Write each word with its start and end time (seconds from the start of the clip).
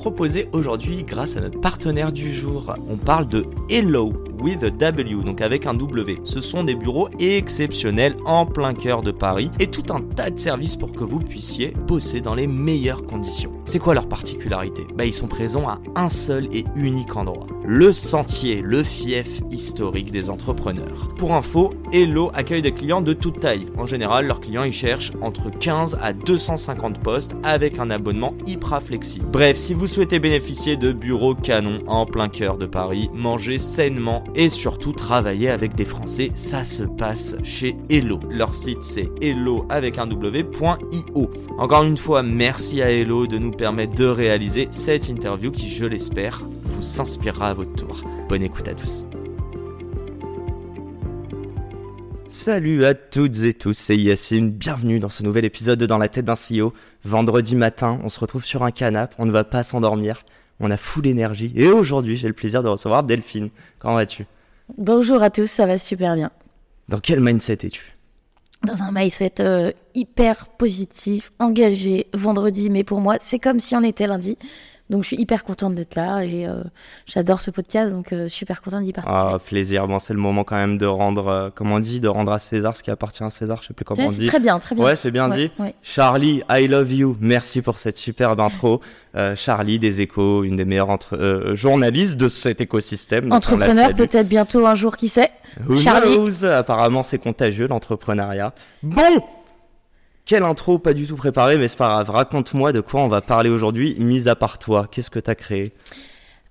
proposé 0.00 0.48
aujourd'hui 0.52 1.04
grâce 1.04 1.36
à 1.36 1.42
notre 1.42 1.60
partenaire 1.60 2.10
du 2.10 2.32
jour. 2.32 2.74
On 2.88 2.96
parle 2.96 3.28
de 3.28 3.44
Hello 3.68 4.14
with 4.40 4.62
a 4.64 4.70
W, 4.70 5.22
donc 5.24 5.42
avec 5.42 5.66
un 5.66 5.74
W. 5.74 6.20
Ce 6.24 6.40
sont 6.40 6.64
des 6.64 6.74
bureaux 6.74 7.10
exceptionnels 7.18 8.16
en 8.24 8.46
plein 8.46 8.72
cœur 8.72 9.02
de 9.02 9.10
Paris 9.10 9.50
et 9.60 9.66
tout 9.66 9.84
un 9.92 10.00
tas 10.00 10.30
de 10.30 10.38
services 10.38 10.76
pour 10.76 10.92
que 10.92 11.04
vous 11.04 11.18
puissiez 11.18 11.74
bosser 11.86 12.22
dans 12.22 12.34
les 12.34 12.46
meilleures 12.46 13.02
conditions. 13.02 13.50
C'est 13.66 13.78
quoi 13.78 13.94
leur 13.94 14.08
particularité? 14.08 14.86
Bah, 14.94 15.04
Ils 15.04 15.12
sont 15.12 15.28
présents 15.28 15.68
à 15.68 15.78
un 15.94 16.08
seul 16.08 16.48
et 16.54 16.64
unique 16.74 17.16
endroit. 17.16 17.46
Le 17.66 17.92
Sentier, 17.92 18.62
le 18.62 18.82
fief 18.82 19.42
historique 19.50 20.10
des 20.10 20.30
entrepreneurs. 20.30 21.10
Pour 21.18 21.34
info, 21.34 21.74
Hello 21.92 22.30
accueille 22.34 22.62
des 22.62 22.72
clients 22.72 23.02
de 23.02 23.12
toute 23.12 23.40
taille. 23.40 23.66
En 23.76 23.86
général, 23.86 24.26
leurs 24.26 24.40
clients 24.40 24.64
y 24.64 24.72
cherchent 24.72 25.12
entre 25.20 25.50
15 25.50 25.98
à 26.00 26.12
250 26.12 27.00
postes 27.00 27.32
avec 27.42 27.78
un 27.78 27.90
abonnement 27.90 28.34
hyper 28.46 28.82
flexible. 28.82 29.26
Bref, 29.30 29.58
si 29.58 29.74
vous 29.74 29.86
souhaitez 29.90 30.20
bénéficier 30.20 30.76
de 30.76 30.92
bureaux 30.92 31.34
canons 31.34 31.80
en 31.88 32.06
plein 32.06 32.28
cœur 32.28 32.56
de 32.56 32.66
Paris, 32.66 33.10
manger 33.12 33.58
sainement 33.58 34.22
et 34.36 34.48
surtout 34.48 34.92
travailler 34.92 35.50
avec 35.50 35.74
des 35.74 35.84
Français, 35.84 36.30
ça 36.34 36.64
se 36.64 36.84
passe 36.84 37.36
chez 37.42 37.74
Hello. 37.88 38.20
Leur 38.30 38.54
site 38.54 38.84
c'est 38.84 39.10
hello 39.20 39.66
avec 39.68 39.98
un 39.98 40.06
w.io. 40.06 41.30
Encore 41.58 41.82
une 41.82 41.96
fois, 41.96 42.22
merci 42.22 42.82
à 42.82 42.92
Hello 42.92 43.26
de 43.26 43.38
nous 43.38 43.50
permettre 43.50 43.96
de 43.96 44.06
réaliser 44.06 44.68
cette 44.70 45.08
interview 45.08 45.50
qui, 45.50 45.68
je 45.68 45.86
l'espère, 45.86 46.46
vous 46.62 47.00
inspirera 47.00 47.48
à 47.48 47.54
votre 47.54 47.74
tour. 47.74 48.04
Bonne 48.28 48.44
écoute 48.44 48.68
à 48.68 48.74
tous. 48.74 49.06
Salut 52.28 52.84
à 52.84 52.94
toutes 52.94 53.42
et 53.42 53.54
tous, 53.54 53.76
c'est 53.76 53.96
Yacine, 53.96 54.52
bienvenue 54.52 55.00
dans 55.00 55.08
ce 55.08 55.24
nouvel 55.24 55.44
épisode 55.44 55.80
de 55.80 55.86
Dans 55.86 55.98
la 55.98 56.08
tête 56.08 56.26
d'un 56.26 56.34
CEO. 56.34 56.72
Vendredi 57.04 57.56
matin, 57.56 57.98
on 58.04 58.08
se 58.08 58.20
retrouve 58.20 58.44
sur 58.44 58.62
un 58.62 58.70
canapé, 58.70 59.14
on 59.18 59.26
ne 59.26 59.30
va 59.30 59.44
pas 59.44 59.62
s'endormir, 59.62 60.24
on 60.60 60.70
a 60.70 60.76
full 60.76 61.06
énergie. 61.06 61.52
Et 61.56 61.68
aujourd'hui, 61.68 62.16
j'ai 62.16 62.28
le 62.28 62.34
plaisir 62.34 62.62
de 62.62 62.68
recevoir 62.68 63.02
Delphine. 63.02 63.48
Comment 63.78 63.94
vas-tu? 63.94 64.26
Bonjour 64.76 65.22
à 65.22 65.30
tous, 65.30 65.46
ça 65.46 65.66
va 65.66 65.78
super 65.78 66.14
bien. 66.14 66.30
Dans 66.88 66.98
quel 66.98 67.20
mindset 67.20 67.58
es-tu? 67.62 67.96
Dans 68.66 68.82
un 68.82 68.92
mindset 68.92 69.40
euh, 69.40 69.72
hyper 69.94 70.48
positif, 70.48 71.32
engagé, 71.38 72.08
vendredi, 72.12 72.68
mais 72.68 72.84
pour 72.84 73.00
moi, 73.00 73.16
c'est 73.18 73.38
comme 73.38 73.60
si 73.60 73.74
on 73.74 73.82
était 73.82 74.06
lundi. 74.06 74.36
Donc 74.90 75.04
je 75.04 75.06
suis 75.06 75.20
hyper 75.20 75.44
contente 75.44 75.76
d'être 75.76 75.94
là 75.94 76.24
et 76.24 76.46
euh, 76.46 76.64
j'adore 77.06 77.40
ce 77.40 77.52
podcast, 77.52 77.92
donc 77.92 78.12
euh, 78.12 78.26
super 78.26 78.60
contente 78.60 78.82
d'y 78.82 78.92
participer. 78.92 79.30
Ah, 79.34 79.38
plaisir. 79.38 79.86
Bon, 79.86 80.00
c'est 80.00 80.12
le 80.12 80.18
moment 80.18 80.42
quand 80.42 80.56
même 80.56 80.78
de 80.78 80.86
rendre, 80.86 81.28
euh, 81.28 81.48
comment 81.54 81.76
on 81.76 81.80
dit, 81.80 82.00
de 82.00 82.08
rendre 82.08 82.32
à 82.32 82.40
César 82.40 82.76
ce 82.76 82.82
qui 82.82 82.90
appartient 82.90 83.22
à 83.22 83.30
César. 83.30 83.60
Je 83.62 83.68
sais 83.68 83.74
plus 83.74 83.84
comment 83.84 84.02
on 84.04 84.10
dit. 84.10 84.26
Très 84.26 84.40
bien, 84.40 84.58
très 84.58 84.74
bien. 84.74 84.84
Ouais, 84.84 84.96
c'est 84.96 85.12
bien 85.12 85.28
dit. 85.28 85.52
Charlie, 85.80 86.42
I 86.50 86.66
love 86.66 86.92
you. 86.92 87.16
Merci 87.20 87.62
pour 87.62 87.78
cette 87.78 87.96
superbe 87.96 88.40
intro. 88.40 88.80
Charlie 89.36 89.78
des 89.78 90.00
Échos, 90.00 90.42
une 90.42 90.56
des 90.56 90.64
meilleures 90.64 90.90
entre, 90.90 91.52
journalistes 91.54 92.16
de 92.16 92.28
cet 92.28 92.60
écosystème. 92.60 93.32
Entrepreneur, 93.32 93.94
peut-être 93.94 94.28
bientôt 94.28 94.66
un 94.66 94.74
jour, 94.74 94.96
qui 94.96 95.08
sait. 95.08 95.30
Charlie. 95.80 96.44
Apparemment, 96.44 97.04
c'est 97.04 97.18
contagieux 97.18 97.68
l'entrepreneuriat. 97.68 98.52
Bon. 98.82 99.22
Quelle 100.30 100.44
intro, 100.44 100.78
pas 100.78 100.94
du 100.94 101.08
tout 101.08 101.16
préparée, 101.16 101.58
mais 101.58 101.66
c'est 101.66 101.76
pas 101.76 101.88
grave. 101.88 102.10
Raconte-moi 102.10 102.70
de 102.70 102.80
quoi 102.80 103.00
on 103.00 103.08
va 103.08 103.20
parler 103.20 103.50
aujourd'hui, 103.50 103.96
mis 103.98 104.28
à 104.28 104.36
part 104.36 104.60
toi. 104.60 104.86
Qu'est-ce 104.88 105.10
que 105.10 105.18
tu 105.18 105.28
as 105.28 105.34
créé 105.34 105.72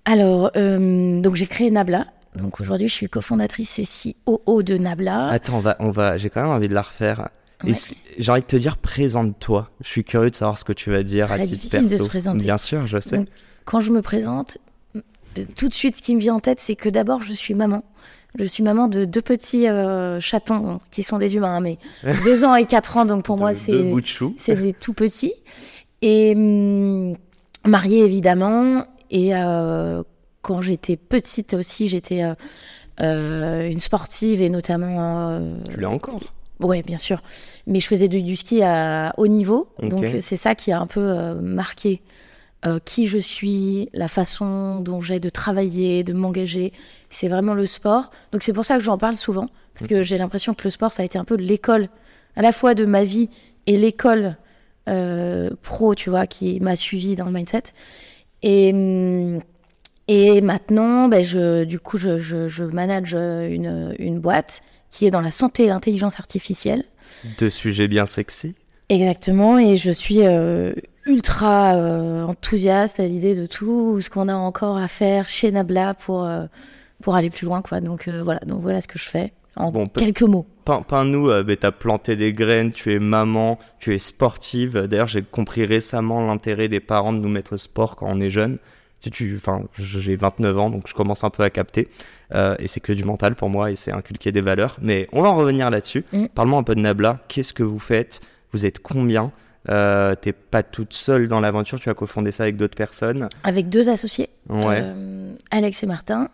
Alors, 0.03 0.51
euh, 0.57 1.21
donc 1.21 1.37
j'ai 1.37 1.47
créé 1.47 1.71
Nabla. 1.71 2.07
Donc 2.35 2.59
aujourd'hui, 2.59 2.89
je 2.89 2.93
suis 2.93 3.07
cofondatrice 3.07 3.79
et 3.79 3.87
COO 4.25 4.63
de 4.63 4.77
Nabla. 4.77 5.27
Attends, 5.27 5.55
on 5.55 5.59
va, 5.61 5.77
on 5.79 5.91
va, 5.91 6.17
j'ai 6.17 6.29
quand 6.29 6.41
même 6.41 6.51
envie 6.51 6.67
de 6.67 6.73
la 6.73 6.81
refaire. 6.81 7.29
J'ai 7.63 8.29
envie 8.29 8.41
de 8.41 8.47
te 8.47 8.57
dire, 8.57 8.75
présente-toi. 8.75 9.69
Je 9.79 9.87
suis 9.87 10.03
curieux 10.03 10.29
de 10.29 10.35
savoir 10.35 10.57
ce 10.57 10.65
que 10.65 10.73
tu 10.73 10.91
vas 10.91 11.03
dire 11.03 11.27
Très 11.27 11.39
à 11.39 11.45
titre 11.47 11.69
perso. 11.71 11.87
De 11.87 12.03
se 12.03 12.07
présenter. 12.09 12.43
Bien 12.43 12.57
sûr, 12.57 12.85
je 12.85 12.99
sais. 12.99 13.23
quand 13.63 13.79
je 13.79 13.91
me 13.91 14.01
présente, 14.01 14.57
tout 15.55 15.69
de 15.69 15.73
suite, 15.73 15.95
ce 15.95 16.01
qui 16.01 16.15
me 16.15 16.19
vient 16.19 16.35
en 16.35 16.41
tête, 16.41 16.59
c'est 16.59 16.75
que 16.75 16.89
d'abord, 16.89 17.21
je 17.21 17.31
suis 17.31 17.53
maman. 17.53 17.85
Je 18.37 18.45
suis 18.45 18.63
maman 18.63 18.87
de 18.87 19.05
deux 19.05 19.21
petits 19.21 19.67
euh, 19.67 20.19
chatons 20.19 20.79
qui 20.91 21.01
sont 21.01 21.17
des 21.17 21.35
humains, 21.35 21.59
mais 21.59 21.77
deux 22.23 22.43
ans 22.43 22.55
et 22.55 22.65
quatre 22.65 22.97
ans, 22.97 23.05
donc 23.05 23.23
pour 23.23 23.37
moi 23.37 23.55
c'est 23.55 23.93
c'est 24.37 24.55
des 24.55 24.73
tout 24.73 24.93
petits. 24.93 25.33
Et 26.01 26.33
hum, 26.35 27.15
mariée 27.65 28.03
évidemment. 28.03 28.85
Et 29.11 29.35
euh, 29.35 30.03
quand 30.43 30.61
j'étais 30.61 30.95
petite 30.95 31.55
aussi, 31.55 31.89
j'étais 31.89 32.23
euh, 33.01 33.69
une 33.69 33.79
sportive 33.79 34.41
et 34.41 34.49
notamment. 34.49 35.41
tu 35.69 35.79
l'es 35.79 35.87
encore? 35.87 36.21
Oui, 36.59 36.81
bien 36.83 36.97
sûr. 36.97 37.21
Mais 37.65 37.79
je 37.79 37.87
faisais 37.87 38.09
du, 38.09 38.35
ski 38.35 38.61
à 38.61 39.13
haut 39.17 39.27
niveau, 39.27 39.69
donc 39.81 40.05
c'est 40.19 40.35
ça 40.35 40.55
qui 40.55 40.71
a 40.71 40.79
un 40.79 40.87
peu 40.87 41.33
marqué 41.41 42.01
euh, 42.65 42.79
qui 42.83 43.07
je 43.07 43.17
suis, 43.17 43.89
la 43.93 44.07
façon 44.07 44.79
dont 44.81 44.99
j'ai 44.99 45.19
de 45.19 45.29
travailler, 45.29 46.03
de 46.03 46.13
m'engager. 46.13 46.73
C'est 47.09 47.27
vraiment 47.27 47.53
le 47.53 47.65
sport. 47.65 48.11
Donc 48.31 48.43
c'est 48.43 48.53
pour 48.53 48.65
ça 48.65 48.77
que 48.77 48.83
j'en 48.83 48.97
parle 48.97 49.15
souvent, 49.15 49.47
parce 49.73 49.87
que 49.87 50.03
j'ai 50.03 50.17
l'impression 50.17 50.53
que 50.53 50.63
le 50.63 50.69
sport, 50.69 50.91
ça 50.91 51.03
a 51.03 51.05
été 51.05 51.17
un 51.17 51.23
peu 51.23 51.35
l'école, 51.35 51.89
à 52.35 52.41
la 52.41 52.51
fois 52.51 52.73
de 52.75 52.85
ma 52.85 53.03
vie 53.03 53.29
et 53.65 53.77
l'école 53.77 54.37
euh, 54.87 55.49
pro, 55.61 55.95
tu 55.95 56.09
vois, 56.09 56.27
qui 56.27 56.59
m'a 56.59 56.75
suivi 56.75 57.15
dans 57.15 57.25
le 57.25 57.31
mindset. 57.31 57.63
Et, 58.41 58.71
hum, 58.73 59.39
et 60.07 60.41
maintenant, 60.41 61.07
ben 61.07 61.23
je, 61.23 61.63
du 61.63 61.79
coup, 61.79 61.97
je, 61.97 62.17
je, 62.17 62.47
je 62.47 62.63
manage 62.63 63.13
une, 63.13 63.95
une 63.99 64.19
boîte 64.19 64.63
qui 64.89 65.05
est 65.05 65.11
dans 65.11 65.21
la 65.21 65.31
santé 65.31 65.65
et 65.65 65.67
l'intelligence 65.67 66.19
artificielle. 66.19 66.83
Deux 67.37 67.49
sujets 67.49 67.87
bien 67.87 68.05
sexy. 68.05 68.55
Exactement, 68.89 69.59
et 69.59 69.77
je 69.77 69.91
suis 69.91 70.25
euh, 70.25 70.73
ultra 71.05 71.75
euh, 71.75 72.23
enthousiaste 72.23 72.99
à 72.99 73.05
l'idée 73.05 73.35
de 73.35 73.45
tout 73.45 74.01
ce 74.01 74.09
qu'on 74.09 74.27
a 74.27 74.33
encore 74.33 74.79
à 74.79 74.87
faire 74.87 75.29
chez 75.29 75.51
Nabla 75.51 75.93
pour, 75.93 76.23
euh, 76.23 76.45
pour 77.03 77.15
aller 77.15 77.29
plus 77.29 77.45
loin. 77.45 77.61
Quoi. 77.61 77.81
Donc 77.81 78.09
voilà, 78.09 78.39
donc 78.47 78.61
voilà 78.61 78.81
ce 78.81 78.87
que 78.87 78.97
je 78.97 79.07
fais 79.07 79.31
en 79.55 79.71
quelques 79.85 80.23
mots. 80.23 80.47
Peins-nous, 80.65 81.29
tu 81.43 81.57
as 81.65 81.71
planté 81.71 82.15
des 82.15 82.33
graines, 82.33 82.71
tu 82.71 82.91
es 82.91 82.99
maman, 82.99 83.59
tu 83.79 83.93
es 83.93 83.99
sportive. 83.99 84.87
D'ailleurs, 84.87 85.07
j'ai 85.07 85.21
compris 85.21 85.65
récemment 85.65 86.25
l'intérêt 86.25 86.67
des 86.67 86.79
parents 86.79 87.13
de 87.13 87.19
nous 87.19 87.29
mettre 87.29 87.53
au 87.53 87.57
sport 87.57 87.95
quand 87.95 88.07
on 88.09 88.19
est 88.19 88.31
jeune. 88.31 88.57
Si 88.99 89.11
tu, 89.11 89.35
enfin, 89.35 89.63
j'ai 89.77 90.15
29 90.15 90.57
ans, 90.57 90.69
donc 90.71 90.87
je 90.87 90.93
commence 90.95 91.23
un 91.23 91.29
peu 91.29 91.43
à 91.43 91.51
capter. 91.51 91.89
et 92.33 92.65
c'est 92.65 92.79
que 92.79 92.93
du 92.93 93.03
mental 93.03 93.35
pour 93.35 93.49
moi, 93.49 93.69
et 93.69 93.75
c'est 93.75 93.91
inculquer 93.91 94.31
des 94.31 94.41
valeurs. 94.41 94.77
Mais 94.81 95.07
on 95.11 95.21
va 95.21 95.29
en 95.29 95.35
revenir 95.35 95.69
là-dessus. 95.69 96.05
Mm. 96.11 96.25
Parle-moi 96.33 96.59
un 96.59 96.63
peu 96.63 96.73
de 96.73 96.81
Nabla. 96.81 97.19
Qu'est-ce 97.27 97.53
que 97.53 97.63
vous 97.63 97.79
faites? 97.79 98.21
Vous 98.51 98.65
êtes 98.65 98.79
combien 98.79 99.31
euh, 99.69 100.15
T'es 100.15 100.33
pas 100.33 100.63
toute 100.63 100.93
seule 100.93 101.27
dans 101.27 101.39
l'aventure, 101.39 101.79
tu 101.79 101.89
as 101.89 101.93
cofondé 101.93 102.31
ça 102.31 102.43
avec 102.43 102.57
d'autres 102.57 102.75
personnes. 102.75 103.27
Avec 103.43 103.69
deux 103.69 103.89
associés, 103.89 104.29
ouais. 104.49 104.81
Euh, 104.81 105.33
Alex 105.51 105.83
et 105.83 105.87
Martin. 105.87 106.29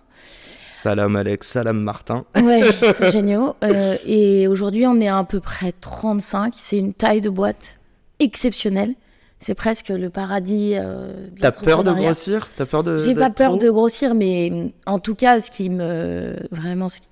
Salam 0.85 1.15
Alex, 1.15 1.47
salam 1.47 1.79
Martin. 1.79 2.25
Ouais, 2.35 2.61
c'est 2.95 3.09
génial. 3.09 3.53
Euh, 3.63 3.97
et 4.05 4.47
aujourd'hui, 4.47 4.85
on 4.85 4.99
est 5.01 5.07
à, 5.07 5.23
peu 5.23 5.39
près 5.39 5.71
35. 5.71 6.53
C'est 6.57 6.77
une 6.77 6.93
taille 6.93 7.21
de 7.21 7.29
boîte 7.29 7.79
exceptionnelle. 8.19 8.93
C'est 9.39 9.55
presque 9.55 9.89
le 9.89 10.09
paradis. 10.09 10.73
Euh, 10.75 11.27
T'as 11.39 11.51
peur 11.51 11.83
de 11.83 11.91
grossir? 11.91 12.49
T'as 12.55 12.65
peur 12.65 12.83
de 12.83 12.99
J'ai 12.99 13.15
pas 13.15 13.29
peur 13.29 13.57
de 13.57 13.69
grossir, 13.69 14.13
mais 14.15 14.73
en 14.85 14.99
tout 14.99 15.15
cas, 15.15 15.39
ce 15.39 15.49
qui 15.49 15.69
me 15.69 16.35
vraiment 16.51 16.87
ce 16.87 16.99
qui 17.01 17.07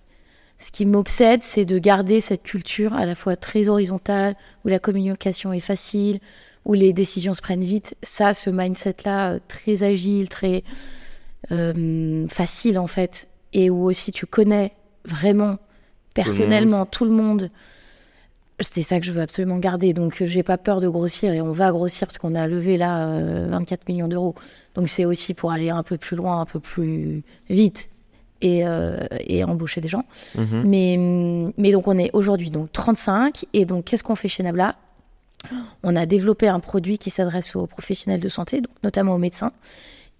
m'obsède, 0.86 1.44
c'est 1.44 1.66
de 1.66 1.78
garder 1.78 2.22
cette 2.22 2.44
culture 2.44 2.94
à 2.94 3.06
la 3.06 3.16
fois 3.16 3.36
très 3.36 3.68
horizontale, 3.68 4.36
où 4.64 4.68
la 4.68 4.80
communication 4.80 5.54
est 5.54 5.60
facile, 5.60 6.20
où 6.66 6.74
les 6.74 6.94
décisions 6.94 7.34
se 7.34 7.42
prennent 7.42 7.64
vite. 7.64 7.96
Ça, 8.04 8.34
ce 8.34 8.50
mindset-là, 8.50 9.34
euh, 9.34 9.40
très 9.48 9.84
agile, 9.84 10.30
très 10.30 10.64
euh, 11.52 12.28
facile 12.28 12.80
en 12.80 12.88
fait, 12.88 13.28
et 13.52 13.70
où 13.70 13.84
aussi 13.86 14.12
tu 14.12 14.26
connais 14.26 14.74
vraiment 15.06 15.58
personnellement 16.16 16.86
tout 16.86 17.06
le 17.06 17.12
monde. 17.12 17.50
C'est 18.60 18.84
ça 18.84 19.00
que 19.00 19.06
je 19.06 19.12
veux 19.12 19.22
absolument 19.22 19.58
garder. 19.58 19.94
Donc, 19.94 20.22
euh, 20.22 20.26
j'ai 20.26 20.44
pas 20.44 20.58
peur 20.58 20.80
de 20.80 20.88
grossir 20.88 21.34
et 21.34 21.42
on 21.42 21.52
va 21.52 21.72
grossir 21.72 22.08
parce 22.08 22.18
qu'on 22.18 22.36
a 22.36 22.48
levé 22.48 22.78
là 22.78 23.20
24 23.50 23.90
millions 23.90 24.08
d'euros. 24.08 24.36
Donc, 24.76 24.90
c'est 24.90 25.06
aussi 25.06 25.34
pour 25.34 25.52
aller 25.52 25.70
un 25.70 25.84
peu 25.84 25.98
plus 25.98 26.16
loin, 26.16 26.40
un 26.40 26.46
peu 26.46 26.60
plus 26.60 27.24
vite 27.50 27.90
et, 28.44 28.68
euh, 28.68 28.98
et 29.22 29.44
embaucher 29.44 29.82
des 29.82 29.88
gens. 29.88 30.04
Mhm. 30.38 30.64
Mais, 30.66 31.54
mais 31.58 31.72
donc 31.72 31.88
on 31.88 31.98
est 31.98 32.12
aujourd'hui 32.14 32.52
donc 32.52 32.72
35 32.72 33.46
et 33.54 33.66
donc 33.66 33.86
qu'est-ce 33.86 34.04
qu'on 34.04 34.16
fait 34.16 34.28
chez 34.28 34.44
Nabla? 34.44 34.76
On 35.82 35.96
a 35.96 36.06
développé 36.06 36.48
un 36.48 36.60
produit 36.60 36.98
qui 36.98 37.10
s'adresse 37.10 37.56
aux 37.56 37.66
professionnels 37.66 38.22
de 38.22 38.30
santé, 38.30 38.62
donc 38.62 38.72
notamment 38.84 39.16
aux 39.16 39.18
médecins. 39.18 39.52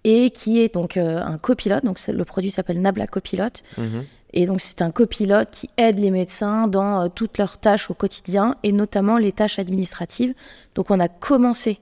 et 0.06 0.30
qui 0.30 0.60
est 0.60 0.74
donc 0.74 0.96
euh, 0.96 1.22
un 1.22 1.38
copilote. 1.38 1.84
Donc 1.84 1.98
le 2.06 2.24
produit 2.24 2.50
s'appelle 2.50 2.80
Nabla 2.80 3.06
Copilote. 3.06 3.62
Mhm. 3.78 4.04
Et 4.34 4.46
donc 4.46 4.60
c'est 4.60 4.82
un 4.82 4.90
copilote 4.90 5.50
qui 5.50 5.70
aide 5.76 5.98
les 5.98 6.10
médecins 6.10 6.66
dans 6.66 7.02
euh, 7.02 7.08
toutes 7.08 7.38
leurs 7.38 7.58
tâches 7.58 7.90
au 7.90 7.94
quotidien 7.94 8.56
et 8.62 8.72
notamment 8.72 9.16
les 9.16 9.32
tâches 9.32 9.58
administratives. 9.58 10.34
Donc 10.74 10.90
on 10.90 10.98
a 11.00 11.08
commencé 11.08 11.78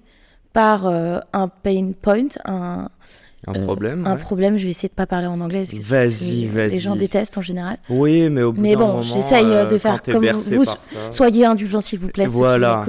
par 0.52 0.86
euh, 0.86 1.18
un 1.32 1.48
pain 1.48 1.92
point, 2.00 2.28
un, 2.44 2.88
Un 3.46 3.54
euh, 3.56 3.62
problème. 3.64 4.06
un 4.06 4.12
ouais. 4.14 4.18
problème. 4.18 4.56
Je 4.56 4.64
vais 4.64 4.70
essayer 4.70 4.88
de 4.88 4.94
pas 4.94 5.06
parler 5.06 5.26
en 5.26 5.40
anglais 5.40 5.60
parce 5.60 5.70
que 5.72 5.82
c'est- 5.82 6.06
Vas-y, 6.06 6.46
vas-y. 6.46 6.70
les 6.70 6.78
gens 6.78 6.94
détestent 6.96 7.38
en 7.38 7.42
général. 7.42 7.78
Oui, 7.88 8.28
mais 8.30 8.42
au 8.42 8.52
bout 8.52 8.60
Mais 8.60 8.76
bon, 8.76 9.00
j'essaye, 9.02 9.44
euh, 9.46 9.64
de 9.66 9.74
euh, 9.74 9.78
faire 9.78 10.00
comme 10.02 10.24
vous- 10.26 10.64
ça. 10.64 10.76
Soyez 11.10 11.44
indulgents 11.44 11.80
s'il 11.80 11.98
vous 11.98 12.08
plaît. 12.08 12.24
ceux 12.26 12.30
qui 12.30 12.36
Voilà. 12.36 12.84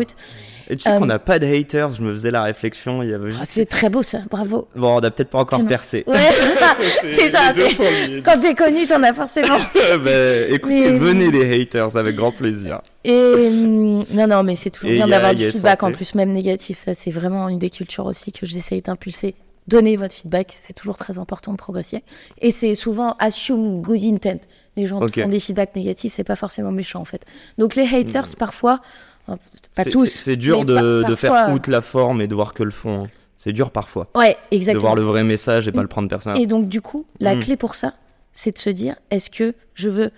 Et 0.70 0.78
tu 0.78 0.84
sais 0.84 0.92
Euh, 0.92 0.98
qu'on 1.00 1.06
n'a 1.08 1.20
pas 1.20 1.40
de 1.40 1.46
haters, 1.46 1.92
je 1.92 2.02
me 2.02 2.14
faisais 2.14 2.32
la 2.32 2.42
réflexion, 2.44 3.04
il 3.04 3.10
y 3.10 3.14
avait 3.14 3.32
Ah, 3.36 3.40
juste... 3.40 3.52
c'est 3.52 3.66
très 3.66 3.90
beau 3.90 4.02
ça, 4.02 4.20
bravo. 4.32 4.70
Bon, 4.78 4.96
on 4.96 5.02
n'a 5.02 5.12
peut-être 5.12 5.30
pas 5.30 5.40
encore 5.40 5.66
percé. 5.66 6.06
Ouais, 6.08 6.16
c'est 7.02 7.32
ça. 7.32 7.52
liés. 7.52 8.22
Quand 8.24 8.40
t'es 8.40 8.54
connu, 8.56 8.86
t'en 8.88 9.04
as 9.04 9.12
forcément. 9.14 9.58
Bah, 9.58 10.12
écoutez, 10.50 10.90
Mais- 10.92 10.98
venez 10.98 11.32
les 11.32 11.62
haters, 11.62 11.98
avec 11.98 12.16
grand 12.16 12.32
plaisir. 12.32 12.80
Et 13.04 13.12
hum, 13.14 14.06
non, 14.14 14.26
non, 14.28 14.44
mais 14.44 14.56
c'est 14.56 14.70
toujours 14.70 14.92
Et 14.92 14.96
bien 14.96 15.08
d'avoir 15.08 15.36
du 15.36 15.52
feedback 15.52 15.82
santé. 15.82 15.94
en 15.94 15.96
plus, 15.98 16.16
même 16.16 16.32
négatif. 16.32 16.80
Ça, 16.86 16.94
c'est 16.94 17.12
vraiment 17.12 17.50
une 17.50 17.60
des 17.60 17.70
cultures 17.70 18.06
aussi 18.06 18.32
que 18.32 18.46
j'essaye 18.46 18.82
d'impulser. 18.82 19.36
Donnez 19.68 19.95
votre 19.95 20.13
feedback, 20.13 20.50
c'est 20.51 20.74
toujours 20.74 20.98
très 20.98 21.19
important 21.19 21.51
de 21.54 21.57
progresser. 21.57 22.04
Et 22.42 22.51
c'est 22.51 22.75
souvent 22.75 23.15
assume 23.19 23.81
good 23.81 24.04
intent. 24.04 24.42
Les 24.75 24.86
gens 24.86 25.01
Ok. 25.01 25.21
font 25.21 25.30
des 25.30 25.39
feedbacks 25.39 25.75
négatifs, 25.75 26.13
c'est 26.13 26.24
pas 26.24 26.36
forcément 26.36 26.71
méchant 26.71 27.00
en 27.00 27.06
fait. 27.06 27.25
Donc 27.57 27.75
les 27.75 27.86
haters, 27.88 28.36
parfois, 28.38 28.81
euh, 29.30 29.36
pas 29.75 29.86
tous. 29.86 30.07
c'est- 30.07 30.36
dur 30.36 30.65
de, 30.65 31.04
de 31.07 31.15
faire 31.15 31.31
parfois- 31.31 31.54
outre 31.54 31.69
la 31.69 31.81
forme 31.81 32.21
et 32.21 32.27
de 32.27 32.36
voir 32.36 32.54
que 32.54 32.63
le 32.63 32.71
fond. 32.71 33.07
C'est 33.38 33.54
dur 33.54 33.71
parfois. 33.71 34.07
Ouais, 34.15 34.38
De 34.51 34.56
exactement. 34.57 34.81
voir 34.81 34.95
le 34.95 35.01
vrai 35.04 35.24
message 35.24 35.68
et 35.68 35.71
pas 35.71 35.81
le 35.81 35.88
prendre 35.88 36.07
personnel. 36.07 36.42
Et 36.42 36.45
donc, 36.45 36.69
du 36.69 36.81
coup, 36.81 37.06
la 37.19 37.36
Mm. 37.36 37.39
clé 37.39 37.57
pour 37.57 37.75
ça, 37.75 37.94
c'est 38.31 38.54
de 38.54 38.57
se 38.57 38.69
dire 38.69 38.95
est-ce 39.12 39.30
que 39.30 39.54
je 39.75 39.89
veux 39.89 40.12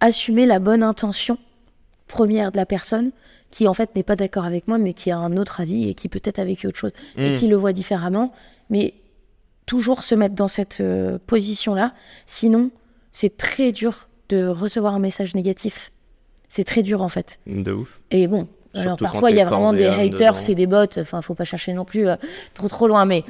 assumer 0.00 0.44
la 0.46 0.58
bonne 0.58 0.82
intention 0.82 1.38
première 2.06 2.52
de 2.52 2.56
la 2.58 2.66
personne 2.66 3.10
qui, 3.50 3.66
en 3.66 3.72
fait, 3.74 3.94
n'est 3.96 4.02
pas 4.02 4.16
d'accord 4.16 4.44
avec 4.44 4.68
moi, 4.68 4.76
mais 4.78 4.92
qui 4.92 5.10
a 5.10 5.16
un 5.18 5.36
autre 5.36 5.60
avis 5.60 5.88
et 5.88 5.94
qui 5.94 6.08
peut-être 6.08 6.38
a 6.38 6.44
vécu 6.44 6.66
autre 6.66 6.76
chose 6.78 6.92
et 7.16 7.30
Mm. 7.30 7.36
qui 7.36 7.46
le 7.48 7.56
voit 7.56 7.72
différemment, 7.72 8.32
mais 8.70 8.94
toujours 9.66 10.02
se 10.04 10.14
mettre 10.14 10.34
dans 10.34 10.48
cette 10.48 10.80
euh, 10.80 11.18
position-là. 11.26 11.92
Sinon, 12.24 12.70
c'est 13.12 13.36
très 13.36 13.72
dur 13.72 14.08
de 14.28 14.46
recevoir 14.46 14.94
un 14.94 14.98
message 14.98 15.34
négatif. 15.34 15.92
C'est 16.48 16.64
très 16.64 16.82
dur, 16.82 17.02
en 17.02 17.08
fait. 17.08 17.38
De 17.46 17.72
ouf. 17.72 18.00
Et 18.10 18.28
bon, 18.28 18.48
alors 18.76 18.98
Surtout 18.98 19.04
parfois 19.04 19.30
il 19.30 19.36
y 19.36 19.40
a 19.40 19.44
vraiment 19.44 19.72
des 19.72 19.86
haters 19.86 20.50
et 20.50 20.54
des 20.54 20.66
bots, 20.66 20.98
enfin 20.98 21.22
faut 21.22 21.34
pas 21.34 21.44
chercher 21.44 21.72
non 21.72 21.84
plus 21.84 22.08
euh, 22.08 22.16
trop 22.54 22.68
trop 22.68 22.86
loin, 22.88 23.04
mais 23.04 23.24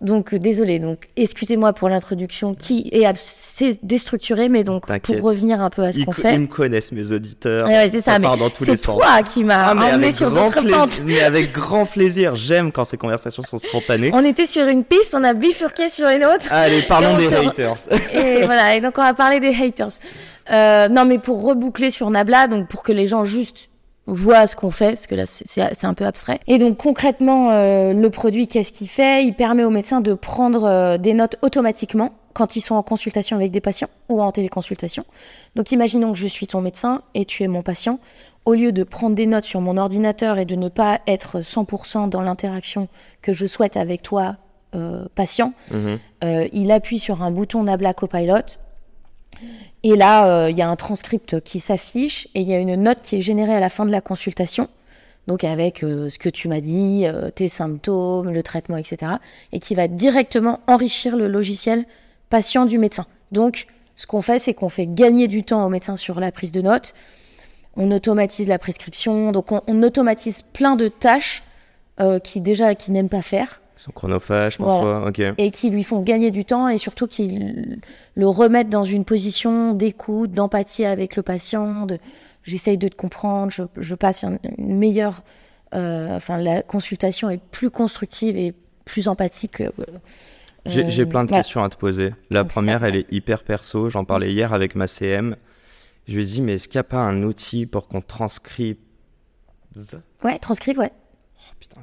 donc 0.00 0.32
euh, 0.32 0.38
désolé, 0.38 0.78
donc 0.78 1.08
excusez-moi 1.16 1.72
pour 1.74 1.88
l'introduction 1.88 2.54
qui 2.54 2.88
est 2.92 3.04
assez 3.04 3.78
déstructurée, 3.82 4.48
mais 4.48 4.64
donc 4.64 4.86
pour 5.02 5.20
revenir 5.20 5.60
un 5.60 5.68
peu 5.70 5.82
à 5.82 5.92
ce 5.92 6.00
qu'on 6.04 6.12
fait. 6.12 6.34
ils 6.34 6.40
me 6.40 6.46
connaissent, 6.46 6.92
mes 6.92 7.12
auditeurs. 7.12 7.66
Ouais, 7.66 7.76
ouais, 7.76 7.90
c'est 7.90 8.00
ça, 8.00 8.18
mais 8.18 8.26
c'est 8.60 8.76
sens. 8.76 8.98
toi 8.98 9.22
qui 9.22 9.44
m'as 9.44 9.72
Ah, 9.72 9.94
emmené 9.94 10.10
sur 10.10 10.30
d'autres 10.30 10.62
pentes. 10.68 11.02
Mais 11.04 11.20
avec 11.20 11.52
grand 11.52 11.86
plaisir. 11.86 12.34
J'aime 12.34 12.72
quand 12.72 12.84
ces 12.84 12.96
conversations 12.96 13.42
sont 13.42 13.58
spontanées. 13.58 14.10
On 14.14 14.24
était 14.24 14.46
sur 14.46 14.66
une 14.66 14.84
piste, 14.84 15.14
on 15.14 15.22
a 15.24 15.34
bifurqué 15.34 15.88
sur 15.88 16.08
une 16.08 16.24
autre. 16.24 16.46
Allez, 16.50 16.82
parlons 16.82 17.16
des 17.16 17.32
haters. 17.34 17.76
Et 18.14 18.42
voilà, 18.44 18.76
et 18.76 18.80
donc 18.80 18.94
on 18.98 19.02
va 19.02 19.14
parler 19.14 19.40
des 19.40 19.54
haters. 19.54 19.88
Euh, 20.50 20.88
non, 20.88 21.04
mais 21.04 21.18
pour 21.18 21.44
reboucler 21.44 21.90
sur 21.90 22.10
Nabla, 22.10 22.48
donc 22.48 22.68
pour 22.68 22.82
que 22.82 22.92
les 22.92 23.06
gens 23.06 23.22
juste 23.24 23.69
voient 24.10 24.46
ce 24.46 24.56
qu'on 24.56 24.70
fait, 24.70 24.88
parce 24.88 25.06
que 25.06 25.14
là 25.14 25.24
c'est- 25.26 25.84
un 25.84 25.94
peu 25.94 26.04
abstrait. 26.04 26.40
Et 26.46 26.58
donc 26.58 26.76
concrètement, 26.76 27.50
euh, 27.50 27.92
le 27.92 28.10
produit, 28.10 28.48
qu'est-ce 28.48 28.72
qu'il 28.72 28.88
fait? 28.88 29.24
Il 29.24 29.34
permet 29.34 29.64
aux 29.64 29.70
médecins 29.70 30.00
de 30.00 30.14
prendre 30.14 30.64
euh, 30.64 30.98
des 30.98 31.14
notes 31.14 31.36
automatiquement 31.42 32.10
quand 32.32 32.54
ils 32.56 32.60
sont 32.60 32.74
en 32.74 32.82
consultation 32.82 33.36
avec 33.36 33.50
des 33.50 33.60
patients 33.60 33.88
ou 34.08 34.20
en 34.22 34.30
téléconsultation. 34.30 35.04
Donc 35.56 35.72
imaginons 35.72 36.12
que 36.12 36.18
je 36.18 36.26
suis 36.26 36.46
ton 36.46 36.60
médecin 36.60 37.02
et 37.14 37.24
tu 37.24 37.42
es 37.42 37.48
mon 37.48 37.62
patient. 37.62 37.98
Au 38.44 38.54
lieu 38.54 38.72
de 38.72 38.84
prendre 38.84 39.14
des 39.16 39.26
notes 39.26 39.44
sur 39.44 39.60
mon 39.60 39.76
ordinateur 39.76 40.38
et 40.38 40.44
de 40.44 40.54
ne 40.54 40.68
pas 40.68 41.00
être 41.06 41.40
100% 41.40 42.08
dans 42.08 42.20
l'interaction 42.22 42.88
que 43.22 43.32
je 43.32 43.46
souhaite 43.46 43.76
avec 43.76 44.02
toi, 44.02 44.36
euh, 44.74 45.04
patient, 45.14 45.52
euh, 46.24 46.48
il 46.52 46.70
appuie 46.70 46.98
sur 47.00 47.22
un 47.22 47.30
bouton 47.30 47.64
Nabla 47.64 47.92
Copilot. 47.94 48.56
Et 49.82 49.96
là, 49.96 50.26
euh, 50.26 50.50
il 50.50 50.56
y 50.56 50.62
a 50.62 50.68
un 50.68 50.76
transcript 50.76 51.40
qui 51.40 51.60
s'affiche 51.60 52.28
et 52.34 52.40
il 52.40 52.48
y 52.48 52.54
a 52.54 52.58
une 52.58 52.74
note 52.76 53.00
qui 53.02 53.16
est 53.16 53.20
générée 53.20 53.54
à 53.54 53.60
la 53.60 53.68
fin 53.68 53.86
de 53.86 53.90
la 53.90 54.00
consultation. 54.00 54.68
Donc 55.26 55.44
avec 55.44 55.82
euh, 55.82 56.08
ce 56.08 56.18
que 56.18 56.28
tu 56.28 56.48
m'as 56.48 56.60
dit, 56.60 57.02
euh, 57.06 57.30
tes 57.30 57.48
symptômes, 57.48 58.30
le 58.30 58.42
traitement, 58.42 58.76
etc. 58.76 59.12
Et 59.52 59.58
qui 59.58 59.74
va 59.74 59.88
directement 59.88 60.60
enrichir 60.66 61.16
le 61.16 61.28
logiciel 61.28 61.86
patient 62.28 62.66
du 62.66 62.78
médecin. 62.78 63.06
Donc 63.32 63.66
ce 63.96 64.06
qu'on 64.06 64.22
fait, 64.22 64.38
c'est 64.38 64.54
qu'on 64.54 64.68
fait 64.68 64.86
gagner 64.86 65.28
du 65.28 65.44
temps 65.44 65.64
au 65.64 65.68
médecin 65.68 65.96
sur 65.96 66.20
la 66.20 66.32
prise 66.32 66.52
de 66.52 66.60
notes. 66.60 66.94
On 67.76 67.90
automatise 67.90 68.48
la 68.48 68.58
prescription. 68.58 69.32
Donc 69.32 69.52
on, 69.52 69.82
automatise 69.82 70.42
plein 70.42 70.76
de 70.76 70.88
tâches 70.88 71.42
qui 72.24 72.40
déjà 72.40 72.74
qui 72.74 72.92
n'aiment 72.92 73.10
pas 73.10 73.20
faire 73.20 73.60
Ils 73.80 73.84
sont 73.84 73.92
chronophages 73.92 74.58
Voilà. 74.58 74.72
parfois. 75.00 75.08
Ok. 75.08 75.34
et 75.38 75.50
qui 75.50 75.70
lui 75.70 75.82
font 75.84 76.02
gagner 76.02 76.30
du 76.30 76.44
temps 76.44 76.68
et 76.68 76.76
surtout 76.76 77.06
qui 77.06 77.40
le 78.14 78.28
remettent 78.28 78.68
dans 78.68 78.84
une 78.84 79.06
position 79.06 79.72
d'écoute, 79.72 80.32
d'empathie 80.32 80.84
avec 80.84 81.16
le 81.16 81.22
patient, 81.22 81.86
de 81.86 81.98
j'essaye 82.42 82.76
de 82.76 82.88
te 82.88 82.94
comprendre, 82.94 83.50
je, 83.50 83.62
je 83.78 83.94
passe 83.94 84.22
une, 84.22 84.38
une 84.58 84.76
meilleure, 84.76 85.22
euh, 85.74 86.14
enfin 86.14 86.36
la 86.36 86.60
consultation 86.62 87.30
est 87.30 87.40
plus 87.42 87.70
constructive 87.70 88.36
et 88.36 88.52
plus 88.84 89.08
empathique. 89.08 89.62
euh, 89.62 89.72
J'ai 90.66 91.06
plein 91.06 91.24
de 91.24 91.30
questions 91.30 91.62
à 91.64 91.70
te 91.70 91.76
poser. 91.76 92.12
La 92.30 92.42
Donc, 92.42 92.50
première, 92.52 92.84
elle 92.84 92.96
est 92.96 93.10
hyper 93.10 93.44
perso. 93.44 93.88
J'en 93.88 94.04
parlais 94.04 94.30
hier 94.30 94.52
avec 94.52 94.74
ma 94.74 94.86
CM. 94.86 95.36
Je 96.06 96.14
lui 96.16 96.22
ai 96.22 96.26
dit, 96.26 96.42
mais 96.42 96.54
est-ce 96.54 96.68
qu'il 96.68 96.76
n'y 96.76 96.80
a 96.80 96.84
pas 96.84 96.98
un 96.98 97.22
outil 97.22 97.64
pour 97.64 97.88
qu'on 97.88 98.02
transcrive? 98.02 98.76
Ouais, 100.22 100.38
transcrive, 100.38 100.78
ouais. 100.78 100.90
Oh 101.38 101.52
putain. 101.60 101.80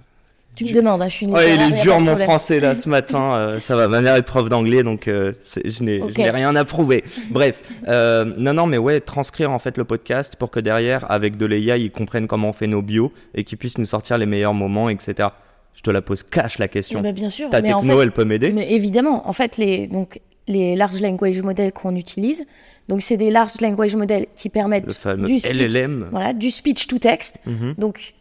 Tu 0.57 0.63
me 0.65 0.69
Je- 0.69 0.75
demandes, 0.75 1.01
hein, 1.01 1.07
je 1.07 1.13
suis 1.13 1.25
une 1.25 1.33
Ouais, 1.33 1.45
il 1.45 1.51
littéraire, 1.51 1.75
est 1.77 1.79
a 1.79 1.83
dur 1.83 1.99
mon 2.01 2.17
français 2.17 2.59
là 2.59 2.75
ce 2.75 2.89
matin. 2.89 3.35
euh, 3.35 3.59
ça 3.59 3.75
va, 3.75 3.87
ma 3.87 4.01
mère 4.01 4.15
est 4.15 4.23
prof 4.23 4.49
d'anglais 4.49 4.83
donc 4.83 5.07
euh, 5.07 5.31
je 5.63 5.83
n'ai 5.83 6.01
rien 6.29 6.55
à 6.55 6.65
prouver. 6.65 7.03
Bref, 7.29 7.61
euh, 7.87 8.25
non, 8.37 8.53
non, 8.53 8.65
mais 8.67 8.77
ouais, 8.77 8.99
transcrire 8.99 9.51
en 9.51 9.59
fait 9.59 9.77
le 9.77 9.83
podcast 9.85 10.35
pour 10.35 10.49
que 10.51 10.59
derrière, 10.59 11.09
avec 11.11 11.37
de 11.37 11.45
l'AI, 11.45 11.79
ils 11.81 11.91
comprennent 11.91 12.27
comment 12.27 12.49
on 12.49 12.53
fait 12.53 12.67
nos 12.67 12.81
bios 12.81 13.11
et 13.35 13.43
qu'ils 13.43 13.57
puissent 13.57 13.77
nous 13.77 13.85
sortir 13.85 14.17
les 14.17 14.25
meilleurs 14.25 14.53
moments, 14.55 14.89
etc. 14.89 15.29
Je 15.75 15.81
te 15.83 15.91
la 15.91 16.01
pose 16.01 16.23
cash 16.23 16.57
la 16.57 16.67
question. 16.67 17.01
Bah, 17.01 17.11
bien 17.11 17.29
sûr, 17.29 17.49
Ta 17.51 17.61
mais 17.61 17.71
en 17.71 17.81
techno, 17.81 17.97
fait, 17.99 18.03
elle 18.05 18.11
peut 18.11 18.25
m'aider? 18.25 18.51
Mais 18.51 18.71
évidemment, 18.73 19.29
en 19.29 19.33
fait, 19.33 19.57
les, 19.57 19.85
donc, 19.85 20.19
les 20.47 20.75
large 20.75 20.99
language 21.01 21.41
models 21.43 21.71
qu'on 21.71 21.95
utilise, 21.95 22.45
donc 22.89 23.03
c'est 23.03 23.17
des 23.17 23.29
large 23.29 23.61
language 23.61 23.95
models 23.95 24.25
qui 24.35 24.47
Le 24.47 24.51
permettent 24.53 24.93
fameux 24.95 25.27
du 25.27 25.37
speech, 25.37 25.53
LLM. 25.53 26.07
voilà, 26.09 26.33
du 26.33 26.49
speech 26.49 26.87
to 26.87 26.97
text. 26.97 27.39
Mhm. 27.45 27.75
Donc, 27.77 28.13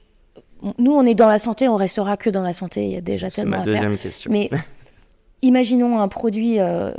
nous, 0.78 0.92
on 0.92 1.04
est 1.06 1.14
dans 1.14 1.28
la 1.28 1.38
santé, 1.38 1.68
on 1.68 1.76
restera 1.76 2.16
que 2.16 2.30
dans 2.30 2.42
la 2.42 2.52
santé. 2.52 2.84
Il 2.86 2.90
y 2.92 2.96
a 2.96 3.00
déjà 3.00 3.30
tellement 3.30 3.56
ma 3.58 3.62
à 3.62 3.64
faire. 3.64 3.74
deuxième 3.74 3.98
question. 3.98 4.30
Mais 4.32 4.50
imaginons 5.42 6.00
un 6.00 6.08
produit 6.08 6.58
euh, 6.60 6.92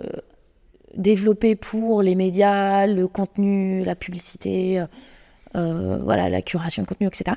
développé 0.95 1.55
pour 1.55 2.01
les 2.01 2.15
médias, 2.15 2.88
le 2.88 3.07
contenu, 3.07 3.83
la 3.83 3.95
publicité, 3.95 4.83
euh, 5.55 5.97
voilà, 6.03 6.29
la 6.29 6.41
curation 6.41 6.83
de 6.83 6.88
contenu, 6.88 7.07
etc. 7.07 7.36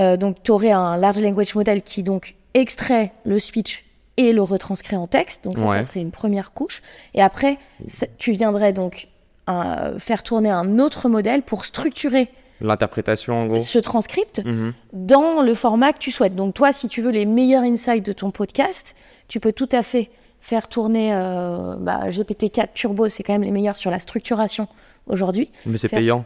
Euh, 0.00 0.16
donc, 0.16 0.42
tu 0.42 0.50
aurais 0.50 0.72
un 0.72 0.96
large 0.96 1.20
language 1.20 1.54
model 1.54 1.82
qui 1.82 2.02
donc 2.02 2.34
extrait 2.54 3.12
le 3.24 3.38
speech 3.38 3.84
et 4.16 4.32
le 4.32 4.42
retranscrit 4.42 4.96
en 4.96 5.06
texte. 5.06 5.44
Donc, 5.44 5.58
ça, 5.58 5.66
Ouais. 5.66 5.76
ça 5.82 5.82
serait 5.82 6.00
une 6.00 6.10
première 6.10 6.52
couche. 6.52 6.82
Et 7.14 7.22
après, 7.22 7.58
ça- 7.86 8.06
tu 8.18 8.32
viendrais 8.32 8.72
donc 8.72 9.08
faire 9.98 10.24
tourner 10.24 10.50
un 10.50 10.80
autre 10.80 11.08
modèle 11.08 11.42
pour 11.42 11.64
structurer 11.64 12.26
L'interprétation 12.60 13.34
en 13.42 13.46
gros. 13.46 13.58
ce 13.58 13.78
transcript 13.78 14.42
Mhm. 14.44 14.72
dans 14.92 15.42
le 15.42 15.54
format 15.54 15.92
que 15.92 15.98
tu 15.98 16.10
souhaites. 16.10 16.34
Donc 16.34 16.54
toi, 16.54 16.72
si 16.72 16.88
tu 16.88 17.02
veux 17.02 17.10
les 17.10 17.26
meilleurs 17.26 17.62
insights 17.62 18.04
de 18.04 18.12
ton 18.12 18.30
podcast, 18.30 18.94
tu 19.28 19.40
peux 19.40 19.52
tout 19.52 19.68
à 19.72 19.82
fait 19.82 20.10
faire 20.40 20.68
tourner 20.68 21.12
euh, 21.14 21.74
bah, 21.78 22.08
GPT-4 22.08 22.68
Turbo, 22.74 23.08
c'est 23.08 23.22
quand 23.22 23.32
même 23.32 23.42
les 23.42 23.50
meilleurs 23.50 23.76
sur 23.78 23.90
la 23.90 23.98
structuration 24.00 24.68
aujourd'hui. 25.06 25.50
Mais 25.66 25.76
c'est 25.78 25.88
Faire- 25.88 25.98
payant. 25.98 26.24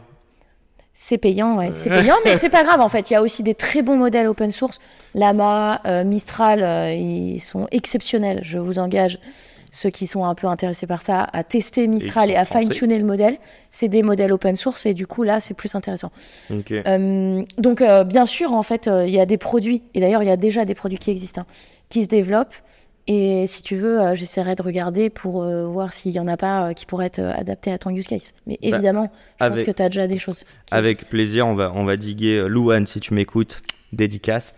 C'est 0.93 1.17
payant, 1.17 1.57
ouais, 1.57 1.69
c'est 1.71 1.89
payant, 1.89 2.17
mais 2.25 2.33
c'est 2.35 2.49
pas 2.49 2.63
grave 2.63 2.81
en 2.81 2.89
fait. 2.89 3.09
Il 3.09 3.13
y 3.13 3.15
a 3.15 3.21
aussi 3.21 3.43
des 3.43 3.55
très 3.55 3.81
bons 3.81 3.95
modèles 3.95 4.27
open 4.27 4.51
source. 4.51 4.79
Lama, 5.15 5.81
euh, 5.85 6.03
Mistral, 6.03 6.61
euh, 6.63 6.93
ils 6.93 7.39
sont 7.39 7.67
exceptionnels. 7.71 8.41
Je 8.43 8.59
vous 8.59 8.77
engage, 8.77 9.17
ceux 9.71 9.89
qui 9.89 10.05
sont 10.05 10.25
un 10.25 10.35
peu 10.35 10.47
intéressés 10.47 10.85
par 10.85 11.01
ça, 11.01 11.23
à 11.31 11.43
tester 11.43 11.87
Mistral 11.87 12.29
et, 12.29 12.35
à 12.35 12.43
fine-tuner 12.45 12.99
le 12.99 13.05
modèle. 13.05 13.37
C'est 13.69 13.87
des 13.87 14.03
modèles 14.03 14.33
open 14.33 14.55
source 14.57 14.85
et 14.85 14.93
du 14.93 15.07
coup 15.07 15.23
là, 15.23 15.39
c'est 15.39 15.53
plus 15.53 15.73
intéressant. 15.75 16.11
Euh, 16.51 17.43
donc, 17.57 17.81
euh, 17.81 18.03
bien 18.03 18.25
sûr, 18.25 18.51
en 18.51 18.63
fait, 18.63 18.87
euh, 18.87 19.07
il 19.07 19.13
y 19.13 19.19
a 19.19 19.25
des 19.25 19.37
produits, 19.37 19.81
et 19.93 20.01
d'ailleurs, 20.01 20.23
il 20.23 20.27
y 20.27 20.31
a 20.31 20.37
déjà 20.37 20.65
des 20.65 20.75
produits 20.75 20.97
qui 20.97 21.09
existent, 21.09 21.41
hein, 21.41 21.45
qui 21.89 22.03
se 22.03 22.09
développent. 22.09 22.53
Et 23.07 23.47
si 23.47 23.63
tu 23.63 23.77
veux, 23.77 24.13
j'essaierai 24.13 24.55
de 24.55 24.61
regarder 24.61 25.09
pour 25.09 25.43
voir 25.43 25.91
s'il 25.91 26.11
y 26.11 26.19
en 26.19 26.27
a 26.27 26.37
pas 26.37 26.73
qui 26.75 26.85
pourraient 26.85 27.07
être 27.07 27.19
adaptés 27.19 27.71
à 27.71 27.79
ton 27.79 27.89
use 27.89 28.05
case. 28.05 28.33
Mais 28.45 28.59
Bah, 28.61 28.67
évidemment, 28.77 29.09
je 29.39 29.45
avec- 29.45 29.57
pense 29.57 29.65
que 29.65 29.71
tu 29.71 29.81
as 29.81 29.89
déjà 29.89 30.07
des 30.07 30.19
choses. 30.19 30.43
Avec 30.69 30.91
existent. 30.97 31.09
plaisir, 31.09 31.47
on 31.47 31.55
va, 31.55 31.71
on 31.73 31.83
va 31.83 31.97
diguer. 31.97 32.45
Louane, 32.47 32.85
si 32.85 32.99
tu 32.99 33.13
m'écoutes, 33.15 33.63
dédicace. 33.91 34.53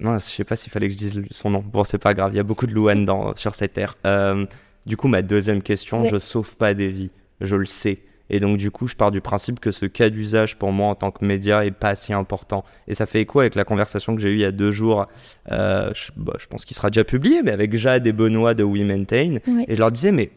Non, 0.00 0.14
je 0.14 0.24
sais 0.24 0.44
pas 0.44 0.54
s'il 0.56 0.70
fallait 0.70 0.86
que 0.88 0.94
je 0.94 0.98
dise 0.98 1.22
son 1.30 1.50
nom. 1.50 1.64
Bon, 1.66 1.82
c'est 1.84 1.98
pas 1.98 2.14
grave, 2.14 2.30
il 2.32 2.36
y 2.36 2.40
a 2.40 2.44
beaucoup 2.44 2.66
de 2.66 2.72
Louane 2.72 3.04
dans, 3.04 3.34
sur 3.36 3.54
cette 3.54 3.72
terre. 3.72 3.96
Euh, 4.06 4.46
du 4.86 4.96
coup, 4.96 5.08
ma 5.08 5.22
deuxième 5.22 5.60
question, 5.62 6.02
Oui. 6.02 6.08
je 6.10 6.18
sauve 6.18 6.54
pas 6.56 6.72
des 6.74 6.88
vies, 6.88 7.10
je 7.40 7.56
le 7.56 7.66
sais. 7.66 7.98
Et 8.30 8.40
donc, 8.40 8.58
du 8.58 8.70
coup, 8.70 8.86
je 8.86 8.94
pars 8.94 9.10
du 9.10 9.22
principe 9.22 9.58
que 9.58 9.70
ce 9.72 9.86
cas 9.86 10.10
d'usage 10.10 10.56
pour 10.58 10.70
moi 10.70 10.88
en 10.88 10.94
tant 10.94 11.10
que 11.10 11.24
média 11.24 11.64
est 11.64 11.70
pas 11.70 11.94
si 11.94 12.12
important. 12.12 12.62
Et 12.86 12.92
ça 12.94 13.06
fait 13.06 13.22
écho 13.22 13.40
avec 13.40 13.54
la 13.54 13.64
conversation 13.64 14.14
que 14.14 14.20
j'ai 14.20 14.28
eue 14.28 14.34
il 14.34 14.40
y 14.40 14.44
a 14.44 14.52
deux 14.52 14.70
jours. 14.70 15.06
euh, 15.50 15.90
je, 15.94 16.12
bah, 16.14 16.34
je 16.38 16.46
pense 16.46 16.64
qu'il 16.66 16.76
sera 16.76 16.90
déjà 16.90 17.04
publié, 17.04 17.42
mais 17.42 17.52
avec 17.52 17.74
Jade 17.74 18.06
et 18.06 18.12
Benoît 18.12 18.52
de 18.52 18.62
We 18.62 18.82
Maintain. 18.82 19.36
Oui. 19.46 19.64
Et 19.66 19.74
je 19.74 19.80
leur 19.80 19.90
disais, 19.90 20.12
mais 20.12 20.30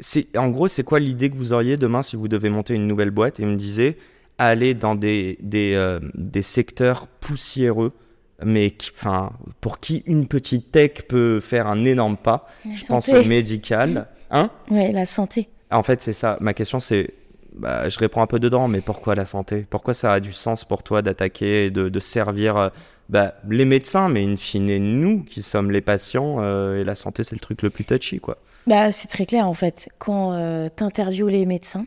c'est 0.00 0.36
en 0.36 0.48
gros, 0.48 0.66
c'est 0.66 0.82
quoi 0.82 0.98
l'idée 0.98 1.30
que 1.30 1.36
vous 1.36 1.52
auriez 1.52 1.76
demain 1.76 2.02
si 2.02 2.16
vous 2.16 2.26
devez 2.28 2.50
monter 2.50 2.74
une 2.74 2.86
nouvelle 2.88 3.10
boîte? 3.12 3.38
Et 3.38 3.44
ils 3.44 3.48
me 3.48 3.56
disaient, 3.56 3.96
aller 4.38 4.74
dans 4.74 4.96
des, 4.96 5.38
des, 5.42 5.74
euh, 5.74 6.00
des 6.14 6.42
secteurs 6.42 7.06
poussiéreux, 7.06 7.92
mais 8.44 8.70
qui, 8.70 8.90
enfin, 8.94 9.32
pour 9.60 9.80
qui 9.80 10.02
une 10.06 10.26
petite 10.26 10.72
tech 10.72 11.02
peut 11.08 11.40
faire 11.40 11.66
un 11.66 11.84
énorme 11.84 12.16
pas. 12.16 12.46
La 12.64 12.74
Je 12.74 12.86
pense 12.86 13.08
au 13.08 13.24
médical. 13.24 14.08
Hein? 14.30 14.50
Ouais, 14.70 14.92
la 14.92 15.06
santé. 15.06 15.48
En 15.70 15.82
fait, 15.82 16.02
c'est 16.02 16.12
ça. 16.12 16.36
Ma 16.40 16.54
question, 16.54 16.80
c'est. 16.80 17.14
bah, 17.54 17.88
je 17.88 17.98
réponds 17.98 18.22
un 18.22 18.26
peu 18.26 18.38
dedans, 18.38 18.68
mais 18.68 18.80
pourquoi 18.80 19.14
la 19.14 19.24
santé? 19.24 19.66
Pourquoi 19.68 19.94
ça 19.94 20.12
a 20.12 20.20
du 20.20 20.32
sens 20.32 20.64
pour 20.64 20.82
toi 20.82 21.02
d'attaquer 21.02 21.66
et 21.66 21.70
de, 21.70 21.88
de 21.88 22.00
servir 22.00 22.56
euh, 22.56 22.68
bah, 23.08 23.34
les 23.48 23.64
médecins, 23.64 24.08
mais 24.08 24.24
in 24.24 24.36
fine, 24.36 24.76
nous 24.78 25.24
qui 25.24 25.42
sommes 25.42 25.70
les 25.70 25.80
patients, 25.80 26.36
euh, 26.40 26.80
et 26.80 26.84
la 26.84 26.94
santé, 26.94 27.24
c'est 27.24 27.34
le 27.34 27.40
truc 27.40 27.62
le 27.62 27.70
plus 27.70 27.84
touchy, 27.84 28.20
quoi. 28.20 28.38
Bah, 28.66 28.92
c'est 28.92 29.08
très 29.08 29.26
clair 29.26 29.46
en 29.48 29.54
fait. 29.54 29.88
Quand 29.98 30.32
tu 30.76 30.84
interviews 30.84 31.28
les 31.28 31.46
médecins 31.46 31.86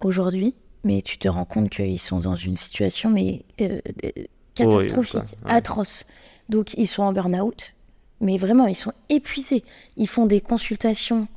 aujourd'hui, 0.00 0.54
mais 0.84 1.02
tu 1.02 1.18
te 1.18 1.28
rends 1.28 1.44
compte 1.44 1.70
qu'ils 1.70 2.00
sont 2.00 2.20
dans 2.20 2.34
une 2.34 2.56
situation 2.56 3.10
mais 3.10 3.44
euh, 3.60 3.80
euh, 4.04 4.10
catastrophique. 4.66 5.36
Ouais. 5.44 5.52
atroce. 5.52 6.04
Donc 6.48 6.74
ils 6.74 6.86
sont 6.86 7.02
en 7.02 7.12
burn-out, 7.12 7.74
mais 8.20 8.36
vraiment 8.38 8.66
ils 8.66 8.74
sont 8.76 8.92
épuisés. 9.08 9.62
Ils 9.96 10.08
font 10.08 10.26
des 10.26 10.40
consultations 10.40 11.28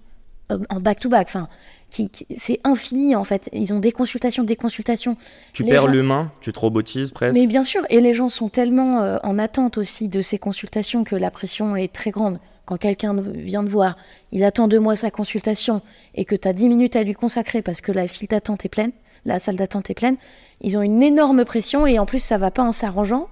euh, 0.52 0.60
en 0.70 0.80
back-to-back. 0.80 1.28
Enfin, 1.28 1.48
qui, 1.90 2.10
qui- 2.10 2.26
c'est 2.38 2.60
infini 2.64 3.16
en 3.16 3.24
fait. 3.26 3.50
Ils 3.52 3.74
ont 3.74 3.80
des 3.80 3.92
consultations, 3.92 4.44
des 4.44 4.56
consultations. 4.56 5.18
Tu 5.54 5.64
Les 5.64 5.72
perds 5.72 5.82
gens- 5.84 5.88
l'humain, 5.88 6.32
tu 6.42 6.54
te 6.54 6.60
robotises 6.60 7.12
presque. 7.12 7.34
Mais 7.38 7.48
bien 7.48 7.64
sûr, 7.64 7.82
et 7.90 8.00
les 8.00 8.14
gens 8.14 8.30
sont 8.30 8.48
tellement 8.50 9.02
euh, 9.02 9.18
en 9.24 9.38
attente 9.40 9.78
aussi 9.78 10.08
de 10.08 10.22
ces 10.22 10.38
consultations 10.40 11.04
que 11.04 11.16
la 11.16 11.32
pression 11.32 11.76
est 11.76 11.92
très 11.92 12.12
grande. 12.12 12.40
Quand 12.66 12.78
quelqu'un 12.78 13.14
vient 13.20 13.66
te 13.66 13.70
voir, 13.70 13.98
il 14.32 14.44
attend 14.46 14.70
deux 14.70 14.80
mois 14.80 14.96
sa 14.96 15.12
consultation 15.12 15.82
et 16.16 16.24
que 16.24 16.36
tu 16.36 16.48
as 16.48 16.54
10 16.54 16.70
minutes 16.70 16.96
à 16.96 17.04
lui 17.04 17.14
consacrer 17.14 17.62
parce 17.62 17.82
que 17.82 17.92
la 17.92 18.08
file 18.08 18.30
d'attente 18.30 18.64
est 18.64 18.70
pleine, 18.70 18.92
la 19.26 19.40
salle 19.40 19.56
d'attente 19.56 19.90
est 19.90 19.94
pleine, 19.94 20.18
ils 20.62 20.78
ont 20.78 20.82
une 20.82 21.04
énorme 21.04 21.46
pression 21.46 21.86
et 21.88 22.00
en 22.00 22.06
plus 22.06 22.20
ça 22.20 22.38
va 22.38 22.52
pas 22.52 22.64
en 22.64 22.72
s'arrangeant. 22.72 23.28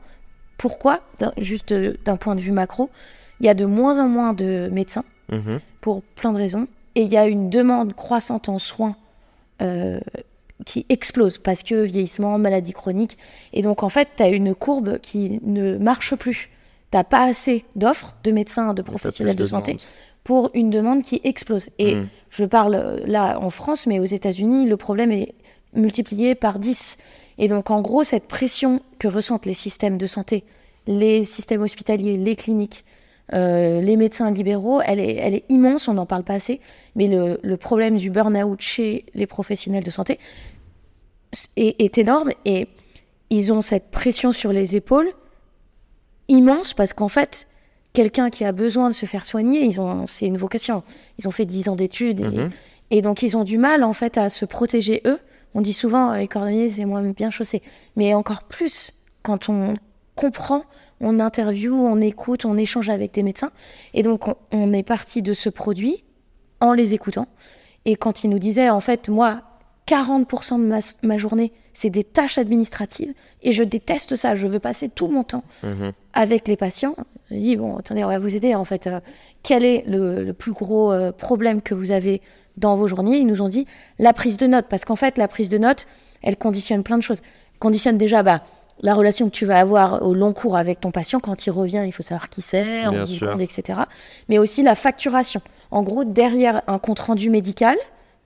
Pourquoi? 0.57 1.01
Juste 1.37 1.71
euh, 1.71 1.95
d'un 2.05 2.17
point 2.17 2.35
de 2.35 2.41
vue 2.41 2.51
macro, 2.51 2.89
il 3.39 3.45
y 3.45 3.49
a 3.49 3.53
de 3.53 3.65
moins 3.65 3.99
en 3.99 4.07
moins 4.07 4.33
de 4.33 4.69
médecins 4.71 5.05
Mhm. 5.31 5.59
pour 5.81 6.01
plein 6.01 6.33
de 6.33 6.37
raisons. 6.37 6.67
Et 6.95 7.03
il 7.03 7.09
y 7.11 7.17
a 7.17 7.27
une 7.27 7.49
demande 7.49 7.93
croissante 7.93 8.49
en 8.49 8.57
soins 8.59 8.95
euh, 9.61 9.99
qui 10.65 10.85
explose 10.89 11.37
parce 11.37 11.63
que 11.63 11.83
vieillissement, 11.83 12.37
maladie 12.39 12.73
chronique. 12.73 13.17
Et 13.53 13.61
donc, 13.61 13.83
en 13.83 13.89
fait, 13.89 14.09
tu 14.17 14.23
as 14.23 14.29
une 14.29 14.55
courbe 14.55 14.97
qui 14.99 15.39
ne 15.43 15.77
marche 15.77 16.15
plus. 16.15 16.49
Tu 16.91 16.97
pas 17.09 17.23
assez 17.23 17.63
d'offres 17.75 18.17
de 18.23 18.31
médecins, 18.31 18.73
de 18.73 18.81
professionnels 18.81 19.35
de, 19.35 19.45
santé 19.45 19.73
demande. 19.73 19.85
pour 20.23 20.49
une 20.55 20.71
demande 20.71 21.03
qui 21.03 21.21
explose. 21.23 21.67
Et 21.77 21.95
Mm. 21.95 22.07
je 22.31 22.45
parle 22.45 22.75
euh, 22.75 22.99
là 23.05 23.39
en 23.39 23.51
France, 23.51 23.85
mais 23.85 23.99
aux 23.99 24.05
États-Unis, 24.05 24.67
le 24.67 24.75
problème 24.75 25.11
est 25.11 25.35
multiplié 25.73 26.35
par 26.35 26.59
10. 26.59 26.97
Et 27.37 27.47
donc, 27.47 27.69
en 27.71 27.81
gros, 27.81 28.03
cette 28.03 28.27
pression 28.27 28.81
que 28.99 29.07
ressentent 29.07 29.45
les 29.45 29.53
systèmes 29.53 29.97
de 29.97 30.07
santé, 30.07 30.43
les 30.87 31.25
systèmes 31.25 31.61
hospitaliers, 31.61 32.17
les 32.17 32.35
cliniques, 32.35 32.83
euh, 33.33 33.79
les 33.79 33.95
médecins 33.95 34.31
libéraux, 34.31 34.81
elle 34.83 34.99
est, 34.99 35.15
elle 35.15 35.35
est 35.35 35.45
immense, 35.49 35.87
on 35.87 35.93
n'en 35.93 36.07
parle 36.07 36.23
pas 36.23 36.33
assez. 36.33 36.59
Mais 36.95 37.07
le, 37.07 37.39
le 37.43 37.57
problème 37.57 37.97
du 37.97 38.09
burn-out 38.09 38.59
chez 38.59 39.05
les 39.13 39.27
professionnels 39.27 39.83
de 39.83 39.91
santé 39.91 40.17
est, 41.55 41.79
est 41.79 41.97
énorme 41.99 42.31
et 42.45 42.67
ils 43.29 43.53
ont 43.53 43.61
cette 43.61 43.91
pression 43.91 44.31
sur 44.31 44.51
les 44.51 44.75
épaules 44.75 45.11
immense 46.27 46.73
parce 46.73 46.93
qu'en 46.93 47.07
fait, 47.07 47.47
quelqu'un 47.93 48.29
qui 48.29 48.45
a 48.45 48.51
besoin 48.51 48.89
de 48.89 48.93
se 48.95 49.05
faire 49.05 49.25
soigner, 49.25 49.61
ils 49.63 49.79
ont, 49.79 50.07
c'est 50.07 50.25
une 50.25 50.37
vocation. 50.37 50.83
Ils 51.19 51.27
ont 51.27 51.31
fait 51.31 51.45
10 51.45 51.69
ans 51.69 51.75
d'études 51.75 52.21
et, 52.21 52.23
Mhm. 52.25 52.49
et 52.91 53.01
donc 53.01 53.21
ils 53.21 53.37
ont 53.37 53.43
du 53.43 53.57
mal 53.57 53.83
en 53.83 53.93
fait 53.93 54.17
à 54.17 54.29
se 54.29 54.45
protéger 54.45 55.01
eux. 55.05 55.19
On 55.55 55.61
dit 55.61 55.73
souvent 55.73 56.13
les 56.13 56.27
cordonniers 56.27 56.69
c'est 56.69 56.85
moi 56.85 57.01
bien 57.01 57.29
chaussé, 57.29 57.61
mais 57.95 58.13
encore 58.13 58.43
plus 58.43 58.93
quand 59.23 59.49
on 59.49 59.75
comprend, 60.15 60.63
on 61.01 61.19
interviewe, 61.19 61.73
on 61.73 62.01
écoute, 62.01 62.45
on 62.45 62.57
échange 62.57 62.89
avec 62.89 63.13
des 63.13 63.23
médecins. 63.23 63.51
Et 63.93 64.03
donc 64.03 64.27
on, 64.51 64.73
est 64.73 64.83
parti 64.83 65.21
de 65.21 65.33
ce 65.33 65.49
produit 65.49 66.03
en 66.59 66.73
les 66.73 66.93
écoutant. 66.93 67.27
Et 67.85 67.95
quand 67.95 68.23
ils 68.23 68.29
nous 68.29 68.39
disaient 68.39 68.69
en 68.69 68.79
fait 68.79 69.09
moi 69.09 69.41
40% 69.87 70.57
de 70.57 71.07
ma 71.07 71.17
journée 71.17 71.51
c'est 71.79 71.89
des 71.89 72.03
tâches 72.03 72.37
administratives 72.37 73.13
et 73.41 73.53
je 73.53 73.63
déteste 73.63 74.15
ça, 74.17 74.35
je 74.35 74.47
veux 74.47 74.59
passer 74.59 74.89
tout 74.89 75.07
mon 75.07 75.23
temps 75.23 75.43
Mhm. 75.63 75.93
avec 76.13 76.47
les 76.49 76.57
patients. 76.57 76.95
On 77.31 77.35
dit, 77.37 77.55
bon, 77.55 77.77
attendez, 77.77 78.03
on 78.03 78.09
va 78.09 78.19
vous 78.19 78.35
aider 78.35 78.53
en 78.53 78.65
fait. 78.65 78.87
Euh, 78.87 78.99
quel 79.43 79.63
est 79.63 79.85
le, 79.87 80.23
le 80.25 80.33
plus 80.33 80.51
gros 80.51 80.91
euh, 80.91 81.11
problème 81.13 81.61
que 81.61 81.73
vous 81.73 81.91
avez 81.91 82.21
dans 82.57 82.75
vos 82.75 82.87
journées? 82.87 83.17
Ils 83.19 83.25
nous 83.27 83.41
ont 83.41 83.47
dit 83.47 83.65
la 83.97 84.11
prise 84.11 84.35
de 84.35 84.45
notes, 84.45 84.65
parce 84.69 84.83
qu'en 84.83 84.97
fait, 84.97 85.17
la 85.17 85.29
prise 85.29 85.49
de 85.49 85.57
notes, 85.57 85.87
elle 86.21 86.35
conditionne 86.35 86.83
plein 86.83 86.97
de 86.97 87.03
choses. 87.03 87.21
Elle 87.53 87.59
conditionne 87.59 87.97
déjà 87.97 88.23
bah, 88.23 88.41
la 88.81 88.93
relation 88.93 89.29
que 89.29 89.33
tu 89.35 89.45
vas 89.45 89.59
avoir 89.59 90.05
au 90.05 90.13
long 90.13 90.33
cours 90.33 90.57
avec 90.57 90.81
ton 90.81 90.91
patient. 90.91 91.21
Quand 91.21 91.45
il 91.45 91.51
revient, 91.51 91.83
il 91.85 91.93
faut 91.93 92.03
savoir 92.03 92.29
qui 92.29 92.41
c'est, 92.41 92.87
en 92.87 92.91
compte, 92.91 93.39
etc. 93.41 93.79
Mais 94.27 94.37
aussi 94.37 94.63
la 94.63 94.75
facturation. 94.75 95.41
En 95.71 95.83
gros, 95.83 96.03
derrière 96.03 96.61
un 96.67 96.77
compte-rendu 96.79 97.29
médical 97.29 97.77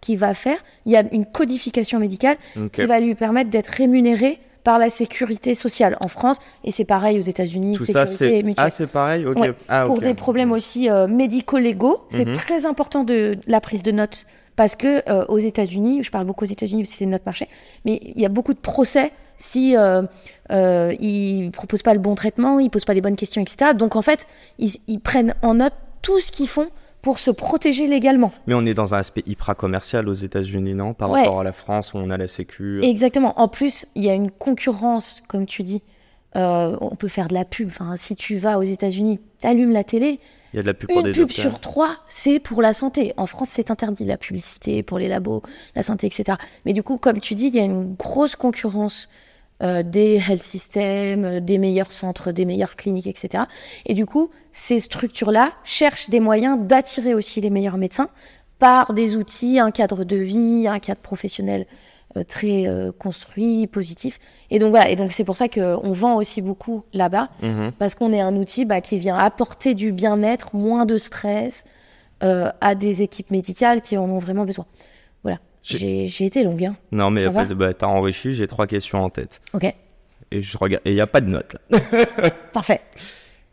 qu'il 0.04 0.18
va 0.18 0.34
faire, 0.34 0.58
il 0.86 0.92
y 0.92 0.98
a 0.98 1.04
une 1.12 1.26
codification 1.26 2.00
médicale 2.00 2.38
qui 2.72 2.86
va 2.86 3.00
lui 3.00 3.16
permettre 3.16 3.50
d'être 3.50 3.68
rémunéré 3.70 4.40
par 4.64 4.80
la 4.80 4.90
sécurité 4.90 5.56
sociale 5.56 5.98
en 6.00 6.08
France 6.08 6.38
et 6.64 6.72
c'est 6.72 6.86
pareil 6.86 7.18
aux 7.20 7.24
États-Unis. 7.24 7.76
Tout 7.76 7.86
ça, 7.86 8.06
c'est. 8.06 8.44
Ah, 8.56 8.70
c'est 8.70 8.88
pareil 8.88 9.26
Ok. 9.26 9.38
Ouais, 9.38 9.54
Ah, 9.68 9.84
pour 9.86 10.00
des 10.00 10.14
problèmes 10.14 10.52
aussi 10.54 10.90
euh, 10.90 11.06
médico-légaux, 11.08 12.06
c'est 12.10 12.26
Mhm. 12.26 12.34
très 12.36 12.66
important 12.66 13.04
de, 13.04 13.38
la 13.46 13.60
prise 13.60 13.84
de 13.84 13.92
notes 13.92 14.26
parce 14.56 14.76
que 14.76 15.02
euh, 15.10 15.26
aux 15.28 15.40
États-Unis, 15.40 16.04
je 16.04 16.12
parle 16.12 16.26
beaucoup 16.26 16.46
aux 16.46 16.48
États-Unis 16.48 16.84
parce 16.84 16.94
que 16.94 16.98
c'est 17.00 17.06
notre 17.06 17.26
marché, 17.26 17.50
mais 17.86 18.00
il 18.16 18.22
y 18.22 18.26
a 18.26 18.30
beaucoup 18.30 18.54
de 18.54 18.60
procès 18.60 19.12
si 19.36 19.76
euh, 19.76 20.04
euh, 20.52 20.94
ils 21.00 21.50
proposent 21.52 21.82
pas 21.84 21.94
le 21.94 22.00
bon 22.00 22.16
traitement, 22.16 22.60
ils 22.60 22.70
posent 22.70 22.86
pas 22.86 22.94
les 22.94 23.02
bonnes 23.02 23.16
questions, 23.18 23.42
etc. 23.42 23.72
Donc 23.76 23.96
en 23.98 24.02
fait, 24.02 24.28
ils, 24.60 24.72
ils 24.88 25.00
prennent 25.00 25.34
en 25.42 25.56
note 25.56 25.74
tout 26.02 26.20
ce 26.22 26.32
qu'ils 26.32 26.48
font 26.48 26.70
pour 27.04 27.20
se 27.20 27.30
protéger 27.30 27.86
légalement. 27.86 28.32
Mais 28.48 28.56
on 28.56 28.66
est 28.66 28.74
dans 28.74 28.96
un 28.96 28.98
aspect 29.00 29.22
hyper 29.28 29.56
commercial 29.56 30.08
aux 30.10 30.14
États-Unis, 30.14 30.74
non? 30.74 30.96
Par 30.96 31.12
Ouais. 31.12 31.20
rapport 31.20 31.42
à 31.42 31.44
la 31.44 31.52
France 31.54 31.94
où 31.94 31.98
on 31.98 32.10
a 32.10 32.18
la 32.18 32.28
Sécu. 32.28 32.84
Exactement. 32.84 33.40
En 33.40 33.48
plus, 33.48 33.86
il 33.94 34.04
y 34.04 34.10
a 34.10 34.14
une 34.16 34.32
concurrence, 34.32 35.22
comme 35.28 35.46
tu 35.46 35.62
dis. 35.62 35.84
Euh, 36.36 36.76
on 36.82 36.96
peut 36.96 37.10
faire 37.10 37.28
de 37.28 37.36
la 37.36 37.46
pub. 37.46 37.68
Enfin, 37.68 37.96
si 37.96 38.16
tu 38.16 38.38
vas 38.38 38.58
aux 38.58 38.64
États-Unis, 38.64 39.20
t'allumes 39.40 39.72
la 39.72 39.84
télé, 39.84 40.18
Il 40.54 40.58
y 40.58 40.60
a 40.60 40.62
de 40.64 40.68
la 40.68 40.74
pub 40.74 40.90
pour 40.90 41.00
une 41.00 41.06
des 41.06 41.12
pub 41.12 41.28
docteurs. 41.28 41.44
sur 41.52 41.60
trois, 41.60 41.98
c'est 42.08 42.40
pour 42.40 42.62
la 42.62 42.74
santé. 42.74 43.14
En 43.18 43.26
France, 43.28 43.50
c'est 43.52 43.70
interdit 43.70 44.06
la 44.06 44.18
publicité 44.18 44.82
pour 44.82 44.98
les 44.98 45.08
labos, 45.08 45.44
la 45.76 45.84
santé, 45.84 46.08
etc. 46.08 46.38
Mais 46.66 46.74
du 46.74 46.82
coup, 46.82 46.98
comme 46.98 47.20
tu 47.20 47.36
dis, 47.36 47.48
il 47.48 47.56
y 47.56 47.60
a 47.60 47.64
une 47.64 47.94
grosse 47.96 48.36
concurrence 48.36 49.10
euh, 49.64 49.82
des 49.82 50.16
health 50.16 50.42
systems, 50.42 51.26
euh, 51.26 51.40
des 51.40 51.58
meilleurs 51.58 51.92
centres, 51.92 52.32
des 52.32 52.44
meilleures 52.44 52.76
cliniques, 52.76 53.08
etc. 53.08 53.46
Et 53.86 53.94
du 53.94 54.06
coup, 54.06 54.30
ces 54.52 54.80
structures-là 54.80 55.52
cherchent 55.64 56.10
des 56.10 56.20
moyens 56.20 56.60
d'attirer 56.60 57.14
aussi 57.14 57.40
les 57.40 57.50
meilleurs 57.50 57.78
médecins 57.78 58.10
par 58.60 58.94
des 58.94 59.16
outils, 59.16 59.60
un 59.60 59.72
cadre 59.72 60.04
de 60.04 60.18
vie, 60.18 60.68
un 60.68 60.80
cadre 60.80 61.00
professionnel 61.02 61.66
euh, 62.18 62.24
très 62.24 62.68
euh, 62.68 62.92
construit, 62.92 63.68
positif. 63.68 64.20
Et 64.52 64.60
donc 64.60 64.72
voilà, 64.72 64.90
et 64.90 64.96
donc 64.96 65.12
c'est 65.14 65.24
pour 65.24 65.38
ça 65.38 65.48
qu'on 65.48 65.92
vend 65.92 66.16
aussi 66.16 66.42
beaucoup 66.42 66.84
là-bas 66.94 67.30
Mhm. 67.42 67.72
parce 67.80 67.96
qu'on 67.96 68.12
est 68.12 68.22
un 68.22 68.36
outil 68.36 68.66
bah, 68.66 68.82
qui 68.82 68.98
vient 68.98 69.18
apporter 69.18 69.76
du 69.76 69.92
bien-être, 69.92 70.56
moins 70.56 70.86
de 70.86 70.98
stress 70.98 71.66
à 72.62 72.74
des 72.74 73.02
équipes 73.02 73.32
médicales 73.32 73.82
qui 73.82 73.98
en 73.98 74.06
ont 74.06 74.18
vraiment 74.18 74.46
besoin. 74.46 74.66
J'ai- 75.64 76.26
été 76.26 76.44
longue. 76.44 76.66
Hein. 76.66 76.76
Non, 76.92 77.10
mais 77.10 77.26
bah, 77.30 77.74
t'as 77.74 77.88
enrichi, 77.88 78.34
j'ai 78.34 78.48
trois 78.48 78.68
questions 78.68 79.04
en 79.04 79.10
tête. 79.10 79.42
Ok, 79.54 79.74
Et 80.32 80.42
je 80.42 80.58
regarde. 80.58 80.82
Et 80.86 80.92
il 80.92 80.96
n'y 80.96 81.02
a 81.02 81.08
pas 81.08 81.22
de 81.22 81.30
notes 81.30 81.56
là. 81.70 81.80
parfait. 82.54 82.82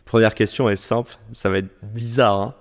Première 0.04 0.34
question 0.34 0.68
est 0.68 0.76
simple, 0.76 1.16
ça 1.32 1.48
va 1.50 1.58
être 1.58 1.70
bizarre. 1.82 2.40
hein. 2.40 2.54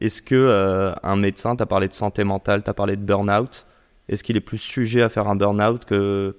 Est-ce 0.00 0.20
que 0.22 0.34
euh, 0.34 0.92
un 1.02 1.16
médecin, 1.16 1.56
t'as 1.56 1.66
parlé 1.66 1.88
de 1.88 1.94
santé 1.94 2.24
mentale, 2.24 2.62
t'as 2.62 2.74
parlé 2.74 2.96
de 2.96 3.00
burn-out, 3.02 3.64
est-ce 4.08 4.22
qu'il 4.24 4.36
est 4.36 4.40
plus 4.40 4.58
sujet 4.58 5.02
à 5.02 5.08
faire 5.08 5.28
un 5.28 5.36
burn-out 5.36 5.84
que. 5.84 6.36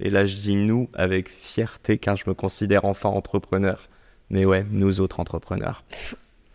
Et 0.00 0.10
là, 0.10 0.26
je 0.26 0.34
dis 0.34 0.56
nous 0.56 0.88
avec 0.92 1.28
fierté 1.28 1.98
car 1.98 2.16
je 2.16 2.24
me 2.26 2.34
considère 2.34 2.84
enfin 2.84 3.08
entrepreneur. 3.10 3.88
Mais 4.28 4.44
ouais, 4.44 4.66
nous 4.72 5.00
autres 5.00 5.20
entrepreneurs. 5.20 5.84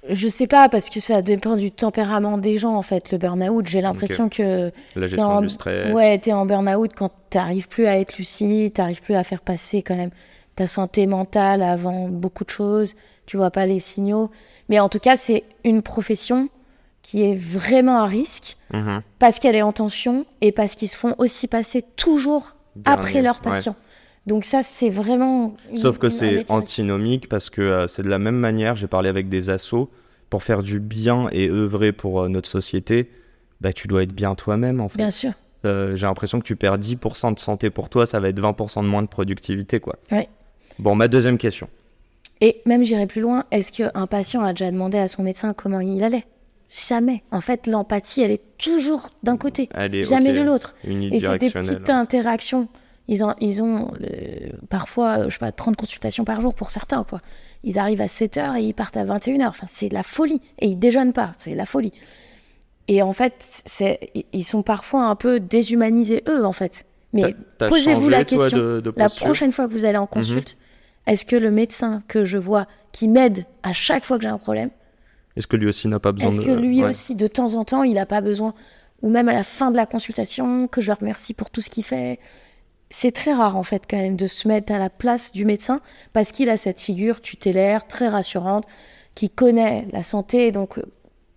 Je 0.09 0.27
sais 0.27 0.47
pas 0.47 0.67
parce 0.69 0.89
que 0.89 0.99
ça 0.99 1.21
dépend 1.21 1.55
du 1.55 1.71
tempérament 1.71 2.37
des 2.37 2.57
gens 2.57 2.75
en 2.75 2.81
fait. 2.81 3.11
Le 3.11 3.17
burn-out, 3.17 3.65
j'ai 3.67 3.79
l'impression 3.81 4.27
que 4.29 4.71
La 4.95 5.07
gestion 5.07 5.25
en, 5.27 5.41
du 5.41 5.49
stress. 5.49 5.93
ouais, 5.93 6.17
t'es 6.17 6.33
en 6.33 6.45
burn-out 6.45 6.91
quand 6.95 7.11
t'arrives 7.29 7.67
plus 7.69 7.85
à 7.87 7.97
être 7.99 8.17
lucide, 8.17 8.73
t'arrives 8.73 9.01
plus 9.01 9.15
à 9.15 9.23
faire 9.23 9.41
passer 9.41 9.81
quand 9.81 9.95
même 9.95 10.11
ta 10.55 10.67
santé 10.67 11.07
mentale 11.07 11.63
avant 11.63 12.09
beaucoup 12.09 12.43
de 12.43 12.49
choses, 12.49 12.93
tu 13.25 13.37
vois 13.37 13.49
pas 13.49 13.65
les 13.65 13.79
signaux. 13.79 14.29
Mais 14.69 14.79
en 14.79 14.89
tout 14.89 14.99
cas, 14.99 15.15
c'est 15.15 15.43
une 15.63 15.81
profession 15.81 16.49
qui 17.01 17.23
est 17.23 17.33
vraiment 17.35 17.97
à 18.01 18.05
risque 18.05 18.57
Mhm. 18.73 19.01
parce 19.19 19.39
qu'elle 19.39 19.55
est 19.55 19.61
en 19.61 19.71
tension 19.73 20.25
et 20.41 20.51
parce 20.51 20.75
qu'ils 20.75 20.89
se 20.89 20.97
font 20.97 21.15
aussi 21.17 21.47
passer 21.47 21.81
toujours 21.95 22.55
après 22.85 23.21
leurs 23.21 23.37
ouais. 23.45 23.51
Donc 24.25 24.45
ça, 24.45 24.63
c'est 24.63 24.89
vraiment... 24.89 25.55
une- 25.69 25.77
Sauf 25.77 25.97
que 25.97 26.09
c'est 26.09 26.49
antinomique 26.49 27.27
parce 27.29 27.49
que 27.49 27.61
euh, 27.61 27.87
c'est 27.87 28.03
de 28.03 28.09
la 28.09 28.19
même 28.19 28.37
manière. 28.37 28.75
J'ai 28.75 28.87
parlé 28.87 29.09
avec 29.09 29.27
des 29.29 29.49
assos 29.49 29.89
pour 30.29 30.43
faire 30.43 30.63
du 30.63 30.79
bien 30.79 31.27
et 31.31 31.49
œuvrer 31.49 31.91
pour 31.91 32.21
euh, 32.21 32.29
notre 32.29 32.49
société. 32.49 33.09
Bah, 33.61 33.73
tu 33.73 33.87
dois 33.87 34.03
être 34.03 34.13
bien 34.13 34.35
toi-même 34.35 34.79
en 34.79 34.87
fait. 34.89 34.97
Bien 34.97 35.09
sûr. 35.09 35.31
Euh, 35.65 35.95
J'ai 35.95 36.05
l'impression 36.05 36.39
que 36.39 36.45
tu 36.45 36.55
perds 36.55 36.77
10% 36.79 37.33
de 37.33 37.39
santé 37.39 37.69
pour 37.69 37.89
toi, 37.89 38.05
ça 38.05 38.19
va 38.19 38.29
être 38.29 38.39
20% 38.41 38.81
de 38.83 38.87
moins 38.87 39.01
de 39.01 39.07
productivité 39.07 39.79
quoi. 39.79 39.95
Ouais. 40.11 40.27
Bon, 40.79 40.95
ma 40.95 41.07
deuxième 41.07 41.37
question. 41.37 41.69
Et 42.41 42.61
même 42.65 42.83
j'irai 42.83 43.07
plus 43.07 43.21
loin, 43.21 43.45
est-ce 43.51 43.71
qu'un 43.71 44.07
patient 44.07 44.43
a 44.43 44.51
déjà 44.51 44.69
demandé 44.71 44.97
à 44.97 45.07
son 45.07 45.23
médecin 45.23 45.53
comment 45.53 45.79
il 45.79 46.03
allait? 46.03 46.25
Jamais. 46.87 47.23
En 47.31 47.39
fait, 47.39 47.67
l'empathie, 47.67 48.21
elle 48.23 48.31
est 48.31 48.41
toujours 48.57 49.09
d'un 49.21 49.37
côté, 49.37 49.69
Allez, 49.73 50.03
jamais 50.05 50.33
de 50.33 50.41
l'autre. 50.41 50.75
Et 50.83 51.19
c'est 51.19 51.37
des 51.37 51.49
petites 51.51 51.89
interactions. 51.89 52.67
Ils 53.09 53.23
ont, 53.23 53.33
ils 53.41 53.61
ont 53.61 53.91
euh, 54.01 54.49
parfois, 54.69 55.27
je 55.27 55.33
sais 55.33 55.39
pas, 55.39 55.51
30 55.51 55.75
consultations 55.75 56.23
par 56.23 56.39
jour 56.39 56.53
pour 56.53 56.71
certains, 56.71 57.03
quoi. 57.03 57.19
Ils 57.65 57.77
arrivent 57.77 58.01
à 58.01 58.07
7 58.07 58.37
heures 58.37 58.55
et 58.55 58.61
ils 58.63 58.73
partent 58.73 58.95
à 58.97 59.03
21 59.03 59.41
heures. 59.41 59.49
Enfin, 59.49 59.67
c'est 59.67 59.89
de 59.89 59.93
la 59.93 60.03
folie. 60.03 60.41
Et 60.59 60.67
ils 60.67 60.77
déjeunent 60.77 61.11
pas. 61.13 61.33
C'est 61.37 61.51
de 61.51 61.57
la 61.57 61.65
folie. 61.65 61.91
Et 62.87 63.01
en 63.01 63.11
fait, 63.13 63.33
c'est, 63.39 63.99
ils 64.33 64.43
sont 64.43 64.63
parfois 64.63 65.05
un 65.05 65.15
peu 65.15 65.39
déshumanisés, 65.39 66.23
eux, 66.27 66.45
en 66.45 66.51
fait. 66.53 66.85
Mais 67.13 67.35
posez-vous 67.59 68.09
la 68.09 68.25
toi, 68.25 68.43
question. 68.49 68.57
de- 68.57 68.81
de 68.81 68.93
la 68.97 69.09
prochaine 69.09 69.51
fois 69.51 69.67
que 69.67 69.73
vous 69.73 69.85
allez 69.85 69.97
en 69.97 70.07
consulte, 70.07 70.57
est-ce 71.05 71.25
que 71.25 71.35
le 71.35 71.51
médecin 71.51 72.01
que 72.07 72.25
je 72.25 72.37
vois, 72.37 72.65
qui 72.91 73.07
m'aide 73.07 73.45
à 73.63 73.71
chaque 73.73 74.03
fois 74.03 74.17
que 74.17 74.23
j'ai 74.23 74.29
un 74.29 74.37
problème, 74.37 74.69
Est-ce 75.35 75.47
que 75.47 75.55
lui 75.57 75.67
aussi 75.67 75.87
n'a 75.87 75.99
pas 75.99 76.11
besoin 76.11 76.31
est-ce 76.31 76.41
de. 76.41 76.45
que 76.45 76.51
lui 76.51 76.81
ouais. 76.81 76.89
aussi, 76.89 77.15
de 77.15 77.27
temps 77.27 77.53
en 77.55 77.63
temps, 77.65 77.83
il 77.83 77.93
n'a 77.93 78.05
pas 78.05 78.21
besoin, 78.21 78.53
ou 79.01 79.09
même 79.09 79.29
à 79.29 79.33
la 79.33 79.43
fin 79.43 79.71
de 79.71 79.77
la 79.77 79.85
consultation, 79.85 80.67
que 80.67 80.81
je 80.81 80.87
le 80.91 80.93
remercie 80.99 81.33
pour 81.33 81.49
tout 81.49 81.61
ce 81.61 81.69
qu'il 81.69 81.83
fait 81.83 82.19
C'est 82.95 83.11
très 83.11 83.33
rare, 83.33 83.57
en 83.57 83.63
fait, 83.63 83.85
quand 83.89 83.97
même, 83.97 84.15
de 84.15 84.27
se 84.27 84.47
mettre 84.47 84.71
à 84.71 84.77
la 84.77 84.91
place 84.91 85.31
du 85.31 85.45
médecin, 85.45 85.79
parce 86.13 86.31
qu'il 86.31 86.47
a 86.49 86.57
cette 86.57 86.79
figure 86.79 87.21
tutélaire, 87.21 87.87
très 87.87 88.07
rassurante, 88.07 88.65
qui 89.15 89.31
connaît 89.31 89.87
la 89.91 90.03
santé. 90.03 90.51
Donc, 90.51 90.79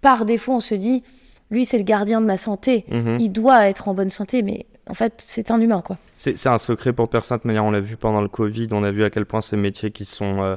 par 0.02 0.26
défaut, 0.26 0.52
on 0.52 0.60
se 0.60 0.74
dit, 0.74 1.02
lui, 1.50 1.64
c'est 1.64 1.78
le 1.78 1.84
gardien 1.84 2.20
de 2.20 2.26
ma 2.26 2.36
santé. 2.36 2.84
Mhm. 2.90 3.16
Il 3.20 3.30
doit 3.30 3.68
être 3.68 3.88
en 3.88 3.94
bonne 3.94 4.10
santé, 4.10 4.42
mais 4.42 4.66
en 4.86 4.92
fait, 4.92 5.24
c'est 5.26 5.50
un 5.50 5.58
humain, 5.58 5.80
quoi. 5.80 5.96
C'est 6.18 6.46
un 6.46 6.58
secret 6.58 6.92
pour 6.92 7.08
personne. 7.08 7.38
De 7.42 7.46
manière, 7.46 7.64
on 7.64 7.70
l'a 7.70 7.80
vu 7.80 7.96
pendant 7.96 8.20
le 8.20 8.28
Covid, 8.28 8.68
on 8.72 8.84
a 8.84 8.90
vu 8.90 9.02
à 9.02 9.08
quel 9.08 9.24
point 9.24 9.40
ces 9.40 9.56
métiers 9.56 9.92
qui 9.92 10.04
sont 10.04 10.42
euh, 10.42 10.56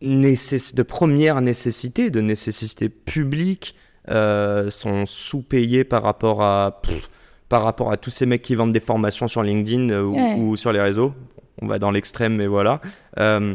de 0.00 0.82
première 0.84 1.42
nécessité, 1.42 2.08
de 2.08 2.22
nécessité 2.22 2.88
publique, 2.88 3.74
euh, 4.08 4.70
sont 4.70 5.04
sous-payés 5.04 5.84
par 5.84 6.02
rapport 6.02 6.42
à 6.42 6.80
pff, 6.82 7.10
par 7.48 7.62
rapport 7.62 7.90
à 7.92 7.96
tous 7.96 8.10
ces 8.10 8.26
mecs 8.26 8.42
qui 8.42 8.54
vendent 8.54 8.72
des 8.72 8.80
formations 8.80 9.28
sur 9.28 9.42
LinkedIn 9.42 9.90
euh, 9.90 10.02
ou, 10.02 10.14
Ouais. 10.16 10.34
ou 10.36 10.56
sur 10.56 10.72
les 10.72 10.80
réseaux. 10.80 11.14
On 11.62 11.66
va 11.66 11.78
dans 11.78 11.90
l'extrême, 11.90 12.36
mais 12.36 12.46
voilà. 12.46 12.80
Euh, 13.18 13.54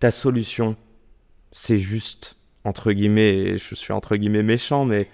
ta 0.00 0.10
solution, 0.10 0.76
c'est 1.52 1.78
juste 1.78 2.36
entre 2.64 2.92
guillemets, 2.92 3.30
et 3.34 3.56
je 3.58 3.74
suis 3.74 3.92
entre 3.92 4.16
guillemets 4.16 4.42
méchant, 4.42 4.84
mais 4.84 5.08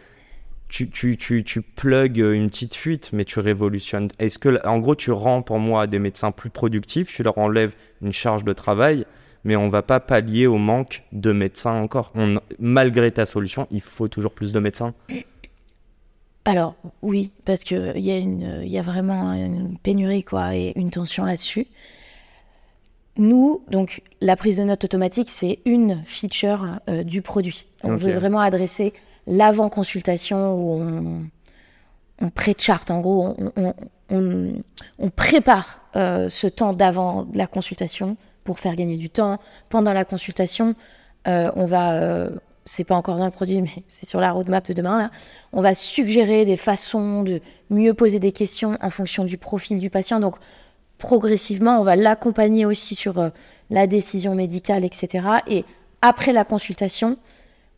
tu, 0.68 0.88
tu, 0.90 1.16
tu, 1.16 1.44
tu 1.44 1.60
plugues 1.62 2.18
une 2.18 2.48
petite 2.50 2.74
fuite, 2.74 3.10
mais 3.12 3.24
tu 3.24 3.38
révolutionnes. 3.38 4.08
Est-ce 4.18 4.38
que, 4.38 4.66
en 4.66 4.78
gros, 4.78 4.94
tu 4.96 5.12
rends 5.12 5.42
pour 5.42 5.58
moi 5.58 5.86
des 5.86 5.98
médecins 6.00 6.32
plus 6.32 6.50
productifs, 6.50 7.08
tu 7.14 7.22
leur 7.22 7.38
enlèves 7.38 7.74
une 8.02 8.12
charge 8.12 8.42
de 8.44 8.52
travail, 8.52 9.04
mais 9.44 9.54
on 9.56 9.68
va 9.68 9.82
pas 9.82 10.00
pallier 10.00 10.46
au 10.46 10.56
manque 10.56 11.02
de 11.12 11.32
médecins 11.32 11.74
encore. 11.74 12.10
On- 12.16 12.40
malgré 12.58 13.12
ta 13.12 13.26
solution, 13.26 13.68
il 13.70 13.82
faut 13.82 14.08
toujours 14.08 14.32
plus 14.32 14.52
de 14.52 14.58
médecins. 14.58 14.94
Alors, 16.44 16.74
oui, 17.02 17.30
parce 17.44 17.60
qu'il 17.64 17.98
y, 17.98 18.10
a 18.10 18.18
une- 18.18 18.62
y 18.64 18.78
a 18.78 18.82
vraiment 18.82 19.32
une 19.32 19.78
pénurie 19.78 20.24
quoi, 20.24 20.54
et 20.54 20.72
une 20.76 20.90
tension 20.90 21.24
là-dessus. 21.24 21.66
Nous, 23.16 23.62
donc, 23.70 24.02
la 24.20 24.36
prise 24.36 24.56
de 24.56 24.64
notes 24.64 24.84
automatique, 24.84 25.30
c'est 25.30 25.60
une 25.64 26.02
feature 26.04 26.80
euh, 26.88 27.04
du 27.04 27.22
produit. 27.22 27.66
On 27.84 27.90
veut 27.96 28.12
vraiment 28.18 28.40
adresser 28.40 28.92
l'avant-consultation 29.26 30.54
où 30.54 30.82
on, 30.82 31.22
on 32.20 32.28
pré-charte, 32.28 32.90
en 32.90 33.00
gros, 33.00 33.34
on, 33.38 33.52
on- 33.56 33.74
on- 34.10 34.52
on 34.98 35.08
prépare 35.10 35.80
euh, 35.96 36.28
ce 36.28 36.46
temps 36.46 36.72
d'avant 36.74 37.26
la 37.34 37.46
consultation 37.46 38.16
pour 38.42 38.58
faire 38.58 38.74
gagner 38.76 38.96
du 38.96 39.08
temps. 39.08 39.38
Pendant 39.70 39.92
la 39.92 40.04
consultation, 40.04 40.74
euh, 41.28 41.50
on 41.56 41.64
va, 41.64 41.94
c'est 42.64 42.84
pas 42.84 42.94
encore 42.94 43.18
dans 43.18 43.24
le 43.24 43.30
produit, 43.30 43.60
mais 43.62 43.70
c'est 43.88 44.06
sur 44.06 44.20
la 44.20 44.32
roadmap 44.32 44.66
de 44.66 44.72
demain 44.72 44.98
là, 44.98 45.10
on 45.52 45.60
va 45.60 45.74
suggérer 45.74 46.44
des 46.44 46.56
façons 46.56 47.22
de 47.22 47.40
mieux 47.70 47.94
poser 47.94 48.18
des 48.18 48.32
questions 48.32 48.78
en 48.80 48.90
fonction 48.90 49.24
du 49.24 49.38
profil 49.38 49.78
du 49.78 49.90
patient. 49.90 50.20
Donc, 50.20 50.36
progressivement, 50.98 51.78
on 51.78 51.82
va 51.82 51.96
l'accompagner 51.96 52.64
aussi 52.66 52.94
sur 52.94 53.18
euh, 53.18 53.28
la 53.70 53.86
décision 53.86 54.34
médicale, 54.34 54.84
etc. 54.84 55.26
Et 55.46 55.64
après 56.02 56.32
la 56.32 56.44
consultation, 56.44 57.18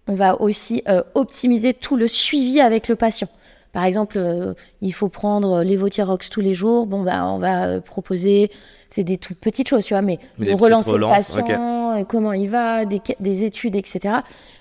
on 0.06 0.14
va 0.14 0.40
aussi 0.40 0.82
euh, 0.88 1.02
optimiser 1.14 1.74
tout 1.74 1.96
le 1.96 2.06
suivi 2.06 2.60
avec 2.60 2.88
le 2.88 2.96
patient. 2.96 3.28
Par 3.72 3.84
exemple, 3.84 4.16
euh, 4.18 4.54
il 4.80 4.92
faut 4.92 5.08
prendre 5.08 5.62
l'évothyrox 5.62 6.30
tous 6.30 6.40
les 6.40 6.54
jours. 6.54 6.86
Bon, 6.86 7.02
bah, 7.02 7.26
on 7.26 7.38
va 7.38 7.80
proposer, 7.80 8.50
c'est 8.90 9.04
des 9.04 9.18
toutes 9.18 9.38
petites 9.38 9.68
choses, 9.68 9.84
tu 9.84 9.94
vois, 9.94 10.02
mais 10.02 10.18
de 10.38 10.44
petites 10.44 10.60
relancer 10.60 10.92
le 10.92 11.06
patient, 11.06 12.04
comment 12.08 12.32
il 12.32 12.48
va, 12.48 12.84
des, 12.84 13.44
études, 13.44 13.76
etc. 13.76 14.16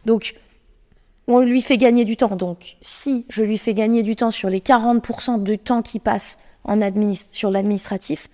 Donc, 0.05 0.35
on 1.27 1.39
lui 1.39 1.61
fait 1.61 1.77
gagner 1.77 2.05
du 2.05 2.17
temps. 2.17 2.35
Donc, 2.35 2.77
si 2.81 3.25
je 3.29 3.43
lui 3.43 3.57
fais 3.57 3.73
gagner 3.73 4.03
du 4.03 4.15
temps 4.15 4.31
sur 4.31 4.49
les 4.49 4.59
40% 4.59 5.43
du 5.43 5.57
temps 5.57 5.81
qu'il 5.81 6.01
passe 6.01 6.37
en 6.63 6.79
sur 7.29 7.51
l'administratif, 7.51 8.29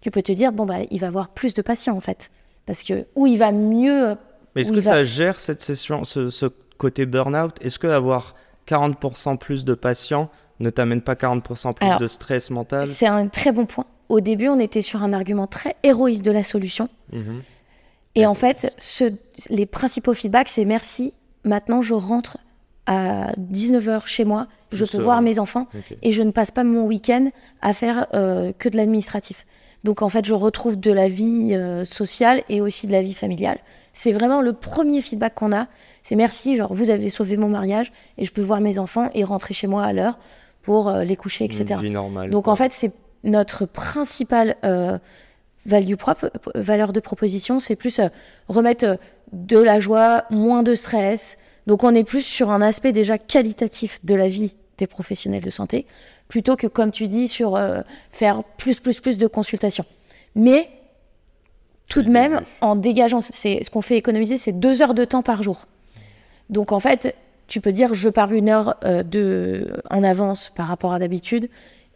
tu 0.00 0.10
peux 0.10 0.22
te 0.22 0.32
dire, 0.32 0.52
bon, 0.52 0.66
bah, 0.66 0.78
il 0.90 1.00
va 1.00 1.06
avoir 1.06 1.28
plus 1.28 1.54
de 1.54 1.62
patients, 1.62 1.96
en 1.96 2.00
fait. 2.00 2.30
Parce 2.66 2.82
que, 2.82 3.06
ou 3.14 3.26
il 3.26 3.38
va 3.38 3.52
mieux. 3.52 4.16
Mais 4.54 4.62
est-ce 4.62 4.72
que 4.72 4.80
ça 4.80 5.04
gère 5.04 5.40
cette 5.40 5.62
session, 5.62 6.04
ce, 6.04 6.30
ce 6.30 6.46
côté 6.78 7.06
burn-out? 7.06 7.56
Est-ce 7.60 7.78
que 7.78 7.86
avoir 7.86 8.34
40% 8.68 9.38
plus 9.38 9.64
de 9.64 9.74
patients 9.74 10.30
ne 10.60 10.70
t'amène 10.70 11.02
pas 11.02 11.14
40% 11.14 11.74
plus 11.74 11.86
Alors, 11.86 11.98
de 11.98 12.06
stress 12.06 12.50
mental? 12.50 12.86
C'est 12.86 13.06
un 13.06 13.28
très 13.28 13.52
bon 13.52 13.66
point. 13.66 13.86
Au 14.08 14.20
début, 14.20 14.48
on 14.48 14.58
était 14.60 14.82
sur 14.82 15.02
un 15.02 15.12
argument 15.12 15.46
très 15.46 15.76
héroïste 15.82 16.24
de 16.24 16.30
la 16.30 16.44
solution. 16.44 16.88
Mhm. 17.12 17.42
Et 18.14 18.26
en 18.26 18.34
fait, 18.34 18.74
ce- 18.78 19.12
les 19.48 19.64
principaux 19.66 20.12
feedbacks, 20.12 20.48
c'est 20.48 20.64
merci. 20.66 21.14
Maintenant, 21.44 21.80
je 21.82 21.94
rentre 21.94 22.36
à 22.86 23.32
19h 23.38 24.06
chez 24.06 24.24
moi, 24.24 24.48
je 24.72 24.80
peux 24.80 24.86
serein. 24.86 25.02
voir 25.04 25.22
mes 25.22 25.38
enfants 25.38 25.66
et 26.02 26.12
je 26.12 26.22
ne 26.22 26.30
passe 26.32 26.50
pas 26.50 26.64
mon 26.64 26.84
week-end 26.84 27.30
à 27.62 27.72
faire 27.72 28.06
euh, 28.14 28.52
que 28.58 28.68
de 28.68 28.76
l'administratif. 28.76 29.46
Donc 29.84 30.02
en 30.02 30.08
fait, 30.08 30.24
je 30.24 30.34
retrouve 30.34 30.78
de 30.78 30.90
la 30.92 31.08
vie 31.08 31.54
euh, 31.54 31.84
sociale 31.84 32.42
et 32.48 32.60
aussi 32.60 32.86
de 32.86 32.92
la 32.92 33.02
vie 33.02 33.14
familiale. 33.14 33.58
C'est 33.92 34.12
vraiment 34.12 34.40
le 34.40 34.52
premier 34.52 35.00
feedback 35.00 35.34
qu'on 35.34 35.52
a. 35.52 35.66
C'est 36.02 36.16
merci, 36.16 36.56
genre 36.56 36.72
vous 36.72 36.90
avez 36.90 37.08
sauvé 37.10 37.36
mon 37.36 37.48
mariage 37.48 37.92
et 38.18 38.24
je 38.24 38.32
peux 38.32 38.42
voir 38.42 38.60
mes 38.60 38.78
enfants 38.78 39.10
et 39.14 39.24
rentrer 39.24 39.54
chez 39.54 39.66
moi 39.68 39.84
à 39.84 39.92
l'heure 39.92 40.18
pour 40.62 40.88
euh, 40.88 41.02
les 41.04 41.16
coucher, 41.16 41.44
etc. 41.44 41.64
Une 41.74 41.80
vie 41.80 41.90
normale. 41.90 42.30
Donc 42.30 42.44
quoi. 42.44 42.52
en 42.52 42.56
fait, 42.56 42.72
c'est 42.72 42.92
notre 43.24 43.66
principale 43.66 44.56
euh, 44.64 44.98
value 45.66 45.94
valeur 46.54 46.92
de 46.92 47.00
proposition, 47.00 47.58
c'est 47.58 47.76
plus 47.76 47.98
euh, 47.98 48.08
remettre 48.48 48.84
euh, 48.84 48.96
de 49.32 49.58
la 49.58 49.78
joie, 49.78 50.24
moins 50.30 50.62
de 50.62 50.74
stress. 50.74 51.38
Donc 51.66 51.84
on 51.84 51.94
est 51.94 52.04
plus 52.04 52.22
sur 52.22 52.50
un 52.50 52.60
aspect 52.60 52.92
déjà 52.92 53.18
qualitatif 53.18 54.04
de 54.04 54.14
la 54.14 54.28
vie 54.28 54.54
des 54.78 54.86
professionnels 54.86 55.42
de 55.42 55.50
santé, 55.50 55.86
plutôt 56.28 56.56
que 56.56 56.66
comme 56.66 56.90
tu 56.90 57.06
dis 57.06 57.28
sur 57.28 57.56
euh, 57.56 57.82
faire 58.10 58.42
plus 58.56 58.80
plus 58.80 59.00
plus 59.00 59.18
de 59.18 59.26
consultations. 59.26 59.84
Mais 60.34 60.68
tout 61.88 62.02
de 62.02 62.10
même, 62.10 62.40
en 62.60 62.74
dégageant, 62.74 63.20
c'est 63.20 63.62
ce 63.62 63.70
qu'on 63.70 63.82
fait 63.82 63.96
économiser, 63.96 64.38
c'est 64.38 64.52
deux 64.52 64.82
heures 64.82 64.94
de 64.94 65.04
temps 65.04 65.22
par 65.22 65.42
jour. 65.42 65.66
Donc 66.48 66.72
en 66.72 66.80
fait, 66.80 67.14
tu 67.48 67.60
peux 67.60 67.72
dire 67.72 67.94
je 67.94 68.08
pars 68.08 68.32
une 68.32 68.48
heure 68.48 68.76
euh, 68.84 69.02
de, 69.02 69.68
en 69.90 70.02
avance 70.02 70.50
par 70.54 70.66
rapport 70.66 70.92
à 70.92 70.98
d'habitude. 70.98 71.48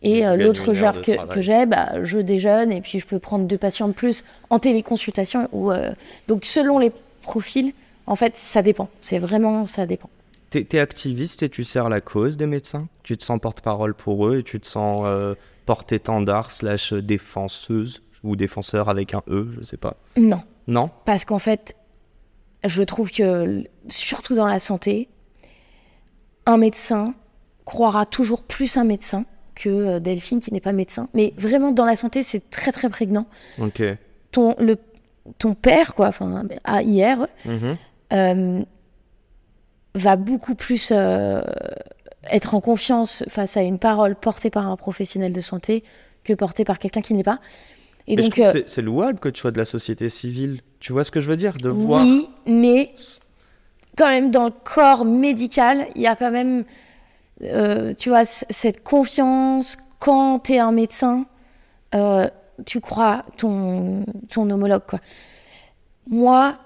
Et 0.02 0.26
euh, 0.26 0.36
l'autre 0.36 0.72
de 0.72 1.02
que, 1.02 1.34
que 1.34 1.40
j'ai, 1.40 1.66
bah, 1.66 2.02
je 2.02 2.18
déjeune 2.18 2.70
et 2.70 2.80
puis 2.80 2.98
je 2.98 3.06
peux 3.06 3.18
prendre 3.18 3.46
deux 3.46 3.58
patients 3.58 3.88
de 3.88 3.92
plus 3.92 4.24
en 4.50 4.58
téléconsultation. 4.58 5.48
Ou, 5.52 5.72
euh, 5.72 5.92
donc 6.28 6.44
selon 6.44 6.78
les 6.78 6.92
profils, 7.22 7.72
en 8.06 8.14
fait, 8.14 8.36
ça 8.36 8.62
dépend. 8.62 8.88
C'est 9.00 9.18
vraiment, 9.18 9.64
ça 9.66 9.86
dépend. 9.86 10.10
T'es 10.50 10.64
t'es 10.64 10.78
activiste 10.78 11.42
et 11.42 11.48
tu 11.48 11.64
sers 11.64 11.88
la 11.88 12.00
cause 12.00 12.36
des 12.36 12.46
médecins? 12.46 12.88
Tu 13.02 13.16
te 13.16 13.24
sens 13.24 13.40
porte-parole 13.40 13.94
pour 13.94 14.28
eux 14.28 14.38
et 14.38 14.42
tu 14.44 14.60
te 14.60 14.66
sens 14.66 15.02
euh, 15.04 15.34
porte-étendard 15.64 16.50
slash 16.50 16.92
défenseuse 16.92 18.02
ou 18.22 18.36
défenseur 18.36 18.88
avec 18.88 19.14
un 19.14 19.22
E, 19.28 19.48
je 19.58 19.64
sais 19.64 19.76
pas? 19.76 19.96
Non, 20.16 20.42
Non? 20.66 20.90
Parce 21.04 21.24
qu'en 21.24 21.38
fait, 21.38 21.76
je 22.64 22.82
trouve 22.82 23.10
que, 23.10 23.64
surtout 23.88 24.34
dans 24.34 24.46
la 24.46 24.58
santé, 24.58 25.08
un 26.44 26.56
médecin 26.58 27.14
croira 27.64 28.06
toujours 28.06 28.42
plus 28.42 28.76
un 28.76 28.84
médecin 28.84 29.24
que 29.56 29.68
euh, 29.68 29.98
Delphine 30.00 30.38
qui 30.38 30.52
n'est 30.52 30.60
pas 30.60 30.72
médecin. 30.72 31.08
Mais 31.14 31.32
vraiment, 31.36 31.72
dans 31.72 31.84
la 31.86 31.96
santé, 31.96 32.22
c'est 32.22 32.48
très 32.50 32.70
très 32.70 32.88
prégnant. 32.88 33.26
Ok. 33.60 33.82
ton, 34.30 34.54
le, 34.60 34.76
ton 35.38 35.54
père, 35.54 35.94
quoi, 35.96 36.06
enfin, 36.08 36.44
à 36.62 36.82
hier, 36.82 37.26
Mhm. 37.44 37.76
euh, 38.12 38.62
va 39.94 40.16
beaucoup 40.16 40.54
plus 40.54 40.90
euh, 40.92 41.40
être 42.30 42.54
en 42.54 42.60
confiance 42.60 43.24
face 43.28 43.56
à 43.56 43.62
une 43.62 43.78
parole 43.78 44.14
portée 44.14 44.50
par 44.50 44.66
un 44.68 44.76
professionnel 44.76 45.32
de 45.32 45.40
santé 45.40 45.84
que 46.22 46.32
portée 46.34 46.64
par 46.64 46.78
quelqu'un 46.78 47.00
qui 47.00 47.14
n'est 47.14 47.22
pas. 47.22 47.40
Et 48.08 48.16
Mais 48.16 48.22
donc, 48.22 48.38
euh, 48.38 48.50
c'est- 48.52 48.68
c'est 48.68 48.82
louable 48.82 49.18
que 49.18 49.28
tu 49.28 49.40
sois 49.40 49.50
de 49.52 49.58
la 49.58 49.64
société 49.64 50.08
civile. 50.08 50.60
Tu 50.80 50.92
vois 50.92 51.02
ce 51.02 51.10
que 51.10 51.20
je 51.20 51.28
veux 51.28 51.36
dire? 51.36 51.54
De 51.56 51.68
voir. 51.70 52.02
oui, 52.04 52.28
mais 52.46 52.92
quand 53.96 54.06
même 54.08 54.30
dans 54.30 54.44
le 54.44 54.52
corps 54.64 55.04
médical, 55.04 55.86
il 55.96 56.02
y 56.02 56.06
a 56.06 56.14
quand 56.14 56.30
même, 56.30 56.64
euh, 57.42 57.94
tu 57.94 58.08
vois, 58.08 58.24
cette 58.24 58.82
confiance 58.82 59.76
quand 59.98 60.40
tu 60.40 60.54
es 60.54 60.58
un 60.58 60.72
médecin, 60.72 61.26
euh, 61.94 62.28
tu 62.64 62.80
crois 62.80 63.24
ton, 63.36 64.04
ton 64.30 64.48
homologue, 64.50 64.82
quoi. 64.86 65.00
Moi, 66.08 66.56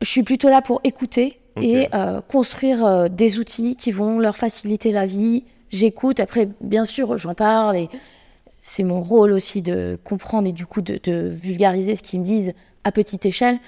je 0.00 0.08
suis 0.08 0.22
plutôt 0.22 0.48
là 0.48 0.60
pour 0.60 0.80
écouter 0.84 1.38
et 1.60 1.88
euh, 1.94 2.20
construire 2.20 3.10
des 3.10 3.38
outils 3.38 3.76
qui 3.76 3.92
vont 3.92 4.18
leur 4.18 4.36
faciliter 4.36 4.90
la 4.90 5.06
vie. 5.06 5.44
J'écoute, 5.70 6.18
après, 6.20 6.48
bien 6.60 6.84
sûr, 6.84 7.16
j'en 7.16 7.34
parle 7.34 7.76
et 7.76 7.88
c'est 8.62 8.82
mon 8.84 9.00
rôle 9.00 9.32
aussi 9.32 9.62
de 9.62 9.98
comprendre 10.04 10.48
et 10.48 10.52
du 10.52 10.66
coup 10.66 10.82
de, 10.82 10.98
de 11.02 11.28
vulgariser 11.28 11.96
ce 11.96 12.02
qu'ils 12.02 12.20
me 12.20 12.24
disent 12.24 12.52
à 12.84 12.92
petite 12.92 13.26
échelle. 13.26 13.58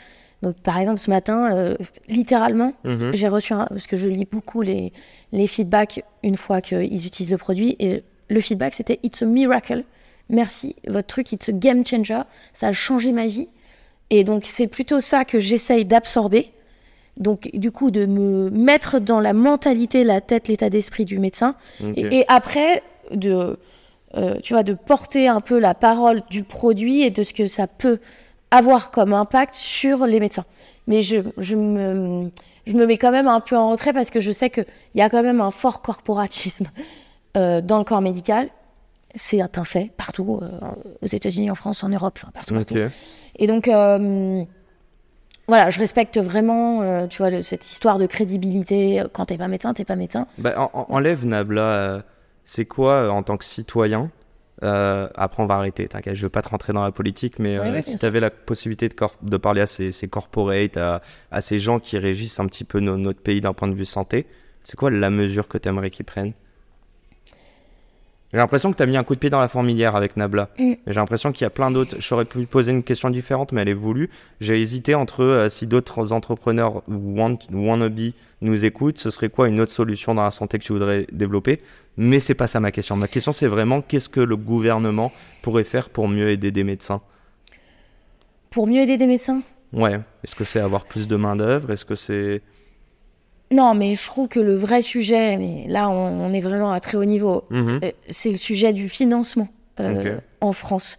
Donc, 0.42 0.57
par 0.57 0.79
exemple, 0.79 0.99
ce 0.99 1.09
matin, 1.11 1.55
euh, 1.57 1.77
littéralement, 2.09 2.75
Mhm. 2.85 3.12
j'ai 3.14 3.29
reçu 3.29 3.53
un, 3.55 3.64
parce 3.66 3.87
que 3.87 3.97
je 3.97 4.09
lis 4.09 4.27
beaucoup 4.31 4.61
les, 4.62 4.92
les 5.33 5.47
feedbacks 5.47 6.05
une 6.23 6.37
fois 6.37 6.61
qu'ils 6.61 7.07
utilisent 7.07 7.33
le 7.33 7.38
produit 7.38 7.77
et 7.79 8.03
le 8.29 8.40
feedback 8.40 8.75
c'était 8.75 9.01
It's 9.03 9.23
a 9.23 9.27
miracle. 9.27 9.85
Merci, 10.29 10.77
votre 10.87 11.07
truc, 11.07 11.33
it's 11.33 11.49
a 11.49 11.53
game 11.53 11.87
changer. 11.87 12.20
Ça 12.53 12.68
a 12.68 12.73
changé 12.73 13.12
ma 13.12 13.27
vie. 13.27 13.49
Et 14.11 14.25
donc, 14.25 14.42
c'est 14.44 14.66
plutôt 14.66 15.01
ça 15.01 15.25
que 15.25 15.38
j'essaye 15.40 15.85
d'absorber. 15.85 16.51
Donc, 17.16 17.49
du 17.55 17.70
coup, 17.70 17.90
de 17.90 18.07
me 18.07 18.51
mettre 18.51 18.99
dans 19.01 19.20
la 19.20 19.33
mentalité, 19.33 20.03
la 20.05 20.20
tête, 20.20 20.49
l'état 20.49 20.68
d'esprit 20.68 21.05
du 21.05 21.18
médecin. 21.18 21.55
Et 21.97 22.25
après, 22.29 22.83
de, 23.12 23.59
euh, 24.16 24.35
tu 24.42 24.53
vois, 24.55 24.62
de 24.62 24.75
porter 24.75 25.29
un 25.29 25.40
peu 25.40 25.59
la 25.59 25.75
parole 25.75 26.23
du 26.31 26.42
produit 26.42 27.03
et 27.03 27.11
de 27.11 27.23
ce 27.23 27.33
que 27.33 27.47
ça 27.47 27.66
peut 27.66 27.99
avoir 28.50 28.90
comme 28.90 29.12
impact 29.12 29.54
sur 29.54 30.07
les 30.07 30.20
médecins. 30.20 30.44
Mais 30.87 31.02
je, 31.02 31.16
je, 31.38 31.54
me, 31.57 32.30
je 32.66 32.72
me 32.74 32.87
mets 32.87 32.98
quand 32.98 33.11
même 33.11 33.26
un 33.28 33.40
peu 33.40 33.57
en 33.57 33.70
retrait 33.70 33.92
parce 33.92 34.11
que 34.11 34.20
je 34.20 34.30
sais 34.33 34.50
qu'il 34.50 34.66
y 34.94 35.00
a 35.02 35.09
quand 35.11 35.22
même 35.22 35.40
un 35.40 35.50
fort 35.50 35.83
corporatisme 35.83 36.66
euh, 37.37 37.61
dans 37.61 37.78
le 37.78 37.85
corps 37.85 38.00
médical. 38.02 38.48
C'est 39.16 39.40
un 39.40 39.64
fait 39.64 39.92
partout, 39.96 40.40
euh, 40.42 40.48
aux 41.02 41.07
États-Unis, 41.07 41.50
en 41.50 41.54
France, 41.54 41.85
en 41.85 41.88
Europe, 41.88 42.18
enfin 42.20 42.33
partout. 42.33 42.54
partout. 42.54 42.74
Et 43.37 43.46
donc, 43.46 43.68
euh, 43.68 44.42
voilà, 45.46 45.70
je 45.70 45.78
respecte 45.78 46.18
vraiment, 46.18 47.07
tu 47.09 47.18
vois, 47.18 47.30
le- 47.30 47.42
cette 47.42 47.64
histoire 47.70 47.98
de 47.98 48.07
crédibilité. 48.07 49.02
Quand 49.12 49.26
t'es 49.26 49.37
pas 49.38 49.46
médecin, 49.48 49.72
t'es 49.74 49.85
pas 49.85 49.94
médecin. 49.96 50.26
Bah, 50.38 50.54
en- 50.59 50.70
en- 50.80 50.87
enlève 50.94 51.24
Nabla. 51.26 52.02
c'est 52.44 52.64
quoi 52.66 53.11
en 53.11 53.22
tant 53.22 53.37
que 53.37 53.44
citoyen 53.44 54.11
euh, 54.64 55.09
Après, 55.14 55.42
on 55.42 55.46
va 55.46 55.55
arrêter. 55.57 55.87
T'inquiète, 55.88 56.14
je 56.16 56.22
veux 56.22 56.29
pas 56.31 56.42
te 56.42 56.48
rentrer 56.48 56.72
dans 56.72 56.83
la 56.83 56.92
politique, 56.92 57.38
mais 57.38 57.59
Ouais, 57.59 57.68
euh, 57.68 57.72
ouais, 57.72 57.83
si 57.83 57.96
tu 57.96 58.07
avais 58.07 58.20
la 58.20 58.31
possibilité 58.31 58.88
de, 58.88 59.37
parler 59.37 59.61
à 59.61 59.66
ces, 59.66 59.92
ces 59.92 60.09
corporates, 60.09 60.77
à, 60.77 61.03
à 61.31 61.40
ces 61.40 61.59
gens 61.59 61.79
qui 61.81 61.98
régissent 61.98 62.40
un 62.40 62.46
petit 62.46 62.64
peu 62.64 62.81
no- 62.81 62.96
notre 62.96 63.20
pays 63.20 63.40
d'un 63.40 63.53
point 63.53 63.68
de 63.68 63.74
vue 63.74 63.85
santé, 63.85 64.27
c'est 64.62 64.77
quoi 64.77 64.90
la 64.90 65.11
mesure 65.11 65.48
que 65.48 65.59
tu 65.59 65.68
aimerais 65.68 65.90
qu'ils 65.90 66.07
prennent? 66.07 66.33
J'ai 68.35 68.40
l'impression 68.40 68.73
que 68.73 68.77
tu 68.77 68.83
as 68.83 68.87
mis 68.87 68.97
un 68.97 69.05
coup 69.05 69.14
de 69.14 69.20
pied 69.20 69.31
dans 69.31 69.38
la 69.38 69.47
fourmilière 69.47 69.94
avec 69.94 70.16
Nabla. 70.16 70.49
Mm. 70.59 70.73
J'ai 70.88 70.94
l'impression 70.94 71.31
qu'il 71.31 71.44
y 71.44 71.47
a 71.47 71.51
plein 71.51 71.70
d'autres. 71.70 71.94
J'aurais 72.01 72.25
pu 72.25 72.47
poser 72.47 72.73
une 72.73 72.83
question 72.83 73.09
différente, 73.09 73.53
mais 73.53 73.62
elle 73.62 73.68
est 73.68 73.75
voulue. 73.75 74.11
J'ai 74.40 74.61
hésité 74.61 74.97
entre 74.97 75.23
euh, 75.23 75.49
si 75.49 75.68
d'autres 75.68 76.12
entrepreneurs 76.12 76.83
want, 76.88 77.38
wannabe 77.53 78.11
nous 78.40 78.64
écoutent, 78.64 78.99
ce 78.99 79.11
serait 79.11 79.29
quoi 79.29 79.47
une 79.47 79.61
autre 79.61 79.70
solution 79.70 80.16
dans 80.16 80.25
la 80.25 80.33
santé 80.33 80.59
que 80.59 80.64
tu 80.64 80.73
voudrais 80.73 81.07
développer? 81.12 81.61
Mais 81.97 82.18
c'est 82.18 82.35
pas 82.35 82.49
ça 82.49 82.59
ma 82.59 82.73
question. 82.73 82.97
Ma 82.97 83.07
question, 83.07 83.31
c'est 83.31 83.47
vraiment 83.47 83.83
qu'est-ce 83.83 84.09
que 84.09 84.18
le 84.18 84.37
gouvernement 84.37 85.12
pourrait 85.40 85.62
faire 85.62 85.88
pour 85.88 86.09
mieux 86.09 86.29
aider 86.29 86.51
des 86.51 86.64
médecins? 86.64 87.03
Pour 88.51 88.66
mieux 88.66 88.81
aider 88.81 88.97
des 88.97 89.07
médecins? 89.07 89.42
Ouais. 89.73 90.01
Est-ce 90.25 90.35
que 90.35 90.42
c'est 90.42 90.59
avoir 90.59 90.87
plus 90.87 91.07
de 91.07 91.14
main-d'œuvre? 91.14 91.70
Est-ce 91.70 91.85
que 91.85 91.94
c'est. 91.94 92.42
Non, 93.52 93.74
mais 93.74 93.94
je 93.94 94.04
trouve 94.07 94.28
que 94.28 94.40
le 94.40 94.54
vrai 94.57 94.83
sujet, 94.83 95.37
mais 95.37 95.66
là 95.68 95.88
on, 95.90 96.26
on 96.26 96.33
est 96.33 96.40
vraiment 96.40 96.72
à 96.72 96.80
très 96.80 96.96
haut 96.96 97.04
niveau, 97.04 97.44
Mhm. 97.50 97.80
euh, 97.85 97.90
c'est 98.09 98.30
le 98.30 98.37
sujet 98.37 98.72
du 98.72 98.88
financement 98.88 99.48
euh, 99.80 100.18
en 100.40 100.52
France. 100.52 100.98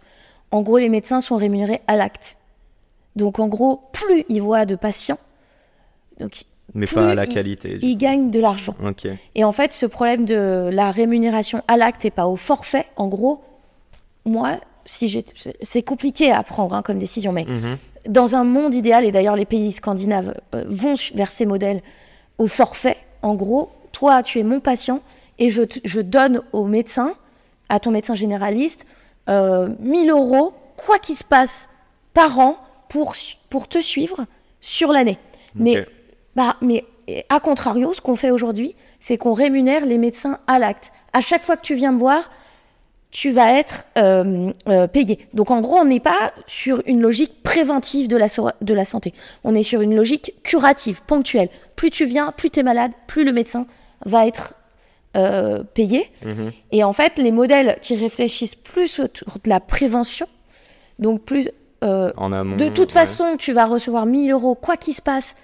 En 0.50 0.62
gros, 0.62 0.78
les 0.78 0.88
médecins 0.88 1.20
sont 1.20 1.36
rémunérés 1.36 1.80
à 1.86 1.96
l'acte. 1.96 2.36
Donc 3.16 3.38
en 3.40 3.48
gros, 3.48 3.82
plus 3.92 4.24
ils 4.28 4.40
voient 4.40 4.64
de 4.66 4.76
patients, 4.76 5.18
donc 6.20 6.44
Mais 6.74 6.86
plus 6.86 6.94
pas 6.94 7.10
à 7.10 7.14
la 7.14 7.26
qualité. 7.26 7.78
ils 7.82 7.96
gagnent 7.96 8.30
de 8.30 8.40
l'argent. 8.40 8.76
Et 9.34 9.42
en 9.44 9.52
fait, 9.52 9.72
ce 9.72 9.86
problème 9.86 10.24
de 10.24 10.68
la 10.72 10.90
rémunération 10.90 11.62
à 11.68 11.76
l'acte 11.76 12.04
et 12.04 12.10
pas 12.10 12.26
au 12.26 12.36
forfait, 12.36 12.86
en 12.96 13.08
gros, 13.08 13.40
moi, 14.24 14.56
si 14.84 15.24
c'est 15.62 15.82
compliqué 15.82 16.30
à 16.30 16.42
prendre 16.42 16.74
hein, 16.74 16.82
comme 16.82 16.98
décision, 16.98 17.32
mais 17.32 17.44
Mhm. 17.44 17.76
dans 18.08 18.36
un 18.36 18.44
monde 18.44 18.74
idéal, 18.74 19.04
et 19.04 19.10
d'ailleurs 19.10 19.36
les 19.36 19.46
pays 19.46 19.72
scandinaves 19.72 20.34
euh, 20.54 20.64
vont 20.68 20.94
vers 21.14 21.32
ces 21.32 21.44
modèles 21.46 21.82
au 22.38 22.46
forfait, 22.46 22.98
en 23.22 23.34
gros, 23.34 23.70
toi 23.92 24.22
tu 24.22 24.38
es 24.38 24.42
mon 24.42 24.60
patient 24.60 25.00
et 25.38 25.48
je, 25.48 25.62
je 25.84 26.00
donne 26.00 26.42
au 26.52 26.64
médecin, 26.64 27.14
à 27.68 27.80
ton 27.80 27.90
médecin 27.90 28.14
généraliste, 28.14 28.86
euh, 29.28 29.68
1000 29.80 30.10
euros, 30.10 30.54
quoi 30.76 30.98
qu'il 30.98 31.16
se 31.16 31.24
passe, 31.24 31.68
par 32.14 32.38
an 32.38 32.56
pour, 32.88 33.14
pour 33.50 33.68
te 33.68 33.80
suivre 33.80 34.24
sur 34.60 34.92
l'année. 34.92 35.18
Mais, 35.54 35.86
bah, 36.34 36.56
mais 36.60 36.84
à 37.28 37.40
contrario, 37.40 37.92
ce 37.92 38.00
qu'on 38.00 38.16
fait 38.16 38.30
aujourd'hui, 38.30 38.74
c'est 39.00 39.16
qu'on 39.16 39.32
rémunère 39.32 39.86
les 39.86 39.98
médecins 39.98 40.38
à 40.46 40.58
l'acte. 40.58 40.92
À 41.12 41.20
chaque 41.20 41.42
fois 41.42 41.56
que 41.56 41.62
tu 41.62 41.74
viens 41.74 41.92
me 41.92 41.98
voir, 41.98 42.30
tu 43.16 43.30
vas 43.30 43.58
être 43.58 43.86
euh, 43.96 44.52
euh, 44.68 44.86
payé. 44.86 45.26
Donc 45.32 45.50
en 45.50 45.62
gros, 45.62 45.76
on 45.76 45.86
n'est 45.86 46.00
pas 46.00 46.34
sur 46.46 46.82
une 46.84 47.00
logique 47.00 47.42
préventive 47.42 48.08
de 48.08 48.16
la, 48.18 48.28
so- 48.28 48.50
de 48.60 48.74
la 48.74 48.84
santé. 48.84 49.14
On 49.42 49.54
est 49.54 49.62
sur 49.62 49.80
une 49.80 49.96
logique 49.96 50.34
curative, 50.42 51.00
ponctuelle. 51.06 51.48
Plus 51.76 51.90
tu 51.90 52.04
viens, 52.04 52.30
plus 52.30 52.50
tu 52.50 52.60
es 52.60 52.62
malade, 52.62 52.92
plus 53.06 53.24
le 53.24 53.32
médecin 53.32 53.66
va 54.04 54.26
être 54.26 54.52
euh, 55.16 55.62
payé. 55.62 56.10
Mhm. 56.26 56.52
Et 56.72 56.84
en 56.84 56.92
fait, 56.92 57.18
les 57.18 57.32
modèles 57.32 57.78
qui 57.80 57.96
réfléchissent 57.96 58.54
plus 58.54 59.00
autour 59.00 59.38
de 59.42 59.48
la 59.48 59.60
prévention, 59.60 60.26
donc 60.98 61.22
plus... 61.22 61.48
En 61.80 62.32
amont. 62.32 62.56
de 62.56 62.68
toute 62.68 62.90
ouais. 62.90 63.00
façon, 63.00 63.36
tu 63.38 63.54
vas 63.54 63.64
recevoir 63.64 64.04
1000 64.04 64.30
euros, 64.30 64.54
quoi 64.54 64.76
qu'il 64.76 64.92
se 64.92 65.00
passe. 65.00 65.36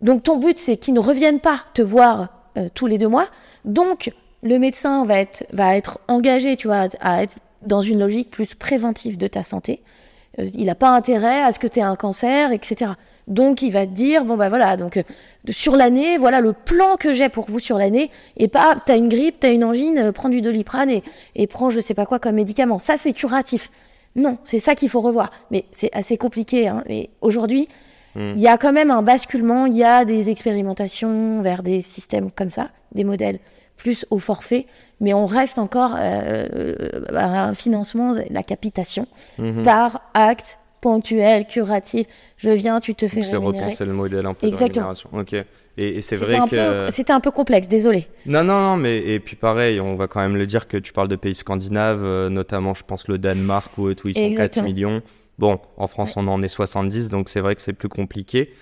Donc 0.00 0.22
ton 0.22 0.38
but, 0.38 0.58
c'est 0.58 0.78
qu'ils 0.78 0.94
ne 0.94 1.00
reviennent 1.00 1.40
pas 1.40 1.64
te 1.74 1.82
voir 1.82 2.28
tous 2.72 2.86
les 2.86 2.96
deux 2.96 3.08
mois. 3.08 3.26
Donc 3.66 4.10
le 4.44 4.58
médecin 4.58 5.04
va 5.04 5.18
être, 5.18 5.44
va 5.52 5.74
être 5.74 5.98
engagé, 6.06 6.56
tu 6.56 6.68
vois, 6.68 6.86
à 7.00 7.22
être 7.22 7.36
dans 7.62 7.80
une 7.80 7.98
logique 7.98 8.30
plus 8.30 8.54
préventive 8.54 9.16
de 9.16 9.26
ta 9.26 9.42
santé. 9.42 9.82
Euh, 10.38 10.46
il 10.54 10.66
n'a 10.66 10.74
pas 10.74 10.90
intérêt 10.90 11.42
à 11.42 11.50
ce 11.50 11.58
que 11.58 11.66
tu 11.66 11.80
aies 11.80 11.82
un 11.82 11.96
cancer, 11.96 12.52
etc. 12.52 12.92
Donc 13.26 13.62
il 13.62 13.70
va 13.70 13.86
te 13.86 13.92
dire, 13.92 14.26
bon 14.26 14.36
bah 14.36 14.50
voilà, 14.50 14.76
donc 14.76 14.98
euh, 14.98 15.02
sur 15.48 15.76
l'année, 15.76 16.18
voilà 16.18 16.42
le 16.42 16.52
plan 16.52 16.96
que 16.96 17.10
j'ai 17.12 17.30
pour 17.30 17.46
vous 17.46 17.58
sur 17.58 17.78
l'année, 17.78 18.10
et 18.36 18.48
pas, 18.48 18.76
t'as 18.84 18.98
une 18.98 19.08
grippe, 19.08 19.40
t'as 19.40 19.50
une 19.50 19.64
angine, 19.64 19.98
euh, 19.98 20.12
prends 20.12 20.28
du 20.28 20.42
doliprane 20.42 20.90
et, 20.90 21.02
et 21.34 21.46
prends 21.46 21.70
je 21.70 21.80
sais 21.80 21.94
pas 21.94 22.04
quoi 22.04 22.18
comme 22.18 22.34
médicament. 22.34 22.78
Ça 22.78 22.98
c'est 22.98 23.14
curatif. 23.14 23.70
Non, 24.14 24.36
c'est 24.44 24.58
ça 24.58 24.74
qu'il 24.74 24.90
faut 24.90 25.00
revoir. 25.00 25.30
Mais 25.50 25.64
c'est 25.70 25.90
assez 25.92 26.18
compliqué. 26.18 26.68
Hein. 26.68 26.84
Mais 26.86 27.10
aujourd'hui, 27.20 27.68
il 28.16 28.38
y 28.38 28.46
a 28.46 28.56
quand 28.58 28.72
même 28.72 28.92
un 28.92 29.02
basculement. 29.02 29.66
Il 29.66 29.74
y 29.74 29.82
a 29.82 30.04
des 30.04 30.30
expérimentations 30.30 31.42
vers 31.42 31.64
des 31.64 31.82
systèmes 31.82 32.30
comme 32.30 32.48
ça, 32.48 32.68
des 32.92 33.02
modèles 33.02 33.40
plus 33.76 34.06
au 34.10 34.18
forfait. 34.18 34.66
Mais 35.00 35.12
on 35.14 35.26
reste 35.26 35.58
encore 35.58 35.94
euh, 35.96 36.46
euh, 36.54 37.00
à 37.14 37.44
un 37.48 37.52
financement, 37.54 38.12
la 38.30 38.42
capitation, 38.42 39.06
Mhm. 39.38 39.62
par 39.62 40.00
acte 40.14 40.58
ponctuel, 40.80 41.46
curatif. 41.46 42.06
Je 42.36 42.50
viens, 42.50 42.78
tu 42.80 42.94
te 42.94 43.08
fais 43.08 43.22
C'est 43.22 43.36
repenser 43.36 43.84
le 43.86 43.92
modèle 43.94 44.26
un 44.26 44.34
peu 44.34 44.46
Exactement. 44.46 44.92
de. 44.92 45.18
Ok. 45.20 45.32
Et, 45.32 45.88
et 45.96 46.00
c'est 46.02 46.16
vrai 46.16 46.38
que. 46.48 46.90
c'était 46.90 47.12
un 47.12 47.20
peu 47.20 47.30
complexe, 47.30 47.66
désolé. 47.68 48.06
Non, 48.26 48.44
non, 48.44 48.60
non, 48.60 48.76
mais 48.76 48.98
et 48.98 49.18
puis 49.18 49.34
pareil, 49.34 49.80
on 49.80 49.96
va 49.96 50.06
quand 50.06 50.20
même 50.20 50.36
le 50.36 50.46
dire 50.46 50.68
que 50.68 50.76
tu 50.76 50.92
parles 50.92 51.08
de 51.08 51.16
pays 51.16 51.34
scandinaves, 51.34 52.04
euh, 52.04 52.28
notamment 52.28 52.74
je 52.74 52.84
pense 52.84 53.08
le 53.08 53.18
Danemark 53.18 53.76
où, 53.78 53.88
où 53.88 53.90
ils 53.90 53.96
sont 53.96 54.20
4 54.20 54.22
Exactement. 54.30 54.66
millions. 54.66 55.02
Bon, 55.38 55.58
en 55.78 55.88
France 55.88 56.16
on 56.16 56.28
en 56.28 56.42
est 56.42 56.48
70, 56.48 57.08
donc 57.08 57.28
c'est 57.28 57.40
vrai 57.40 57.56
que 57.56 57.62
c'est 57.62 57.72
plus 57.72 57.88
compliqué. 57.88 58.52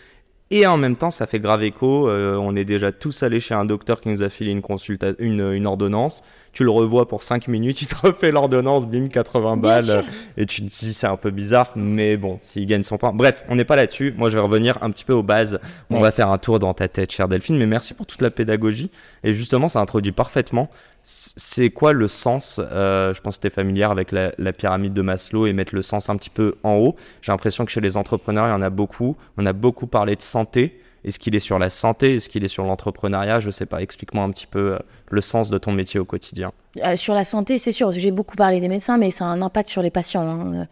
Et 0.54 0.66
en 0.66 0.76
même 0.76 0.96
temps, 0.96 1.10
ça 1.10 1.26
fait 1.26 1.40
grave 1.40 1.62
écho. 1.62 2.08
euh, 2.08 2.36
on 2.36 2.54
est 2.56 2.64
déjà 2.66 2.92
tous 2.92 3.22
allés 3.22 3.40
chez 3.40 3.54
un 3.54 3.64
docteur 3.64 4.00
qui 4.02 4.10
nous 4.10 4.22
a 4.22 4.28
filé 4.28 4.50
une, 4.50 4.60
consulta 4.60 5.08
une, 5.18 5.40
une 5.52 5.66
ordonnance. 5.66 6.22
Tu 6.52 6.62
le 6.64 6.70
revois 6.70 7.08
pour 7.08 7.22
5 7.22 7.48
minutes, 7.48 7.80
il 7.80 7.86
te 7.86 7.94
refait 8.06 8.30
l'ordonnance, 8.30 8.86
bim, 8.86 9.08
80 9.08 9.56
Bien 9.56 9.62
balles. 9.62 9.84
sûr. 9.84 10.02
Et 10.36 10.44
tu 10.44 10.60
te 10.62 10.68
dis, 10.68 10.92
c'est 10.92 11.06
un 11.06 11.16
peu 11.16 11.30
bizarre, 11.30 11.72
mais 11.74 12.18
bon, 12.18 12.38
s'il 12.42 12.66
gagne 12.66 12.82
son 12.82 12.98
pain. 12.98 13.12
Bref, 13.14 13.42
on 13.48 13.56
n'est 13.56 13.64
pas 13.64 13.76
là-dessus. 13.76 14.12
Moi, 14.18 14.28
je 14.28 14.34
vais 14.34 14.42
revenir 14.42 14.76
un 14.82 14.90
petit 14.90 15.04
peu 15.04 15.14
aux 15.14 15.22
bases. 15.22 15.58
On 15.88 15.96
Ouais. 15.96 16.02
va 16.02 16.10
faire 16.12 16.28
un 16.30 16.36
tour 16.36 16.58
dans 16.58 16.74
ta 16.74 16.86
tête, 16.88 17.10
chère 17.10 17.28
Delphine. 17.28 17.56
Mais 17.56 17.64
merci 17.66 17.94
pour 17.94 18.04
toute 18.04 18.20
la 18.20 18.30
pédagogie. 18.30 18.90
Et 19.24 19.32
justement, 19.32 19.70
ça 19.70 19.80
introduit 19.80 20.12
parfaitement 20.12 20.68
C'est 21.04 21.70
quoi 21.70 21.92
le 21.92 22.06
sens 22.06 22.60
euh, 22.62 23.12
Je 23.12 23.20
pense 23.20 23.36
que 23.36 23.42
tu 23.42 23.46
es 23.48 23.50
familière 23.50 23.90
avec 23.90 24.12
la, 24.12 24.52
pyramide 24.52 24.92
de 24.92 25.02
Maslow 25.02 25.46
et 25.46 25.52
mettre 25.52 25.74
le 25.74 25.82
sens 25.82 26.08
un 26.08 26.16
petit 26.16 26.30
peu 26.30 26.56
en 26.62 26.74
haut. 26.74 26.96
J'ai 27.22 27.32
l'impression 27.32 27.64
que 27.64 27.70
chez 27.70 27.80
les 27.80 27.96
entrepreneurs, 27.96 28.46
il 28.46 28.50
y 28.50 28.54
en 28.54 28.62
a 28.62 28.70
beaucoup. 28.70 29.16
On 29.36 29.46
a 29.46 29.52
beaucoup 29.52 29.86
parlé 29.86 30.14
de 30.14 30.22
santé. 30.22 30.78
Est-ce 31.04 31.18
qu'il 31.18 31.34
est 31.34 31.40
sur 31.40 31.58
la 31.58 31.70
santé? 31.70 32.16
Est-ce 32.16 32.28
qu'il 32.28 32.44
est 32.44 32.48
sur 32.48 32.64
l'entrepreneuriat? 32.64 33.40
Je 33.40 33.50
sais 33.50 33.66
pas. 33.66 33.82
Explique-moi 33.82 34.22
un 34.22 34.30
petit 34.30 34.46
peu 34.46 34.74
euh, 34.74 34.78
le 35.10 35.20
sens 35.20 35.50
de 35.50 35.58
ton 35.58 35.72
métier 35.72 35.98
au 35.98 36.04
quotidien. 36.04 36.52
Euh, 36.84 36.94
sur 36.94 37.14
la 37.14 37.24
santé, 37.24 37.58
c'est 37.58 37.72
sûr. 37.72 37.90
J'ai 37.90 38.12
beaucoup 38.12 38.36
parlé 38.36 38.60
des 38.60 38.68
médecins, 38.68 38.98
mais 38.98 39.10
ça 39.10 39.24
a 39.24 39.28
un 39.28 39.42
impact 39.42 39.68
sur 39.68 39.82
les 39.82 39.90
patients. 39.90 40.22
Hein. 40.22 40.68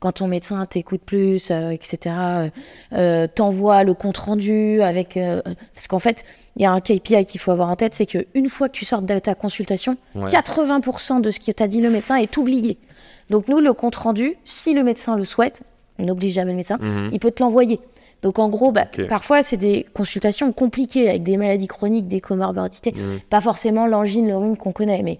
Quand 0.00 0.12
ton 0.12 0.28
médecin 0.28 0.66
t'écoute 0.66 1.00
plus, 1.04 1.50
euh, 1.50 1.70
etc., 1.70 2.14
t'envoie 3.34 3.84
le 3.84 3.94
compte 3.94 4.18
rendu 4.18 4.82
avec. 4.82 5.18
parce 5.74 5.88
qu'en 5.88 5.98
fait, 5.98 6.24
il 6.56 6.62
y 6.62 6.66
a 6.66 6.72
un 6.72 6.80
KPI 6.80 7.24
qu'il 7.24 7.40
faut 7.40 7.50
avoir 7.50 7.68
en 7.68 7.76
tête 7.76 7.94
c'est 7.94 8.06
qu'une 8.06 8.48
fois 8.48 8.68
que 8.68 8.74
tu 8.74 8.84
sors 8.84 9.02
de 9.02 9.18
ta 9.18 9.34
consultation, 9.34 9.96
80% 10.16 11.20
de 11.20 11.30
ce 11.30 11.40
que 11.40 11.52
t'a 11.52 11.68
dit 11.68 11.80
le 11.80 11.90
médecin 11.90 12.16
est 12.16 12.36
oublié. 12.36 12.78
Donc, 13.30 13.48
nous, 13.48 13.60
le 13.60 13.72
compte 13.72 13.94
rendu, 13.94 14.36
si 14.44 14.74
le 14.74 14.84
médecin 14.84 15.16
le 15.16 15.24
souhaite, 15.24 15.62
on 15.98 16.04
n'oblige 16.04 16.34
jamais 16.34 16.50
le 16.50 16.56
médecin, 16.58 16.78
mhm. 16.80 17.10
il 17.12 17.18
peut 17.18 17.30
te 17.30 17.42
l'envoyer. 17.42 17.80
Donc 18.24 18.38
en 18.38 18.48
gros, 18.48 18.72
bah, 18.72 18.86
parfois 19.06 19.42
c'est 19.42 19.58
des 19.58 19.84
consultations 19.92 20.50
compliquées 20.50 21.10
avec 21.10 21.22
des 21.24 21.36
maladies 21.36 21.66
chroniques, 21.66 22.08
des 22.08 22.22
comorbidités, 22.22 22.92
mmh. 22.92 23.20
pas 23.28 23.42
forcément 23.42 23.86
l'angine, 23.86 24.26
le 24.26 24.34
rhume 24.34 24.56
qu'on 24.56 24.72
connaît, 24.72 25.02
mais 25.02 25.18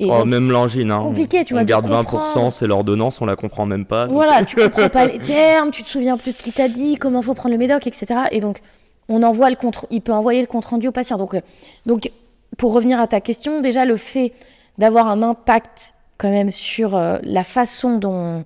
oh, 0.00 0.24
même 0.24 0.50
l'angine, 0.50 0.90
hein. 0.90 1.00
compliqué, 1.00 1.44
tu 1.44 1.54
on 1.54 1.62
garde 1.64 1.86
20%, 1.88 2.50
c'est 2.50 2.66
l'ordonnance, 2.66 3.20
on 3.20 3.26
la 3.26 3.36
comprend 3.36 3.66
même 3.66 3.84
pas. 3.84 4.06
Voilà, 4.06 4.44
tu 4.44 4.56
comprends 4.62 4.88
pas 4.88 5.06
les 5.06 5.18
termes, 5.18 5.70
tu 5.70 5.82
te 5.82 5.88
souviens 5.88 6.16
plus 6.16 6.32
de 6.32 6.36
ce 6.36 6.42
qu'il 6.42 6.52
t'a 6.52 6.68
dit, 6.68 6.96
comment 6.96 7.22
faut 7.22 7.34
prendre 7.34 7.52
le 7.52 7.58
médoc, 7.58 7.86
etc. 7.86 8.22
Et 8.30 8.40
donc 8.40 8.60
on 9.08 9.22
envoie 9.22 9.50
le 9.50 9.56
compte, 9.56 9.86
il 9.90 10.00
peut 10.00 10.12
envoyer 10.12 10.40
le 10.40 10.46
compte 10.46 10.64
rendu 10.64 10.88
au 10.88 10.92
patient. 10.92 11.18
Donc, 11.18 11.34
euh, 11.34 11.40
donc 11.86 12.10
pour 12.56 12.72
revenir 12.72 13.00
à 13.00 13.06
ta 13.06 13.20
question, 13.20 13.60
déjà 13.60 13.84
le 13.84 13.96
fait 13.96 14.32
d'avoir 14.78 15.08
un 15.08 15.22
impact 15.22 15.94
quand 16.18 16.30
même 16.30 16.50
sur 16.50 16.94
euh, 16.94 17.18
la 17.22 17.44
façon 17.44 17.98
dont 17.98 18.44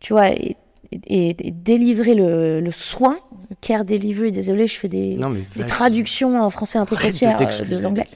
tu 0.00 0.12
vois 0.12 0.28
et, 0.30 0.56
délivrer 0.92 2.14
le, 2.14 2.70
soin, 2.70 3.16
care 3.62 3.84
delivery, 3.84 4.30
désolé, 4.30 4.66
je 4.66 4.78
fais 4.78 4.88
des, 4.88 5.18
traductions 5.66 6.42
en 6.42 6.50
français 6.50 6.78
un 6.78 6.84
peu 6.84 6.96
grossières 6.96 7.38
euh, 7.40 7.64
de 7.64 7.78
l'anglais. 7.78 8.06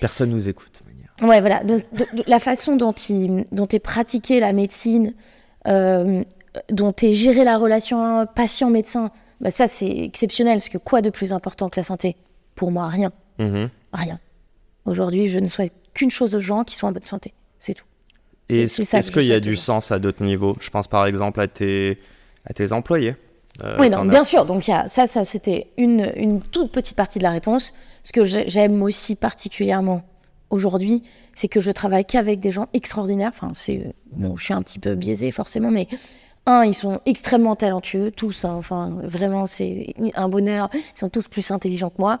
Personne 0.00 0.30
nous 0.30 0.48
écoute. 0.48 0.82
Ouais, 1.22 1.40
voilà. 1.40 1.62
Donc, 1.64 1.82
la 2.26 2.38
façon 2.38 2.76
dont, 2.76 2.92
il, 2.92 3.44
dont 3.52 3.68
est 3.68 3.78
pratiquée 3.78 4.40
la 4.40 4.52
médecine, 4.52 5.14
euh, 5.68 6.24
dont 6.70 6.94
est 7.02 7.12
gérée 7.12 7.44
la 7.44 7.58
relation 7.58 8.26
patient-médecin, 8.34 9.10
bah 9.40 9.50
ça, 9.50 9.66
c'est 9.66 9.90
exceptionnel. 9.90 10.56
Parce 10.56 10.68
que 10.68 10.78
quoi 10.78 11.00
de 11.00 11.10
plus 11.10 11.32
important 11.32 11.68
que 11.68 11.78
la 11.78 11.84
santé? 11.84 12.16
Pour 12.54 12.70
moi, 12.70 12.88
rien. 12.88 13.12
Mm-hmm. 13.38 13.68
Rien. 13.92 14.20
Aujourd'hui, 14.84 15.28
je 15.28 15.38
ne 15.38 15.46
souhaite 15.46 15.72
qu'une 15.94 16.10
chose 16.10 16.34
aux 16.34 16.40
gens 16.40 16.64
qui 16.64 16.76
soient 16.76 16.88
en 16.88 16.92
bonne 16.92 17.02
santé. 17.02 17.32
C'est 17.58 17.74
tout. 17.74 17.84
Et 18.48 18.62
est-ce 18.62 19.10
qu'il 19.10 19.24
y 19.24 19.32
a 19.32 19.40
du 19.40 19.56
sens 19.56 19.92
à 19.92 19.98
d'autres 19.98 20.24
niveaux? 20.24 20.56
Je 20.60 20.70
pense 20.70 20.88
par 20.88 21.06
exemple 21.06 21.40
à 21.40 21.46
tes, 21.46 21.98
à 22.44 22.52
tes 22.52 22.72
employés. 22.72 23.14
Euh, 23.62 23.76
oui, 23.78 23.90
non, 23.90 24.04
bien 24.04 24.24
sûr. 24.24 24.44
Donc, 24.44 24.66
y 24.66 24.72
a, 24.72 24.88
ça, 24.88 25.06
ça 25.06 25.24
c'était 25.24 25.68
une, 25.76 26.10
une, 26.16 26.40
toute 26.40 26.72
petite 26.72 26.96
partie 26.96 27.18
de 27.18 27.24
la 27.24 27.30
réponse. 27.30 27.72
Ce 28.02 28.12
que 28.12 28.24
j'aime 28.24 28.82
aussi 28.82 29.14
particulièrement 29.14 30.02
aujourd'hui, 30.52 31.02
c'est 31.34 31.48
que 31.48 31.58
je 31.58 31.72
travaille 31.72 32.04
qu'avec 32.04 32.38
des 32.38 32.52
gens 32.52 32.68
extraordinaires. 32.74 33.32
Enfin, 33.34 33.50
c'est, 33.54 33.94
bon, 34.12 34.36
je 34.36 34.44
suis 34.44 34.54
un 34.54 34.62
petit 34.62 34.78
peu 34.78 34.94
biaisée 34.94 35.32
forcément, 35.32 35.70
mais 35.70 35.88
un, 36.46 36.64
ils 36.64 36.74
sont 36.74 37.00
extrêmement 37.06 37.56
talentueux, 37.56 38.10
tous. 38.10 38.44
Hein. 38.44 38.54
enfin, 38.54 38.96
vraiment, 39.02 39.46
c'est 39.46 39.94
un 40.14 40.28
bonheur. 40.28 40.70
Ils 40.74 40.98
sont 40.98 41.08
tous 41.08 41.26
plus 41.26 41.50
intelligents 41.50 41.90
que 41.90 42.00
moi. 42.00 42.18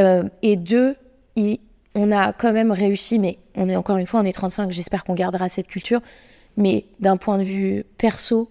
Euh, 0.00 0.24
et 0.42 0.56
deux, 0.56 0.96
ils, 1.36 1.58
on 1.94 2.10
a 2.10 2.32
quand 2.32 2.52
même 2.52 2.72
réussi, 2.72 3.18
mais 3.18 3.38
on 3.54 3.68
est 3.68 3.76
encore 3.76 3.96
une 3.96 4.06
fois, 4.06 4.20
on 4.20 4.24
est 4.24 4.32
35, 4.32 4.72
j'espère 4.72 5.04
qu'on 5.04 5.14
gardera 5.14 5.48
cette 5.48 5.68
culture. 5.68 6.00
Mais 6.56 6.86
d'un 7.00 7.16
point 7.16 7.38
de 7.38 7.42
vue 7.42 7.84
perso, 7.98 8.48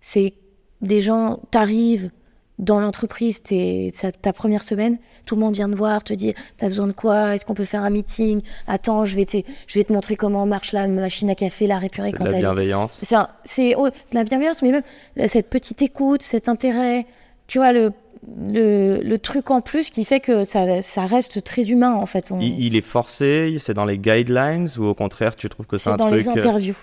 c'est 0.00 0.34
des 0.80 1.00
gens, 1.00 1.40
t'arrives 1.50 2.10
dans 2.58 2.80
l'entreprise, 2.80 3.42
ta 3.42 4.32
première 4.32 4.64
semaine, 4.64 4.98
tout 5.26 5.34
le 5.34 5.40
monde 5.40 5.54
vient 5.54 5.68
te 5.68 5.74
voir, 5.74 6.02
te 6.02 6.14
dit 6.14 6.34
T'as 6.56 6.68
besoin 6.68 6.86
de 6.86 6.92
quoi? 6.92 7.34
Est-ce 7.34 7.44
qu'on 7.44 7.54
peut 7.54 7.64
faire 7.64 7.82
un 7.82 7.90
meeting? 7.90 8.40
Attends, 8.66 9.04
je 9.04 9.14
vais, 9.16 9.26
te, 9.26 9.38
je 9.66 9.78
vais 9.78 9.84
te 9.84 9.92
montrer 9.92 10.16
comment 10.16 10.46
marche 10.46 10.72
la 10.72 10.86
machine 10.88 11.28
à 11.30 11.34
café, 11.34 11.66
la 11.66 11.78
répurée 11.78 12.12
quand 12.12 12.24
de 12.24 12.30
la 12.30 12.38
bienveillance. 12.38 13.04
C'est 13.44 13.74
oh, 13.76 13.88
de 13.88 14.14
la 14.14 14.24
bienveillance, 14.24 14.62
mais 14.62 14.70
même 14.70 15.28
cette 15.28 15.50
petite 15.50 15.82
écoute, 15.82 16.22
cet 16.22 16.48
intérêt. 16.48 17.06
Tu 17.46 17.58
vois, 17.58 17.72
le 17.72 17.92
le, 18.38 19.02
le, 19.02 19.18
truc 19.18 19.50
en 19.50 19.60
plus 19.60 19.90
qui 19.90 20.04
fait 20.04 20.20
que 20.20 20.44
ça, 20.44 20.80
ça 20.80 21.06
reste 21.06 21.44
très 21.44 21.70
humain 21.70 21.94
en 21.94 22.06
fait. 22.06 22.30
Il, 22.40 22.74
est 22.74 22.80
forcé, 22.80 23.56
c'est 23.60 23.74
dans 23.74 23.84
les 23.84 23.98
guidelines 23.98 24.66
ou 24.78 24.84
au 24.84 24.94
contraire 24.94 25.36
tu 25.36 25.48
trouves 25.48 25.66
que 25.66 25.76
c'est 25.76 25.90
un 25.90 25.96
truc... 25.96 26.18
C'est 26.18 26.24
dans 26.24 26.34
les 26.34 26.38
euh, 26.38 26.42
interviews. 26.42 26.76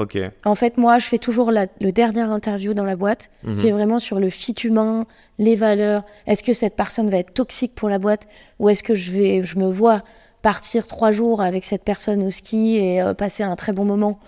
Ok. 0.00 0.18
En 0.46 0.54
fait 0.54 0.78
moi 0.78 0.98
je 0.98 1.04
fais 1.04 1.18
toujours 1.18 1.50
la, 1.50 1.66
le 1.80 1.92
dernier 1.92 2.22
interview 2.22 2.72
dans 2.72 2.84
la 2.84 2.96
boîte 2.96 3.30
mhm. 3.44 3.56
qui 3.56 3.68
est 3.68 3.70
vraiment 3.70 3.98
sur 3.98 4.18
le 4.18 4.30
fit 4.30 4.54
humain, 4.64 5.06
les 5.38 5.54
valeurs. 5.54 6.04
Est-ce 6.26 6.42
que 6.42 6.54
cette 6.54 6.74
personne 6.74 7.10
va 7.10 7.18
être 7.18 7.34
toxique 7.34 7.74
pour 7.74 7.90
la 7.90 7.98
boîte 7.98 8.26
ou 8.58 8.70
est-ce 8.70 8.82
que 8.82 8.94
je, 8.94 9.12
vais, 9.12 9.44
je 9.44 9.58
me 9.58 9.66
vois 9.66 10.02
partir 10.40 10.86
trois 10.86 11.10
jours 11.10 11.42
avec 11.42 11.66
cette 11.66 11.84
personne 11.84 12.22
au 12.22 12.30
ski 12.30 12.76
et 12.76 13.02
euh, 13.02 13.12
passer 13.12 13.42
un 13.42 13.56
très 13.56 13.72
bon 13.72 13.84
moment? 13.84 14.18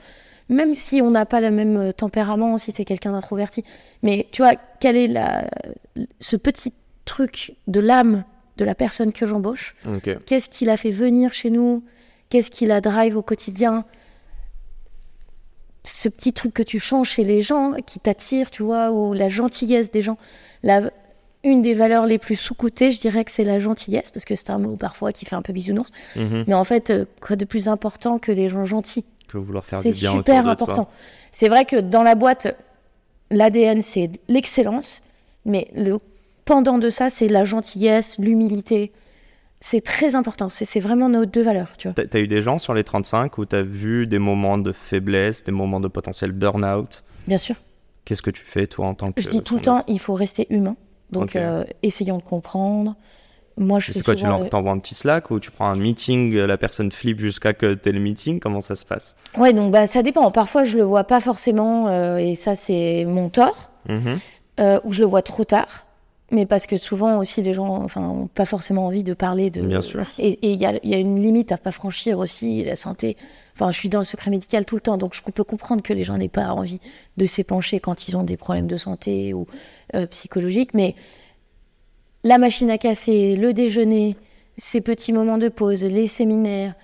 Même 0.51 0.75
si 0.75 1.01
on 1.01 1.11
n'a 1.11 1.25
pas 1.25 1.41
le 1.41 1.51
même 1.51 1.77
euh, 1.79 1.93
tempérament, 1.93 2.59
si 2.59 2.71
c'est 2.71 2.85
quelqu'un 2.85 3.13
d'introverti. 3.13 3.65
Mais 4.03 4.27
tu 4.31 4.43
vois, 4.43 4.53
quel 4.79 4.99
est 4.99 5.09
la, 5.09 5.49
ce 6.21 6.37
petit 6.37 6.75
truc 7.07 7.55
de 7.67 7.81
l'âme 7.81 8.25
de 8.59 8.67
la 8.67 8.75
personne 8.75 9.15
que 9.15 9.25
j'embauche? 9.25 9.75
Qu'est-ce 10.27 10.51
qui 10.51 10.67
l'a 10.67 10.77
fait 10.77 10.91
venir 10.91 11.33
chez 11.33 11.49
nous? 11.49 11.83
Qu'est-ce 12.29 12.51
qui 12.51 12.67
la 12.67 12.83
drive 12.83 13.17
au 13.17 13.23
quotidien? 13.23 13.87
Ce 15.85 16.09
petit 16.09 16.33
truc 16.33 16.55
que 16.55 16.63
tu 16.63 16.79
changes 16.79 17.11
chez 17.11 17.25
les 17.25 17.41
gens, 17.41 17.73
qui 17.85 17.99
t'attire, 17.99 18.51
tu 18.51 18.63
vois, 18.63 18.93
ou 18.93 19.13
la 19.13 19.29
gentillesse 19.29 19.91
des 19.91 20.03
gens. 20.03 20.17
La, 20.63 20.91
une 21.45 21.63
des 21.63 21.75
valeurs 21.75 22.07
les 22.07 22.19
plus 22.19 22.37
sous-cotées, 22.37 22.93
je 22.93 23.01
dirais 23.01 23.25
que 23.25 23.33
c'est 23.33 23.45
la 23.45 23.59
gentillesse, 23.59 24.11
parce 24.11 24.25
que 24.25 24.35
c'est 24.35 24.51
un 24.51 24.59
mot 24.59 24.77
parfois 24.77 25.13
qui 25.13 25.25
fait 25.25 25.35
un 25.35 25.43
peu 25.43 25.53
bisounours. 25.53 25.91
Mhm. 26.17 26.45
Mais 26.47 26.55
en 26.55 26.65
fait, 26.65 26.91
euh, 26.91 27.05
quoi 27.21 27.37
de 27.37 27.45
plus 27.45 27.69
important 27.69 28.19
que 28.19 28.31
les 28.31 28.49
gens 28.49 28.65
gentils? 28.65 29.05
Vouloir 29.35 29.65
faire 29.65 29.81
C'est 29.81 29.93
super 29.93 30.47
important. 30.47 30.89
C'est 31.31 31.49
vrai 31.49 31.65
que 31.65 31.77
dans 31.77 32.03
la 32.03 32.15
boîte, 32.15 32.55
l'ADN, 33.31 33.81
c'est 33.81 34.11
l'excellence, 34.29 35.03
mais 35.47 35.69
le 35.75 35.97
pendant 36.45 36.79
de 36.79 36.91
ça, 36.91 37.09
c'est 37.09 37.29
la 37.29 37.45
gentillesse, 37.45 38.19
l'humilité. 38.19 38.93
C'est 39.65 39.81
très 39.81 40.17
important. 40.17 40.49
C'est 40.49 40.81
vraiment 40.81 41.09
nos 41.09 41.25
deux 41.25 41.43
valeurs. 41.43 41.77
Tu 41.79 41.89
as, 41.89 42.19
eu 42.19 42.27
des 42.27 42.43
gens 42.43 42.59
sur 42.59 42.75
les 42.75 42.85
35 42.85 43.39
où 43.39 43.47
tu 43.47 43.55
as 43.55 43.63
vu 43.63 44.07
des 44.07 44.19
moments 44.19 44.59
de 44.59 44.73
faiblesse, 44.73 45.45
des 45.45 45.53
moments 45.53 45.81
de 45.81 45.89
potentiel 45.89 46.33
burn-out? 46.33 47.05
Bien 47.29 47.39
sûr. 47.39 47.55
Qu'est-ce 48.05 48.23
que 48.23 48.31
tu 48.31 48.45
fais, 48.45 48.67
toi, 48.67 48.89
en 48.89 48.95
tant 48.95 49.13
que. 49.13 49.23
Je 49.23 49.29
dis 49.29 49.43
tout 49.43 49.55
le 49.55 49.63
temps, 49.63 49.85
il 49.87 50.01
faut 50.01 50.15
rester 50.15 50.49
humain. 50.51 50.77
Donc, 51.11 51.37
euh, 51.37 51.65
essayons 51.83 52.19
de 52.19 52.23
comprendre, 52.23 52.97
moi, 53.57 53.79
je 53.79 53.93
C'est 53.93 54.03
quoi, 54.03 54.15
tu 54.15 54.25
t'envoies 54.51 54.73
un 54.73 54.79
petit 54.79 54.95
Slack 54.95 55.31
ou 55.31 55.39
tu 55.39 55.51
prends 55.51 55.69
un 55.69 55.77
meeting, 55.77 56.35
euh, 56.35 56.47
la 56.47 56.57
personne 56.57 56.91
flippe 56.91 57.21
jusqu'à 57.21 57.53
que 57.53 57.75
tu 57.75 57.89
aies 57.89 57.93
le 57.93 58.01
meeting? 58.01 58.41
Comment 58.41 58.61
ça 58.61 58.75
se 58.75 58.85
passe? 58.85 59.17
Ouais, 59.37 59.53
donc 59.53 59.73
bah, 59.73 59.87
ça 59.87 60.03
dépend. 60.03 60.31
Parfois, 60.31 60.65
je 60.65 60.79
le 60.79 60.85
vois 60.85 61.05
pas 61.05 61.21
forcément 61.21 61.89
euh, 61.89 62.17
et 62.17 62.35
ça, 62.35 62.55
c'est 62.55 63.05
mon 63.05 63.29
tort. 63.29 63.71
Euh, 64.61 64.81
ou 64.85 64.93
je 64.93 65.01
le 65.01 65.07
vois 65.07 65.23
trop 65.23 65.45
tard. 65.45 65.87
Mais 66.33 66.47
parce 66.47 66.67
que 66.67 66.77
souvent 66.77 67.19
aussi, 67.19 67.43
les 67.43 67.53
gens 67.53 67.83
enfin, 67.83 68.03
ont 68.03 68.27
pas 68.27 68.47
forcément 68.47 68.87
envie 68.87 69.05
de 69.05 69.15
parler 69.15 69.51
de. 69.51 69.61
Bien 69.63 69.83
sûr. 69.83 70.07
Et 70.19 70.39
il 70.43 70.61
y 70.61 70.67
a, 70.67 70.75
y 70.83 70.95
a, 70.95 70.99
une 70.99 71.21
limite 71.21 71.53
à 71.53 71.59
pas 71.59 71.73
franchir 71.73 72.19
aussi, 72.19 72.65
la 72.65 72.75
santé. 72.75 73.17
Enfin, 73.55 73.71
je 73.71 73.77
suis 73.77 73.91
dans 73.91 73.99
le 73.99 74.05
secret 74.05 74.31
médical 74.31 74.65
tout 74.65 74.75
le 74.75 74.81
temps, 74.81 74.97
donc 74.97 75.15
je 75.15 75.23
peux 75.23 75.45
comprendre 75.45 75.83
que 75.83 75.93
les 75.93 76.05
gens 76.05 76.17
n'aient 76.17 76.29
pas 76.29 76.49
envie 76.49 76.81
de 77.19 77.27
s'épancher 77.27 77.81
quand 77.81 78.09
ils 78.09 78.17
ont 78.17 78.23
des 78.23 78.39
problèmes 78.39 78.67
de 78.67 78.79
santé 78.79 79.35
ou 79.35 79.47
psychologiques. 80.11 80.73
Mais 80.73 80.95
la 82.25 82.39
machine 82.39 82.71
à 82.71 82.79
café, 82.79 83.37
le 83.37 83.53
déjeuner, 83.53 84.17
ces 84.57 84.81
petits 84.81 85.13
moments 85.13 85.39
de 85.39 85.49
pause, 85.49 85.85
les 85.85 86.07
séminaires, 86.07 86.75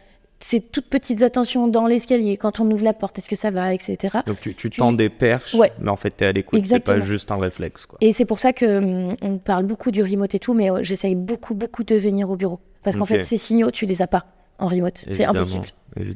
ces 0.40 0.60
toutes 0.60 0.88
petites 0.88 1.22
attentions 1.22 1.66
dans 1.68 1.86
l'escalier, 1.86 2.36
quand 2.36 2.60
on 2.60 2.70
ouvre 2.70 2.84
la 2.84 2.92
porte, 2.92 3.18
est-ce 3.18 3.28
que 3.28 3.36
ça 3.36 3.50
va, 3.50 3.74
etc. 3.74 4.18
Donc 4.26 4.40
tu, 4.40 4.70
tends 4.70 4.92
des 4.92 5.08
perches, 5.08 5.56
mais 5.80 5.90
en 5.90 5.96
fait 5.96 6.16
tu 6.16 6.24
es 6.24 6.26
à 6.28 6.32
l'écoute, 6.32 6.60
c'est 6.64 6.80
pas 6.80 7.00
juste 7.00 7.32
un 7.32 7.38
réflexe. 7.38 7.86
Quoi. 7.86 7.98
Et 8.00 8.12
c'est 8.12 8.24
pour 8.24 8.38
ça 8.38 8.52
que 8.52 8.78
hum, 8.78 9.14
on 9.22 9.38
parle 9.38 9.64
beaucoup 9.64 9.90
du 9.90 10.02
remote 10.02 10.34
et 10.34 10.38
tout, 10.38 10.54
mais 10.54 10.70
euh, 10.70 10.82
j'essaye 10.82 11.14
beaucoup, 11.14 11.54
beaucoup 11.54 11.84
de 11.84 11.96
venir 11.96 12.30
au 12.30 12.36
bureau. 12.36 12.60
Parce 12.82 12.96
qu'en 12.96 13.04
fait, 13.04 13.22
ces 13.22 13.36
signaux, 13.36 13.70
tu 13.70 13.86
les 13.86 14.02
as 14.02 14.06
pas 14.06 14.26
en 14.58 14.68
remote. 14.68 15.04
C'est 15.10 15.24
impossible. 15.24 15.66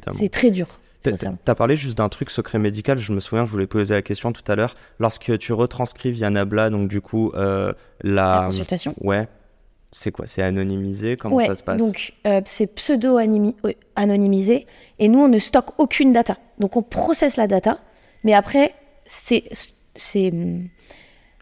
C'est 0.09 0.29
très 0.29 0.51
dur. 0.51 0.79
Tu 1.01 1.11
as 1.47 1.55
parlé 1.55 1.75
juste 1.75 1.97
d'un 1.97 2.09
truc 2.09 2.29
secret 2.29 2.59
médical, 2.59 2.97
je 2.97 3.11
me 3.11 3.19
souviens, 3.19 3.45
je 3.45 3.51
voulais 3.51 3.67
poser 3.67 3.93
la 3.93 4.01
question 4.01 4.31
tout 4.31 4.49
à 4.49 4.55
l'heure. 4.55 4.75
Lorsque 4.99 5.37
tu 5.37 5.51
retranscris 5.51 6.11
via 6.11 6.29
Nabla, 6.29 6.69
donc 6.69 6.87
du 6.87 7.01
coup, 7.01 7.31
euh, 7.35 7.73
la... 8.01 8.43
consultation 8.47 8.95
Ouais. 9.01 9.27
C'est 9.93 10.11
quoi? 10.11 10.25
C'est 10.27 10.41
anonymisé? 10.41 11.15
Comment 11.17 11.39
ça 11.39 11.55
se 11.55 11.63
passe? 11.63 11.77
Donc, 11.77 12.13
euh, 12.25 12.41
c'est 12.45 12.73
pseudo-anonymisé. 12.75 14.65
Et 14.99 15.07
nous, 15.07 15.19
on 15.19 15.27
ne 15.27 15.37
stocke 15.37 15.69
aucune 15.77 16.11
data. 16.11 16.37
Donc, 16.59 16.75
on 16.75 16.81
processe 16.81 17.37
la 17.37 17.47
data, 17.47 17.79
mais 18.23 18.33
après, 18.33 18.73
c'est 19.05 19.43
hum, 20.15 20.67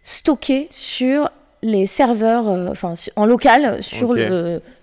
stocké 0.03 0.67
sur 0.69 1.29
les 1.63 1.85
serveurs, 1.85 2.49
euh, 2.49 2.69
enfin 2.71 2.93
en 3.15 3.25
local, 3.25 3.81
sur 3.83 4.15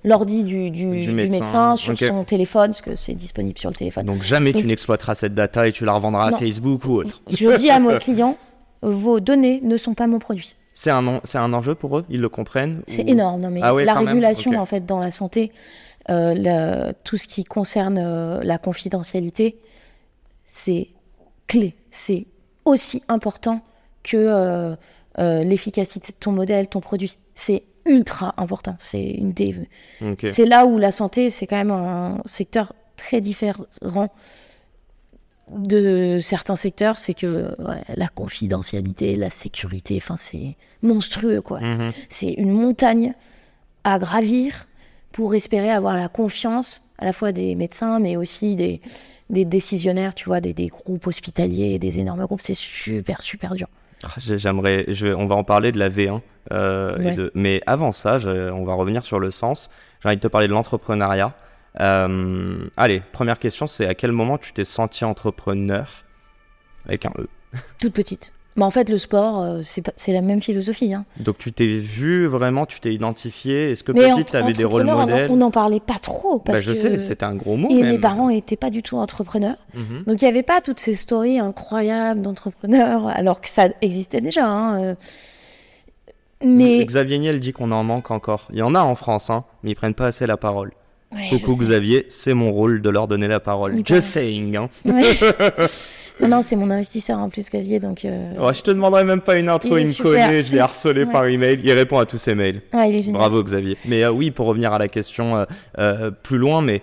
l'ordi 0.04 0.44
du, 0.44 0.70
du, 0.70 0.86
Du 0.86 1.00
du 1.00 1.12
médecin, 1.12 1.76
sur 1.76 1.98
son 1.98 2.24
téléphone, 2.24 2.70
parce 2.70 2.82
que 2.82 2.94
c'est 2.94 3.14
disponible 3.14 3.58
sur 3.58 3.68
le 3.68 3.74
téléphone. 3.74 4.06
Donc 4.06 4.22
jamais 4.22 4.52
tu 4.52 4.64
n'exploiteras 4.64 5.14
cette 5.14 5.34
data 5.34 5.66
et 5.66 5.72
tu 5.72 5.84
la 5.84 5.92
revendras 5.92 6.28
à. 6.28 6.38
Facebook 6.38 6.84
ou 6.84 6.92
autre. 6.92 7.20
Je 7.28 7.56
dis 7.56 7.70
à 7.70 7.80
mon 7.80 7.98
client, 8.00 8.36
vos 8.82 9.20
données 9.20 9.60
ne 9.62 9.76
sont 9.76 9.94
pas 9.94 10.06
mon 10.06 10.20
produit. 10.20 10.54
C'est 10.80 10.90
un, 10.90 11.04
en- 11.08 11.20
c'est 11.24 11.38
un 11.38 11.52
enjeu 11.54 11.74
pour 11.74 11.98
eux? 11.98 12.04
Ils 12.08 12.20
le 12.20 12.28
comprennent 12.28 12.82
C'est 12.86 13.02
ou- 13.04 13.08
énorme. 13.08 13.40
Non, 13.40 13.50
mais 13.50 13.58
Ah 13.64 13.74
ouais, 13.74 13.84
la 13.84 13.94
régulation, 13.94 14.52
en 14.60 14.64
fait, 14.64 14.86
dans 14.86 15.00
la 15.00 15.10
santé, 15.10 15.50
euh, 16.08 16.34
la- 16.34 16.92
tout 16.92 17.16
ce 17.16 17.26
qui 17.26 17.42
concerne 17.42 17.98
euh, 17.98 18.40
la 18.44 18.58
confidentialité, 18.58 19.58
c'est 20.44 20.86
clé. 21.48 21.74
C'est 21.90 22.26
aussi 22.64 23.02
important 23.08 23.60
que 24.04 24.16
euh, 24.16 24.76
l'efficacité 25.42 26.12
de 26.12 26.16
ton 26.20 26.30
modèle, 26.30 26.68
ton 26.68 26.80
produit. 26.80 27.18
C'est 27.34 27.64
ultra 27.84 28.34
important. 28.36 28.76
C'est 28.78 29.02
une 29.02 29.32
des. 29.32 29.56
C'est 30.22 30.44
là 30.46 30.64
où 30.64 30.78
la 30.78 30.92
santé, 30.92 31.28
c'est 31.28 31.48
quand 31.48 31.56
même 31.56 31.72
un 31.72 32.18
secteur 32.24 32.72
très 32.96 33.20
différent 33.20 33.64
de 35.56 36.18
certains 36.20 36.56
secteurs. 36.56 36.98
C'est 36.98 37.14
que 37.14 37.54
ouais, 37.62 37.82
la 37.96 38.08
confidentialité, 38.08 39.16
la 39.16 39.30
sécurité, 39.30 39.96
enfin, 39.96 40.16
c'est 40.16 40.56
monstrueux, 40.82 41.40
quoi. 41.40 41.60
Mhm. 41.60 41.90
C'est 42.08 42.32
une 42.32 42.52
montagne 42.52 43.14
à 43.84 43.98
gravir 43.98 44.66
pour 45.12 45.34
espérer 45.34 45.70
avoir 45.70 45.96
la 45.96 46.08
confiance 46.08 46.82
à 46.98 47.04
la 47.04 47.12
fois 47.12 47.32
des 47.32 47.54
médecins, 47.54 47.98
mais 48.00 48.16
aussi 48.16 48.56
des, 48.56 48.80
des 49.30 49.44
décisionnaires, 49.44 50.14
tu 50.14 50.26
vois, 50.26 50.40
des, 50.40 50.52
des 50.52 50.66
groupes 50.66 51.06
hospitaliers, 51.06 51.78
des 51.78 52.00
énormes 52.00 52.24
groupes. 52.26 52.40
C'est 52.40 52.54
super, 52.54 53.22
super 53.22 53.54
dur. 53.54 53.68
Ah, 54.04 54.08
j'ai- 54.18 54.38
J'aimerais, 54.38 54.84
je 54.88 55.08
on 55.08 55.26
va 55.26 55.34
en 55.36 55.44
parler 55.44 55.72
de 55.72 55.78
la 55.78 55.88
V1, 55.88 56.20
euh, 56.52 56.98
et 57.00 57.04
Ouais. 57.06 57.14
de- 57.14 57.32
mais 57.34 57.60
avant 57.66 57.90
ça, 57.92 58.18
je- 58.18 58.50
on 58.50 58.64
va 58.64 58.74
revenir 58.74 59.04
sur 59.04 59.18
le 59.18 59.30
sens. 59.30 59.70
J'ai 60.02 60.08
envie 60.08 60.16
de 60.16 60.22
te 60.22 60.28
parler 60.28 60.46
de 60.48 60.52
l'entrepreneuriat. 60.52 61.34
Euh, 61.80 62.68
allez, 62.76 63.02
première 63.12 63.38
question, 63.38 63.66
c'est 63.66 63.86
à 63.86 63.94
quel 63.94 64.12
moment 64.12 64.38
tu 64.38 64.52
t'es 64.52 64.64
senti 64.64 65.04
entrepreneur 65.04 66.04
avec 66.86 67.06
un 67.06 67.12
E? 67.18 67.28
Toute 67.80 67.92
petite. 67.92 68.32
Mais 68.56 68.64
en 68.64 68.70
fait, 68.70 68.88
le 68.90 68.98
sport, 68.98 69.40
euh, 69.40 69.60
c'est 69.62 70.12
la 70.12 70.20
même 70.20 70.42
philosophie. 70.42 70.92
Hein. 70.92 71.04
Donc 71.20 71.38
tu 71.38 71.52
t'es 71.52 71.78
vu 71.78 72.26
vraiment, 72.26 72.66
tu 72.66 72.80
t'es 72.80 72.92
identifié? 72.92 73.70
Est-ce 73.70 73.84
que 73.84 73.92
Mais 73.92 74.10
petite, 74.10 74.32
tu 74.32 74.36
avais 74.36 74.52
des 74.52 74.64
rôles 74.64 74.82
modèles? 74.84 75.30
On 75.30 75.36
n'en 75.36 75.52
parlait 75.52 75.78
pas 75.78 76.00
trop. 76.02 76.38
Bah, 76.38 76.42
Parce 76.46 76.62
Je 76.62 76.72
que... 76.72 76.74
sais, 76.76 77.00
c'était 77.00 77.24
un 77.24 77.36
gros 77.36 77.56
mot. 77.56 77.68
Et 77.70 77.82
même. 77.82 77.90
mes 77.92 77.98
parents 78.00 78.30
n'étaient 78.30 78.56
pas 78.56 78.70
du 78.70 78.82
tout 78.82 78.96
entrepreneurs. 78.96 79.58
Mhm. 79.74 80.02
Donc 80.08 80.20
il 80.20 80.24
n'y 80.24 80.28
avait 80.28 80.42
pas 80.42 80.60
toutes 80.60 80.80
ces 80.80 80.94
stories 80.96 81.38
incroyables 81.38 82.20
d'entrepreneurs, 82.20 83.06
alors 83.06 83.40
que 83.40 83.48
ça 83.48 83.68
existait 83.80 84.20
déjà. 84.20 84.46
hein, 84.48 84.82
euh. 84.82 84.94
Mais 86.44 86.84
Xavier 86.84 87.18
Niel 87.20 87.38
dit 87.38 87.52
qu'on 87.52 87.70
en 87.70 87.84
manque 87.84 88.10
encore. 88.10 88.48
Il 88.52 88.58
y 88.58 88.62
en 88.62 88.74
a 88.74 88.80
en 88.80 88.96
France, 88.96 89.30
hein, 89.30 89.44
mais 89.62 89.70
ils 89.72 89.74
prennent 89.76 89.94
pas 89.94 90.06
assez 90.06 90.26
la 90.26 90.36
parole. 90.36 90.72
Ouais, 91.12 91.28
Coucou. 91.30 91.56
Xavier, 91.56 92.04
c'est 92.10 92.34
mon 92.34 92.52
rôle 92.52 92.82
de 92.82 92.90
leur 92.90 93.08
donner 93.08 93.28
la 93.28 93.40
parole. 93.40 93.74
Just 93.84 94.08
saying. 94.08 94.56
Hein. 94.56 94.68
Ouais. 94.84 95.16
non, 96.20 96.28
non, 96.28 96.42
c'est 96.42 96.54
mon 96.56 96.70
investisseur 96.70 97.18
en 97.18 97.30
plus, 97.30 97.48
Xavier. 97.48 97.80
Donc, 97.80 98.04
euh, 98.04 98.32
Oh, 98.40 98.50
je 98.52 98.60
te 98.60 98.70
demanderai 98.70 99.04
même 99.04 99.20
pas 99.22 99.38
une 99.38 99.48
intro, 99.48 99.78
Il 99.78 99.86
il, 99.86 99.88
me 99.88 100.02
connaît, 100.02 100.42
je 100.42 100.52
l'ai 100.52 100.58
harcelé 100.58 101.04
Ouais. 101.04 101.10
par 101.10 101.24
email, 101.26 101.60
il 101.64 101.72
répond 101.72 101.98
à 101.98 102.04
tous 102.06 102.18
ses 102.18 102.34
mails. 102.34 102.60
il 102.74 102.94
est. 102.94 103.10
Bravo 103.10 103.42
Xavier. 103.42 103.76
Mais 103.86 104.04
euh, 104.04 104.10
oui, 104.10 104.30
pour 104.30 104.46
revenir 104.46 104.72
à 104.74 104.78
la 104.78 104.88
question 104.88 105.36
euh, 105.38 105.44
euh, 105.78 106.10
plus 106.10 106.36
loin, 106.38 106.60
mais 106.60 106.82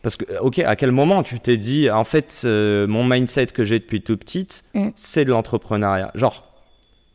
parce 0.00 0.16
que, 0.16 0.24
ok, 0.40 0.58
à 0.60 0.74
quel 0.74 0.90
moment 0.90 1.22
tu 1.22 1.38
t'es 1.38 1.58
dit, 1.58 1.90
en 1.90 2.04
fait, 2.04 2.42
euh, 2.46 2.86
mon 2.86 3.04
mindset 3.04 3.46
que 3.48 3.64
j'ai 3.66 3.78
depuis 3.78 4.00
tout 4.02 4.16
petite, 4.16 4.64
Mm. 4.74 4.88
c'est 4.96 5.24
de 5.26 5.30
l'entrepreneuriat? 5.30 6.10
Genre, 6.14 6.48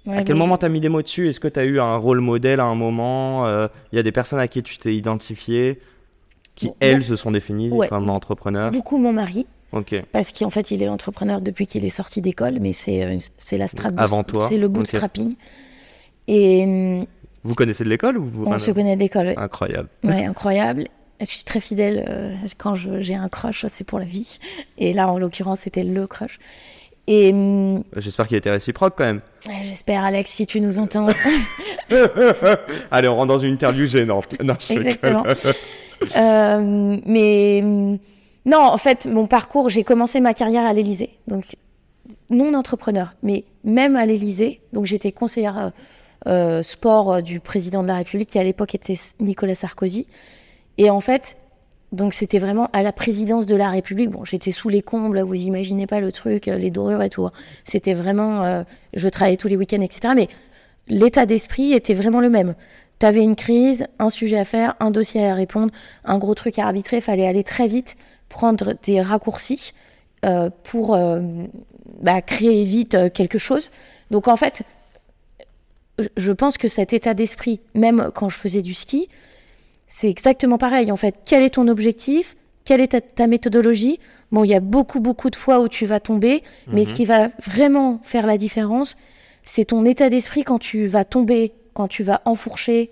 Ouais, 0.05 0.17
à 0.19 0.23
quel 0.23 0.35
mais- 0.35 0.39
moment 0.39 0.55
t'as 0.57 0.69
mis 0.69 0.79
des 0.79 0.87
mots 0.87 1.01
dessus? 1.01 1.27
Est-ce 1.27 1.39
que 1.41 1.49
t'as 1.49 1.65
eu 1.65 1.81
un 1.81 1.97
rôle 1.97 2.21
modèle 2.21 2.59
à 2.61 2.63
un 2.65 2.75
moment? 2.75 3.45
Euh, 3.47 3.67
Il 3.91 3.95
y 3.97 3.99
a 3.99 4.03
des 4.03 4.13
personnes 4.13 4.39
à 4.39 4.47
qui 4.47 4.63
tu 4.63 4.77
t'es 4.77 4.95
identifié, 4.95 5.81
qui 6.57 6.65
Bon, 6.67 6.75
elles 6.81 6.99
bon. 6.99 7.05
se 7.05 7.15
sont 7.15 7.31
définies 7.31 7.69
Ouais. 7.69 7.87
comme 7.87 8.09
entrepreneurs. 8.09 8.71
Beaucoup 8.71 8.97
mon 8.97 9.13
mari, 9.13 9.45
parce 10.11 10.31
qu'en 10.31 10.49
fait, 10.49 10.71
il 10.71 10.81
est 10.83 10.87
entrepreneur 10.89 11.39
depuis 11.39 11.67
qu'il 11.67 11.85
est 11.85 11.89
sorti 11.89 12.19
d'école, 12.21 12.57
mais 12.59 12.73
c'est 12.73 13.03
euh, 13.03 13.17
la 13.53 13.67
strat 13.67 13.91
Avant 13.95 14.23
toi, 14.23 14.47
C'est 14.49 14.57
le 14.57 14.67
bootstrapping. 14.67 15.35
Et 16.27 16.63
hum, 16.65 17.05
Vous 17.43 17.53
connaissez 17.53 17.83
de 17.83 17.89
l'école 17.89 18.17
ou 18.17 18.25
vous 18.25 18.45
on 18.45 18.57
se 18.59 18.71
connaît 18.71 18.95
d'école. 18.97 19.27
ouais. 19.27 19.37
Incroyable. 19.37 19.89
Ouais, 20.03 20.25
incroyable. 20.25 20.87
Je 21.19 21.25
suis 21.25 21.43
très 21.43 21.59
fidèle. 21.59 22.05
euh, 22.09 22.35
quand 22.57 22.75
j'ai 22.75 23.15
un 23.15 23.29
crush, 23.29 23.65
c'est 23.69 23.83
pour 23.83 23.99
la 23.99 24.05
vie. 24.05 24.39
Et 24.77 24.93
là, 24.93 25.09
en 25.11 25.17
l'occurrence, 25.17 25.61
c'était 25.61 25.83
le 25.83 26.05
crush. 26.07 26.37
Et 27.07 27.31
hum, 27.31 27.83
J'espère 27.95 28.27
qu'il 28.27 28.37
était 28.37 28.51
réciproque 28.51 28.95
quand 28.97 29.05
même. 29.05 29.21
j'espère, 29.61 30.03
Alex, 30.03 30.29
si 30.29 30.45
tu 30.45 30.59
nous 30.59 30.77
entends. 30.77 31.07
Allez, 32.91 33.07
on 33.07 33.15
rentre 33.15 33.27
dans 33.27 33.37
une 33.39 33.53
interview 33.53 33.85
gênante. 33.85 34.41
Non, 34.43 34.55
je. 34.59 34.73
Exactement. 34.73 35.23
Euh, 36.15 36.99
mais 37.07 37.61
hum, 37.63 37.97
non, 38.45 38.59
en 38.59 38.77
fait, 38.77 39.07
mon 39.07 39.25
parcours, 39.25 39.67
j'ai 39.67 39.83
commencé 39.83 40.21
ma 40.21 40.33
carrière 40.33 40.63
à 40.63 40.71
l'Élysée, 40.71 41.09
donc 41.27 41.57
non 42.29 42.53
entrepreneur, 42.53 43.13
mais 43.21 43.43
même 43.65 43.97
à 43.97 44.05
l'Élysée. 44.05 44.59
Donc 44.71 44.85
j'étais 44.85 45.11
conseillère 45.11 45.57
euh, 45.57 45.69
euh, 46.27 46.63
sport 46.63 47.13
euh, 47.13 47.21
du 47.21 47.41
président 47.41 47.83
de 47.83 47.89
la 47.89 47.95
République, 47.95 48.29
qui 48.29 48.39
à 48.39 48.43
l'époque 48.43 48.73
était 48.73 48.95
Nicolas 49.19 49.55
Sarkozy. 49.55 50.07
Et 50.77 50.89
en 50.89 51.01
fait, 51.01 51.37
donc 51.91 52.13
c'était 52.13 52.39
vraiment 52.39 52.69
à 52.73 52.83
la 52.83 52.91
présidence 52.91 53.45
de 53.45 53.55
la 53.55 53.69
République. 53.69 54.09
Bon, 54.09 54.25
j'étais 54.25 54.51
sous 54.51 54.69
les 54.69 54.81
combles, 54.81 55.21
vous 55.21 55.35
imaginez 55.35 55.87
pas 55.87 55.99
le 55.99 56.11
truc, 56.11 56.47
euh, 56.47 56.57
les 56.57 56.69
dorures 56.69 57.01
et 57.01 57.09
tout. 57.09 57.25
hein. 57.25 57.31
C'était 57.63 57.93
vraiment, 57.93 58.43
euh, 58.43 58.63
je 58.93 59.07
travaillais 59.07 59.37
tous 59.37 59.47
les 59.47 59.55
week-ends, 59.55 59.81
etc. 59.81 60.13
Mais 60.15 60.27
l'état 60.87 61.25
d'esprit 61.25 61.73
était 61.73 61.93
vraiment 61.93 62.19
le 62.19 62.29
même. 62.29 62.55
T'avais 62.99 63.21
une 63.21 63.35
crise, 63.35 63.87
un 63.99 64.09
sujet 64.09 64.37
à 64.37 64.43
faire, 64.43 64.75
un 64.79 64.91
dossier 64.91 65.25
à 65.25 65.33
répondre, 65.33 65.71
un 66.03 66.17
gros 66.17 66.33
truc 66.33 66.59
à 66.59 66.65
arbitrer, 66.65 66.99
fallait 66.99 67.27
aller 67.27 67.43
très 67.43 67.67
vite, 67.67 67.95
prendre 68.27 68.73
des 68.83 69.01
raccourcis 69.01 69.73
euh, 70.25 70.49
pour 70.63 70.97
bah, 72.01 72.21
créer 72.21 72.63
vite 72.63 72.97
quelque 73.13 73.37
chose. 73.37 73.69
Donc 74.09 74.27
en 74.27 74.35
fait, 74.35 74.63
je 76.17 76.31
pense 76.31 76.57
que 76.57 76.67
cet 76.67 76.91
état 76.93 77.13
d'esprit, 77.13 77.59
même 77.75 78.09
quand 78.15 78.29
je 78.29 78.37
faisais 78.37 78.63
du 78.63 78.73
ski, 78.73 79.09
c'est 79.87 80.09
exactement 80.09 80.57
pareil. 80.57 80.91
En 80.91 80.97
fait, 80.97 81.15
quel 81.25 81.43
est 81.43 81.51
ton 81.51 81.67
objectif? 81.67 82.35
Quelle 82.65 82.81
est 82.81 82.89
ta, 82.89 83.01
ta 83.01 83.27
méthodologie? 83.27 83.99
Bon, 84.31 84.43
il 84.43 84.49
y 84.49 84.53
a 84.55 84.59
beaucoup, 84.59 84.99
beaucoup 84.99 85.29
de 85.29 85.35
fois 85.37 85.59
où 85.61 85.69
tu 85.69 85.85
vas 85.85 85.99
tomber, 86.01 86.43
mais 86.67 86.83
ce 86.83 86.89
Mhm. 86.91 86.95
qui 86.95 87.05
va 87.05 87.27
vraiment 87.45 87.99
faire 88.03 88.27
la 88.27 88.37
différence, 88.37 88.97
c'est 89.45 89.65
ton 89.65 89.85
état 89.85 90.09
d'esprit 90.09 90.43
quand 90.43 90.59
tu 90.59 90.87
vas 90.87 91.05
tomber, 91.05 91.53
quand 91.73 91.87
tu 91.87 92.03
vas 92.03 92.21
enfourcher, 92.25 92.91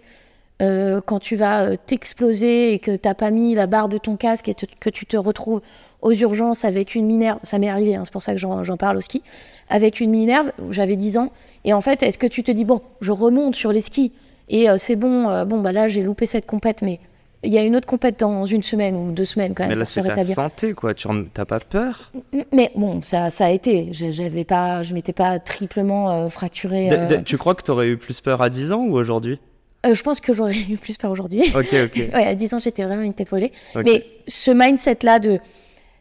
euh, 0.61 1.01
quand 1.05 1.19
tu 1.19 1.35
vas 1.35 1.63
euh, 1.65 1.75
t'exploser 1.85 2.71
et 2.73 2.79
que 2.79 2.95
t'as 2.95 3.13
pas 3.13 3.29
mis 3.31 3.53
la 3.55 3.67
barre 3.67 3.89
de 3.89 3.97
ton 3.97 4.15
casque 4.15 4.47
et 4.47 4.53
te- 4.53 4.65
que 4.79 4.89
tu 4.89 5.05
te 5.05 5.17
retrouves 5.17 5.59
aux 6.01 6.13
urgences 6.13 6.63
avec 6.63 6.95
une 6.95 7.05
minerve. 7.05 7.39
Ça 7.43 7.59
m'est 7.59 7.67
arrivé, 7.67 7.95
hein, 7.95 8.03
c'est 8.05 8.13
pour 8.13 8.23
ça 8.23 8.31
que 8.33 8.39
j'en 8.39 8.77
parle 8.77 8.95
au 8.95 9.01
ski. 9.01 9.21
Avec 9.67 9.99
une 9.99 10.11
minerve, 10.11 10.53
j'avais 10.69 10.95
10 10.95 11.17
ans. 11.17 11.33
Et 11.65 11.73
en 11.73 11.81
fait, 11.81 12.01
est-ce 12.03 12.17
que 12.17 12.27
tu 12.27 12.41
te 12.43 12.51
dis, 12.53 12.63
bon, 12.63 12.81
je 13.01 13.11
remonte 13.11 13.55
sur 13.55 13.73
les 13.73 13.81
skis? 13.81 14.13
Et 14.49 14.69
euh, 14.69 14.75
c'est 14.77 14.95
bon, 14.95 15.29
euh, 15.29 15.45
bon, 15.45 15.59
bah 15.61 15.71
là, 15.71 15.87
j'ai 15.87 16.01
loupé 16.03 16.25
cette 16.25 16.45
compète, 16.45 16.81
mais 16.81 16.99
il 17.43 17.53
y 17.53 17.57
a 17.57 17.63
une 17.63 17.75
autre 17.75 17.85
compète 17.87 18.19
dans 18.19 18.45
une 18.45 18.63
semaine 18.63 18.95
ou 18.95 19.11
deux 19.11 19.25
semaines 19.25 19.53
quand 19.53 19.63
même 19.63 19.69
Mais 19.71 19.75
là, 19.75 19.85
c'est 19.85 20.01
ta 20.01 20.23
santé, 20.23 20.73
quoi. 20.73 20.93
Tu 20.93 21.07
t'as 21.33 21.45
pas 21.45 21.59
peur? 21.59 22.11
Mais 22.51 22.71
bon, 22.75 23.01
ça, 23.01 23.29
ça 23.29 23.45
a 23.45 23.49
été. 23.51 23.89
Je- 23.91 24.11
J'avais 24.11 24.43
pas, 24.43 24.81
je 24.83 24.93
m'étais 24.93 25.13
pas 25.13 25.37
triplement 25.39 26.11
euh, 26.11 26.29
fracturé. 26.29 26.89
Euh. 26.91 27.21
Tu 27.23 27.37
crois 27.37 27.53
que 27.53 27.61
t'aurais 27.63 27.87
eu 27.89 27.97
plus 27.97 28.19
peur 28.21 28.41
à 28.41 28.49
10 28.49 28.71
ans 28.71 28.83
ou 28.85 28.93
aujourd'hui? 28.93 29.39
Euh, 29.85 29.93
je 29.93 30.01
pense 30.01 30.19
que 30.19 30.33
j'aurais 30.33 30.55
eu 30.69 30.77
plus 30.77 30.97
peur 30.97 31.11
aujourd'hui. 31.11 31.43
Ok, 31.55 31.67
ok. 31.85 31.95
ouais, 32.13 32.25
à 32.25 32.33
10 32.33 32.53
ans, 32.55 32.59
j'étais 32.59 32.83
vraiment 32.83 33.03
une 33.03 33.13
tête 33.13 33.31
ok. 33.31 33.83
Mais 33.85 34.05
ce 34.27 34.49
mindset-là 34.49 35.19
de, 35.19 35.39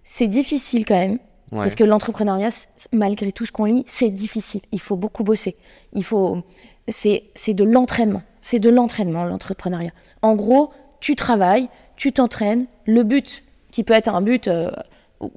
c'est 0.03 0.29
difficile 0.29 0.87
quand 0.87 0.95
même. 0.99 1.19
Ouais. 1.55 1.61
Parce 1.61 1.75
que 1.75 1.85
l'entrepreneuriat, 1.85 2.49
malgré 2.93 3.33
tout 3.33 3.47
ce 3.47 3.53
qu'on 3.53 3.65
lit, 3.65 3.85
c'est 3.87 4.11
difficile. 4.11 4.61
Il 4.73 4.81
faut 4.81 4.97
beaucoup 4.97 5.25
bosser. 5.25 5.57
Il 5.95 6.05
faut, 6.05 6.43
c'est, 6.89 7.23
de 7.49 7.65
l'entraînement. 7.65 8.23
C'est 8.43 8.59
de 8.59 8.69
l'entraînement, 8.69 9.25
l'entrepreneuriat. 9.25 9.93
En 10.23 10.35
gros, 10.35 10.71
tu 11.01 11.15
travailles, 11.17 11.69
tu 11.97 12.13
t'entraînes. 12.13 12.67
Le 12.87 13.03
but, 13.05 13.43
qui 13.71 13.85
peut 13.85 13.95
être 13.95 14.09
un 14.15 14.21
but 14.21 14.49
euh, 14.49 14.71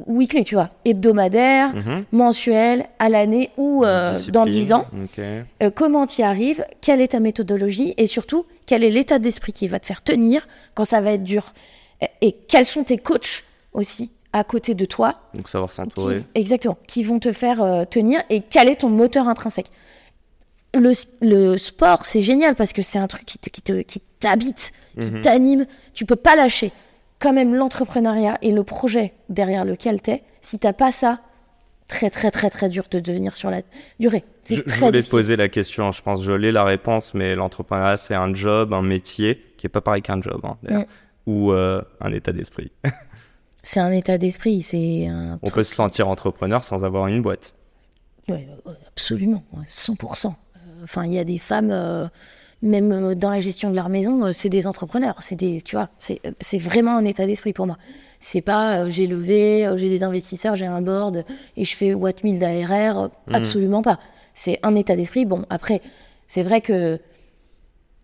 weekly, 0.07 0.43
tu 0.43 0.55
vois, 0.55 0.71
hebdomadaire, 0.85 1.73
Mhm. 1.73 2.05
mensuel, 2.11 2.87
à 2.99 3.09
l'année 3.09 3.51
ou 3.57 3.83
euh, 3.85 4.17
dans 4.29 4.45
10 4.45 4.73
ans. 4.73 4.85
Euh, 5.63 5.71
comment 5.73 6.05
tu 6.07 6.21
y 6.21 6.23
arrives, 6.23 6.65
quelle 6.81 6.99
est 6.99 7.09
ta 7.09 7.19
méthodologie? 7.19 7.93
Et 7.97 8.07
surtout 8.07 8.45
quel 8.65 8.83
est 8.83 8.89
l'état 8.89 9.19
d'esprit 9.19 9.53
qui 9.53 9.67
va 9.67 9.79
te 9.79 9.85
faire 9.85 10.01
tenir 10.01 10.47
quand 10.73 10.83
ça 10.85 10.99
va 10.99 11.11
être 11.11 11.23
dur? 11.23 11.53
Et- 12.01 12.27
Et 12.27 12.31
quels 12.33 12.65
sont 12.65 12.83
tes 12.83 12.97
coachs 12.97 13.43
aussi? 13.73 14.11
À 14.37 14.43
côté 14.43 14.75
de 14.75 14.85
toi, 14.85 15.19
Donc 15.33 15.49
savoir 15.49 15.71
s'entourer. 15.71 16.23
exactement, 16.35 16.77
qui 16.87 17.03
vont 17.03 17.19
te 17.19 17.31
faire 17.31 17.61
euh, 17.61 17.85
tenir 17.85 18.21
et 18.29 18.41
quel 18.41 18.67
est 18.69 18.77
ton 18.77 18.89
moteur 18.89 19.27
intrinsèque. 19.27 19.71
Le, 20.73 20.91
le 21.21 21.57
sport, 21.57 22.05
c'est 22.05 22.21
génial 22.21 22.55
parce 22.55 22.73
que 22.73 22.81
c'est 22.81 22.99
un 22.99 23.07
truc 23.07 23.25
qui 23.25 23.39
te- 23.39 23.49
qui 23.49 23.61
te- 23.61 23.81
qui 23.81 24.01
t'habite, 24.19 24.73
qui 24.99 25.05
Mhm. 25.11 25.21
t'anime, 25.21 25.65
tu 25.93 26.05
peux 26.05 26.15
pas 26.15 26.35
lâcher. 26.35 26.71
Quand 27.19 27.33
même, 27.33 27.55
l'entrepreneuriat 27.55 28.37
et 28.41 28.51
le 28.51 28.63
projet 28.63 29.13
derrière 29.29 29.65
lequel 29.65 30.01
t'es, 30.01 30.23
si 30.41 30.59
t'as 30.59 30.73
pas 30.73 30.91
ça, 30.91 31.19
très 31.87 32.09
très 32.09 32.31
très 32.31 32.49
très 32.49 32.67
dur 32.69 32.83
de 32.91 32.99
devenir 32.99 33.35
sur 33.37 33.49
la 33.49 33.61
durée. 33.99 34.23
C'est 34.43 34.55
Je, 34.55 34.61
je 34.67 34.73
voulais 34.75 34.91
difficile. 34.91 35.09
poser 35.11 35.35
la 35.37 35.47
question, 35.47 35.91
je 35.93 36.01
pense 36.01 36.19
que 36.19 36.25
je 36.25 36.31
l'ai 36.33 36.51
la 36.51 36.63
réponse, 36.65 37.13
mais 37.13 37.33
l'entrepreneuriat, 37.33 37.97
c'est 37.97 38.13
un 38.15 38.33
job, 38.35 38.73
un 38.73 38.81
métier, 38.81 39.41
qui 39.57 39.65
est 39.67 39.69
pas 39.69 39.81
pareil 39.81 40.01
qu'un 40.01 40.21
job, 40.21 40.41
hein. 40.43 40.57
Mm. 40.69 40.83
ou 41.25 41.51
euh, 41.53 41.81
un 42.01 42.11
état 42.11 42.33
d'esprit. 42.33 42.71
C'est 43.67 43.81
un 43.81 43.91
état 43.91 44.17
d'esprit, 44.17 44.61
c'est 44.61 45.07
un 45.07 45.33
On 45.41 45.47
truc- 45.47 45.55
peut 45.55 45.63
se 45.63 45.75
sentir 45.75 46.07
entrepreneur 46.07 46.63
sans 46.63 46.85
avoir 46.85 47.07
une 47.07 47.21
boîte. 47.21 47.53
Ouais, 48.29 48.47
absolument, 48.87 49.43
ouais, 49.53 49.65
100%. 49.67 50.35
Euh, 50.55 50.59
Enfin, 50.85 51.05
il 51.05 51.11
y 51.13 51.19
a 51.19 51.25
des 51.25 51.37
femmes, 51.37 51.69
euh, 51.71 52.07
même 52.61 52.91
euh, 52.93 53.13
dans 53.15 53.29
la 53.29 53.41
gestion 53.41 53.69
de 53.69 53.75
leur 53.75 53.89
maison, 53.89 54.23
euh, 54.25 54.31
c'est 54.31 54.47
des 54.47 54.67
entrepreneurs. 54.67 55.15
C'est 55.19 55.35
des, 55.35 55.59
tu 55.61 55.75
vois, 55.75 55.89
c'est 55.99 56.21
c'est 56.39 56.57
vraiment 56.59 56.95
un 56.95 57.03
état 57.03 57.25
d'esprit 57.25 57.51
pour 57.51 57.67
moi. 57.67 57.77
C'est 58.21 58.39
pas 58.41 58.83
euh, 58.83 58.89
j'ai 58.89 59.05
levé, 59.05 59.69
j'ai 59.75 59.89
des 59.89 60.01
investisseurs, 60.03 60.55
j'ai 60.55 60.65
un 60.65 60.81
board 60.81 61.25
et 61.57 61.65
je 61.65 61.75
fais 61.75 61.93
what 61.93 62.13
1000 62.23 62.39
d'ARR. 62.39 62.97
euh, 62.97 63.07
Absolument 63.33 63.81
pas. 63.81 63.99
C'est 64.33 64.59
un 64.63 64.75
état 64.75 64.95
d'esprit. 64.95 65.25
Bon, 65.25 65.45
après, 65.49 65.81
c'est 66.27 66.41
vrai 66.43 66.61
que 66.61 66.99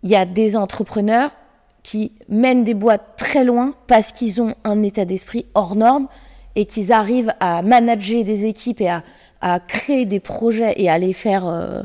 il 0.03 0.09
y 0.09 0.15
a 0.17 0.25
des 0.25 0.57
entrepreneurs 0.57 1.31
qui 1.83 2.13
mènent 2.29 2.63
des 2.63 2.73
boîtes 2.73 3.17
très 3.17 3.43
loin 3.43 3.75
parce 3.87 4.11
qu'ils 4.11 4.41
ont 4.41 4.55
un 4.63 4.81
état 4.83 5.05
d'esprit 5.05 5.45
hors 5.53 5.75
norme 5.75 6.07
et 6.55 6.65
qu'ils 6.65 6.91
arrivent 6.91 7.33
à 7.39 7.61
manager 7.61 8.23
des 8.23 8.45
équipes 8.45 8.81
et 8.81 8.89
à, 8.89 9.59
créer 9.67 10.05
des 10.05 10.21
projets 10.21 10.73
et 10.77 10.89
à 10.89 10.97
les 10.97 11.11
faire 11.11 11.45
euh, 11.45 11.83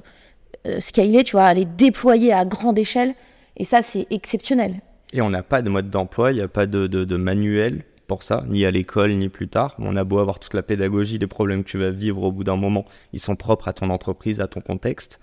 euh, 0.67 0.79
scaler, 0.79 1.25
tu 1.25 1.33
vois, 1.33 1.47
à 1.47 1.55
les 1.55 1.65
déployer 1.65 2.33
à 2.33 2.45
grande 2.45 2.79
échelle. 2.79 3.15
Et 3.57 3.65
ça, 3.65 3.83
c'est 3.83 4.07
exceptionnel. 4.11 4.77
Et 5.13 5.21
on 5.21 5.31
n'a 5.31 5.43
pas 5.43 5.63
de 5.63 5.69
mode 5.69 5.91
d'emploi, 5.91 6.31
il 6.31 6.37
n'y 6.37 6.41
a 6.41 6.49
pas 6.49 6.67
de- 6.67 6.87
de 6.87 7.17
manuel 7.17 7.83
pour 8.07 8.23
ça, 8.23 8.45
ni 8.49 8.65
à 8.65 8.71
l'école, 8.71 9.13
ni 9.13 9.29
plus 9.29 9.49
tard. 9.49 9.75
On 9.79 9.97
a 9.97 10.05
beau 10.05 10.19
avoir 10.19 10.39
toute 10.39 10.55
la 10.55 10.63
pédagogie, 10.63 11.19
les 11.19 11.27
problèmes 11.27 11.65
que 11.65 11.69
tu 11.69 11.79
vas 11.79 11.91
vivre 11.91 12.23
au 12.23 12.31
bout 12.31 12.45
d'un 12.45 12.57
moment, 12.57 12.85
ils 13.13 13.21
sont 13.21 13.37
propres 13.37 13.69
à 13.69 13.73
ton 13.73 13.91
entreprise, 13.91 14.41
à 14.41 14.47
ton 14.47 14.61
contexte. 14.61 15.19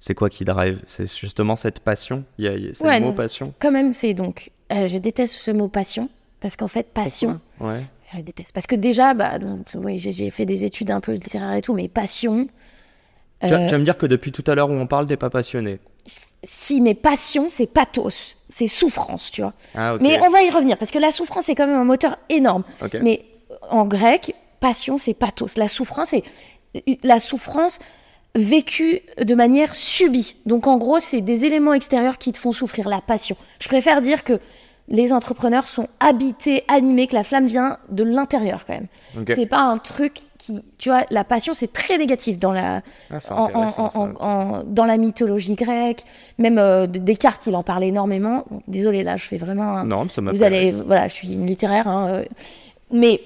C'est 0.00 0.14
quoi 0.14 0.30
qui 0.30 0.44
drive? 0.44 0.80
C'est 0.86 1.12
justement 1.12 1.56
cette 1.56 1.80
passion? 1.80 2.24
Il 2.38 2.44
y 2.44 2.48
a, 2.48 2.54
il 2.54 2.66
y 2.66 2.68
a- 2.70 2.74
c'est 2.74 2.84
Ouais, 2.86 2.98
le 2.98 3.04
mot 3.04 3.10
non. 3.10 3.16
passion? 3.16 3.52
Quand 3.58 3.70
même, 3.72 3.92
c'est 3.92 4.14
donc. 4.14 4.50
euh, 4.72 4.86
je 4.86 4.98
déteste 4.98 5.36
ce 5.40 5.50
mot 5.50 5.68
passion 5.68 6.08
parce 6.40 6.56
qu'en 6.56 6.68
fait, 6.68 6.86
passion. 6.92 7.40
Ouais. 7.60 7.80
Je 8.14 8.20
déteste. 8.20 8.52
Parce 8.52 8.66
que 8.66 8.74
déjà, 8.76 9.12
bah, 9.14 9.38
donc, 9.38 9.66
oui, 9.74 9.98
j'ai 9.98 10.30
fait 10.30 10.46
des 10.46 10.64
études 10.64 10.90
un 10.90 11.00
peu 11.00 11.12
littéraires 11.12 11.52
et 11.54 11.62
tout, 11.62 11.74
mais 11.74 11.88
passion. 11.88 12.46
Tu, 13.42 13.48
vas, 13.48 13.56
euh, 13.60 13.66
tu 13.66 13.72
vas 13.72 13.78
me 13.78 13.84
dire 13.84 13.96
que 13.98 14.06
depuis 14.06 14.32
tout 14.32 14.44
à 14.46 14.54
l'heure 14.54 14.70
où 14.70 14.72
on 14.74 14.86
parle, 14.86 15.06
t'es 15.06 15.16
pas 15.16 15.30
passionné. 15.30 15.78
si, 16.42 16.80
mais 16.80 16.94
passion, 16.94 17.48
c'est 17.50 17.66
pathos. 17.66 18.36
C'est 18.48 18.66
souffrance, 18.68 19.30
tu 19.30 19.42
vois. 19.42 19.52
Ah, 19.74 19.94
ok. 19.94 20.00
Mais 20.00 20.18
on 20.24 20.30
va 20.30 20.42
y 20.42 20.48
revenir 20.50 20.78
parce 20.78 20.90
que 20.90 20.98
la 20.98 21.12
souffrance, 21.12 21.44
c'est 21.46 21.54
quand 21.54 21.66
même 21.66 21.76
un 21.78 21.84
moteur 21.84 22.16
énorme. 22.30 22.62
Mais 23.02 23.24
en 23.70 23.84
grec, 23.84 24.34
passion, 24.60 24.96
c'est 24.96 25.12
pathos. 25.14 25.56
La 25.58 25.68
souffrance, 25.68 26.08
c'est 26.10 26.22
la 27.02 27.20
souffrance 27.20 27.78
vécue 28.34 29.00
de 29.22 29.34
manière 29.34 29.74
subie. 29.74 30.36
Donc 30.46 30.66
en 30.66 30.76
gros, 30.78 30.98
c'est 30.98 31.20
des 31.20 31.44
éléments 31.44 31.72
extérieurs 31.74 32.18
qui 32.18 32.32
te 32.32 32.38
font 32.38 32.52
souffrir, 32.52 32.88
la 32.88 33.00
passion. 33.00 33.36
Je 33.60 33.68
préfère 33.68 34.00
dire 34.00 34.24
que 34.24 34.38
les 34.90 35.12
entrepreneurs 35.12 35.66
sont 35.66 35.86
habités, 36.00 36.64
animés, 36.68 37.08
que 37.08 37.14
la 37.14 37.22
flamme 37.22 37.46
vient 37.46 37.76
de 37.90 38.04
l'intérieur 38.04 38.64
quand 38.66 38.72
même. 38.74 38.86
Ok. 39.18 39.32
C'est 39.34 39.44
pas 39.46 39.60
un 39.60 39.76
truc 39.76 40.14
qui, 40.38 40.62
tu 40.78 40.88
vois, 40.88 41.02
la 41.10 41.24
passion 41.24 41.52
c'est 41.52 41.70
très 41.70 41.98
négatif 41.98 42.38
dans 42.38 42.52
la, 42.52 42.80
Ah, 43.10 43.18
en- 43.32 43.66
en- 43.66 44.14
en- 44.20 44.62
dans 44.64 44.86
la 44.86 44.96
mythologie 44.96 45.56
grecque, 45.56 46.04
même 46.38 46.56
euh, 46.58 46.86
de- 46.86 46.98
Descartes, 47.00 47.46
il 47.46 47.54
en 47.56 47.62
parle 47.62 47.84
énormément. 47.84 48.44
Bon, 48.50 48.62
Désolée, 48.66 49.02
là, 49.02 49.16
je 49.16 49.24
fais 49.26 49.36
vraiment 49.36 49.64
un, 49.78 49.84
Non, 49.84 50.08
ça 50.08 50.22
vous 50.22 50.42
allez, 50.42 50.72
voilà, 50.72 51.08
je 51.08 51.14
suis 51.14 51.32
une 51.34 51.44
littéraire, 51.46 51.86
hein, 51.88 52.08
euh, 52.08 52.24
mais 52.90 53.20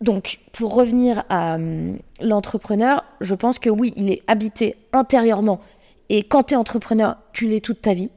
donc 0.00 0.38
pour 0.52 0.74
revenir 0.74 1.24
à 1.28 1.54
hum, 1.56 1.98
l'entrepreneur, 2.20 3.04
je 3.20 3.34
pense 3.34 3.58
que 3.58 3.70
oui, 3.70 3.92
il 3.96 4.10
est 4.10 4.22
habité 4.26 4.76
intérieurement. 4.92 5.60
Et 6.08 6.22
quand 6.22 6.44
tu 6.44 6.54
es 6.54 6.56
entrepreneur, 6.56 7.16
tu 7.32 7.48
l'es 7.48 7.60
toute 7.60 7.80
ta 7.80 7.94
vie. 7.94 8.10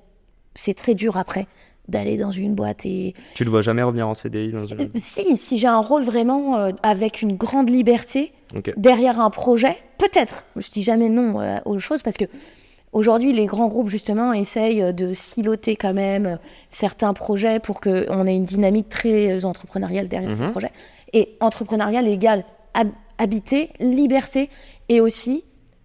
C'est 0.56 0.74
très 0.74 0.94
dur 0.94 1.18
après 1.18 1.48
d'aller 1.88 2.18
dans 2.18 2.30
une 2.30 2.54
boîte 2.54 2.86
et 2.86 3.16
Tu 3.34 3.44
le 3.44 3.50
vois 3.50 3.64
jamais 3.64 3.82
revenir 3.82 4.08
en 4.08 4.14
CDI 4.14 4.52
dans 4.52 4.60
Euh, 4.60 4.76
une... 4.94 5.02
si 5.02 5.38
si 5.38 5.58
j'ai 5.58 5.68
un 5.68 5.80
rôle 5.80 6.04
vraiment 6.04 6.56
euh, 6.58 6.72
avec 6.84 7.24
une 7.24 7.36
grande 7.36 7.70
liberté 7.70 8.32
derrière 8.78 9.20
un 9.20 9.32
projet, 9.32 9.76
peut-être. 9.98 10.46
Je 10.56 10.70
dis 10.70 10.84
jamais 10.84 11.10
non 11.10 11.40
euh, 11.42 11.58
aux 11.66 11.80
choses 11.80 12.04
parce 12.04 12.18
que 12.18 12.26
aujourd'hui, 12.92 13.34
les 13.34 13.46
grands 13.48 13.68
groupes, 13.70 13.90
justement, 13.90 14.34
essayent 14.34 14.84
euh, 14.84 14.92
de 14.92 15.14
siloter 15.14 15.76
quand 15.76 15.94
même 15.94 16.26
euh, 16.28 16.36
certains 16.70 17.14
projets 17.14 17.60
pour 17.60 17.82
qu'on 17.82 18.28
ait 18.28 18.36
une 18.36 18.46
dynamique 18.46 18.90
très 18.90 19.32
euh, 19.44 19.48
entrepreneuriale 19.48 20.08
derrière 20.08 20.36
ces 20.36 20.44
Mhm. 20.44 20.52
projets. 20.52 20.72
Et 21.14 21.38
entrepreneurial 21.40 22.08
égale 22.08 22.46
hab- 22.74 22.92
habiter, 23.18 23.72
liberté 23.80 24.50
et 24.90 25.02
aussi, 25.02 25.44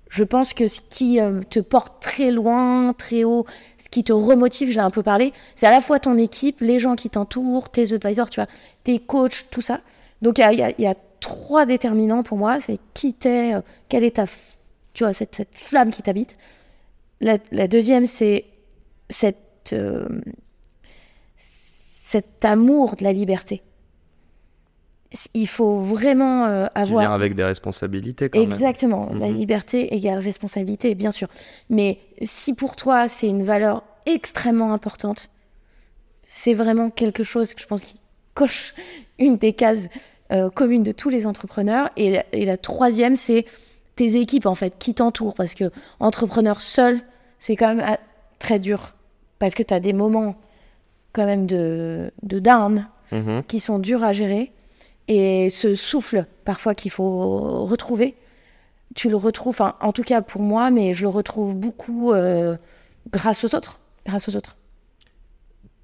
je 0.09 0.23
pense 0.23 0.55
que 0.55 0.69
ce 0.69 0.81
qui 0.81 1.21
euh, 1.21 1.41
te 1.51 1.59
porte 1.59 2.01
très 2.01 2.31
loin, 2.31 2.93
très 2.93 3.25
haut, 3.25 3.47
ce 3.79 3.89
qui 3.89 4.05
te 4.05 4.13
remotive, 4.13 4.71
je 4.71 4.75
l'ai 4.75 4.81
un 4.81 4.91
peu 4.91 5.03
parlé, 5.03 5.33
c'est 5.57 5.67
à 5.67 5.71
la 5.71 5.81
fois 5.81 5.99
ton 5.99 6.17
équipe, 6.17 6.61
les 6.61 6.79
gens 6.79 6.95
qui 6.95 7.11
t'entourent, 7.11 7.69
tes 7.69 7.93
advisors, 7.93 8.31
tu 8.31 8.41
vois, 8.41 8.49
tes 8.85 9.01
coachs, 9.01 9.47
tout 9.51 9.61
ça. 9.63 9.81
Donc 10.23 10.39
il 10.39 10.75
y 10.79 10.87
a, 10.87 10.95
trois 11.21 11.65
déterminants 11.65 12.23
pour 12.23 12.37
moi, 12.37 12.61
c'est 12.61 12.79
qui 12.93 13.15
t'es, 13.15 13.55
euh, 13.55 13.63
quelle 13.89 14.05
est 14.05 14.17
ta, 14.17 14.27
tu 14.93 15.05
vois, 15.05 15.15
cette, 15.15 15.35
cette 15.35 15.57
flamme 15.57 15.91
qui 15.91 16.03
t'habite. 16.03 16.37
La, 17.21 17.39
la 17.51 17.67
deuxième, 17.67 18.05
c'est 18.05 18.45
cette, 19.09 19.73
euh, 19.73 20.07
cet 21.39 22.45
amour 22.45 22.97
de 22.97 23.05
la 23.05 23.13
liberté. 23.13 23.63
Il 25.35 25.47
faut 25.47 25.79
vraiment 25.79 26.47
euh, 26.47 26.67
avoir... 26.75 27.03
viens 27.03 27.15
avec 27.15 27.35
des 27.35 27.45
responsabilités 27.45 28.29
quand 28.29 28.41
même. 28.41 28.53
Exactement. 28.53 29.11
La 29.13 29.29
Mhm. 29.29 29.35
liberté 29.37 29.95
égale 29.95 30.19
responsabilité, 30.19 30.95
bien 30.95 31.11
sûr. 31.13 31.29
Mais 31.71 31.99
si 32.23 32.55
pour 32.55 32.75
toi, 32.77 33.07
c'est 33.09 33.29
une 33.29 33.43
valeur 33.45 33.83
extrêmement 34.07 34.73
importante, 34.73 35.31
c'est 36.27 36.55
vraiment 36.55 36.91
quelque 36.91 37.23
chose 37.23 37.55
que 37.55 37.61
je 37.61 37.67
pense 37.67 37.85
qui 37.85 38.01
coche 38.35 38.75
une 39.19 39.37
des 39.37 39.53
cases 39.53 39.89
euh, 40.33 40.51
communes 40.51 40.83
de 40.83 40.91
tous 40.93 41.11
les 41.11 41.27
entrepreneurs. 41.27 41.91
Et 41.97 42.11
la, 42.11 42.25
et 42.33 42.45
la 42.45 42.57
troisième, 42.57 43.15
c'est 43.15 43.45
tes 43.95 44.17
équipes, 44.17 44.47
en 44.47 44.55
fait, 44.57 44.77
qui 44.79 44.95
t'entourent. 44.95 45.35
Parce 45.35 45.55
que 45.55 45.71
entrepreneur 46.01 46.61
seul, 46.61 47.01
c'est 47.39 47.55
quand 47.55 47.69
même 47.75 47.85
ah, 47.87 48.01
très 48.41 48.59
dur. 48.59 48.95
Parce 49.39 49.55
que 49.55 49.63
tu 49.63 49.73
as 49.73 49.81
des 49.81 49.93
moments 49.93 50.35
quand 51.13 51.27
même 51.27 51.47
de, 51.47 52.11
de 52.23 52.39
down 52.41 52.89
Mhm. 53.13 53.45
qui 53.47 53.61
sont 53.61 53.79
durs 53.79 54.03
à 54.03 54.13
gérer 54.13 54.51
et 55.09 55.49
ce 55.51 55.75
souffle 55.75 56.27
parfois 56.45 56.75
qu'il 56.75 56.91
faut 56.91 57.65
retrouver 57.65 58.15
tu 58.95 59.09
le 59.11 59.17
retrouves 59.17 59.51
enfin, 59.51 59.75
en 59.81 59.93
tout 59.93 60.03
cas 60.03 60.23
pour 60.23 60.41
moi 60.43 60.71
mais 60.71 60.95
je 60.95 61.03
le 61.03 61.09
retrouve 61.09 61.55
beaucoup 61.57 62.13
euh, 62.13 62.57
grâce 63.11 63.45
aux 63.45 63.55
autres 63.55 63.79
grâce 64.07 64.29
aux 64.29 64.37
autres 64.37 64.57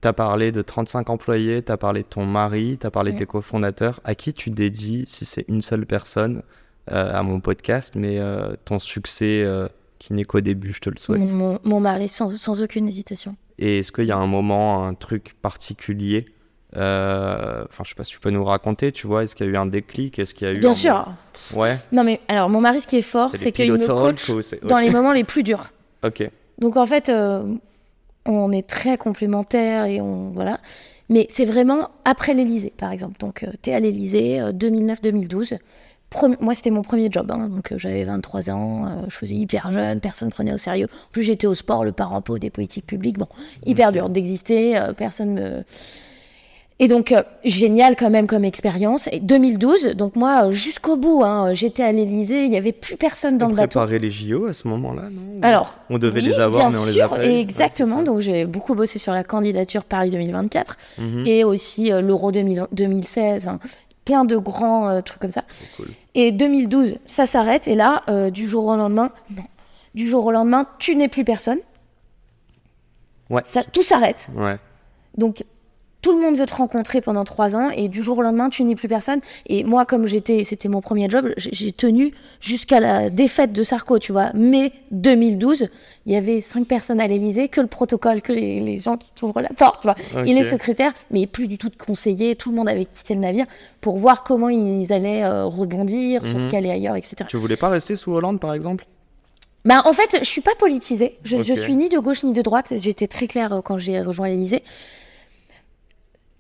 T'as 0.01 0.15
parlé 0.15 0.51
de 0.51 0.63
35 0.63 1.11
employés, 1.11 1.61
t'as 1.61 1.77
parlé 1.77 2.01
de 2.01 2.07
ton 2.07 2.25
mari, 2.25 2.79
t'as 2.81 2.89
parlé 2.91 3.13
de 3.13 3.19
tes 3.19 3.27
cofondateurs. 3.27 4.01
À 4.05 4.15
qui 4.15 4.33
tu 4.33 4.49
dédies, 4.49 5.05
si 5.07 5.27
c'est 5.27 5.45
une 5.47 5.61
seule 5.61 5.85
personne, 5.85 6.43
euh, 6.91 7.13
à 7.15 7.23
mon 7.23 7.41
podcast, 7.41 7.97
mais 7.97 8.19
euh, 8.19 8.55
ton 8.65 8.79
succès 8.79 9.47
qui 9.99 10.15
n'est 10.15 10.25
qu'au 10.25 10.41
début, 10.41 10.73
je 10.73 10.81
te 10.81 10.89
le 10.89 10.97
souhaite. 10.97 11.31
mon, 11.35 11.59
mon- 11.65 11.81
mari 11.81 12.09
sans, 12.09 12.31
sans 12.31 12.63
aucune 12.63 12.89
hésitation 12.89 13.37
Et 13.59 13.81
est-ce 13.81 13.93
qu'il 13.93 14.07
y 14.07 14.11
a 14.11 14.17
un 14.17 14.27
moment, 14.27 14.87
un 14.87 14.95
truc 14.95 15.35
particulier 15.43 16.25
Enfin, 16.75 17.85
je 17.85 17.89
sais 17.89 17.95
pas 17.95 18.05
si 18.05 18.13
tu 18.13 18.21
peux 18.21 18.31
nous 18.31 18.45
raconter, 18.45 18.93
tu 18.93 19.07
vois, 19.07 19.25
est-ce 19.25 19.35
qu'il 19.35 19.47
y 19.47 19.49
a 19.49 19.53
eu 19.53 19.57
un 19.57 19.67
déclic 19.67 20.19
Est-ce 20.19 20.35
qu'il 20.35 20.47
y 20.47 20.51
a 20.51 20.55
eu 20.55 20.61
bien 20.61 20.71
un 20.71 20.75
sûr 20.75 21.13
Ouais. 21.57 21.79
non 21.91 22.05
mais 22.05 22.21
alors 22.29 22.49
mon 22.51 22.61
mari 22.61 22.81
ce 22.81 22.87
qui 22.87 22.97
est 22.99 23.03
fort 23.03 23.31
C'est 23.35 23.51
qu'il 23.51 23.73
me 23.73 23.79
coach 23.79 24.29
ou 24.29 24.41
dans 24.69 24.79
les 24.79 24.91
moments 24.91 25.13
les 25.13 25.25
plus 25.25 25.43
durs 25.43 25.71
Ok. 26.05 26.29
Donc 26.59 26.77
en 26.77 26.87
fait, 26.87 27.09
euh, 27.09 27.43
on 28.27 28.53
est 28.53 28.67
très 28.67 28.97
complémentaires 28.99 29.87
et 29.87 30.01
on 30.01 30.31
voilà. 30.31 30.61
Mais 31.09 31.27
c'est 31.31 31.45
vraiment 31.45 31.89
après 32.05 32.35
l'Elysée, 32.35 32.73
par 32.77 32.93
exemple. 32.93 33.19
Donc 33.19 33.45
tu 33.63 33.71
es 33.71 33.75
à 33.75 33.81
l'Elysée 33.81 34.39
2009-2012. 34.53 35.59
Premi- 36.11 36.37
Moi, 36.41 36.55
c'était 36.55 36.71
mon 36.71 36.83
premier 36.83 37.09
job, 37.11 37.31
hein, 37.31 37.49
donc 37.49 37.71
euh, 37.73 37.79
j'avais 37.79 38.03
23 38.05 38.51
ans, 38.51 38.87
euh, 38.87 38.91
je 39.09 39.15
faisais 39.15 39.35
hyper 39.35 39.71
jeune, 39.71 40.01
personne 40.01 40.27
ne 40.29 40.33
prenait 40.33 40.53
au 40.53 40.59
sérieux. 40.59 40.89
En 40.91 41.11
plus, 41.13 41.23
j'étais 41.23 41.47
au 41.47 41.55
sport, 41.55 41.85
le 41.85 41.93
parent 41.93 42.21
pauvre 42.21 42.39
des 42.41 42.51
politiques 42.51 42.87
publiques. 42.87 43.17
Bon, 43.19 43.29
hyper 43.65 43.93
dur 43.93 44.09
d'exister, 44.09 44.77
euh, 44.77 44.93
personne 44.93 45.35
me. 45.35 45.65
Et 46.83 46.89
donc, 46.89 47.13
euh, 47.13 47.23
génial 47.45 47.95
quand 47.95 48.09
même 48.09 48.27
comme 48.27 48.45
expérience. 48.45 49.07
Et 49.13 49.21
2012, 49.21 49.89
donc 49.97 50.17
moi, 50.17 50.47
euh, 50.47 50.51
jusqu'au 50.51 50.97
bout, 50.97 51.23
hein, 51.23 51.53
j'étais 51.53 51.83
à 51.83 51.93
l'Elysée, 51.93 52.45
il 52.45 52.51
n'y 52.51 52.57
avait 52.57 52.73
plus 52.73 52.97
personne 52.97 53.37
dans 53.39 53.47
On 53.47 53.51
le 53.51 53.55
bateau. 53.57 53.79
préparait 53.79 53.99
les 53.99 54.11
JO 54.11 54.47
à 54.47 54.55
ce 54.55 54.67
moment-là, 54.69 55.03
non 55.11 55.41
Alors, 55.43 55.77
On 55.91 55.99
devait 55.99 56.21
oui, 56.21 56.29
les 56.29 56.41
avoir, 56.41 56.71
bien 56.71 56.79
mais 56.79 56.83
on 56.83 56.87
les 56.87 56.93
sûr, 56.95 57.05
a 57.05 57.09
pas. 57.11 57.19
Ouais, 57.19 57.39
Exactement. 57.39 58.03
donc 58.03 58.21
j'ai 58.21 58.47
beaucoup 58.47 58.75
bossé 58.75 58.99
sur 58.99 59.13
la 59.13 59.23
candidature 59.25 59.85
Paris 59.85 60.09
2024 60.11 60.77
Mhm. 60.99 61.27
et 61.27 61.45
aussi 61.45 61.93
euh, 61.93 62.01
l'Euro 62.01 62.33
2000 62.33 62.67
2016. 62.73 63.47
hein, 63.47 63.59
plein 64.07 64.25
de 64.25 64.39
grands 64.39 64.89
euh, 64.89 65.03
trucs 65.03 65.21
comme 65.21 65.33
ça. 65.33 65.45
Cool. 65.77 65.89
Et 66.15 66.33
2012, 66.33 66.97
ça 67.05 67.27
s'arrête. 67.27 67.69
Et 67.69 67.75
là, 67.75 68.03
euh, 68.09 68.31
du 68.31 68.49
jour 68.49 68.65
au 68.67 68.75
lendemain, 68.75 69.11
non. 69.37 69.43
Du 69.95 70.09
jour 70.09 70.25
au 70.25 70.33
lendemain, 70.33 70.67
tu 70.79 70.97
n'es 70.97 71.09
plus 71.09 71.25
personne. 71.25 71.59
Ouais. 73.29 73.43
Ça, 73.45 73.63
tout 73.65 73.83
s'arrête. 73.83 74.29
Ouais. 74.35 74.57
Donc, 75.17 75.45
tout 76.03 76.13
le 76.13 76.21
monde 76.21 76.37
veut 76.37 76.47
te 76.47 76.55
rencontrer 76.55 77.01
pendant 77.01 77.25
trois 77.25 77.55
ans 77.57 77.71
et 77.71 77.89
du 77.89 78.03
jour 78.03 78.19
au 78.19 78.23
lendemain, 78.23 78.49
tu 78.49 78.65
n'es 78.65 78.75
plus 78.75 78.89
personne. 78.89 79.21
Et 79.47 79.65
moi, 79.65 79.85
comme 79.85 80.07
j'étais, 80.07 80.45
c'était 80.45 80.69
mon 80.69 80.81
premier 80.81 81.09
job, 81.09 81.31
j'ai 81.37 81.73
tenu 81.73 82.13
jusqu'à 82.41 82.81
la 82.81 83.11
défaite 83.11 83.53
de 83.53 83.63
Sarko, 83.63 83.99
tu 83.99 84.13
vois. 84.13 84.33
Mai 84.35 84.73
2012, 84.93 85.69
il 86.07 86.13
y 86.13 86.17
avait 86.17 86.41
cinq 86.41 86.67
personnes 86.67 87.01
à 87.01 87.07
l'Elysée, 87.07 87.49
que 87.49 87.61
le 87.61 87.67
protocole, 87.67 88.23
que 88.23 88.33
les, 88.33 88.79
gens 88.79 88.97
qui 88.97 89.11
t'ouvrent 89.15 89.41
la 89.41 89.51
porte, 89.51 89.83
tu 89.83 89.89
vois. 89.89 90.25
Et 90.27 90.33
les 90.33 90.45
secrétaires, 90.45 90.93
mais 91.11 91.27
plus 91.27 91.49
du 91.49 91.59
tout 91.59 91.69
de 91.69 91.77
conseillers. 91.77 92.35
Tout 92.37 92.51
le 92.51 92.57
monde 92.57 92.69
avait 92.69 92.87
quitté 92.87 93.15
le 93.15 93.21
navire 93.21 93.47
pour 93.81 93.99
voir 93.99 94.23
comment 94.23 94.49
ils 94.49 94.93
allaient 94.93 95.25
euh, 95.25 95.45
rebondir, 95.45 96.25
sur 96.25 96.39
Mhm. 96.39 96.51
caler 96.51 96.71
ailleurs, 96.71 96.97
etc. 96.97 97.17
Tu 97.29 97.37
voulais 97.37 97.57
pas 97.57 97.69
rester 97.69 97.97
sous 97.97 98.13
Hollande, 98.13 98.41
par 98.41 98.55
exemple? 98.55 98.87
Bah, 99.65 99.83
en 99.85 99.93
fait, 99.93 100.19
je 100.21 100.25
suis 100.25 100.41
pas 100.41 100.55
politisée. 100.59 101.19
Je, 101.23 101.43
je 101.43 101.53
suis 101.53 101.77
ni 101.77 101.89
de 101.91 101.99
gauche 101.99 102.23
ni 102.25 102.33
de 102.33 102.41
droite. 102.41 102.73
J'étais 102.77 103.07
très 103.07 103.27
claire 103.27 103.53
euh, 103.53 103.61
quand 103.61 103.77
j'ai 103.77 104.01
rejoint 104.01 104.29
l'Élysée. 104.29 104.63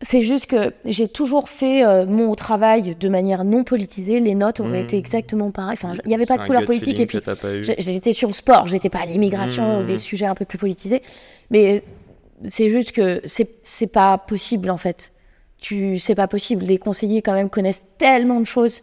C'est 0.03 0.23
juste 0.23 0.47
que 0.47 0.73
j'ai 0.87 1.09
toujours 1.09 1.51
fait 1.51 1.85
euh, 1.85 2.07
mon 2.07 2.35
travail 2.35 2.97
de 2.99 3.09
manière 3.11 3.45
non 3.45 3.65
politisée. 3.65 4.19
Les 4.19 4.35
notes 4.35 4.61
auraient 4.61 4.79
Mhm. 4.79 4.85
été 4.85 4.97
exactement 4.97 5.51
pareilles. 5.51 5.75
Enfin, 5.83 5.93
il 6.05 6.09
n'y 6.09 6.15
avait 6.15 6.25
pas 6.27 6.39
de 6.39 6.47
couleur 6.47 6.65
politique. 6.65 6.99
Et 7.01 7.07
puis, 7.07 7.19
j'étais 7.79 8.13
sur 8.15 8.29
le 8.29 8.35
sport. 8.35 8.67
J'étais 8.67 8.89
pas 8.89 9.01
à 9.01 9.07
l'immigration 9.07 9.81
ou 9.81 9.83
des 9.85 9.99
sujets 9.99 10.25
un 10.27 10.35
peu 10.35 10.47
plus 10.47 10.57
politisés. 10.59 11.03
Mais 11.51 11.83
c'est 12.49 12.71
juste 12.71 12.93
que 12.93 13.21
c'est 13.27 13.51
c'est 13.63 13.93
pas 13.93 14.17
possible, 14.17 14.71
en 14.71 14.79
fait. 14.79 15.13
Tu, 15.59 15.99
c'est 15.99 16.15
pas 16.15 16.29
possible. 16.29 16.65
Les 16.65 16.79
conseillers, 16.79 17.21
quand 17.21 17.35
même, 17.35 17.51
connaissent 17.51 17.85
tellement 17.99 18.41
de 18.41 18.47
choses. 18.47 18.81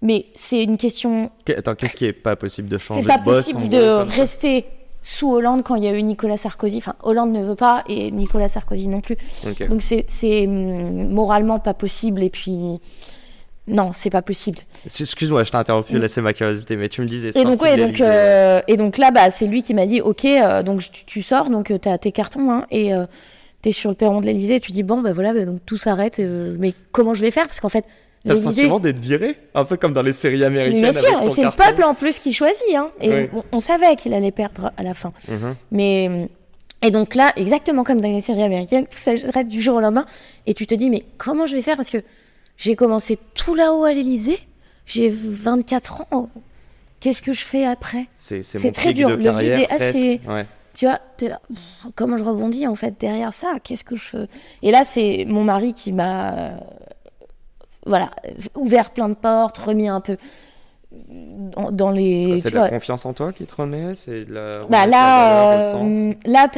Mais 0.00 0.26
c'est 0.34 0.62
une 0.62 0.78
question 0.78 1.30
Que- 1.44 1.52
Attends, 1.58 1.74
qu'est-ce 1.74 1.96
qui 1.96 2.06
est 2.06 2.12
pas 2.14 2.36
possible 2.36 2.68
de 2.68 2.78
changer 2.78 3.02
c'est 3.02 3.08
pas 3.08 3.18
possible 3.18 3.68
de 3.68 3.78
rester 4.16 4.64
sous 5.04 5.30
Hollande 5.30 5.62
quand 5.62 5.74
il 5.74 5.84
y 5.84 5.86
a 5.86 5.92
eu 5.92 6.02
Nicolas 6.02 6.38
Sarkozy. 6.38 6.78
Enfin, 6.78 6.94
Hollande 7.02 7.30
ne 7.30 7.44
veut 7.44 7.54
pas 7.54 7.84
et 7.88 8.10
Nicolas 8.10 8.48
Sarkozy 8.48 8.88
non 8.88 9.02
plus. 9.02 9.16
Donc 9.68 9.82
c'est 9.82 10.46
hum, 10.46 11.10
moralement 11.10 11.58
pas 11.58 11.74
possible 11.74 12.22
et 12.22 12.30
puis 12.30 12.80
non, 13.66 13.90
c'est 13.92 14.08
pas 14.08 14.22
possible. 14.22 14.58
Excuse-moi, 14.86 15.44
je 15.44 15.50
t'ai 15.50 15.56
interrompu, 15.58 15.98
là 15.98 16.08
c'est 16.08 16.22
ma 16.22 16.32
curiosité, 16.32 16.76
mais 16.76 16.88
tu 16.88 17.02
me 17.02 17.06
disais. 17.06 17.30
Et 17.34 17.44
donc 17.44 17.60
ouais, 17.60 17.76
euh, 18.00 18.60
et 18.66 18.76
donc 18.78 18.96
là 18.96 19.10
bah 19.10 19.30
c'est 19.30 19.46
lui 19.46 19.62
qui 19.62 19.74
m'a 19.74 19.84
dit 19.84 20.00
OK, 20.00 20.24
euh, 20.24 20.62
donc 20.62 20.80
tu, 20.80 21.04
tu 21.04 21.22
sors 21.22 21.50
donc 21.50 21.72
tu 21.80 21.88
as 21.88 21.98
tes 21.98 22.10
cartons 22.10 22.50
hein, 22.50 22.66
et 22.70 22.94
euh, 22.94 23.04
tu 23.62 23.68
es 23.68 23.72
sur 23.72 23.90
le 23.90 23.96
perron 23.96 24.22
de 24.22 24.26
l'Elysée, 24.26 24.58
tu 24.58 24.72
dis 24.72 24.82
bon 24.82 25.02
bah 25.02 25.12
voilà, 25.12 25.34
bah, 25.34 25.44
donc 25.44 25.58
tout 25.66 25.76
s'arrête 25.76 26.18
euh, 26.18 26.56
mais 26.58 26.72
comment 26.92 27.12
je 27.12 27.20
vais 27.20 27.30
faire? 27.30 27.44
Parce 27.44 27.60
qu'en 27.60 27.68
fait 27.68 27.84
T'as 28.26 28.34
le 28.34 28.40
sentiment 28.40 28.80
d'être 28.80 28.98
viré 28.98 29.36
Un 29.54 29.64
peu 29.64 29.76
comme 29.76 29.92
dans 29.92 30.02
les 30.02 30.12
séries 30.14 30.38
Mais 30.38 30.44
américaines. 30.46 30.80
bien 30.80 30.92
sûr, 30.92 31.16
avec 31.18 31.30
et 31.30 31.34
c'est 31.34 31.44
le 31.44 31.50
peuple 31.50 31.84
en 31.84 31.94
plus 31.94 32.18
qui 32.18 32.32
choisit 32.32 32.62
hein, 32.74 32.90
et 33.00 33.10
Oui. 33.10 33.28
on, 33.34 33.42
on 33.52 33.60
savait 33.60 33.94
qu'il 33.96 34.14
allait 34.14 34.30
perdre 34.32 34.72
à 34.76 34.82
la 34.82 34.94
fin. 34.94 35.12
Mhm. 35.28 35.54
Mais 35.72 36.28
et 36.82 36.90
donc 36.90 37.14
là, 37.14 37.32
exactement 37.36 37.82
comme 37.84 38.00
dans 38.00 38.08
les 38.10 38.20
séries 38.20 38.42
américaines, 38.42 38.86
tout 38.86 38.98
s'arrête 38.98 39.48
du 39.48 39.60
jour 39.62 39.76
au 39.76 39.80
lendemain. 39.80 40.04
Et 40.46 40.52
tu 40.54 40.66
te 40.66 40.74
dis, 40.74 40.90
mais 40.90 41.04
comment 41.16 41.46
je 41.46 41.54
vais 41.54 41.62
faire? 41.62 41.76
Parce 41.76 41.90
que 41.90 41.98
j'ai 42.56 42.76
commencé 42.76 43.18
tout 43.34 43.54
là-haut 43.54 43.84
à 43.84 43.92
l'Elysée, 43.92 44.38
j'ai 44.86 45.08
24 45.10 46.04
ans. 46.10 46.28
Qu'est-ce 47.00 47.22
que 47.22 47.32
je 47.32 47.44
fais 47.44 47.64
après? 47.64 48.06
C'est 48.18 48.42
très 48.72 48.92
dur, 48.92 49.08
de 49.10 49.14
le 49.16 49.22
carrière 49.24 49.58
vide 49.58 49.66
est 49.70 49.72
assez-. 49.82 50.20
Ouais. 50.28 50.46
Tu 50.74 50.86
vois, 50.86 50.98
t'es 51.16 51.28
là, 51.28 51.40
comment 51.94 52.16
je 52.16 52.24
rebondis 52.24 52.66
en 52.66 52.74
fait 52.74 52.94
derrière 53.00 53.32
ça? 53.32 53.54
Qu'est-ce 53.62 53.84
que 53.84 53.94
je 53.96 54.26
Et 54.62 54.70
là, 54.70 54.82
c'est 54.84 55.24
mon 55.28 55.44
mari 55.44 55.72
qui 55.72 55.92
m'a, 55.92 56.54
voilà, 57.86 58.10
ouvert 58.54 58.90
plein 58.90 59.08
de 59.08 59.14
portes, 59.14 59.58
remis 59.58 59.88
un 59.88 60.00
peu 60.00 60.16
dans, 61.70 61.90
les. 61.90 62.38
C'est 62.38 62.50
de 62.50 62.56
la 62.56 62.68
confiance 62.68 63.06
en 63.06 63.12
toi 63.12 63.32
qui 63.32 63.46
te 63.46 63.54
remet 63.54 63.94
C'est 63.94 64.24
de 64.24 64.32
la. 64.32 64.64
Bah 64.64 64.86
là, 64.86 65.74
euh, 65.74 66.12
là, 66.24 66.48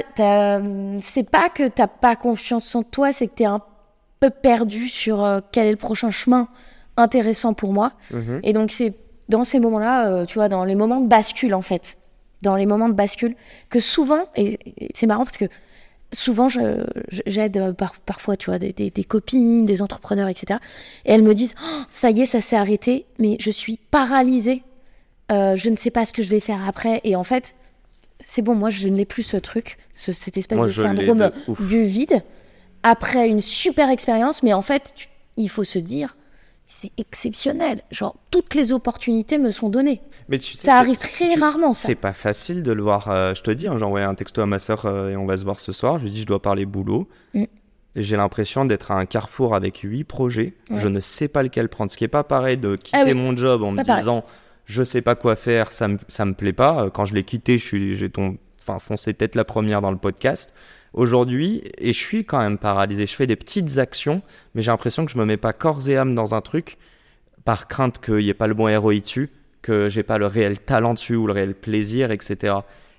c'est 1.03 1.31
pas 1.31 1.49
que 1.49 1.69
t'as 1.69 1.87
pas 1.87 2.17
confiance 2.17 2.75
en 2.75 2.83
toi, 2.83 3.13
c'est 3.13 3.29
que 3.29 3.35
t'es 3.35 3.45
un 3.45 3.61
peu 4.21 4.31
perdu 4.31 4.89
sur 4.89 5.25
euh, 5.25 5.41
quel 5.53 5.67
est 5.67 5.71
le 5.71 5.77
prochain 5.77 6.11
chemin 6.11 6.49
intéressant 6.97 7.55
pour 7.55 7.73
moi. 7.73 7.93
Mhm. 8.11 8.41
Et 8.43 8.53
donc 8.53 8.71
c'est 8.71 8.95
dans 9.29 9.45
ces 9.45 9.59
moments-là, 9.59 10.09
euh, 10.09 10.25
tu 10.25 10.35
vois, 10.35 10.49
dans 10.49 10.65
les 10.65 10.75
moments 10.75 11.01
de 11.01 11.09
bascule 11.09 11.55
en 11.55 11.63
fait, 11.63 11.99
dans 12.43 12.57
les 12.57 12.67
moments 12.67 12.89
de 12.89 12.95
bascule, 12.95 13.35
que 13.69 13.81
souvent, 13.81 14.25
et, 14.37 14.59
et 14.77 14.91
c'est 14.95 15.07
marrant 15.07 15.25
parce 15.25 15.39
que 15.39 15.47
souvent 16.13 16.49
j'aide 16.49 17.57
euh, 17.57 17.73
par- 17.73 17.99
parfois, 18.01 18.37
tu 18.37 18.51
vois, 18.51 18.59
des, 18.59 18.73
des- 18.73 18.91
des 18.91 19.05
copines, 19.05 19.67
des 19.67 19.83
entrepreneurs, 19.83 20.29
etc. 20.29 20.61
Et 21.05 21.13
elles 21.13 21.23
me 21.23 21.35
disent, 21.35 21.55
Oh, 21.63 21.81
ça 21.89 22.11
y 22.11 22.21
est, 22.23 22.27
ça 22.27 22.41
s'est 22.41 22.57
arrêté, 22.57 23.07
mais 23.19 23.37
je 23.41 23.51
suis 23.51 23.79
paralysée, 23.91 24.63
Euh, 25.33 25.57
je 25.57 25.71
ne 25.71 25.77
sais 25.77 25.91
pas 25.91 26.07
ce 26.07 26.13
que 26.13 26.23
je 26.23 26.29
vais 26.31 26.39
faire 26.39 26.67
après. 26.69 27.01
Et 27.03 27.17
en 27.17 27.25
fait, 27.25 27.57
c'est 28.25 28.43
bon, 28.43 28.55
moi 28.55 28.71
je 28.71 28.87
n'ai 28.89 29.05
plus 29.05 29.25
ce 29.25 29.37
truc, 29.37 29.77
ce- 29.97 30.13
cette 30.13 30.37
espèce 30.39 30.57
Moi, 30.57 30.69
de 30.69 30.73
syndrome 30.73 31.19
de 31.19 31.33
du 31.67 31.83
vide 31.83 32.23
après 32.85 33.29
une 33.29 33.41
super 33.41 33.91
expérience, 33.91 34.45
mais 34.45 34.53
en 34.53 34.63
fait, 34.63 34.93
tu- 34.95 35.09
il 35.37 35.49
faut 35.51 35.65
se 35.65 35.81
dire, 35.81 36.16
c'est 36.69 36.91
exceptionnel. 36.99 37.83
Genre, 37.91 38.17
toutes 38.31 38.55
les 38.55 38.73
opportunités 38.73 39.39
me 39.39 39.51
sont 39.51 39.69
données. 39.69 40.01
Mais 40.29 40.39
tu 40.39 40.55
sais, 40.55 40.67
Ça 40.67 40.77
arrive 40.79 40.99
très 40.99 41.31
tu- 41.31 41.41
rarement. 41.41 41.73
C'est 41.73 41.95
pas 41.95 42.13
facile 42.13 42.63
de 42.63 42.73
le 42.73 42.83
voir. 42.83 43.09
euh, 43.11 43.35
je 43.35 43.43
te 43.43 43.51
dis, 43.51 43.69
hein, 43.69 43.77
j'ai 43.79 43.85
envoyé 43.85 44.05
un 44.05 44.15
texto 44.15 44.41
à 44.43 44.47
ma 44.47 44.59
soeur 44.59 44.85
euh, 44.87 45.11
et 45.11 45.17
on 45.17 45.27
va 45.27 45.37
se 45.37 45.45
voir 45.45 45.61
ce 45.61 45.73
soir. 45.73 45.99
Je 45.99 46.05
lui 46.05 46.11
dis, 46.11 46.21
je 46.23 46.27
dois 46.27 46.43
parler 46.43 46.67
boulot. 46.67 47.09
Mm. 47.35 47.45
J'ai 47.95 48.17
l'impression 48.17 48.65
d'être 48.67 48.91
à 48.91 48.97
un 48.99 49.07
carrefour 49.07 49.55
avec 49.55 49.79
huit 49.79 50.05
projets. 50.05 50.55
Ouais. 50.71 50.79
Je 50.79 50.89
ne 50.89 51.01
sais 51.01 51.29
pas 51.29 51.43
lequel 51.43 51.69
prendre. 51.69 51.91
Ce 51.91 51.97
qui 51.97 52.05
est 52.05 52.09
pas 52.09 52.25
pareil 52.25 52.59
de 52.59 52.77
quitter 52.77 52.99
Ah 53.01 53.05
oui. 53.07 53.15
mon 53.15 53.35
job 53.37 53.63
en 53.63 53.73
me 53.73 53.83
pareil. 53.83 54.01
disant, 54.01 54.25
je 54.67 54.83
sais 54.83 55.01
pas 55.03 55.15
quoi 55.15 55.35
faire, 55.37 55.73
ça 55.73 55.89
me, 55.89 55.99
ça 56.09 56.25
me 56.25 56.35
plaît 56.35 56.53
pas. 56.53 56.85
Euh, 56.87 56.91
Quand 56.91 57.05
je 57.05 57.15
l'ai 57.15 57.25
quitté, 57.25 57.57
je 57.59 57.65
suis, 57.65 57.95
j'ai 57.97 58.11
ton, 58.11 58.37
enfin, 58.61 58.79
foncé 58.81 59.15
tête 59.15 59.35
la 59.35 59.45
première 59.45 59.81
dans 59.81 59.91
le 59.93 59.97
podcast. 59.97 60.55
Aujourd'hui, 60.97 61.63
et 61.79 61.93
je 61.93 61.99
suis 61.99 62.25
quand 62.25 62.39
même 62.39 62.59
paralysé. 62.59 63.07
Je 63.07 63.15
fais 63.15 63.27
des 63.27 63.37
petites 63.37 63.79
actions, 63.79 64.23
mais 64.55 64.63
j'ai 64.63 64.71
l'impression 64.71 65.05
que 65.05 65.13
je 65.13 65.19
me 65.19 65.25
mets 65.27 65.37
pas 65.37 65.53
corps 65.53 65.89
et 65.89 65.97
âme 65.97 66.15
dans 66.15 66.35
un 66.35 66.41
truc 66.41 66.79
par 67.45 67.69
crainte 67.69 68.01
qu'il 68.01 68.17
n'y 68.17 68.29
ait 68.31 68.35
pas 68.35 68.47
le 68.47 68.55
bon 68.55 68.67
ROI 68.81 68.95
dessus, 69.01 69.31
que 69.63 69.89
j'ai 69.89 70.03
pas 70.03 70.17
le 70.19 70.27
réel 70.27 70.59
talent 70.59 70.95
dessus 70.95 71.15
ou 71.15 71.27
le 71.27 71.33
réel 71.35 71.55
plaisir, 71.55 72.11
etc. 72.11 72.55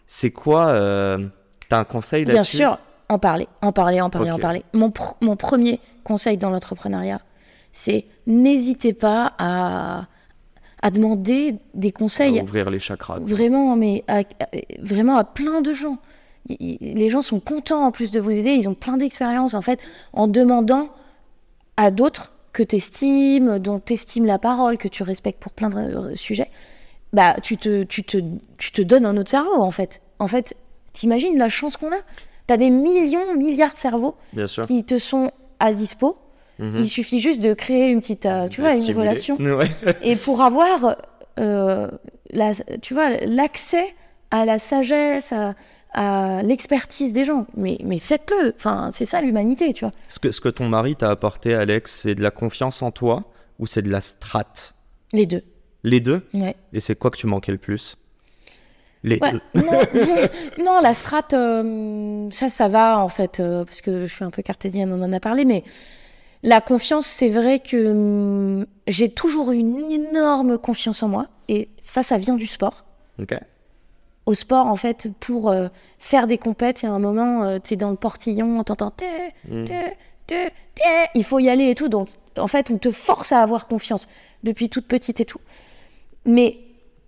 C'est 0.06 0.32
quoi 0.32 0.68
euh, 0.68 1.28
T'as 1.70 1.80
un 1.80 1.84
conseil 1.84 2.24
Bien 2.24 2.36
là-dessus? 2.36 2.58
sûr, 2.58 2.78
en 3.10 3.18
parler, 3.20 3.48
en 3.62 3.72
parler, 3.72 4.00
en 4.00 4.10
parler, 4.10 4.32
en 4.32 4.38
parler. 4.40 4.64
Mon, 4.74 4.90
pr- 4.90 5.16
mon 5.22 5.36
premier 5.36 5.80
conseil 6.04 6.38
dans 6.38 6.50
l'entrepreneuriat, 6.52 7.20
c'est 7.74 8.06
n'hésitez 8.28 8.94
pas 8.94 9.34
à, 9.40 10.06
à 10.82 10.92
demander 10.92 11.56
des 11.74 11.92
conseils 11.92 12.40
À 12.40 12.44
Ouvrir 12.44 12.70
les 12.70 12.80
chakras. 12.80 13.18
quoi. 13.18 13.26
Vraiment, 13.26 13.76
mais 13.76 14.04
à- 14.08 14.20
à- 14.20 14.24
vraiment 14.82 15.18
à 15.18 15.24
plein 15.24 15.62
de 15.62 15.74
gens. 15.74 15.98
Y- 16.50 16.78
y- 16.82 16.94
Les 16.94 17.10
gens 17.10 17.22
sont 17.22 17.40
contents 17.40 17.84
en 17.86 17.92
plus 17.92 18.12
de 18.12 18.20
vous 18.20 18.32
aider, 18.32 18.52
ils 18.54 18.68
ont 18.70 18.74
plein 18.74 18.98
d'expériences 18.98 19.54
en 19.54 19.62
fait, 19.62 19.80
en 20.14 20.28
demandant 20.28 20.90
à 21.78 21.92
d'autres 21.92 22.34
que 22.54 22.64
tu 22.64 22.76
estimes, 22.78 23.60
dont 23.60 23.80
tu 23.80 23.94
estimes 23.94 24.26
la 24.26 24.40
parole, 24.40 24.78
que 24.78 24.88
tu 24.88 25.04
respectes 25.04 25.40
pour 25.42 25.52
plein 25.52 25.70
de 25.70 25.78
euh, 25.78 26.16
sujets, 26.16 26.50
bah 27.14 27.36
tu 27.44 27.58
te, 27.58 27.84
tu, 27.84 28.04
te, 28.04 28.18
tu 28.58 28.72
te 28.72 28.82
donnes 28.82 29.06
un 29.06 29.16
autre 29.18 29.30
cerveau 29.30 29.62
en 29.62 29.72
fait. 29.72 30.02
En 30.20 30.28
fait, 30.28 30.56
t'imagines 30.94 31.38
la 31.38 31.50
chance 31.50 31.78
qu'on 31.78 31.92
a 31.92 32.00
Tu 32.48 32.54
as 32.54 32.58
des 32.58 32.70
millions, 32.70 33.36
milliards 33.36 33.74
de 33.74 33.78
cerveaux 33.78 34.16
Bien 34.34 34.48
sûr. 34.48 34.66
qui 34.66 34.84
te 34.84 34.98
sont 34.98 35.32
à 35.60 35.72
dispo. 35.74 36.18
Mhm. 36.60 36.78
Il 36.80 36.88
suffit 36.88 37.20
juste 37.20 37.40
de 37.42 37.54
créer 37.54 37.90
une 37.90 38.00
petite, 38.00 38.26
euh, 38.26 38.48
tu 38.48 38.62
De 38.62 38.66
vois, 38.66 38.76
une 38.76 38.98
relation 38.98 39.36
Ouais. 39.40 39.68
et 40.02 40.16
pour 40.16 40.42
avoir 40.42 40.96
euh, 41.38 41.88
la, 42.32 42.54
tu 42.82 42.96
vois 42.96 43.10
l'accès 43.26 43.94
à 44.32 44.44
la 44.46 44.58
sagesse 44.58 45.32
à, 45.32 45.54
à 45.94 46.42
l'expertise 46.44 47.14
des 47.14 47.26
gens. 47.26 47.48
Mais 47.56 47.78
mais 47.84 48.00
faites-le. 48.00 48.54
Enfin 48.56 48.90
c'est 48.92 49.06
ça 49.06 49.22
l'humanité 49.22 49.74
tu 49.74 49.86
vois. 49.86 49.92
Ce 50.10 50.20
que, 50.20 50.32
ce 50.32 50.42
que 50.42 50.50
ton 50.50 50.68
mari 50.70 50.96
t'a 50.96 51.10
apporté, 51.10 51.54
Alex, 51.56 52.02
c'est 52.02 52.16
de 52.16 52.22
la 52.22 52.32
confiance 52.32 52.82
en 52.82 52.92
toi 52.92 53.24
ou 53.60 53.66
c'est 53.68 53.82
de 53.82 53.90
la 53.90 54.02
strat 54.02 54.46
les 55.14 55.26
deux. 55.26 55.44
Les 55.84 56.00
deux? 56.00 56.28
Ouais, 56.34 56.56
Et 56.74 56.80
c'est 56.82 56.96
quoi 56.96 57.12
que 57.12 57.18
tu 57.18 57.28
manquais 57.28 57.52
le 57.52 57.58
plus? 57.58 57.96
Les 59.04 59.20
Ouais, 59.22 59.32
deux. 59.32 59.42
non, 59.56 59.80
non 60.66 60.80
la 60.82 60.94
strate 60.94 61.34
euh, 61.34 62.30
ça 62.32 62.50
ça 62.50 62.68
va 62.68 63.00
en 63.00 63.08
fait 63.08 63.40
euh, 63.40 63.64
parce 63.64 63.82
que 63.82 64.06
je 64.06 64.14
suis 64.14 64.26
un 64.26 64.32
peu 64.32 64.42
cartésienne 64.42 64.92
on 64.92 65.02
en 65.04 65.14
a 65.14 65.20
parlé 65.20 65.46
mais 65.46 65.64
la 66.44 66.62
confiance 66.62 67.06
c'est 67.06 67.30
vrai 67.30 67.60
que 67.60 67.92
hum, 67.92 68.66
j'ai 68.88 69.10
toujours 69.10 69.52
eu 69.52 69.58
une 69.58 69.78
énorme 69.92 70.58
confiance 70.58 71.04
en 71.04 71.08
moi 71.08 71.28
et 71.48 71.70
ça 71.80 72.04
ça 72.04 72.18
vient 72.18 72.36
du 72.36 72.48
sport. 72.48 72.84
Au 74.28 74.36
sport, 74.36 74.68
en 74.68 74.76
fait, 74.76 75.08
pour 75.20 75.50
euh, 75.50 75.70
faire 75.98 76.28
des 76.28 76.38
compètes, 76.38 76.84
il 76.84 76.86
y 76.86 76.90
a 76.90 76.92
un 76.92 77.00
moment, 77.00 77.60
tu 77.60 77.74
es 77.74 77.78
dans 77.78 77.90
le 77.90 77.96
portillon, 77.96 78.64
t'entends 78.64 78.94
Mm. 79.50 79.64
il 81.16 81.24
faut 81.24 81.40
y 81.40 81.50
aller 81.50 81.70
et 81.70 81.76
tout. 81.76 81.88
Donc, 81.88 82.10
en 82.38 82.48
fait, 82.48 82.70
on 82.70 82.78
te 82.78 82.92
force 82.92 83.32
à 83.32 83.42
avoir 83.42 83.68
confiance 83.68 84.08
depuis 84.44 84.70
toute 84.70 84.86
petite 84.86 85.20
et 85.20 85.26
tout. 85.26 85.40
Mais 86.26 86.58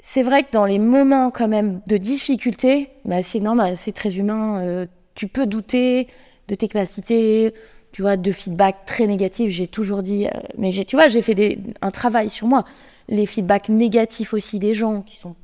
c'est 0.02 0.24
vrai 0.24 0.44
que 0.44 0.52
dans 0.52 0.66
les 0.66 0.80
moments 0.80 1.30
quand 1.30 1.48
même 1.48 1.82
de 1.88 1.98
difficulté, 1.98 2.90
bah, 3.06 3.22
c'est 3.22 3.40
normal, 3.40 3.78
c'est 3.78 3.92
très 3.92 4.18
humain. 4.18 4.62
euh, 4.62 4.86
tu 5.16 5.28
peux 5.28 5.46
douter 5.46 6.08
de 6.48 6.56
tes 6.56 6.68
capacités, 6.68 7.54
tu 7.92 8.02
vois, 8.02 8.16
de 8.16 8.32
feedback 8.32 8.86
très 8.86 9.06
négatifs. 9.08 9.52
J'ai 9.52 9.68
toujours 9.68 10.02
dit, 10.02 10.28
euh, 10.28 10.32
mais 10.58 10.72
j'ai, 10.72 10.86
tu 10.86 10.96
vois, 10.96 11.10
j'ai 11.10 11.22
fait 11.22 11.36
des, 11.36 11.60
un 11.82 11.92
travail 11.92 12.30
sur 12.30 12.48
moi. 12.48 12.64
Les 13.10 13.26
feedbacks 13.26 13.70
négatifs 13.70 14.34
aussi 14.34 14.60
des 14.60 14.74
gens 14.74 15.02
qui 15.02 15.18
sont 15.18 15.36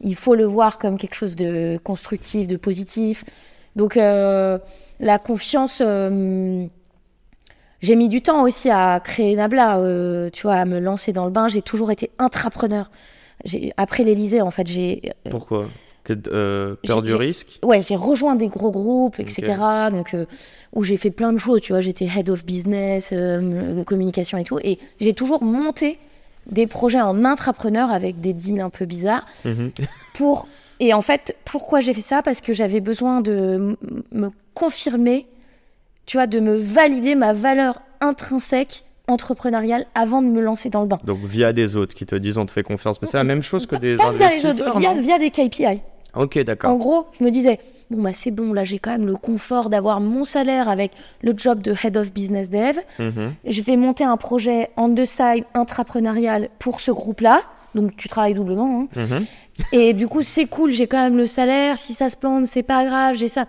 il 0.00 0.14
faut 0.14 0.34
le 0.34 0.44
voir 0.44 0.78
comme 0.78 0.98
quelque 0.98 1.14
chose 1.14 1.36
de 1.36 1.78
constructif, 1.82 2.46
de 2.46 2.56
positif. 2.56 3.24
Donc 3.76 3.96
euh, 3.96 4.58
la 4.98 5.18
confiance, 5.18 5.82
euh, 5.84 6.66
J'ai 7.80 7.96
mis 7.96 8.08
du 8.08 8.22
temps 8.22 8.42
aussi 8.42 8.70
à 8.70 9.00
créer 9.00 9.36
Nabla, 9.36 9.78
euh, 9.78 10.28
tu 10.30 10.42
vois, 10.42 10.56
à 10.56 10.64
me 10.64 10.78
lancer 10.80 11.12
dans 11.12 11.24
le 11.24 11.30
bain. 11.30 11.48
J'ai 11.48 11.62
toujours 11.62 11.90
été 11.90 12.10
intrapreneur. 12.18 12.90
Après 13.76 14.04
l'Elysée, 14.04 14.42
en 14.42 14.50
fait, 14.50 14.66
j'ai 14.66 15.12
Pourquoi? 15.30 15.66
Que, 16.02 16.14
Peur 16.86 17.02
du 17.02 17.14
risque? 17.14 17.58
Ouais, 17.62 17.82
j'ai 17.82 17.94
rejoint 17.94 18.34
des 18.34 18.48
gros 18.48 18.70
groupes, 18.70 19.20
etc. 19.20 19.54
Donc, 19.90 20.16
où 20.72 20.82
j'ai 20.82 20.96
fait 20.96 21.10
plein 21.10 21.32
de 21.32 21.38
choses, 21.38 21.60
tu 21.60 21.72
vois. 21.72 21.80
J'étais 21.80 22.06
head 22.06 22.28
of 22.28 22.44
business, 22.44 23.14
communication 23.86 24.36
et 24.38 24.44
tout. 24.44 24.58
Et 24.62 24.78
j'ai 24.98 25.14
toujours 25.14 25.42
monté 25.42 25.98
des 26.46 26.66
projets 26.66 27.00
en 27.00 27.24
intrapreneur 27.24 27.90
avec 27.90 28.20
des 28.20 28.32
deals 28.32 28.60
un 28.60 28.70
peu 28.70 28.84
bizarres. 28.84 29.26
Mhm. 29.44 29.70
pour 30.14 30.48
et 30.80 30.94
en 30.94 31.02
fait 31.02 31.36
pourquoi 31.44 31.80
j'ai 31.80 31.94
fait 31.94 32.00
ça? 32.00 32.22
Parce 32.22 32.40
que 32.40 32.52
j'avais 32.52 32.80
besoin 32.80 33.20
de 33.20 33.76
me 34.12 34.30
confirmer 34.54 35.26
tu 36.06 36.16
vois 36.16 36.26
de 36.26 36.40
me 36.40 36.56
valider 36.56 37.14
ma 37.14 37.32
valeur 37.32 37.80
intrinsèque 38.00 38.84
entrepreneuriale 39.06 39.86
avant 39.94 40.22
de 40.22 40.28
me 40.28 40.40
lancer 40.40 40.70
dans 40.70 40.82
le 40.82 40.86
bain 40.88 40.98
Donc 41.04 41.18
via 41.18 41.52
des 41.52 41.76
autres 41.76 41.94
qui 41.94 42.06
te 42.06 42.14
disent 42.14 42.38
on 42.38 42.46
te 42.46 42.52
fait 42.52 42.62
confiance. 42.62 43.00
Mais 43.02 43.08
c'est 43.08 43.16
la 43.16 43.24
même 43.24 43.42
chose 43.42 43.66
que 43.66 43.76
des 43.76 43.96
pas 43.96 44.10
via 44.10 44.28
les 44.28 44.44
investisseurs. 44.44 44.68
autres 44.68 44.78
via, 44.80 44.94
non? 44.94 45.00
via 45.00 45.18
des 45.18 45.30
KPI 45.30 45.80
Ok, 46.14 46.36
en 46.38 46.42
d'accord. 46.44 46.76
gros 46.78 47.06
je 47.18 47.24
me 47.24 47.30
disais 47.30 47.58
bon 47.90 48.02
bah 48.02 48.10
c'est 48.14 48.30
bon 48.30 48.52
là 48.52 48.64
j'ai 48.64 48.78
quand 48.78 48.90
même 48.90 49.06
le 49.06 49.16
confort 49.16 49.68
d'avoir 49.70 50.00
mon 50.00 50.24
salaire 50.24 50.68
avec 50.68 50.92
le 51.22 51.32
job 51.36 51.62
de 51.62 51.74
head 51.84 51.96
of 51.96 52.12
business 52.12 52.50
dev 52.50 52.78
Mhm. 52.98 53.34
je 53.44 53.62
vais 53.62 53.76
monter 53.76 54.04
un 54.04 54.16
projet 54.16 54.70
on 54.76 54.94
the 54.94 55.04
side 55.04 55.44
intrapreneurial 55.54 56.48
pour 56.58 56.80
ce 56.80 56.90
groupe 56.90 57.20
là 57.20 57.42
donc 57.74 57.96
tu 57.96 58.08
travailles 58.08 58.34
doublement 58.34 58.82
hein. 58.96 59.00
Mhm. 59.00 59.26
Et 59.72 59.92
du 59.92 60.08
coup, 60.08 60.22
c'est 60.22 60.46
cool, 60.46 60.72
j'ai 60.72 60.86
quand 60.86 61.02
même 61.02 61.18
le 61.18 61.26
salaire. 61.26 61.76
Si 61.76 61.92
ça 61.92 62.08
se 62.08 62.16
plante, 62.16 62.46
c'est 62.46 62.62
pas 62.62 62.82
grave, 62.86 63.14
j'ai 63.16 63.28
ça. 63.28 63.46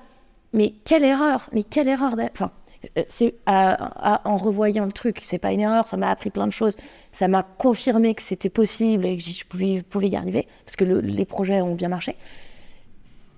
Mais 0.51 0.73
quelle 0.83 1.05
erreur 1.05 1.47
Mais 1.53 1.63
quelle 1.63 1.87
erreur 1.87 2.15
Enfin, 2.33 2.51
euh, 2.97 3.03
c'est 3.07 3.35
en 3.47 4.35
revoyant 4.37 4.85
le 4.85 4.91
truc, 4.91 5.19
c'est 5.21 5.37
pas 5.37 5.53
une 5.53 5.61
erreur. 5.61 5.87
Ça 5.87 5.95
m'a 5.95 6.09
appris 6.09 6.29
plein 6.29 6.47
de 6.47 6.51
choses. 6.51 6.75
Ça 7.13 7.29
m'a 7.29 7.43
confirmé 7.43 8.13
que 8.13 8.21
c'était 8.21 8.49
possible 8.49 9.05
et 9.05 9.15
que 9.17 9.23
je 9.23 9.45
pouvais, 9.45 9.83
pouvais 9.89 10.09
y 10.09 10.15
arriver 10.17 10.47
parce 10.65 10.75
que 10.75 10.83
le- 10.83 10.99
les 10.99 11.23
projets 11.25 11.61
ont 11.61 11.75
bien 11.75 11.87
marché. 11.87 12.15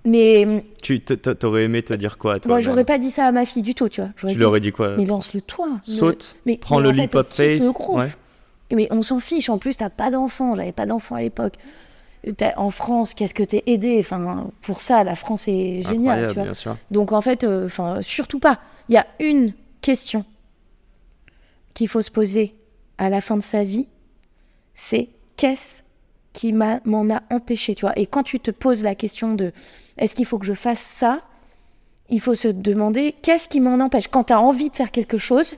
Mais 0.04 0.64
Tu 0.82 1.00
t'aurais 1.00 1.64
aimé 1.64 1.82
te 1.82 1.94
dire 1.94 2.18
quoi 2.18 2.38
toi 2.38 2.50
moi, 2.52 2.60
j'aurais 2.60 2.84
pas 2.84 2.98
dit 2.98 3.10
ça 3.10 3.26
à 3.26 3.32
ma 3.32 3.44
fille 3.46 3.62
du 3.62 3.74
tout, 3.74 3.88
tu 3.88 4.02
vois. 4.02 4.10
Tu 4.16 4.26
dit, 4.26 4.34
lui 4.34 4.44
aurais 4.44 4.60
dit 4.60 4.70
quoi 4.70 4.96
Mais 4.96 5.06
lance-le 5.06 5.40
toi. 5.40 5.66
Le- 5.86 5.92
Saute, 5.92 6.36
mais, 6.44 6.58
prends 6.58 6.80
mais 6.80 6.92
le 6.92 6.92
le 6.92 7.72
groupe. 7.72 7.96
Ouais. 7.98 8.12
Mais 8.72 8.86
on 8.90 9.02
s'en 9.02 9.18
fiche. 9.20 9.48
En 9.48 9.58
plus, 9.58 9.76
t'as 9.76 9.90
pas 9.90 10.10
d'enfant. 10.10 10.54
J'avais 10.54 10.72
pas 10.72 10.84
d'enfant 10.86 11.14
à 11.14 11.22
l'époque. 11.22 11.54
En 12.56 12.70
France, 12.70 13.14
qu'est-ce 13.14 13.34
que 13.34 13.42
t'es 13.42 13.62
aidé 13.66 13.96
Enfin, 14.00 14.50
pour 14.62 14.80
ça, 14.80 15.04
la 15.04 15.14
France 15.14 15.46
est 15.48 15.82
géniale, 15.86 16.28
tu 16.28 16.34
vois. 16.34 16.44
bien 16.44 16.54
sûr. 16.54 16.76
Donc 16.90 17.12
en 17.12 17.20
fait, 17.20 17.44
euh, 17.44 17.68
surtout 18.02 18.38
pas. 18.38 18.60
Il 18.88 18.94
y 18.94 18.98
a 18.98 19.06
une 19.20 19.52
question 19.82 20.24
qu'il 21.74 21.88
faut 21.88 22.02
se 22.02 22.10
poser 22.10 22.54
à 22.98 23.10
la 23.10 23.20
fin 23.20 23.36
de 23.36 23.42
sa 23.42 23.64
vie, 23.64 23.86
c'est 24.74 25.08
qu'est-ce 25.36 25.82
qui 26.34 26.52
m'en 26.52 27.08
a 27.10 27.22
empêché, 27.30 27.74
tu 27.74 27.86
vois. 27.86 27.98
Et 27.98 28.04
quand 28.04 28.22
tu 28.24 28.38
te 28.40 28.50
poses 28.50 28.82
la 28.82 28.94
question 28.94 29.34
de 29.34 29.52
est-ce 29.96 30.14
qu'il 30.14 30.26
faut 30.26 30.38
que 30.38 30.44
je 30.44 30.52
fasse 30.52 30.80
ça, 30.80 31.22
il 32.10 32.20
faut 32.20 32.34
se 32.34 32.48
demander 32.48 33.14
qu'est-ce 33.22 33.48
qui 33.48 33.60
m'en 33.60 33.82
empêche? 33.82 34.08
Quand 34.08 34.24
tu 34.24 34.32
as 34.34 34.40
envie 34.40 34.68
de 34.68 34.76
faire 34.76 34.90
quelque 34.90 35.16
chose, 35.16 35.54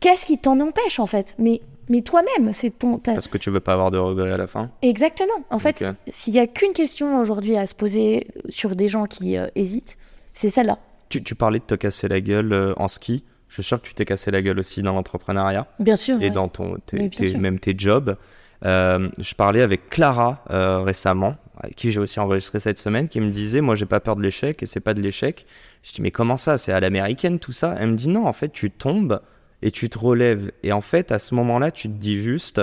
qu'est-ce 0.00 0.26
qui 0.26 0.36
t'en 0.38 0.60
empêche 0.60 0.98
en 0.98 1.06
fait? 1.06 1.34
Mais 1.38 1.62
mais 1.88 2.00
toi-même, 2.00 2.52
c'est 2.54 2.70
ton 2.70 2.96
Parce 2.98 3.28
que 3.28 3.36
tu 3.38 3.50
veux 3.50 3.60
pas 3.60 3.74
avoir 3.74 3.90
de 3.90 3.98
regrets 3.98 4.32
à 4.32 4.36
la 4.38 4.46
fin? 4.46 4.70
Exactement. 4.82 5.34
En 5.50 5.58
fait, 5.58 5.84
s'il 6.08 6.32
y 6.32 6.38
a 6.38 6.46
qu'une 6.46 6.72
question 6.72 7.18
aujourd'hui 7.20 7.56
à 7.58 7.66
se 7.66 7.74
poser 7.74 8.26
sur 8.48 8.74
des 8.74 8.88
gens 8.88 9.04
qui 9.04 9.36
euh, 9.36 9.48
hésitent, 9.54 9.98
c'est 10.32 10.48
celle-là. 10.48 10.78
Tu, 11.10 11.22
tu 11.22 11.34
parlais 11.34 11.58
de 11.58 11.64
te 11.64 11.74
casser 11.74 12.08
la 12.08 12.22
gueule 12.22 12.52
euh, 12.54 12.72
en 12.78 12.88
ski. 12.88 13.22
Je 13.48 13.54
suis 13.56 13.62
sûr 13.62 13.80
que 13.82 13.86
tu 13.86 13.92
t'es 13.94 14.06
cassé 14.06 14.30
la 14.30 14.40
gueule 14.40 14.58
aussi 14.58 14.80
dans 14.82 14.94
l'entrepreneuriat 14.94 15.66
Bien 15.78 15.94
sûr. 15.96 16.16
et 16.16 16.24
ouais. 16.24 16.30
dans 16.30 16.48
ton, 16.48 16.78
tes- 16.86 17.10
tes- 17.10 17.36
même 17.36 17.58
tes 17.60 17.74
jobs. 17.76 18.16
Euh, 18.64 19.08
je 19.18 19.34
parlais 19.34 19.60
avec 19.60 19.90
Clara 19.90 20.42
euh, 20.50 20.80
récemment, 20.80 21.36
avec 21.58 21.76
qui 21.76 21.90
j'ai 21.92 22.00
aussi 22.00 22.18
enregistré 22.20 22.60
cette 22.60 22.78
semaine, 22.78 23.08
qui 23.08 23.20
me 23.20 23.30
disait 23.30 23.60
Moi, 23.60 23.74
j'ai 23.74 23.86
pas 23.86 24.00
peur 24.00 24.16
de 24.16 24.22
l'échec 24.22 24.62
et 24.62 24.66
c'est 24.66 24.80
pas 24.80 24.94
de 24.94 25.00
l'échec. 25.02 25.46
Je 25.82 25.92
dis 25.92 26.02
Mais 26.02 26.10
comment 26.10 26.36
ça? 26.36 26.56
C'est 26.58 26.72
à 26.72 26.80
l'américaine 26.80 27.38
tout 27.38 27.52
ça? 27.52 27.74
Elle 27.78 27.90
me 27.90 27.96
dit 27.96 28.08
Non, 28.08 28.26
en 28.26 28.32
fait, 28.32 28.50
tu 28.52 28.70
tombes 28.70 29.20
et 29.62 29.70
tu 29.70 29.88
te 29.88 29.98
relèves. 29.98 30.50
Et 30.62 30.72
en 30.72 30.80
fait, 30.80 31.12
à 31.12 31.18
ce 31.18 31.34
moment-là, 31.34 31.70
tu 31.70 31.88
te 31.88 31.94
dis 31.94 32.22
juste 32.22 32.62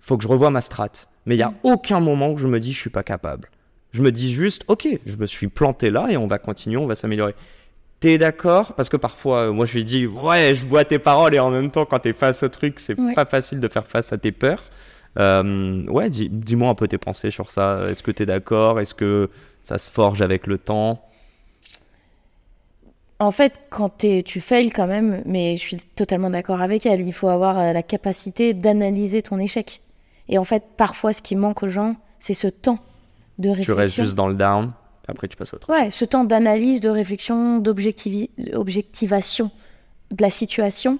Faut 0.00 0.16
que 0.18 0.22
je 0.24 0.28
revoie 0.28 0.50
ma 0.50 0.60
strat. 0.60 0.90
Mais 1.26 1.34
il 1.36 1.38
y 1.38 1.42
a 1.42 1.52
aucun 1.62 2.00
moment 2.00 2.30
où 2.30 2.38
je 2.38 2.46
me 2.46 2.60
dis 2.60 2.72
Je 2.72 2.78
suis 2.78 2.90
pas 2.90 3.02
capable. 3.02 3.48
Je 3.92 4.02
me 4.02 4.12
dis 4.12 4.32
juste 4.32 4.64
Ok, 4.68 4.86
je 5.06 5.16
me 5.16 5.24
suis 5.26 5.48
planté 5.48 5.90
là 5.90 6.08
et 6.10 6.16
on 6.18 6.26
va 6.26 6.38
continuer, 6.38 6.76
on 6.76 6.86
va 6.86 6.94
s'améliorer. 6.96 7.34
T'es 8.00 8.16
d'accord? 8.18 8.74
Parce 8.74 8.88
que 8.90 8.96
parfois, 8.96 9.48
euh, 9.48 9.52
moi, 9.52 9.64
je 9.66 9.72
lui 9.72 9.84
dis 9.84 10.06
Ouais, 10.06 10.54
je 10.54 10.66
bois 10.66 10.84
tes 10.84 10.98
paroles 10.98 11.34
et 11.34 11.38
en 11.40 11.50
même 11.50 11.70
temps, 11.70 11.84
quand 11.86 11.98
t'es 11.98 12.12
face 12.12 12.42
au 12.42 12.48
truc, 12.48 12.78
c'est 12.78 12.98
Ouais. 13.00 13.14
pas 13.14 13.24
facile 13.24 13.58
de 13.60 13.68
faire 13.68 13.86
face 13.86 14.12
à 14.12 14.18
tes 14.18 14.32
peurs. 14.32 14.62
Euh, 15.18 15.84
ouais, 15.86 16.10
dis- 16.10 16.28
dis-moi 16.30 16.68
un 16.70 16.74
peu 16.74 16.86
tes 16.88 16.98
pensées 16.98 17.30
sur 17.30 17.50
ça. 17.50 17.80
Est-ce 17.90 18.02
que 18.02 18.10
t'es 18.10 18.26
d'accord? 18.26 18.78
Est-ce 18.80 18.94
que 18.94 19.30
ça 19.62 19.78
se 19.78 19.90
forge 19.90 20.22
avec 20.22 20.46
le 20.46 20.58
temps? 20.58 21.02
En 23.20 23.32
fait, 23.32 23.58
quand 23.68 23.98
tu 23.98 24.40
fails 24.40 24.70
quand 24.70 24.86
même, 24.86 25.22
mais 25.26 25.56
je 25.56 25.60
suis 25.60 25.76
totalement 25.76 26.30
d'accord 26.30 26.60
avec 26.60 26.86
elle, 26.86 27.04
il 27.04 27.12
faut 27.12 27.28
avoir 27.28 27.58
euh, 27.58 27.72
la 27.72 27.82
capacité 27.82 28.54
d'analyser 28.54 29.22
ton 29.22 29.40
échec. 29.40 29.80
Et 30.28 30.38
en 30.38 30.44
fait, 30.44 30.62
parfois, 30.76 31.12
ce 31.12 31.20
qui 31.20 31.34
manque 31.34 31.64
aux 31.64 31.68
gens, 31.68 31.96
c'est 32.20 32.34
ce 32.34 32.46
temps 32.46 32.78
de 33.38 33.44
Tu 33.44 33.48
réflexion. 33.50 33.74
restes 33.76 33.94
juste 33.96 34.14
dans 34.14 34.28
le 34.28 34.34
down, 34.34 34.70
après 35.08 35.26
tu 35.26 35.36
passes 35.36 35.52
à 35.52 35.56
autre 35.56 35.66
chose. 35.66 35.76
Ouais, 35.76 35.90
ce 35.90 36.04
temps 36.04 36.22
d'analyse, 36.24 36.80
de 36.80 36.90
réflexion, 36.90 37.58
d'objectivation 37.58 39.50
de 40.12 40.22
la 40.22 40.30
situation 40.30 40.98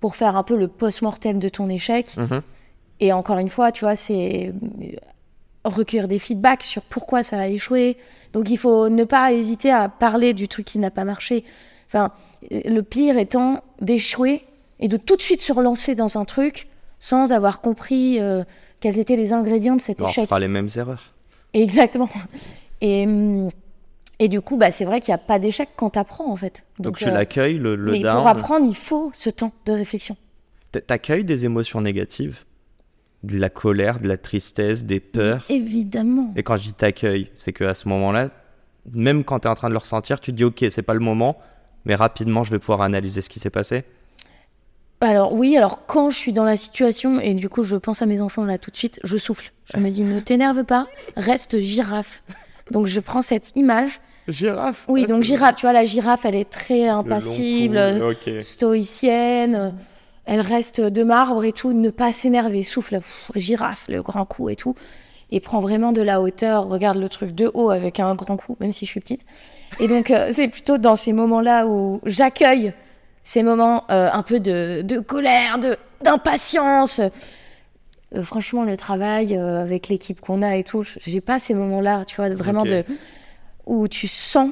pour 0.00 0.16
faire 0.16 0.36
un 0.36 0.42
peu 0.42 0.56
le 0.56 0.66
post-mortem 0.68 1.38
de 1.38 1.48
ton 1.48 1.68
échec. 1.68 2.08
Mhm. 2.16 2.42
Et 3.02 3.12
encore 3.12 3.38
une 3.38 3.48
fois, 3.48 3.72
tu 3.72 3.84
vois, 3.84 3.96
c'est 3.96 4.52
euh, 4.80 4.86
recueillir 5.64 6.06
des 6.06 6.20
feedbacks 6.20 6.62
sur 6.62 6.82
pourquoi 6.82 7.24
ça 7.24 7.36
a 7.40 7.48
échoué. 7.48 7.96
Donc 8.32 8.48
il 8.48 8.56
faut 8.56 8.88
ne 8.88 9.02
pas 9.02 9.32
hésiter 9.32 9.72
à 9.72 9.88
parler 9.88 10.34
du 10.34 10.46
truc 10.46 10.64
qui 10.66 10.78
n'a 10.78 10.92
pas 10.92 11.02
marché. 11.02 11.44
Enfin, 11.88 12.12
le 12.48 12.80
pire 12.82 13.18
étant 13.18 13.64
d'échouer 13.80 14.44
et 14.78 14.86
de 14.86 14.96
tout 14.96 15.16
de 15.16 15.20
suite 15.20 15.42
se 15.42 15.52
relancer 15.52 15.96
dans 15.96 16.16
un 16.16 16.24
truc 16.24 16.68
sans 17.00 17.32
avoir 17.32 17.60
compris 17.60 18.20
euh, 18.20 18.44
quels 18.78 19.00
étaient 19.00 19.16
les 19.16 19.32
ingrédients 19.32 19.74
de 19.74 19.80
cet 19.80 20.00
On 20.00 20.06
échec. 20.06 20.26
fera 20.28 20.38
les 20.38 20.46
mêmes 20.46 20.68
erreurs. 20.76 21.12
Exactement. 21.54 22.08
Et, 22.82 23.04
et 24.20 24.28
du 24.28 24.40
coup, 24.40 24.56
bah, 24.56 24.70
c'est 24.70 24.84
vrai 24.84 25.00
qu'il 25.00 25.10
n'y 25.10 25.16
a 25.16 25.18
pas 25.18 25.40
d'échec 25.40 25.70
quand 25.74 25.90
tu 25.90 25.98
apprends, 25.98 26.30
en 26.30 26.36
fait. 26.36 26.64
Donc, 26.78 26.98
tu 26.98 27.06
euh, 27.08 27.10
l'accueilles, 27.10 27.58
le, 27.58 27.74
le 27.74 27.92
mais 27.92 28.00
down. 28.00 28.16
pour 28.18 28.28
apprendre, 28.28 28.64
il 28.64 28.76
faut 28.76 29.10
ce 29.12 29.28
temps 29.28 29.50
de 29.66 29.72
réflexion. 29.72 30.16
T'accueilles 30.86 31.24
des 31.24 31.44
émotions 31.44 31.80
négatives 31.80 32.44
De 33.22 33.38
la 33.38 33.48
colère, 33.48 34.00
de 34.00 34.08
la 34.08 34.16
tristesse, 34.16 34.84
des 34.84 34.98
peurs 34.98 35.44
Évidemment. 35.48 36.32
Et 36.36 36.42
quand 36.42 36.56
je 36.56 36.62
dis 36.62 36.72
t'accueilles, 36.72 37.30
c'est 37.34 37.52
qu'à 37.52 37.74
ce 37.74 37.88
moment-là, 37.88 38.30
même 38.92 39.22
quand 39.24 39.40
tu 39.40 39.48
es 39.48 39.50
en 39.50 39.54
train 39.54 39.68
de 39.68 39.74
le 39.74 39.78
ressentir, 39.78 40.20
tu 40.20 40.32
te 40.32 40.36
dis 40.36 40.44
ok, 40.44 40.64
c'est 40.70 40.82
pas 40.82 40.94
le 40.94 41.00
moment, 41.00 41.38
mais 41.84 41.94
rapidement 41.94 42.42
je 42.42 42.50
vais 42.50 42.58
pouvoir 42.58 42.80
analyser 42.82 43.20
ce 43.20 43.28
qui 43.28 43.38
s'est 43.38 43.50
passé. 43.50 43.84
Alors 45.00 45.34
oui, 45.34 45.56
alors 45.56 45.86
quand 45.86 46.10
je 46.10 46.16
suis 46.16 46.32
dans 46.32 46.44
la 46.44 46.56
situation, 46.56 47.20
et 47.20 47.34
du 47.34 47.48
coup 47.48 47.62
je 47.62 47.76
pense 47.76 48.02
à 48.02 48.06
mes 48.06 48.20
enfants 48.20 48.44
là 48.44 48.58
tout 48.58 48.70
de 48.70 48.76
suite, 48.76 49.00
je 49.02 49.16
souffle. 49.16 49.52
Je 49.64 49.78
me 49.78 49.90
dis 49.90 50.02
ne 50.02 50.20
t'énerve 50.20 50.64
pas, 50.64 50.86
reste 51.16 51.58
girafe. 51.58 52.22
Donc 52.70 52.86
je 52.86 53.00
prends 53.00 53.22
cette 53.22 53.52
image. 53.56 54.00
Girafe? 54.28 54.84
Oui, 54.88 55.06
donc 55.06 55.24
girafe, 55.24 55.56
tu 55.56 55.62
vois, 55.62 55.72
la 55.72 55.84
girafe, 55.84 56.24
elle 56.24 56.36
est 56.36 56.48
très 56.48 56.86
impassible, 56.86 58.14
stoïcienne, 58.40 59.54
euh, 59.56 59.70
elle 60.24 60.40
reste 60.40 60.80
de 60.80 61.02
marbre 61.02 61.44
et 61.44 61.52
tout, 61.52 61.72
ne 61.72 61.90
pas 61.90 62.12
s'énerver, 62.12 62.62
souffle, 62.62 63.00
pff, 63.00 63.30
girafe, 63.36 63.86
le 63.88 64.02
grand 64.02 64.24
coup 64.24 64.48
et 64.48 64.56
tout, 64.56 64.74
et 65.30 65.40
prend 65.40 65.60
vraiment 65.60 65.92
de 65.92 66.02
la 66.02 66.20
hauteur, 66.20 66.68
regarde 66.68 66.98
le 66.98 67.08
truc 67.08 67.34
de 67.34 67.50
haut 67.54 67.70
avec 67.70 68.00
un 68.00 68.14
grand 68.14 68.36
coup, 68.36 68.56
même 68.60 68.72
si 68.72 68.84
je 68.84 68.90
suis 68.90 69.00
petite. 69.00 69.24
Et 69.80 69.88
donc 69.88 70.10
euh, 70.10 70.28
c'est 70.30 70.48
plutôt 70.48 70.78
dans 70.78 70.96
ces 70.96 71.12
moments-là 71.12 71.66
où 71.66 72.00
j'accueille 72.04 72.72
ces 73.24 73.42
moments 73.42 73.84
euh, 73.90 74.08
un 74.12 74.22
peu 74.22 74.40
de, 74.40 74.82
de 74.82 75.00
colère, 75.00 75.58
de 75.58 75.76
d'impatience. 76.02 77.00
Euh, 78.14 78.22
franchement, 78.22 78.64
le 78.64 78.76
travail 78.76 79.36
avec 79.36 79.88
l'équipe 79.88 80.20
qu'on 80.20 80.42
a 80.42 80.56
et 80.56 80.64
tout, 80.64 80.84
j'ai 81.00 81.20
pas 81.20 81.38
ces 81.38 81.54
moments-là, 81.54 82.04
tu 82.04 82.16
vois, 82.16 82.28
vraiment 82.28 82.64
de 82.64 82.84
où 83.66 83.86
tu 83.88 84.06
sens. 84.08 84.50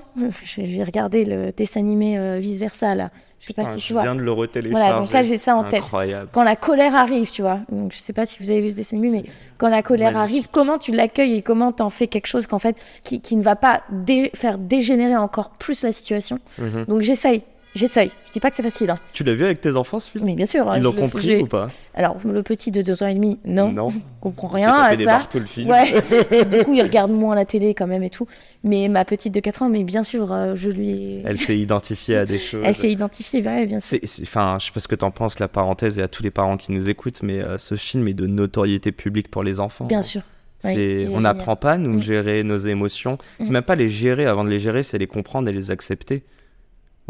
J'ai 0.59 0.83
regardé 0.85 1.25
le 1.25 1.53
dessin 1.53 1.81
animé 1.81 2.19
euh, 2.19 2.37
vice 2.39 2.59
versa 2.61 2.95
là. 2.95 3.11
Je 3.41 3.47
sais 3.47 3.55
pas 3.55 3.65
si 3.73 3.79
tu 3.81 3.89
je 3.89 3.93
vois. 3.95 4.03
viens 4.03 4.15
de 4.15 4.21
le 4.21 4.33
retélécharger. 4.33 4.85
Voilà, 4.87 5.01
donc 5.01 5.13
là 5.13 5.23
j'ai 5.23 5.39
ça 5.39 5.57
en 5.57 5.65
tête. 5.65 5.81
Incroyable. 5.83 6.29
Quand 6.31 6.43
la 6.43 6.57
colère 6.57 6.95
arrive, 6.95 7.31
tu 7.31 7.41
vois. 7.41 7.61
Donc, 7.73 7.91
je 7.93 7.99
sais 7.99 8.13
pas 8.13 8.27
si 8.27 8.37
vous 8.39 8.51
avez 8.51 8.61
vu 8.61 8.69
ce 8.71 8.75
dessin 8.77 8.99
animé, 8.99 9.23
mais 9.25 9.31
quand 9.57 9.71
la 9.71 9.83
colère 9.83 10.13
magnifique. 10.13 10.35
arrive, 10.37 10.49
comment 10.53 10.77
tu 10.77 10.93
l'accueilles 10.93 11.37
et 11.37 11.43
comment 11.43 11.73
t'en 11.73 11.89
fais 11.89 12.07
quelque 12.07 12.27
chose 12.27 12.47
qu'en 12.47 12.59
fait 12.59 12.77
qui, 13.03 13.23
qui 13.23 13.37
ne 13.37 13.43
va 13.43 13.57
pas 13.57 13.83
dé- 13.91 14.31
faire 14.35 14.59
dégénérer 14.59 15.17
encore 15.17 15.51
plus 15.51 15.83
la 15.85 15.91
situation. 15.93 16.39
Mhm. 16.59 16.85
Donc 16.87 17.01
j'essaye 17.01 17.41
J'essaye. 17.75 18.11
Je 18.27 18.33
dis 18.33 18.41
pas 18.41 18.51
que 18.51 18.57
c'est 18.57 18.63
facile. 18.65 18.91
hein. 18.91 18.97
Tu 19.13 19.23
l'as 19.23 19.35
vu 19.35 19.45
avec 19.45 19.61
tes 19.61 19.77
enfants 19.77 20.01
ce 20.01 20.11
film? 20.11 20.25
Mais 20.25 20.35
bien 20.35 20.47
sûr. 20.47 20.69
hein, 20.69 20.75
Ils 20.79 20.83
l'ont 20.83 20.93
compris 20.93 21.37
ou 21.43 21.47
pas? 21.47 21.69
Alors, 21.95 22.17
le 22.25 22.43
petit 22.43 22.71
de 22.73 22.83
2 22.83 23.03
ans 23.03 23.07
et 23.07 23.15
demi, 23.15 23.39
non. 23.45 23.71
Non. 23.71 23.89
comprend 24.21 24.49
rien 24.49 24.73
à 24.75 24.97
des 24.97 25.05
ça. 25.05 25.21
tout 25.31 25.39
le 25.39 25.47
film. 25.47 25.71
Ouais. 25.71 25.85
Du 26.51 26.65
coup, 26.65 26.75
il 26.75 26.83
regarde 26.83 27.13
moins 27.13 27.35
la 27.37 27.45
télé 27.45 27.75
quand 27.75 27.87
même 27.87 28.03
et 28.03 28.11
tout. 28.11 28.27
Mais 28.65 28.89
ma 28.89 29.05
petite 29.05 29.33
de 29.33 29.39
4 29.41 29.63
ans, 29.63 29.69
mais 29.69 29.85
bien 29.85 30.03
sûr, 30.03 30.33
euh, 30.33 30.55
je 30.57 30.69
lui 30.69 30.91
ai. 30.91 31.23
Elle 31.25 31.37
s'est 31.37 31.59
identifiée 31.59 32.17
à 32.17 32.27
des 32.27 32.39
choses. 32.41 32.63
Elle 32.65 32.75
s'est 32.75 32.91
identifiée, 32.91 33.41
ouais, 33.43 33.67
bien 33.67 33.79
sûr. 33.79 33.99
Enfin, 34.23 34.57
je 34.61 34.67
sais 34.67 34.73
pas 34.73 34.81
ce 34.81 34.89
que 34.89 34.97
t'en 34.97 35.11
penses, 35.13 35.39
la 35.39 35.49
parenthèse, 35.49 35.99
et 35.99 36.03
à 36.03 36.09
tous 36.09 36.23
les 36.25 36.31
parents 36.33 36.57
qui 36.57 36.73
nous 36.73 36.89
écoutent, 36.89 37.23
mais 37.23 37.39
euh, 37.41 37.57
ce 37.59 37.77
film 37.77 38.09
est 38.09 38.15
de 38.15 38.27
notoriété 38.27 38.91
publique 38.91 39.31
pour 39.31 39.43
les 39.45 39.61
enfants. 39.61 39.85
Bien 39.87 40.03
sûr. 40.03 40.23
Est 40.65 41.09
on 41.11 41.21
n'apprend 41.21 41.57
pas 41.57 41.73
à 41.73 41.79
nous 41.79 41.95
Mm. 41.95 42.03
gérer 42.03 42.43
nos 42.43 42.59
émotions. 42.59 43.17
C'est 43.39 43.49
Mm. 43.49 43.53
même 43.53 43.63
pas 43.63 43.77
les 43.77 43.89
gérer 43.89 44.27
avant 44.27 44.45
de 44.45 44.51
les 44.51 44.59
gérer, 44.59 44.83
c'est 44.83 44.99
les 44.99 45.07
comprendre 45.07 45.49
et 45.49 45.53
les 45.53 45.71
accepter. 45.71 46.23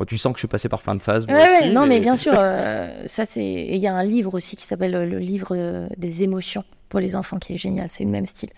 Bon, 0.01 0.07
tu 0.07 0.17
sens 0.17 0.33
que 0.33 0.39
je 0.39 0.41
suis 0.41 0.49
passé 0.49 0.71
par 0.71 0.81
fin 0.83 0.95
de 0.95 1.03
phase. 1.03 1.27
moi 1.29 1.37
Ouais, 1.37 1.43
ouais, 1.45 1.59
aussi, 1.65 1.71
non, 1.75 1.85
mais 1.87 2.01
bien 2.01 2.17
sûr, 2.17 2.33
euh, 2.39 3.03
ça 3.07 3.27
c'est. 3.27 3.45
Il 3.45 3.77
y 3.77 3.87
a 3.87 3.95
un 3.95 4.03
livre 4.03 4.33
aussi 4.35 4.57
qui 4.57 4.65
s'appelle 4.65 4.95
euh, 4.95 5.05
le 5.05 5.19
livre 5.19 5.49
euh, 5.53 5.87
des 5.99 6.23
émotions 6.23 6.65
pour 6.89 7.01
les 7.01 7.15
enfants 7.15 7.39
qui 7.39 7.53
est 7.53 7.59
génial, 7.59 7.87
c'est 7.91 8.05
le 8.05 8.11
même 8.11 8.25
style. 8.25 8.49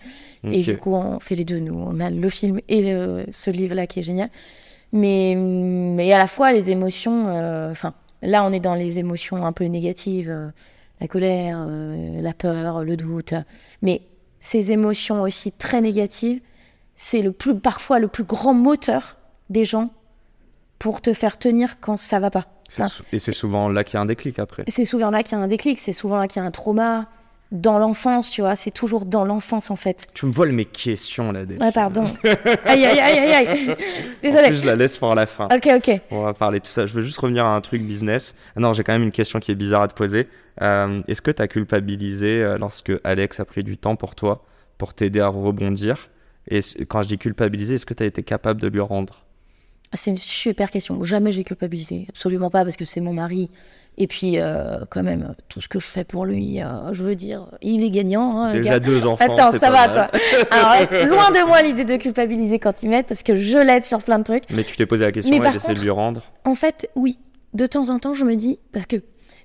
Et 0.45 0.61
du 0.61 0.77
coup, 0.77 0.93
on 0.95 1.19
fait 1.19 1.35
les 1.35 1.43
deux, 1.43 1.59
nous. 1.59 1.75
On 1.75 1.99
a 1.99 2.09
le 2.09 2.29
film 2.29 2.61
et 2.69 2.81
le- 2.81 3.25
ce 3.29 3.51
livre-là 3.51 3.87
qui 3.87 3.99
est 3.99 4.03
génial. 4.03 4.29
Mais, 4.93 5.35
mais 5.37 6.13
à 6.13 6.17
la 6.17 6.27
fois, 6.27 6.51
les 6.53 6.71
émotions. 6.71 7.25
euh, 7.27 7.71
Enfin, 7.71 7.93
là, 8.21 8.43
on 8.45 8.53
est 8.53 8.59
dans 8.61 8.75
les 8.75 8.99
émotions 8.99 9.45
un 9.45 9.51
peu 9.51 9.65
négatives 9.65 10.51
la 11.01 11.07
colère, 11.09 11.67
la 11.67 12.33
peur, 12.33 12.83
le 12.85 12.95
doute. 12.95 13.33
Mais 13.81 14.01
ces 14.39 14.71
émotions 14.71 15.21
aussi 15.23 15.51
très 15.51 15.81
négatives, 15.81 16.39
c'est 16.95 17.21
le 17.21 17.33
plus, 17.33 17.55
parfois 17.55 17.99
le 17.99 18.07
plus 18.07 18.23
grand 18.23 18.53
moteur 18.53 19.17
des 19.49 19.65
gens 19.65 19.89
pour 20.83 20.99
te 20.99 21.13
faire 21.13 21.37
tenir 21.37 21.79
quand 21.79 21.95
ça 21.95 22.19
va 22.19 22.29
pas. 22.29 22.45
Enfin, 22.67 22.89
et 23.13 23.19
c'est 23.19 23.31
souvent 23.31 23.69
là 23.69 23.85
qu'il 23.85 23.93
y 23.93 23.97
a 23.97 24.01
un 24.01 24.05
déclic 24.05 24.37
après. 24.37 24.65
c'est 24.67 24.83
souvent 24.83 25.11
là 25.11 25.23
qu'il 25.23 25.37
y 25.37 25.39
a 25.39 25.41
un 25.41 25.47
déclic, 25.47 25.79
c'est 25.79 25.93
souvent 25.93 26.17
là 26.17 26.27
qu'il 26.27 26.41
y 26.41 26.43
a 26.43 26.45
un 26.45 26.51
trauma. 26.51 27.05
Dans 27.53 27.79
l'enfance, 27.79 28.31
tu 28.31 28.41
vois, 28.41 28.57
c'est 28.57 28.71
toujours 28.71 29.05
dans 29.05 29.23
l'enfance 29.23 29.71
en 29.71 29.77
fait. 29.77 30.07
Tu 30.13 30.25
me 30.25 30.33
voles 30.33 30.51
mes 30.51 30.65
questions 30.65 31.31
là. 31.31 31.45
Delphine. 31.45 31.63
Ouais, 31.65 31.71
pardon. 31.71 32.03
aïe, 32.65 32.85
aïe, 32.85 32.99
aïe, 32.99 33.19
aïe, 33.19 33.33
aïe. 33.33 33.69
En 33.71 34.47
plus, 34.49 34.57
je 34.57 34.65
la 34.65 34.75
laisse 34.75 34.97
pour 34.97 35.15
la 35.15 35.25
fin. 35.25 35.47
Ok, 35.55 35.69
ok. 35.73 36.01
On 36.11 36.23
va 36.23 36.33
parler 36.33 36.59
de 36.59 36.65
tout 36.65 36.71
ça. 36.71 36.85
Je 36.85 36.93
veux 36.93 37.01
juste 37.01 37.19
revenir 37.19 37.45
à 37.45 37.55
un 37.55 37.61
truc 37.61 37.81
business. 37.81 38.35
Ah 38.57 38.59
Non, 38.59 38.73
j'ai 38.73 38.83
quand 38.83 38.91
même 38.91 39.03
une 39.03 39.11
question 39.11 39.39
qui 39.39 39.51
est 39.51 39.55
bizarre 39.55 39.83
à 39.83 39.87
te 39.87 39.93
poser. 39.93 40.27
Euh, 40.61 41.01
Est-ce 41.07 41.21
que 41.21 41.31
tu 41.31 41.41
as 41.41 41.47
culpabilisé 41.47 42.43
euh, 42.43 42.57
lorsque 42.57 42.91
Alex 43.05 43.39
a 43.39 43.45
pris 43.45 43.63
du 43.63 43.77
temps 43.77 43.95
pour 43.95 44.15
toi, 44.15 44.43
pour 44.77 44.93
t'aider 44.93 45.21
à 45.21 45.27
rebondir? 45.27 46.09
Et 46.49 46.59
quand 46.89 47.03
je 47.03 47.07
dis 47.07 47.17
culpabiliser, 47.17 47.75
est-ce 47.75 47.85
que 47.85 47.93
tu 47.93 48.03
as 48.03 48.07
été 48.07 48.23
capable 48.23 48.59
de 48.59 48.67
lui 48.67 48.81
rendre? 48.81 49.23
C'est 49.93 50.11
une 50.11 50.17
super 50.17 50.71
question. 50.71 51.03
Jamais 51.03 51.31
j'ai 51.31 51.43
culpabilisé. 51.43 52.05
Absolument 52.09 52.49
pas, 52.49 52.63
parce 52.63 52.75
que 52.77 52.85
c'est 52.85 53.01
mon 53.01 53.13
mari. 53.13 53.49
Et 53.97 54.07
puis, 54.07 54.39
euh, 54.39 54.77
quand 54.89 55.03
même, 55.03 55.35
tout 55.49 55.61
ce 55.61 55.67
que 55.67 55.79
je 55.79 55.85
fais 55.85 56.03
pour 56.03 56.25
lui, 56.25 56.61
euh, 56.63 56.91
je 56.93 57.03
veux 57.03 57.15
dire, 57.15 57.45
il 57.61 57.83
est 57.83 57.91
gagnant. 57.91 58.39
hein, 58.41 58.51
Déjà 58.53 58.71
gars. 58.71 58.79
deux 58.79 59.05
enfants. 59.05 59.23
Attends, 59.23 59.51
ça 59.51 59.69
pas 59.69 59.87
va 59.87 59.87
mal. 59.87 60.09
quoi. 60.09 60.19
Alors, 60.49 61.05
loin 61.07 61.29
de 61.29 61.45
moi 61.47 61.61
l'idée 61.61 61.85
de 61.85 61.95
culpabiliser 61.97 62.57
quand 62.57 62.81
il 62.81 62.89
m'aide, 62.89 63.05
parce 63.05 63.21
que 63.21 63.35
je 63.35 63.59
l'aide 63.59 63.85
sur 63.85 64.01
plein 64.03 64.17
de 64.17 64.23
trucs. 64.23 64.45
Mais 64.49 64.63
tu 64.63 64.75
t'es 64.77 64.87
posé 64.87 65.05
la 65.05 65.11
question 65.11 65.37
Mais 65.37 65.51
d'essayer 65.51 65.75
de 65.75 65.81
lui 65.81 65.91
rendre 65.91 66.23
En 66.45 66.55
fait, 66.55 66.89
oui. 66.95 67.19
De 67.53 67.67
temps 67.67 67.89
en 67.89 67.99
temps, 67.99 68.15
je 68.15 68.25
me 68.25 68.35
dis, 68.35 68.57
parce 68.71 68.87
que 68.87 68.95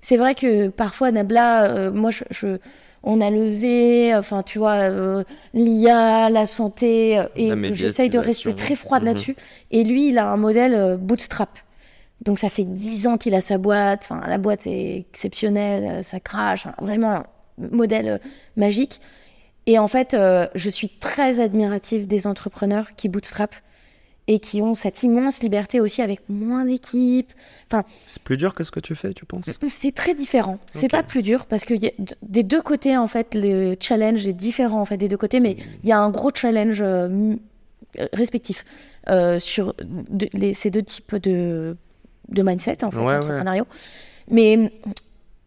c'est 0.00 0.16
vrai 0.16 0.34
que 0.34 0.68
parfois, 0.68 1.10
Nabla, 1.10 1.64
euh, 1.64 1.90
moi, 1.92 2.10
je, 2.10 2.24
je- 2.30 2.56
on 3.02 3.20
a 3.20 3.30
levé, 3.30 4.14
enfin, 4.14 4.42
tu 4.42 4.58
vois, 4.58 4.74
euh, 4.90 5.24
l'IA, 5.54 6.30
la 6.30 6.46
santé, 6.46 7.18
euh, 7.18 7.24
et 7.36 7.74
j'essaye 7.74 8.10
de 8.10 8.18
rester 8.18 8.54
très 8.54 8.74
froide 8.74 9.02
Mhm. 9.02 9.08
là-dessus. 9.08 9.36
Et 9.70 9.84
lui, 9.84 10.08
il 10.08 10.18
a 10.18 10.30
un 10.30 10.36
modèle 10.36 10.74
euh, 10.74 10.96
bootstrap. 10.96 11.50
Donc, 12.22 12.38
ça 12.40 12.48
fait 12.50 12.64
10 12.64 13.06
ans 13.06 13.16
qu'il 13.16 13.34
a 13.34 13.40
sa 13.40 13.58
boîte. 13.58 14.00
Enfin, 14.04 14.20
la 14.26 14.38
boîte 14.38 14.66
est 14.66 14.98
exceptionnelle, 14.98 16.02
ça 16.02 16.18
crache. 16.20 16.66
enfin, 16.66 16.74
vraiment, 16.84 17.22
modèle 17.58 18.08
euh, 18.08 18.18
magique. 18.56 19.00
Et 19.66 19.78
en 19.78 19.86
fait, 19.88 20.14
euh, 20.14 20.48
je 20.54 20.70
suis 20.70 20.88
très 20.88 21.40
admirative 21.40 22.06
des 22.08 22.26
entrepreneurs 22.26 22.94
qui 22.96 23.08
bootstrap 23.08 23.54
et 24.30 24.38
qui 24.38 24.60
ont 24.62 24.74
cette 24.74 25.02
immense 25.02 25.42
liberté 25.42 25.80
aussi 25.80 26.02
avec 26.02 26.20
moins 26.28 26.64
d'équipe. 26.66 27.32
C'est 28.06 28.22
plus 28.22 28.36
dur 28.36 28.54
que 28.54 28.62
ce 28.62 28.70
que 28.70 28.78
tu 28.78 28.94
fais, 28.94 29.12
tu 29.14 29.24
penses? 29.24 29.50
C'est 29.68 29.94
très 29.94 30.14
différent. 30.14 30.58
C'est 30.68 30.84
Ok. 30.84 30.90
pas 30.92 31.02
plus 31.02 31.22
dur 31.22 31.46
parce 31.46 31.64
que 31.64 31.74
y 31.74 31.86
a- 31.88 31.92
des 32.22 32.42
deux 32.42 32.60
côtés, 32.62 32.96
en 32.96 33.06
fait, 33.06 33.28
le 33.34 33.74
challenge 33.80 34.26
est 34.26 34.32
différent 34.34 34.80
en 34.80 34.84
fait 34.84 34.98
des 34.98 35.08
deux 35.08 35.16
côtés, 35.16 35.40
mais 35.40 35.56
il 35.82 35.88
y 35.88 35.92
a 35.92 35.98
un 35.98 36.10
gros 36.10 36.30
challenge 36.34 36.82
euh, 36.82 37.34
respectif 38.12 38.64
euh, 39.08 39.38
sur 39.38 39.74
de- 39.80 40.28
les- 40.34 40.52
ces 40.54 40.70
deux 40.70 40.82
types 40.82 41.16
de, 41.16 41.76
de 42.28 42.42
mindset 42.42 42.84
en 42.84 42.90
fait, 42.90 42.98
Ouais. 42.98 43.62
Mais 44.30 44.70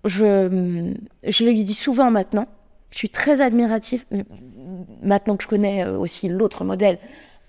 je, 0.05 0.91
je 1.27 1.45
lui 1.45 1.63
dis 1.63 1.75
souvent 1.75 2.09
maintenant, 2.09 2.47
je 2.89 2.97
suis 2.97 3.09
très 3.09 3.41
admirative, 3.41 4.05
maintenant 5.03 5.37
que 5.37 5.43
je 5.43 5.47
connais 5.47 5.85
euh, 5.85 5.97
aussi 5.99 6.27
l'autre 6.27 6.63
modèle 6.65 6.97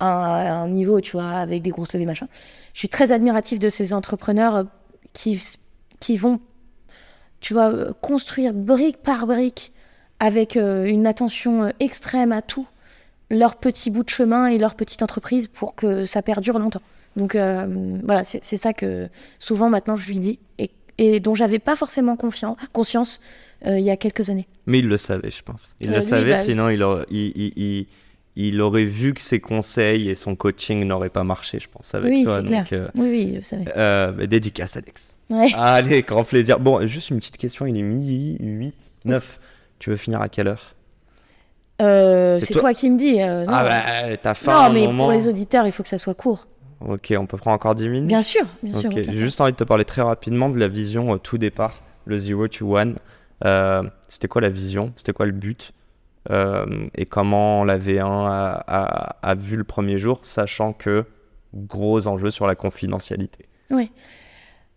un, 0.04 0.62
un 0.64 0.68
niveau, 0.68 1.00
tu 1.00 1.12
vois, 1.12 1.30
avec 1.30 1.62
des 1.62 1.70
grosses 1.70 1.92
levées, 1.92 2.06
machin, 2.06 2.28
je 2.74 2.78
suis 2.80 2.88
très 2.88 3.12
admirative 3.12 3.58
de 3.58 3.68
ces 3.68 3.92
entrepreneurs 3.92 4.56
euh, 4.56 4.62
qui, 5.12 5.40
qui 6.00 6.16
vont, 6.16 6.40
tu 7.40 7.54
vois, 7.54 7.70
euh, 7.72 7.92
construire 8.00 8.52
brique 8.52 8.98
par 9.02 9.26
brique 9.26 9.72
avec 10.18 10.56
euh, 10.56 10.84
une 10.84 11.06
attention 11.06 11.72
extrême 11.80 12.32
à 12.32 12.42
tout, 12.42 12.66
leur 13.30 13.56
petit 13.56 13.90
bout 13.90 14.04
de 14.04 14.10
chemin 14.10 14.46
et 14.46 14.58
leur 14.58 14.74
petite 14.74 15.02
entreprise 15.02 15.48
pour 15.48 15.74
que 15.74 16.04
ça 16.04 16.22
perdure 16.22 16.58
longtemps. 16.58 16.82
Donc 17.16 17.34
euh, 17.34 17.98
voilà, 18.04 18.24
c'est 18.24 18.42
c'est 18.42 18.56
ça 18.56 18.72
que 18.72 19.08
souvent 19.38 19.68
maintenant 19.68 19.96
je 19.96 20.08
lui 20.08 20.18
dis 20.18 20.38
et, 20.58 20.70
et 20.98 21.20
dont 21.20 21.34
j'avais 21.34 21.58
pas 21.58 21.76
forcément 21.76 22.16
confiance, 22.16 22.56
conscience 22.72 23.20
euh, 23.66 23.78
il 23.78 23.84
y 23.84 23.90
a 23.90 23.96
quelques 23.98 24.30
années. 24.30 24.46
Mais 24.66 24.78
il 24.78 24.86
le 24.88 24.96
savait, 24.96 25.30
je 25.30 25.42
pense. 25.42 25.74
Il 25.80 25.88
Euh, 25.88 25.92
le 25.92 25.98
lui, 25.98 26.04
savait, 26.06 26.30
bah, 26.30 26.36
sinon 26.38 26.68
il 26.70 26.82
aurait, 26.82 27.04
il, 27.10 27.32
il- 27.36 27.52
il- 27.56 27.86
il 28.36 28.60
aurait 28.62 28.84
vu 28.84 29.12
que 29.14 29.20
ses 29.20 29.40
conseils 29.40 30.08
et 30.08 30.14
son 30.14 30.36
coaching 30.36 30.84
n'auraient 30.84 31.10
pas 31.10 31.24
marché, 31.24 31.58
je 31.58 31.68
pense, 31.68 31.94
avec 31.94 32.10
oui, 32.10 32.24
toi. 32.24 32.38
c'est 32.40 32.46
clair. 32.46 32.66
euh, 32.72 32.88
Oui, 32.94 33.08
oui, 33.10 33.32
je 33.36 33.40
savais. 33.40 33.64
euh, 33.76 34.10
bah, 34.12 34.26
dédicace, 34.26 34.76
Alex. 34.76 35.14
Ouais. 35.30 35.48
Allez, 35.56 36.02
grand 36.02 36.24
plaisir. 36.24 36.58
Bon, 36.58 36.86
juste 36.86 37.10
une 37.10 37.18
petite 37.18 37.36
question, 37.36 37.66
il 37.66 37.76
est 37.76 37.82
midi 37.82 38.36
8, 38.40 38.74
9. 39.04 39.40
Tu 39.78 39.90
veux 39.90 39.96
finir 39.96 40.20
à 40.22 40.28
quelle 40.28 40.48
heure? 40.48 40.74
Euh, 41.80 42.38
c'est 42.40 42.52
toi- 42.52 42.60
toi... 42.62 42.74
qui 42.74 42.88
me 42.90 42.96
dis. 42.98 43.20
euh, 43.20 43.44
non, 43.44 43.52
Ah 43.52 43.64
bah, 44.08 44.16
t'as 44.16 44.34
faim 44.34 44.68
non 44.68 44.74
mais 44.74 44.86
moment. 44.86 45.04
pour 45.04 45.12
les 45.12 45.26
auditeurs, 45.28 45.66
il 45.66 45.72
faut 45.72 45.82
que 45.82 45.88
ça 45.88 45.98
soit 45.98 46.14
court. 46.14 46.46
Ok, 46.80 47.12
on 47.16 47.26
peut 47.26 47.36
prendre 47.36 47.54
encore 47.54 47.74
10 47.74 47.88
minutes? 47.88 48.08
Bien 48.08 48.22
sûr, 48.22 48.42
bien 48.62 48.74
sûr. 48.78 48.90
J'ai 48.92 49.12
juste 49.14 49.40
envie 49.40 49.52
de 49.52 49.56
te 49.56 49.64
parler 49.64 49.84
très 49.84 50.02
rapidement 50.02 50.48
de 50.48 50.58
la 50.58 50.68
vision 50.68 51.10
au 51.10 51.18
tout 51.18 51.38
départ, 51.38 51.82
le 52.06 52.18
Zero 52.18 52.48
to 52.48 52.76
One. 52.76 52.96
C'était 54.08 54.28
quoi 54.28 54.40
la 54.40 54.48
vision? 54.48 54.92
C'était 54.96 55.12
quoi 55.12 55.26
le 55.26 55.32
but? 55.32 55.72
Et 56.30 57.06
comment 57.06 57.64
la 57.64 57.78
V1 57.78 58.00
a, 58.28 58.64
a- 58.66 59.16
a 59.22 59.34
vu 59.34 59.56
le 59.56 59.64
premier 59.64 59.98
jour, 59.98 60.20
sachant 60.22 60.72
que 60.72 61.04
gros 61.54 62.06
enjeu 62.06 62.30
sur 62.30 62.46
la 62.46 62.54
confidentialité. 62.54 63.46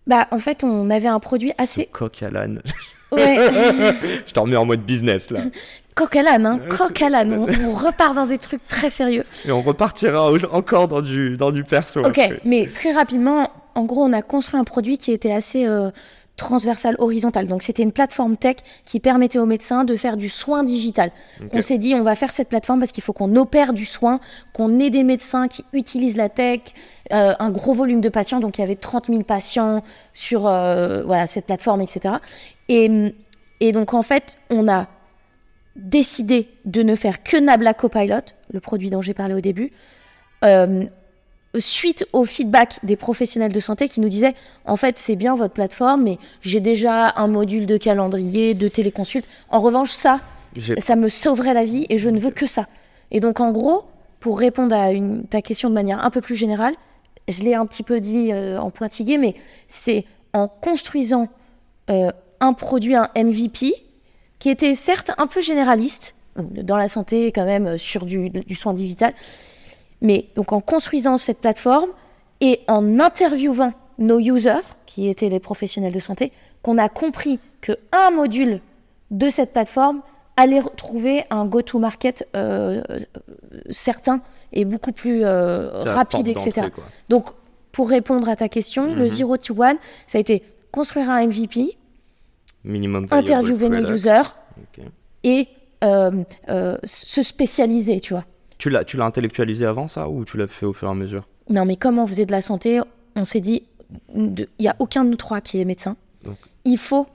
Bah, 0.08 0.28
en 0.32 0.40
fait, 0.40 0.64
on 0.64 0.90
avait 0.90 1.08
un 1.08 1.20
produit 1.20 1.52
Ce 1.58 1.64
assez. 1.64 1.86
coq 1.88 2.22
à 2.24 2.30
l'âne. 2.30 2.62
Ouais. 3.12 3.38
Je 4.28 4.32
t'en 4.34 4.44
remets 4.44 4.56
en 4.56 4.66
mode 4.66 4.82
business 4.82 5.32
là. 5.32 5.42
coq 5.96 6.16
à 6.16 6.22
l'âne, 6.24 6.46
hein. 6.46 6.60
Coq 6.70 7.02
à 7.02 7.10
l'âne. 7.10 7.34
On, 7.34 7.48
on 7.70 7.72
repart 7.74 8.14
dans 8.16 8.26
des 8.28 8.38
trucs 8.38 8.68
très 8.68 8.90
sérieux. 8.90 9.24
Et 9.48 9.52
on 9.52 9.62
repartira 9.62 10.32
encore 10.52 10.88
dans 10.88 11.02
du, 11.02 11.38
dans 11.38 11.52
du 11.52 11.64
perso. 11.64 12.02
Ok, 12.02 12.18
après. 12.20 12.40
mais 12.46 12.68
très 12.68 12.92
rapidement, 12.92 13.50
en 13.74 13.86
gros, 13.86 14.04
on 14.04 14.14
a 14.14 14.22
construit 14.22 14.60
un 14.60 14.64
produit 14.64 14.98
qui 14.98 15.12
était 15.12 15.32
assez 15.32 15.66
euh, 15.66 15.90
transversal, 16.36 16.96
horizontal. 17.00 17.48
Donc, 17.48 17.64
c'était 17.64 17.84
une 17.84 17.92
plateforme 17.92 18.38
tech 18.38 18.58
qui 18.86 19.00
permettait 19.00 19.40
aux 19.40 19.46
médecins 19.46 19.84
de 19.84 19.96
faire 19.96 20.18
du 20.18 20.30
soin 20.30 20.64
digital. 20.64 21.12
On 21.54 21.62
s'est 21.62 21.78
dit, 21.78 21.96
on 21.96 22.04
va 22.04 22.16
faire 22.16 22.32
cette 22.32 22.50
plateforme 22.50 22.80
parce 22.80 22.92
qu'il 22.92 23.04
faut 23.04 23.14
qu'on 23.14 23.36
opère 23.36 23.74
du 23.74 23.86
soin, 23.86 24.20
qu'on 24.54 24.80
ait 24.80 24.90
des 24.90 25.04
médecins 25.04 25.48
qui 25.48 25.66
utilisent 25.74 26.18
la 26.18 26.30
tech, 26.30 26.62
euh, 27.14 27.34
un 27.40 27.52
gros 27.52 27.74
volume 27.74 28.02
de 28.02 28.10
patients. 28.10 28.40
Donc, 28.40 28.58
il 28.58 28.62
y 28.62 28.64
avait 28.64 28.76
30 28.76 29.08
000 29.08 29.24
patients 29.24 29.84
sur 30.14 30.48
euh, 30.48 31.04
voilà, 31.04 31.28
cette 31.28 31.46
plateforme, 31.46 31.82
etc. 31.82 32.16
Et, 32.68 33.14
et 33.60 33.72
donc, 33.72 33.94
en 33.94 34.02
fait, 34.02 34.38
on 34.50 34.68
a 34.68 34.88
décidé 35.76 36.48
de 36.66 36.84
ne 36.84 36.96
faire 36.96 37.24
que 37.24 37.38
Nabla 37.38 37.74
Copilot, 37.74 38.22
le 38.52 38.60
produit 38.60 38.90
dont 38.90 39.02
j'ai 39.02 39.14
parlé 39.14 39.34
au 39.34 39.42
début, 39.42 39.72
euh, 40.44 40.86
suite 41.60 42.08
au 42.14 42.26
feedback 42.26 42.80
des 42.84 42.96
professionnels 42.96 43.54
de 43.54 43.60
santé 43.60 43.90
qui 43.90 44.00
nous 44.00 44.10
disaient 44.10 44.36
en 44.66 44.76
fait 44.76 44.98
c'est 44.98 45.16
bien 45.16 45.36
votre 45.36 45.54
plateforme 45.54 46.04
mais 46.04 46.18
j'ai 46.42 46.60
déjà 46.60 47.14
un 47.16 47.28
module 47.28 47.66
de 47.66 47.78
calendrier, 47.78 48.54
de 48.54 48.68
téléconsulte. 48.68 49.28
En 49.50 49.62
revanche 49.62 49.92
ça, 49.92 50.20
ça 50.80 50.96
me 50.96 51.10
sauverait 51.10 51.54
la 51.54 51.66
vie 51.66 51.86
et 51.90 51.98
je 51.98 52.10
ne 52.10 52.20
veux 52.20 52.32
que 52.32 52.48
ça. 52.48 52.68
Et 53.12 53.20
donc 53.20 53.40
en 53.40 53.52
gros, 53.52 53.86
pour 54.20 54.40
répondre 54.40 54.76
à 54.76 54.92
une, 54.92 55.26
ta 55.26 55.42
question 55.42 55.70
de 55.70 55.76
manière 55.76 56.04
un 56.04 56.10
peu 56.10 56.22
plus 56.22 56.36
générale, 56.36 56.76
je 57.28 57.44
l'ai 57.44 57.56
un 57.56 57.66
petit 57.66 57.84
peu 57.84 58.00
dit 58.00 58.32
euh, 58.32 58.60
en 58.60 58.70
pointillé, 58.70 59.18
mais 59.18 59.36
c'est 59.68 60.06
en 60.34 60.48
construisant 60.48 61.28
euh, 61.90 62.12
un 62.40 62.54
produit, 62.54 62.96
un 62.96 63.10
MVP, 63.16 63.74
qui 64.40 64.50
était 64.50 64.76
certes 64.76 65.12
un 65.18 65.28
peu 65.28 65.42
généraliste, 65.42 66.16
dans 66.36 66.78
la 66.78 66.88
santé 66.88 67.32
quand 67.32 67.46
même, 67.46 67.68
euh, 67.68 67.78
sur 67.78 68.06
du, 68.06 68.30
du 68.30 68.56
soin 68.56 68.74
digital, 68.74 69.14
mais 70.06 70.28
donc 70.36 70.54
en 70.54 70.62
construisant 70.62 71.18
cette 71.18 71.40
plateforme 71.40 71.90
et 72.40 72.62
en 72.68 73.00
interviewant 73.00 73.74
nos 73.98 74.20
users, 74.20 74.66
qui 74.86 75.08
étaient 75.08 75.30
les 75.30 75.40
professionnels 75.40 75.94
de 75.94 76.00
santé, 76.00 76.32
qu'on 76.62 76.78
a 76.78 76.90
compris 76.90 77.40
que 77.62 77.74
un 77.92 78.12
module 78.12 78.62
de 79.12 79.30
cette 79.30 79.52
plateforme 79.52 80.02
allait 80.38 80.60
retrouver 80.60 81.24
un 81.30 81.46
go-to-market 81.46 82.28
euh, 82.36 82.84
certain 83.70 84.22
et 84.54 84.66
beaucoup 84.66 84.92
plus 84.92 85.24
euh, 85.24 85.72
rapide, 85.78 86.28
etc. 86.28 86.68
Donc, 87.10 87.30
pour 87.72 87.90
répondre 87.90 88.30
à 88.30 88.36
ta 88.36 88.50
question, 88.50 88.94
le 88.94 89.04
Mhm. 89.04 89.10
Zero 89.10 89.38
to 89.38 89.54
One, 89.62 89.78
ça 90.08 90.18
a 90.18 90.22
été 90.22 90.44
construire 90.72 91.10
un 91.10 91.26
MVP, 91.26 91.78
Minimum 92.64 93.08
interviewer 93.12 93.70
nos 93.70 93.92
users 93.92 94.24
et 95.24 95.48
euh, 95.84 96.24
se 96.84 97.22
spécialiser, 97.22 98.00
tu 98.00 98.14
vois. 98.14 98.26
Tu 98.58 98.70
l'as, 98.70 98.84
tu 98.84 98.98
l'as 98.98 99.06
intellectualisé 99.06 99.66
avant 99.66 99.88
ça 99.88 100.10
ou 100.10 100.26
tu 100.26 100.38
l'as 100.38 100.48
fait 100.48 100.66
au 100.66 100.74
fur 100.74 100.88
et 100.88 100.92
à 100.92 100.94
mesure? 100.94 101.28
Non, 101.50 101.66
mais 101.66 101.76
comme 101.76 102.00
on 102.00 102.08
faisait 102.08 102.26
de 102.26 102.32
la 102.32 102.42
santé, 102.42 102.82
on 103.16 103.24
s'est 103.24 103.42
dit, 103.42 103.64
il 104.16 104.48
n'y 104.60 104.68
a 104.68 104.76
aucun 104.80 105.04
de 105.04 105.10
nous 105.10 105.18
trois 105.18 105.42
qui 105.42 105.60
est 105.60 105.66
médecin. 105.66 105.96
Donc, 106.24 106.38
Il 106.64 106.78
faut 106.78 107.08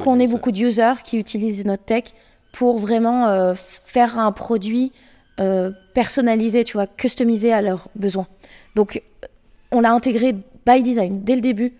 qu'on 0.00 0.18
ait 0.18 0.26
beaucoup 0.26 0.52
de 0.52 0.58
users 0.58 1.02
qui 1.04 1.18
utilisent 1.18 1.64
notre 1.64 1.84
tech 1.84 2.04
pour 2.52 2.78
vraiment 2.78 3.28
euh, 3.28 3.54
faire 3.54 4.18
un 4.18 4.32
produit 4.32 4.92
euh, 5.40 5.70
personnalisé, 5.94 6.64
tu 6.64 6.74
vois, 6.74 6.86
customisé 6.86 7.52
à 7.52 7.62
leurs 7.62 7.88
besoins. 7.94 8.26
Donc, 8.74 9.02
on 9.70 9.80
l'a 9.80 9.92
intégré 9.92 10.34
by 10.66 10.82
design 10.82 11.22
dès 11.22 11.34
le 11.34 11.40
début 11.40 11.72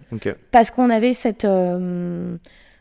parce 0.50 0.70
qu'on 0.70 0.90
avait 0.90 1.12
cette, 1.12 1.44
euh, 1.44 2.36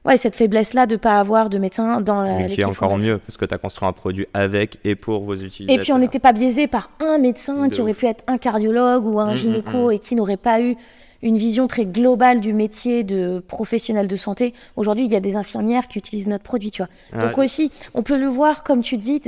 ouais, 0.08 0.18
cette 0.18 0.36
faiblesse-là 0.36 0.86
de 0.88 0.94
ne 0.94 0.98
pas 0.98 1.20
avoir 1.20 1.50
de 1.50 1.58
médecin 1.58 2.02
dans 2.02 2.22
la 2.24 2.38
Mais 2.38 2.50
qui 2.50 2.62
est 2.62 2.66
encore 2.66 2.98
mieux 2.98 3.20
parce 3.20 3.38
que 3.38 3.46
tu 3.46 3.54
as 3.54 3.58
construit 3.58 3.88
un 3.88 3.94
produit 3.94 4.28
avec 4.34 4.80
et 4.84 4.96
pour 4.96 5.24
vos 5.24 5.36
utilisateurs. 5.36 5.76
Et 5.76 5.84
puis 5.84 5.94
on 5.94 6.00
n'était 6.00 6.20
pas 6.20 6.34
biaisé 6.34 6.68
par 6.68 6.90
un 7.00 7.18
médecin 7.20 7.68
De 7.68 7.74
qui 7.74 7.82
aurait 7.82 7.94
pu 7.94 8.06
être 8.08 8.24
un 8.28 8.38
cardiologue 8.38 9.06
ou 9.06 9.20
un 9.20 9.34
Mm, 9.34 9.36
gynéco 9.36 9.88
mm, 9.90 9.92
et 9.92 10.00
qui 10.00 10.16
n'aurait 10.16 10.38
pas 10.38 10.62
eu 10.62 10.76
une 11.24 11.38
vision 11.38 11.68
très 11.68 11.86
globale 11.86 12.40
du 12.42 12.54
métier 12.54 13.04
de 13.04 13.40
professionnel 13.48 14.08
de 14.08 14.16
santé. 14.16 14.54
Aujourd'hui, 14.76 15.06
il 15.06 15.12
y 15.12 15.16
a 15.16 15.20
des 15.20 15.36
infirmières 15.36 15.88
qui 15.88 15.98
utilisent 16.00 16.28
notre 16.28 16.44
produit, 16.44 16.72
tu 16.72 16.82
vois. 16.84 16.90
Ah, 17.14 17.28
Donc 17.28 17.38
aussi, 17.40 17.72
on 17.96 18.04
peut 18.04 18.18
le 18.20 18.28
voir, 18.28 18.64
comme 18.64 18.82
tu 18.84 18.98
dis, 18.98 19.20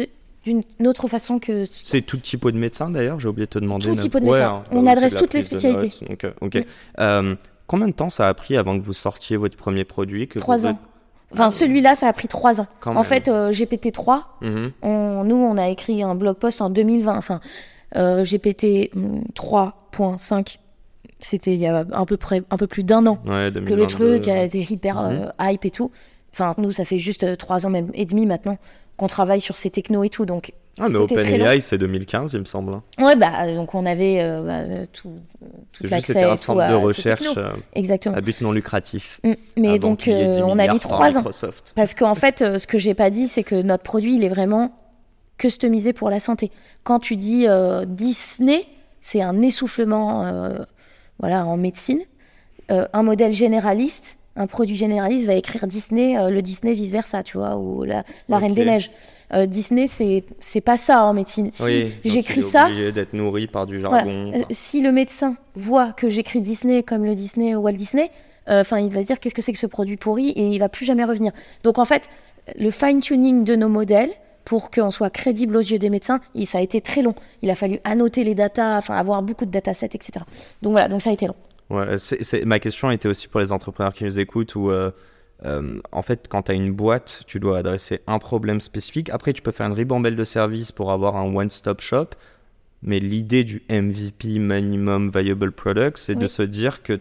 d'une 0.46 0.64
autre 0.86 1.08
façon 1.08 1.40
que... 1.40 1.66
C'est 1.72 2.02
tout 2.02 2.18
type 2.18 2.46
de 2.46 2.58
médecin 2.58 2.90
d'ailleurs, 2.92 3.20
j'ai 3.20 3.28
oublié 3.28 3.48
de 3.48 3.52
te 3.52 3.60
demander. 3.60 3.88
Tout 3.88 3.96
type 3.96 4.14
de 4.14 4.20
Ouais, 4.20 4.38
médecin. 4.40 4.64
hein, 4.64 4.64
On 4.72 4.84
bah 4.84 4.92
adresse 4.92 5.16
toutes 5.16 5.34
les 5.34 5.42
spécialités. 5.42 5.82
notes, 5.82 6.10
donc, 6.10 6.24
euh, 6.24 6.32
ok. 6.42 6.56
Mm. 6.56 6.62
Euh, 7.00 7.36
combien 7.70 7.88
de 7.88 7.94
temps 7.94 8.10
ça 8.10 8.28
a 8.28 8.34
pris 8.34 8.58
avant 8.58 8.78
que 8.78 8.84
vous 8.84 8.92
sortiez 8.94 9.38
votre 9.38 9.56
premier 9.56 9.86
produit 9.86 10.28
que 10.28 10.40
Trois 10.40 10.58
vous 10.58 10.66
ans. 10.68 10.80
Enfin, 11.32 11.50
celui-là, 11.52 11.96
ça 11.96 12.08
a 12.08 12.14
pris 12.14 12.28
trois 12.28 12.60
ans. 12.60 12.66
En 12.86 12.94
même. 12.96 13.04
fait, 13.04 13.28
euh, 13.28 13.52
GPT-3, 13.52 14.24
Mhm. 14.42 14.72
on- 14.82 15.24
nous, 15.24 15.36
on 15.36 15.58
a 15.58 15.70
écrit 15.70 16.02
un 16.04 16.16
blog 16.16 16.38
post 16.38 16.60
en 16.62 16.70
2020. 16.72 17.16
Enfin, 17.16 17.40
euh, 17.96 18.26
GPT 18.26 18.90
hum, 18.96 19.24
3.5, 19.36 20.58
c'était 21.20 21.54
il 21.54 21.60
y 21.60 21.68
a 21.68 21.86
un 21.92 22.06
peu, 22.06 22.18
près, 22.18 22.42
un 22.50 22.58
peu 22.58 22.66
plus 22.68 22.84
d'un 22.84 23.06
an. 23.06 23.20
Ouais, 23.26 23.50
que 23.50 23.60
2022. 23.60 23.76
le 23.76 23.88
truc 23.88 24.28
a 24.28 24.44
été 24.44 24.60
hyper 24.70 25.02
Mhm. 25.02 25.28
euh, 25.40 25.52
hype 25.52 25.66
et 25.66 25.72
tout. 25.72 25.92
Enfin, 26.34 26.54
nous, 26.58 26.72
ça 26.72 26.84
fait 26.86 27.00
juste 27.00 27.24
euh, 27.24 27.36
trois 27.36 27.66
ans 27.66 27.70
même 27.70 27.92
et 27.94 28.06
demi 28.06 28.26
maintenant 28.26 28.58
qu'on 28.98 29.08
travaille 29.08 29.42
sur 29.42 29.58
ces 29.58 29.70
technos 29.70 30.04
et 30.04 30.10
tout. 30.10 30.26
Donc, 30.26 30.54
Ah, 30.80 30.90
mais 30.90 30.98
OpenAI, 30.98 31.62
c'est 31.62 31.78
2015, 31.78 32.34
il 32.34 32.40
me 32.40 32.46
semble. 32.46 32.74
hein. 32.74 32.84
ouais, 33.00 33.16
bah, 33.16 33.32
euh, 33.42 33.56
donc 33.56 33.76
on 33.76 33.86
avait 33.86 34.22
euh, 34.22 34.42
bah, 34.42 34.60
euh, 34.60 34.86
tout, 34.94 35.12
C'est 35.70 35.86
tout 35.86 35.92
l'accès 35.92 36.14
c'était 36.14 36.26
un 36.26 36.36
centre 36.36 36.62
à 36.62 36.70
de 36.70 36.76
recherche 36.76 37.26
euh, 37.38 37.52
Exactement. 37.74 38.16
à 38.16 38.22
but 38.22 38.40
non 38.42 38.52
lucratif. 38.52 39.20
Mm. 39.24 39.34
Mais 39.58 39.80
donc, 39.80 40.00
qu'il 40.00 40.14
y 40.14 40.22
ait 40.22 40.28
10 40.30 40.40
euh, 40.40 40.44
on 40.46 40.58
a 40.60 40.72
mis 40.72 40.80
trois 40.80 41.12
ans. 41.18 41.20
Microsoft. 41.20 41.74
Parce 41.76 41.94
qu'en 41.94 42.16
fait, 42.16 42.40
ce 42.58 42.66
que 42.68 42.78
j'ai 42.78 42.94
pas 42.94 43.10
dit, 43.10 43.28
c'est 43.28 43.44
que 43.44 43.62
notre 43.62 43.84
produit, 43.84 44.16
il 44.16 44.24
est 44.24 44.30
vraiment 44.30 44.72
customisé 45.38 45.94
pour 45.94 46.10
la 46.10 46.20
santé. 46.20 46.52
Quand 46.84 47.00
tu 47.00 47.16
dis 47.16 47.46
Disney, 47.88 48.66
c'est 49.02 49.22
un 49.22 49.42
essoufflement 49.42 50.50
voilà, 51.20 51.46
en 51.46 51.58
médecine. 51.58 52.00
Un 52.70 53.04
modèle 53.04 53.32
généraliste, 53.32 54.18
un 54.36 54.48
produit 54.48 54.76
généraliste 54.76 55.26
va 55.26 55.34
écrire 55.34 55.66
Disney, 55.66 56.16
le 56.30 56.42
Disney 56.42 56.74
vice-versa, 56.74 57.24
tu 57.24 57.38
vois, 57.38 57.58
ou 57.58 57.84
la, 57.84 58.04
la 58.28 58.38
Reine 58.38 58.54
des 58.54 58.66
Neiges. 58.66 58.92
Euh, 59.34 59.46
Disney, 59.46 59.86
c'est 59.88 60.62
pas 60.62 60.78
ça 60.78 61.04
en 61.04 61.14
médecine. 61.14 61.50
Si 61.52 61.64
Oui, 61.64 61.94
j'écris 62.04 62.44
ça, 62.44 62.66
obligé 62.66 62.92
d'être 62.92 63.14
nourri 63.14 63.48
par 63.48 63.68
du 63.68 63.78
voilà. 63.78 63.98
jargon. 63.98 64.32
Euh, 64.34 64.44
si 64.50 64.82
le 64.82 64.92
médecin 64.92 65.36
voit 65.56 65.94
que 65.94 66.10
j'écris 66.10 66.42
Disney 66.42 66.84
comme 66.84 67.06
le 67.06 67.16
Disney 67.16 67.56
Walt 67.56 67.74
Disney, 67.74 68.10
euh, 68.50 68.62
enfin, 68.62 68.80
il 68.80 68.90
va 68.92 69.02
se 69.02 69.08
dire 69.08 69.20
qu'est-ce 69.20 69.36
que 69.36 69.42
c'est 69.42 69.54
que 69.54 69.60
ce 69.60 69.68
produit 69.68 69.98
pourri 69.98 70.30
et 70.30 70.48
il 70.48 70.58
va 70.60 70.70
plus 70.70 70.86
jamais 70.86 71.04
revenir. 71.04 71.32
Donc 71.64 71.78
en 71.78 71.86
fait, 71.86 72.10
le 72.58 72.72
fine-tuning 72.72 73.44
de 73.44 73.56
nos 73.56 73.70
modèles 73.70 74.12
pour 74.46 74.72
qu'on 74.72 74.90
soit 74.90 75.12
crédible 75.12 75.56
aux 75.58 75.62
yeux 75.62 75.78
des 75.78 75.92
médecins, 75.92 76.20
ça 76.46 76.58
a 76.58 76.62
été 76.62 76.82
très 76.82 77.04
long. 77.04 77.14
Il 77.44 77.52
a 77.52 77.56
fallu 77.56 77.80
annoter 77.84 78.24
les 78.24 78.34
datas, 78.34 78.78
enfin 78.78 78.96
avoir 78.96 79.22
beaucoup 79.22 79.46
de 79.46 79.52
datasets, 79.52 79.92
etc. 79.94 80.26
Donc 80.64 80.72
voilà, 80.72 80.88
donc 80.88 81.04
ça 81.04 81.12
a 81.12 81.14
été 81.14 81.28
long. 81.28 81.36
Ouais, 81.70 81.98
ma 82.46 82.60
question 82.60 82.90
était 82.90 83.08
aussi 83.08 83.28
pour 83.28 83.42
les 83.42 83.52
entrepreneurs 83.52 83.94
qui 83.94 84.04
nous 84.04 84.18
écoutent 84.18 84.56
où, 84.56 84.72
euh, 84.72 84.90
euh, 85.46 85.80
en 85.92 86.02
fait, 86.02 86.28
quand 86.30 86.44
tu 86.44 86.52
as 86.52 86.56
une 86.56 86.72
boîte, 86.72 87.24
tu 87.26 87.40
dois 87.40 87.60
adresser 87.60 88.02
un 88.08 88.20
problème 88.20 88.60
spécifique. 88.60 89.10
Après, 89.10 89.34
tu 89.34 89.42
peux 89.42 89.52
faire 89.52 89.68
une 89.68 89.74
ribambelle 89.74 90.16
de 90.16 90.24
services 90.24 90.72
pour 90.72 90.92
avoir 90.92 91.16
un 91.16 91.34
one-stop 91.34 91.82
shop. 91.82 92.08
Mais 92.82 93.00
l'idée 93.00 93.44
du 93.44 93.62
MVP, 93.70 94.40
Minimum 94.40 95.10
Viable 95.10 95.52
Product, 95.52 95.98
c'est 95.98 96.16
de 96.16 96.28
se 96.28 96.42
dire 96.42 96.82
que 96.82 97.00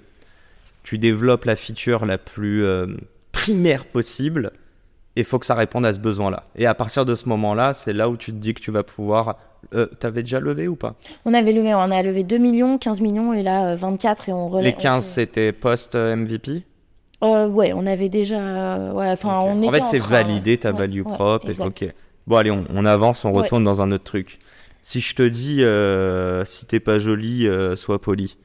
tu 0.83 0.99
développes 0.99 1.45
la 1.45 1.55
feature 1.55 2.05
la 2.05 2.19
plus 2.19 2.65
euh, 2.65 2.87
primaire 3.31 3.85
possible 3.85 4.53
et 5.19 5.23
il 5.23 5.25
faut 5.25 5.39
que 5.39 5.47
ça 5.47 5.55
réponde 5.55 5.85
à 5.85 5.93
ce 5.93 5.99
besoin-là. 5.99 6.45
Et 6.57 6.67
à 6.67 6.75
partir 6.75 7.05
de 7.05 7.15
ce 7.17 7.29
moment-là, 7.29 7.75
c'est 7.75 7.93
là 7.93 8.09
où 8.09 8.17
tu 8.17 8.33
te 8.33 8.37
dis 8.37 8.55
que 8.55 8.61
tu 8.61 8.71
vas 8.71 8.85
pouvoir... 8.85 9.37
Euh, 9.75 9.87
T'avais 9.99 10.23
déjà 10.23 10.39
levé 10.39 10.69
ou 10.69 10.77
pas? 10.77 10.95
On 11.25 11.35
avait 11.35 11.53
levé, 11.53 11.75
on 11.75 11.91
a 11.91 12.03
levé 12.03 12.23
2 12.23 12.39
millions, 12.39 12.79
15 12.79 13.01
millions 13.01 13.33
et 13.33 13.43
là 13.43 13.73
euh, 13.73 13.75
24 13.75 14.29
et 14.29 14.33
on 14.33 14.49
relève. 14.49 14.65
Les 14.65 14.81
15, 14.81 15.05
c'était 15.05 15.53
post-MVP 15.53 16.63
Euh, 17.23 17.49
ouais, 17.49 17.73
on 17.73 17.87
avait 17.87 18.09
déjà. 18.09 18.93
ouais, 18.93 19.11
enfin, 19.11 19.39
Ok. 19.41 19.47
on 19.49 19.69
en 19.69 19.73
fait, 19.73 19.85
c'est 19.85 19.99
validé 19.99 20.57
ta 20.59 20.71
Ouais, 20.71 20.79
value 20.79 21.03
propre. 21.03 21.51
et- 21.51 21.61
ok. 21.61 21.87
Bon, 22.27 22.37
allez, 22.37 22.51
on, 22.51 22.65
on 22.73 22.85
avance, 22.85 23.25
on 23.25 23.33
retourne 23.33 23.65
dans 23.65 23.81
un 23.83 23.91
autre 23.91 24.05
truc. 24.05 24.39
Si 24.83 25.01
je 25.01 25.15
te 25.15 25.23
dis, 25.23 25.65
euh, 25.65 26.45
si 26.45 26.67
t'es 26.67 26.81
pas 26.81 26.99
jolie, 26.99 27.49
euh, 27.49 27.75
sois 27.77 28.01
poli. 28.01 28.37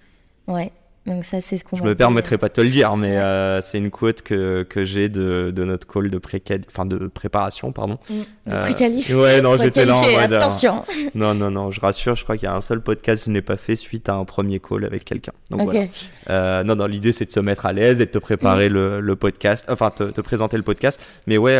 Ouais. 0.47 0.71
Donc 1.05 1.25
ça, 1.25 1.41
c'est 1.41 1.57
ce 1.57 1.65
qu'on 1.65 1.75
Je 1.75 1.83
me 1.83 1.95
permettrai 1.95 2.37
pas 2.37 2.47
de 2.47 2.53
te 2.53 2.61
le 2.61 2.69
dire, 2.69 2.95
mais 2.95 3.17
euh, 3.17 3.61
c'est 3.61 3.77
une 3.77 3.91
quote 3.91 4.21
que, 4.21 4.63
que 4.63 4.85
j'ai 4.85 5.09
de, 5.09 5.51
de 5.53 5.63
notre 5.65 5.85
call 5.85 6.09
de, 6.09 6.17
pré 6.17 6.41
enfin, 6.67 6.85
de 6.85 7.07
préparation. 7.07 7.73
pardon. 7.73 7.97
Mm. 8.09 8.13
De 8.49 8.55
Euh, 8.55 8.61
préqualif. 8.61 9.09
Ouais, 9.13 9.41
non, 9.41 9.57
j'étais 9.61 9.83
là 9.85 9.97
en 9.97 10.01
mode, 10.01 10.31
euh, 10.31 10.37
Attention. 10.39 10.83
Non, 11.15 11.33
non, 11.33 11.51
non, 11.51 11.71
je 11.71 11.81
rassure, 11.81 12.15
je 12.15 12.23
crois 12.23 12.37
qu'il 12.37 12.45
y 12.47 12.49
a 12.51 12.55
un 12.55 12.61
seul 12.61 12.79
podcast 12.81 13.23
que 13.23 13.25
je 13.29 13.31
n'ai 13.33 13.41
pas 13.41 13.57
fait 13.57 13.75
suite 13.75 14.07
à 14.07 14.13
un 14.15 14.23
premier 14.23 14.59
call 14.61 14.85
avec 14.85 15.03
quelqu'un. 15.03 15.33
Donc 15.49 15.69
voilà. 15.69 16.63
Non, 16.63 16.75
non, 16.75 16.85
l'idée 16.85 17.11
c'est 17.11 17.25
de 17.25 17.31
se 17.31 17.39
mettre 17.41 17.65
à 17.65 17.73
l'aise 17.73 17.99
et 17.99 18.05
de 18.05 18.11
te 18.11 18.17
préparer 18.19 18.69
Mm. 18.69 18.73
le, 18.73 18.99
le 19.01 19.15
podcast, 19.17 19.65
enfin 19.69 19.89
te, 19.89 20.03
te 20.03 20.21
présenter 20.21 20.55
le 20.57 20.63
podcast. 20.63 21.01
Mais 21.27 21.37
ouais, 21.37 21.59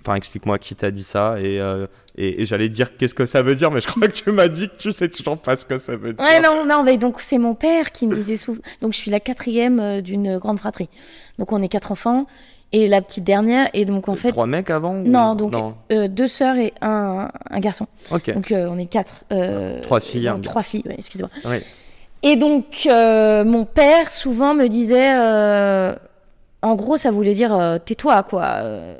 enfin 0.00 0.14
explique-moi 0.14 0.58
qui 0.58 0.74
t'a 0.74 0.90
dit 0.90 1.02
ça 1.02 1.36
et, 1.40 1.60
et, 2.16 2.42
et 2.42 2.46
j'allais 2.46 2.68
dire 2.68 2.96
qu'est-ce 2.96 3.14
que 3.14 3.26
ça 3.26 3.42
veut 3.42 3.54
dire, 3.54 3.70
mais 3.70 3.80
je 3.80 3.86
crois 3.86 4.06
que 4.06 4.12
tu 4.12 4.30
m'as 4.30 4.48
dit 4.48 4.68
que 4.68 4.76
tu 4.76 4.92
sais 4.92 5.08
toujours 5.08 5.38
pas 5.38 5.56
ce 5.56 5.64
que 5.64 5.78
ça 5.78 5.96
veut 5.96 6.12
dire. 6.12 6.24
Ouais, 6.26 6.40
non, 6.40 6.64
non, 6.66 6.82
mais 6.82 6.96
donc 6.98 7.20
c'est 7.20 7.38
mon 7.38 7.54
père 7.54 7.92
qui 7.92 8.06
me 8.06 8.14
disait 8.14 8.36
souvent. 8.36 8.60
Donc 8.80 8.92
je 8.92 8.98
suis 8.98 9.10
la 9.10 9.20
quatrième 9.20 9.80
euh, 9.80 10.00
d'une 10.00 10.38
grande 10.38 10.58
fratrie. 10.58 10.88
Donc 11.38 11.52
on 11.52 11.62
est 11.62 11.68
quatre 11.68 11.90
enfants 11.92 12.26
et 12.72 12.88
la 12.88 13.00
petite 13.02 13.24
dernière. 13.24 13.68
Et 13.74 13.84
donc 13.84 14.08
en 14.08 14.14
fait, 14.16 14.28
Trois 14.30 14.46
mecs 14.46 14.70
avant 14.70 14.94
ou- 14.96 15.02
Non, 15.08 15.34
donc- 15.34 15.52
non. 15.52 15.74
euh, 15.92 16.08
deux 16.08 16.28
sœurs 16.28 16.56
et 16.56 16.72
un, 16.82 17.28
un 17.50 17.60
garçon. 17.60 17.86
Ok. 18.10 18.32
Donc 18.34 18.52
euh, 18.52 18.66
on 18.70 18.78
est 18.78 18.86
quatre. 18.86 19.24
euh, 19.32 19.80
Trois 19.80 20.00
filles, 20.00 20.26
non, 20.28 20.34
gars. 20.36 20.40
trois 20.42 20.62
filles, 20.62 20.82
ouais, 20.86 20.96
excuse-moi. 20.98 21.30
Oui. 21.46 21.56
Et 22.22 22.36
donc 22.36 22.86
euh, 22.86 23.44
mon 23.44 23.64
père 23.64 24.08
souvent 24.10 24.54
me 24.54 24.68
disait, 24.68 25.14
euh, 25.16 25.94
en 26.62 26.76
gros, 26.76 26.96
ça 26.96 27.10
voulait 27.10 27.34
dire 27.34 27.52
euh, 27.54 27.78
tais-toi, 27.78 28.22
quoi. 28.22 28.44
euh, 28.60 28.94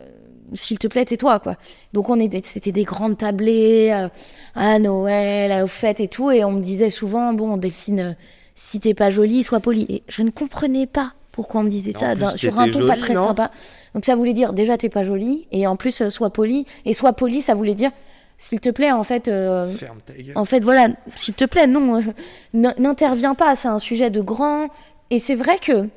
s'il 0.54 0.78
te 0.78 0.86
plaît, 0.86 1.04
tais-toi, 1.04 1.40
quoi. 1.40 1.56
Donc 1.92 2.08
on 2.10 2.18
était, 2.20 2.40
c'était 2.44 2.72
des 2.72 2.84
grandes 2.84 3.18
tablées 3.18 3.90
euh, 3.92 4.08
à 4.54 4.78
Noël, 4.78 5.62
aux 5.62 5.66
fêtes 5.66 6.00
et 6.00 6.08
tout, 6.08 6.30
et 6.30 6.44
on 6.44 6.52
me 6.52 6.60
disait 6.60 6.90
souvent, 6.90 7.32
bon, 7.32 7.52
on 7.52 7.56
dessine, 7.56 8.00
euh, 8.00 8.12
si 8.54 8.80
t'es 8.80 8.94
pas 8.94 9.10
jolie, 9.10 9.42
sois 9.42 9.60
poli. 9.60 9.86
Et 9.88 10.02
je 10.08 10.22
ne 10.22 10.30
comprenais 10.30 10.86
pas 10.86 11.12
pourquoi 11.32 11.62
on 11.62 11.64
me 11.64 11.70
disait 11.70 11.92
ça 11.92 12.14
plus, 12.14 12.36
sur 12.36 12.58
un 12.60 12.68
ton 12.70 12.86
pas 12.86 12.96
très 12.96 13.14
sympa. 13.14 13.50
Donc 13.94 14.04
ça 14.04 14.14
voulait 14.14 14.34
dire 14.34 14.52
déjà 14.52 14.76
t'es 14.76 14.88
pas 14.90 15.02
jolie, 15.02 15.46
et 15.52 15.66
en 15.66 15.76
plus 15.76 16.00
euh, 16.02 16.10
sois 16.10 16.30
poli. 16.30 16.66
Et 16.84 16.92
sois 16.94 17.12
poli, 17.14 17.40
ça 17.42 17.54
voulait 17.54 17.74
dire, 17.74 17.90
s'il 18.38 18.60
te 18.60 18.68
plaît, 18.70 18.90
en 18.92 19.02
fait. 19.04 19.28
euh, 19.28 19.70
Ferme 19.70 20.00
ta 20.04 20.12
gueule. 20.14 20.32
en 20.36 20.44
fait, 20.44 20.60
voilà, 20.60 20.88
s'il 21.16 21.34
te 21.34 21.44
plaît, 21.44 21.66
non, 21.66 21.96
euh, 22.00 22.00
n'interviens 22.78 23.34
pas, 23.34 23.54
c'est 23.56 23.68
un 23.68 23.78
sujet 23.78 24.10
de 24.10 24.20
grand. 24.20 24.68
Et 25.10 25.18
c'est 25.18 25.34
vrai 25.34 25.58
que 25.58 25.88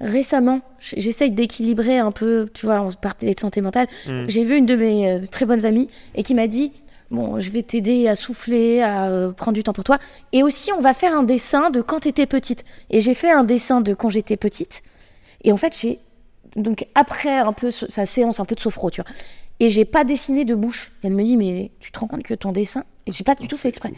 récemment, 0.00 0.60
j'essaye 0.78 1.30
d'équilibrer 1.30 1.98
un 1.98 2.10
peu, 2.12 2.48
tu 2.52 2.66
vois, 2.66 2.80
on 2.80 2.90
parlait 2.92 3.34
de 3.34 3.40
santé 3.40 3.60
mentale. 3.60 3.86
Mm. 4.06 4.24
J'ai 4.28 4.44
vu 4.44 4.56
une 4.56 4.66
de 4.66 4.76
mes 4.76 5.10
euh, 5.10 5.26
très 5.30 5.46
bonnes 5.46 5.64
amies 5.66 5.88
et 6.14 6.22
qui 6.22 6.34
m'a 6.34 6.46
dit 6.46 6.72
Bon, 7.10 7.40
je 7.40 7.50
vais 7.50 7.62
t'aider 7.62 8.06
à 8.06 8.14
souffler, 8.14 8.80
à 8.80 9.08
euh, 9.08 9.32
prendre 9.32 9.56
du 9.56 9.64
temps 9.64 9.72
pour 9.72 9.82
toi. 9.82 9.98
Et 10.32 10.44
aussi, 10.44 10.72
on 10.72 10.80
va 10.80 10.94
faire 10.94 11.16
un 11.16 11.24
dessin 11.24 11.70
de 11.70 11.82
quand 11.82 12.00
t'étais 12.00 12.26
petite. 12.26 12.64
Et 12.88 13.00
j'ai 13.00 13.14
fait 13.14 13.30
un 13.30 13.42
dessin 13.42 13.80
de 13.80 13.94
quand 13.94 14.08
j'étais 14.08 14.36
petite. 14.36 14.82
Et 15.42 15.52
en 15.52 15.56
fait, 15.56 15.76
j'ai. 15.76 15.98
Donc, 16.56 16.86
après 16.94 17.38
un 17.38 17.52
peu 17.52 17.70
sa 17.70 18.06
séance 18.06 18.40
un 18.40 18.44
peu 18.44 18.54
de 18.54 18.60
sophro, 18.60 18.90
tu 18.90 19.02
vois. 19.02 19.10
Et 19.58 19.70
j'ai 19.70 19.84
pas 19.84 20.04
dessiné 20.04 20.44
de 20.44 20.54
bouche. 20.54 20.92
Et 21.02 21.08
elle 21.08 21.14
me 21.14 21.24
dit 21.24 21.36
Mais 21.36 21.72
tu 21.80 21.90
te 21.90 21.98
rends 21.98 22.06
compte 22.06 22.22
que 22.22 22.34
ton 22.34 22.52
dessin. 22.52 22.84
Et 23.06 23.12
j'ai 23.12 23.24
pas 23.24 23.34
du 23.34 23.48
tout 23.48 23.56
fait 23.56 23.68
exprès 23.68 23.92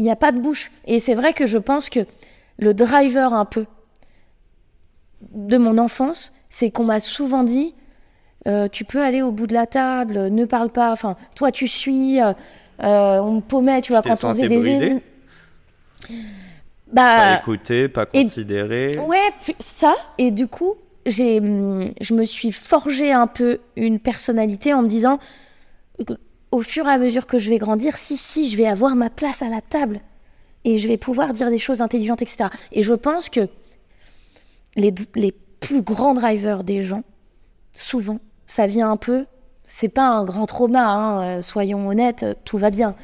il 0.00 0.04
n'y 0.04 0.10
a 0.10 0.16
pas 0.16 0.32
de 0.32 0.40
bouche. 0.40 0.70
Et 0.86 0.98
c'est 0.98 1.14
vrai 1.14 1.34
que 1.34 1.44
je 1.44 1.58
pense 1.58 1.90
que 1.90 2.00
le 2.58 2.72
driver 2.72 3.34
un 3.34 3.44
peu 3.44 3.66
de 5.32 5.56
mon 5.56 5.78
enfance, 5.78 6.32
c'est 6.48 6.70
qu'on 6.70 6.84
m'a 6.84 7.00
souvent 7.00 7.44
dit 7.44 7.74
euh, 8.48 8.68
tu 8.68 8.84
peux 8.84 9.02
aller 9.02 9.20
au 9.22 9.32
bout 9.32 9.46
de 9.46 9.54
la 9.54 9.66
table, 9.66 10.28
ne 10.30 10.44
parle 10.46 10.70
pas, 10.70 10.92
enfin, 10.92 11.16
toi 11.34 11.52
tu 11.52 11.68
suis, 11.68 12.20
euh, 12.20 12.32
euh, 12.82 13.18
on 13.20 13.34
me 13.34 13.40
paumait, 13.40 13.82
tu 13.82 13.92
vois, 13.92 14.00
quand 14.02 14.12
on 14.24 14.30
faisait 14.30 14.48
des. 14.48 14.68
événements. 14.68 15.00
Pas 16.94 17.16
Bah, 17.18 17.38
écouté, 17.38 17.88
pas 17.88 18.06
et- 18.14 18.22
considéré. 18.24 18.98
Ouais, 18.98 19.28
puis 19.44 19.54
ça, 19.60 19.94
et 20.18 20.30
du 20.30 20.48
coup, 20.48 20.74
j'ai, 21.06 21.38
hum, 21.38 21.84
je 22.00 22.14
me 22.14 22.24
suis 22.24 22.50
forgé 22.52 23.12
un 23.12 23.26
peu 23.26 23.58
une 23.76 23.98
personnalité 24.00 24.74
en 24.74 24.82
me 24.82 24.88
disant, 24.88 25.18
au 26.50 26.62
fur 26.62 26.88
et 26.88 26.90
à 26.92 26.98
mesure 26.98 27.26
que 27.26 27.38
je 27.38 27.48
vais 27.50 27.58
grandir, 27.58 27.96
si, 27.96 28.16
si, 28.16 28.48
je 28.50 28.56
vais 28.56 28.66
avoir 28.66 28.96
ma 28.96 29.08
place 29.10 29.42
à 29.42 29.48
la 29.48 29.60
table 29.60 30.00
et 30.64 30.78
je 30.78 30.88
vais 30.88 30.96
pouvoir 30.96 31.32
dire 31.32 31.48
des 31.50 31.58
choses 31.58 31.80
intelligentes, 31.80 32.22
etc. 32.22 32.50
Et 32.72 32.82
je 32.82 32.94
pense 32.94 33.28
que 33.28 33.48
les, 34.76 34.94
les 35.14 35.32
plus 35.60 35.82
grands 35.82 36.14
drivers 36.14 36.64
des 36.64 36.82
gens, 36.82 37.02
souvent, 37.72 38.18
ça 38.46 38.66
vient 38.66 38.90
un 38.90 38.96
peu, 38.96 39.26
c'est 39.66 39.88
pas 39.88 40.08
un 40.08 40.24
grand 40.24 40.46
trauma, 40.46 40.86
hein, 40.86 41.22
euh, 41.22 41.40
soyons 41.40 41.88
honnêtes, 41.88 42.22
euh, 42.24 42.34
tout 42.44 42.58
va 42.58 42.70
bien. 42.70 42.94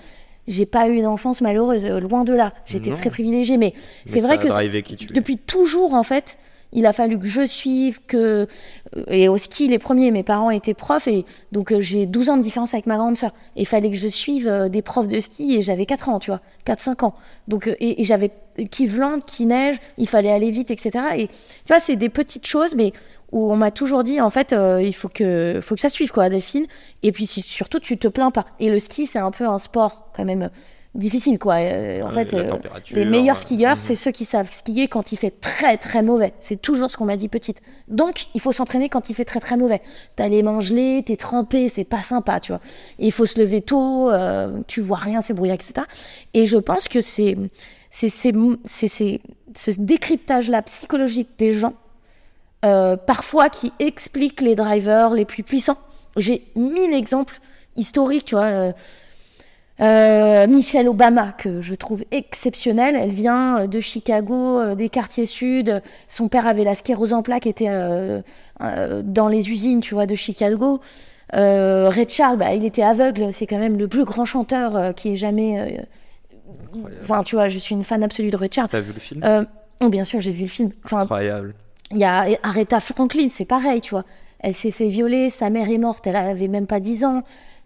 J'ai 0.48 0.66
pas 0.66 0.88
eu 0.88 0.94
une 0.94 1.06
enfance 1.06 1.40
malheureuse, 1.40 1.86
euh, 1.86 2.00
loin 2.00 2.24
de 2.24 2.32
là. 2.32 2.52
J'étais 2.66 2.90
très 2.92 3.10
privilégiée, 3.10 3.56
mais, 3.56 3.74
Mais 4.06 4.12
c'est 4.12 4.20
vrai 4.20 4.38
que 4.38 4.48
drivé 4.48 4.82
qui 4.82 4.96
depuis 5.06 5.38
toujours, 5.38 5.94
en 5.94 6.02
fait, 6.02 6.38
il 6.72 6.86
a 6.86 6.92
fallu 6.92 7.18
que 7.18 7.26
je 7.26 7.46
suive, 7.46 8.00
que. 8.06 8.46
euh, 8.96 9.04
Et 9.08 9.28
au 9.28 9.36
ski, 9.38 9.68
les 9.68 9.78
premiers, 9.78 10.10
mes 10.10 10.22
parents 10.22 10.50
étaient 10.50 10.74
profs, 10.74 11.08
et 11.08 11.24
donc 11.52 11.72
euh, 11.72 11.80
j'ai 11.80 12.06
12 12.06 12.30
ans 12.30 12.36
de 12.36 12.42
différence 12.42 12.74
avec 12.74 12.86
ma 12.86 12.96
grande 12.96 13.16
sœur. 13.16 13.32
Il 13.56 13.66
fallait 13.66 13.90
que 13.90 13.96
je 13.96 14.08
suive 14.08 14.48
euh, 14.48 14.68
des 14.68 14.82
profs 14.82 15.08
de 15.08 15.18
ski, 15.20 15.56
et 15.56 15.62
j'avais 15.62 15.86
4 15.86 16.08
ans, 16.08 16.18
tu 16.18 16.30
vois, 16.30 16.40
4-5 16.66 17.04
ans. 17.04 17.14
Donc, 17.48 17.74
et, 17.80 18.02
j'avais 18.04 18.30
qui 18.70 18.86
vlante, 18.86 19.24
qui 19.26 19.46
neige, 19.46 19.76
il 19.98 20.08
fallait 20.08 20.32
aller 20.32 20.50
vite, 20.50 20.70
etc. 20.70 21.04
Et 21.16 21.28
tu 21.28 21.34
vois, 21.68 21.80
c'est 21.80 21.96
des 21.96 22.08
petites 22.08 22.46
choses, 22.46 22.74
mais 22.74 22.92
où 23.32 23.52
on 23.52 23.56
m'a 23.56 23.70
toujours 23.70 24.02
dit, 24.02 24.20
en 24.20 24.30
fait, 24.30 24.54
il 24.80 24.94
faut 24.94 25.08
que, 25.08 25.58
faut 25.60 25.74
que 25.74 25.80
ça 25.80 25.88
suive, 25.88 26.10
quoi, 26.10 26.28
Delphine. 26.30 26.66
Et 27.02 27.12
puis 27.12 27.26
surtout, 27.26 27.80
tu 27.80 27.98
te 27.98 28.08
plains 28.08 28.30
pas. 28.30 28.46
Et 28.60 28.70
le 28.70 28.78
ski, 28.78 29.06
c'est 29.06 29.18
un 29.18 29.30
peu 29.30 29.46
un 29.46 29.58
sport, 29.58 30.10
quand 30.16 30.24
même, 30.24 30.48
difficile, 30.96 31.38
quoi. 31.38 31.56
Euh, 31.56 32.02
en 32.02 32.08
Ouais, 32.08 32.26
fait, 32.26 32.34
euh, 32.34 32.44
les 32.92 33.04
meilleurs 33.04 33.36
euh, 33.36 33.40
skieurs, 33.40 33.74
mhm. 33.76 33.80
c'est 33.80 33.94
ceux 33.94 34.10
qui 34.10 34.24
savent 34.24 34.50
skier 34.50 34.88
quand 34.88 35.12
il 35.12 35.16
fait 35.16 35.30
très 35.30 35.76
très 35.76 36.02
mauvais. 36.02 36.32
C'est 36.40 36.60
toujours 36.60 36.90
ce 36.90 36.96
qu'on 36.96 37.04
m'a 37.04 37.16
dit 37.16 37.28
petite. 37.28 37.60
Donc, 37.88 38.26
il 38.34 38.40
faut 38.40 38.52
s'entraîner 38.52 38.88
quand 38.88 39.08
il 39.10 39.14
fait 39.14 39.24
très 39.24 39.40
très 39.40 39.56
mauvais. 39.56 39.82
T'as 40.16 40.28
les 40.28 40.42
mains 40.42 40.60
gelées, 40.60 41.02
t'es 41.06 41.16
trempé, 41.16 41.68
c'est 41.68 41.84
pas 41.84 42.02
sympa, 42.02 42.40
tu 42.40 42.52
vois. 42.52 42.60
Et 42.98 43.06
il 43.06 43.12
faut 43.12 43.26
se 43.26 43.38
lever 43.38 43.62
tôt, 43.62 44.10
euh, 44.10 44.60
tu 44.66 44.80
vois 44.80 44.98
rien, 44.98 45.20
c'est 45.20 45.34
brouillard, 45.34 45.56
etc. 45.56 45.86
Et 46.34 46.46
je 46.46 46.56
pense 46.56 46.88
que 46.88 47.00
c'est 47.00 47.36
c'est 47.90 48.08
ce 48.08 49.80
décryptage-là 49.80 50.62
psychologique 50.62 51.30
des 51.38 51.52
gens, 51.52 51.74
parfois 52.60 53.48
qui 53.48 53.72
explique 53.78 54.40
les 54.40 54.54
drivers 54.54 55.14
les 55.14 55.24
plus 55.24 55.42
puissants. 55.42 55.78
J'ai 56.16 56.42
mille 56.56 56.92
exemples 56.92 57.38
historiques, 57.76 58.26
tu 58.26 58.34
vois. 58.34 58.72
Euh, 59.80 60.46
Michelle 60.46 60.88
Obama, 60.88 61.32
que 61.32 61.60
je 61.60 61.74
trouve 61.74 62.02
exceptionnelle, 62.10 62.96
elle 62.96 63.10
vient 63.10 63.58
euh, 63.60 63.66
de 63.66 63.80
Chicago, 63.80 64.58
euh, 64.58 64.74
des 64.74 64.88
quartiers 64.88 65.26
sud. 65.26 65.82
Son 66.08 66.28
père 66.28 66.46
avait 66.46 66.64
la 66.64 66.74
sclérose 66.74 67.12
en 67.12 67.22
plaques, 67.22 67.46
était 67.46 67.68
euh, 67.68 68.22
dans 69.02 69.28
les 69.28 69.50
usines, 69.50 69.80
tu 69.80 69.94
vois, 69.94 70.06
de 70.06 70.14
Chicago. 70.14 70.80
Ray 71.32 72.08
Charles, 72.08 72.38
bah, 72.38 72.54
il 72.54 72.64
était 72.64 72.82
aveugle, 72.82 73.32
c'est 73.32 73.46
quand 73.46 73.58
même 73.58 73.76
le 73.76 73.88
plus 73.88 74.04
grand 74.04 74.24
chanteur 74.24 74.94
qui 74.94 75.12
ait 75.12 75.16
jamais. 75.16 75.84
Enfin, 77.02 77.22
tu 77.22 77.34
vois, 77.34 77.48
je 77.48 77.58
suis 77.58 77.74
une 77.74 77.84
fan 77.84 78.02
absolue 78.02 78.30
de 78.30 78.36
Ray 78.36 78.48
Charles. 78.50 78.68
T'as 78.70 78.80
vu 78.80 78.92
le 78.92 79.00
film? 79.00 79.46
Oh, 79.82 79.88
bien 79.90 80.04
sûr, 80.04 80.20
j'ai 80.20 80.30
vu 80.30 80.42
le 80.42 80.48
film. 80.48 80.70
Enfin, 80.84 81.00
Incroyable. 81.00 81.54
il 81.90 81.98
y 81.98 82.04
a 82.04 82.28
Aretha 82.42 82.80
Franklin, 82.80 83.28
c'est 83.28 83.44
pareil, 83.44 83.82
tu 83.82 83.90
vois. 83.90 84.04
Elle 84.38 84.54
s'est 84.54 84.70
fait 84.70 84.88
violer, 84.88 85.28
sa 85.28 85.50
mère 85.50 85.68
est 85.68 85.78
morte, 85.78 86.06
elle 86.06 86.16
avait 86.16 86.48
même 86.48 86.66
pas 86.66 86.80
10 86.80 87.04
ans. 87.04 87.22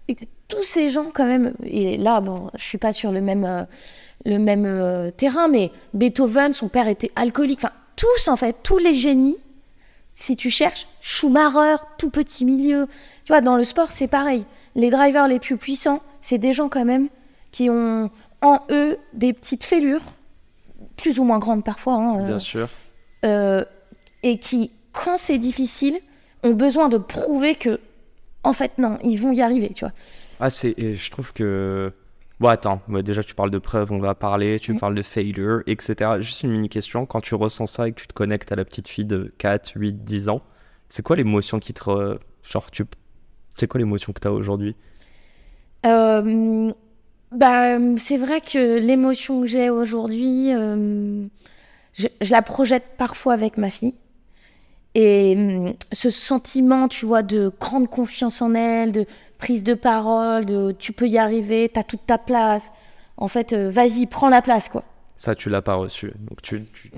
Et 0.08 0.16
tous 0.50 0.64
ces 0.64 0.88
gens, 0.90 1.06
quand 1.14 1.26
même, 1.26 1.54
et 1.64 1.96
là, 1.96 2.20
bon, 2.20 2.50
je 2.58 2.64
suis 2.64 2.78
pas 2.78 2.92
sur 2.92 3.12
le 3.12 3.20
même, 3.22 3.44
euh, 3.44 3.62
le 4.26 4.38
même 4.38 4.66
euh, 4.66 5.10
terrain, 5.10 5.48
mais 5.48 5.70
Beethoven, 5.94 6.52
son 6.52 6.68
père 6.68 6.88
était 6.88 7.10
alcoolique. 7.16 7.60
Enfin, 7.64 7.72
tous, 7.96 8.28
en 8.28 8.36
fait, 8.36 8.56
tous 8.62 8.78
les 8.78 8.92
génies, 8.92 9.38
si 10.14 10.36
tu 10.36 10.50
cherches, 10.50 10.86
Schumacher, 11.00 11.76
tout 11.96 12.10
petit 12.10 12.44
milieu. 12.44 12.86
Tu 13.24 13.32
vois, 13.32 13.40
dans 13.40 13.56
le 13.56 13.64
sport, 13.64 13.92
c'est 13.92 14.08
pareil. 14.08 14.44
Les 14.74 14.90
drivers 14.90 15.28
les 15.28 15.38
plus 15.38 15.56
puissants, 15.56 16.02
c'est 16.20 16.38
des 16.38 16.52
gens, 16.52 16.68
quand 16.68 16.84
même, 16.84 17.08
qui 17.52 17.70
ont 17.70 18.10
en 18.42 18.58
eux 18.70 18.98
des 19.14 19.32
petites 19.32 19.64
fêlures, 19.64 20.02
plus 20.96 21.18
ou 21.18 21.24
moins 21.24 21.38
grandes 21.38 21.64
parfois. 21.64 21.94
hein, 21.94 22.20
euh, 22.20 22.26
Bien 22.26 22.38
sûr. 22.38 22.68
euh, 23.24 23.64
et 24.22 24.38
qui, 24.38 24.70
quand 24.92 25.16
c'est 25.16 25.38
difficile, 25.38 25.98
ont 26.42 26.52
besoin 26.52 26.88
de 26.88 26.98
prouver 26.98 27.54
que, 27.54 27.80
en 28.44 28.52
fait, 28.52 28.72
non, 28.78 28.98
ils 29.04 29.16
vont 29.16 29.32
y 29.32 29.40
arriver, 29.42 29.70
tu 29.74 29.84
vois. 29.84 29.92
Ah, 30.40 30.50
c'est. 30.50 30.94
Je 30.94 31.10
trouve 31.10 31.32
que. 31.32 31.92
Bon, 32.40 32.48
attends. 32.48 32.80
déjà, 33.04 33.22
tu 33.22 33.34
parles 33.34 33.50
de 33.50 33.58
preuves, 33.58 33.92
on 33.92 33.98
va 33.98 34.14
parler. 34.14 34.58
Tu 34.58 34.72
Mm. 34.72 34.78
parles 34.80 34.94
de 34.94 35.02
failure, 35.02 35.62
etc. 35.66 36.12
Juste 36.20 36.42
une 36.42 36.50
mini 36.52 36.68
question. 36.70 37.04
Quand 37.06 37.20
tu 37.20 37.34
ressens 37.34 37.66
ça 37.66 37.86
et 37.88 37.92
que 37.92 38.00
tu 38.00 38.06
te 38.06 38.14
connectes 38.14 38.50
à 38.52 38.56
la 38.56 38.64
petite 38.64 38.88
fille 38.88 39.04
de 39.04 39.32
4, 39.38 39.72
8, 39.76 40.02
10 40.04 40.28
ans, 40.30 40.40
c'est 40.88 41.02
quoi 41.02 41.16
l'émotion 41.16 41.58
qui 41.60 41.74
te. 41.74 41.82
re- 41.84 42.18
Genre, 42.50 42.70
tu. 42.70 42.84
C'est 43.56 43.66
quoi 43.66 43.78
l'émotion 43.78 44.12
que 44.14 44.20
tu 44.20 44.28
as 44.28 44.32
aujourd'hui? 44.32 44.74
Euh, 45.86 46.72
bah, 47.32 47.78
c'est 47.96 48.16
vrai 48.16 48.40
que 48.40 48.78
l'émotion 48.78 49.42
que 49.42 49.46
j'ai 49.46 49.70
aujourd'hui, 49.70 50.52
euh, 50.54 51.26
je, 51.92 52.06
je 52.20 52.30
la 52.32 52.42
projette 52.42 52.84
parfois 52.96 53.34
avec 53.34 53.56
ma 53.58 53.70
fille. 53.70 53.94
Et 54.94 55.34
hum, 55.36 55.74
ce 55.92 56.10
sentiment, 56.10 56.88
tu 56.88 57.06
vois, 57.06 57.22
de 57.22 57.52
grande 57.60 57.88
confiance 57.88 58.42
en 58.42 58.54
elle, 58.54 58.92
de 58.92 59.06
prise 59.38 59.62
de 59.62 59.74
parole, 59.74 60.44
de 60.44 60.72
tu 60.72 60.92
peux 60.92 61.06
y 61.08 61.16
arriver, 61.18 61.70
t'as 61.72 61.82
toute 61.84 62.04
ta 62.06 62.18
place. 62.18 62.72
En 63.16 63.28
fait, 63.28 63.52
euh, 63.52 63.70
vas-y, 63.70 64.06
prends 64.06 64.28
la 64.30 64.42
place, 64.42 64.68
quoi. 64.68 64.82
Ça, 65.16 65.34
tu 65.34 65.48
l'as 65.50 65.62
pas 65.62 65.74
reçu. 65.74 66.12
Donc, 66.18 66.42
tu. 66.42 66.64
tu- 66.66 66.90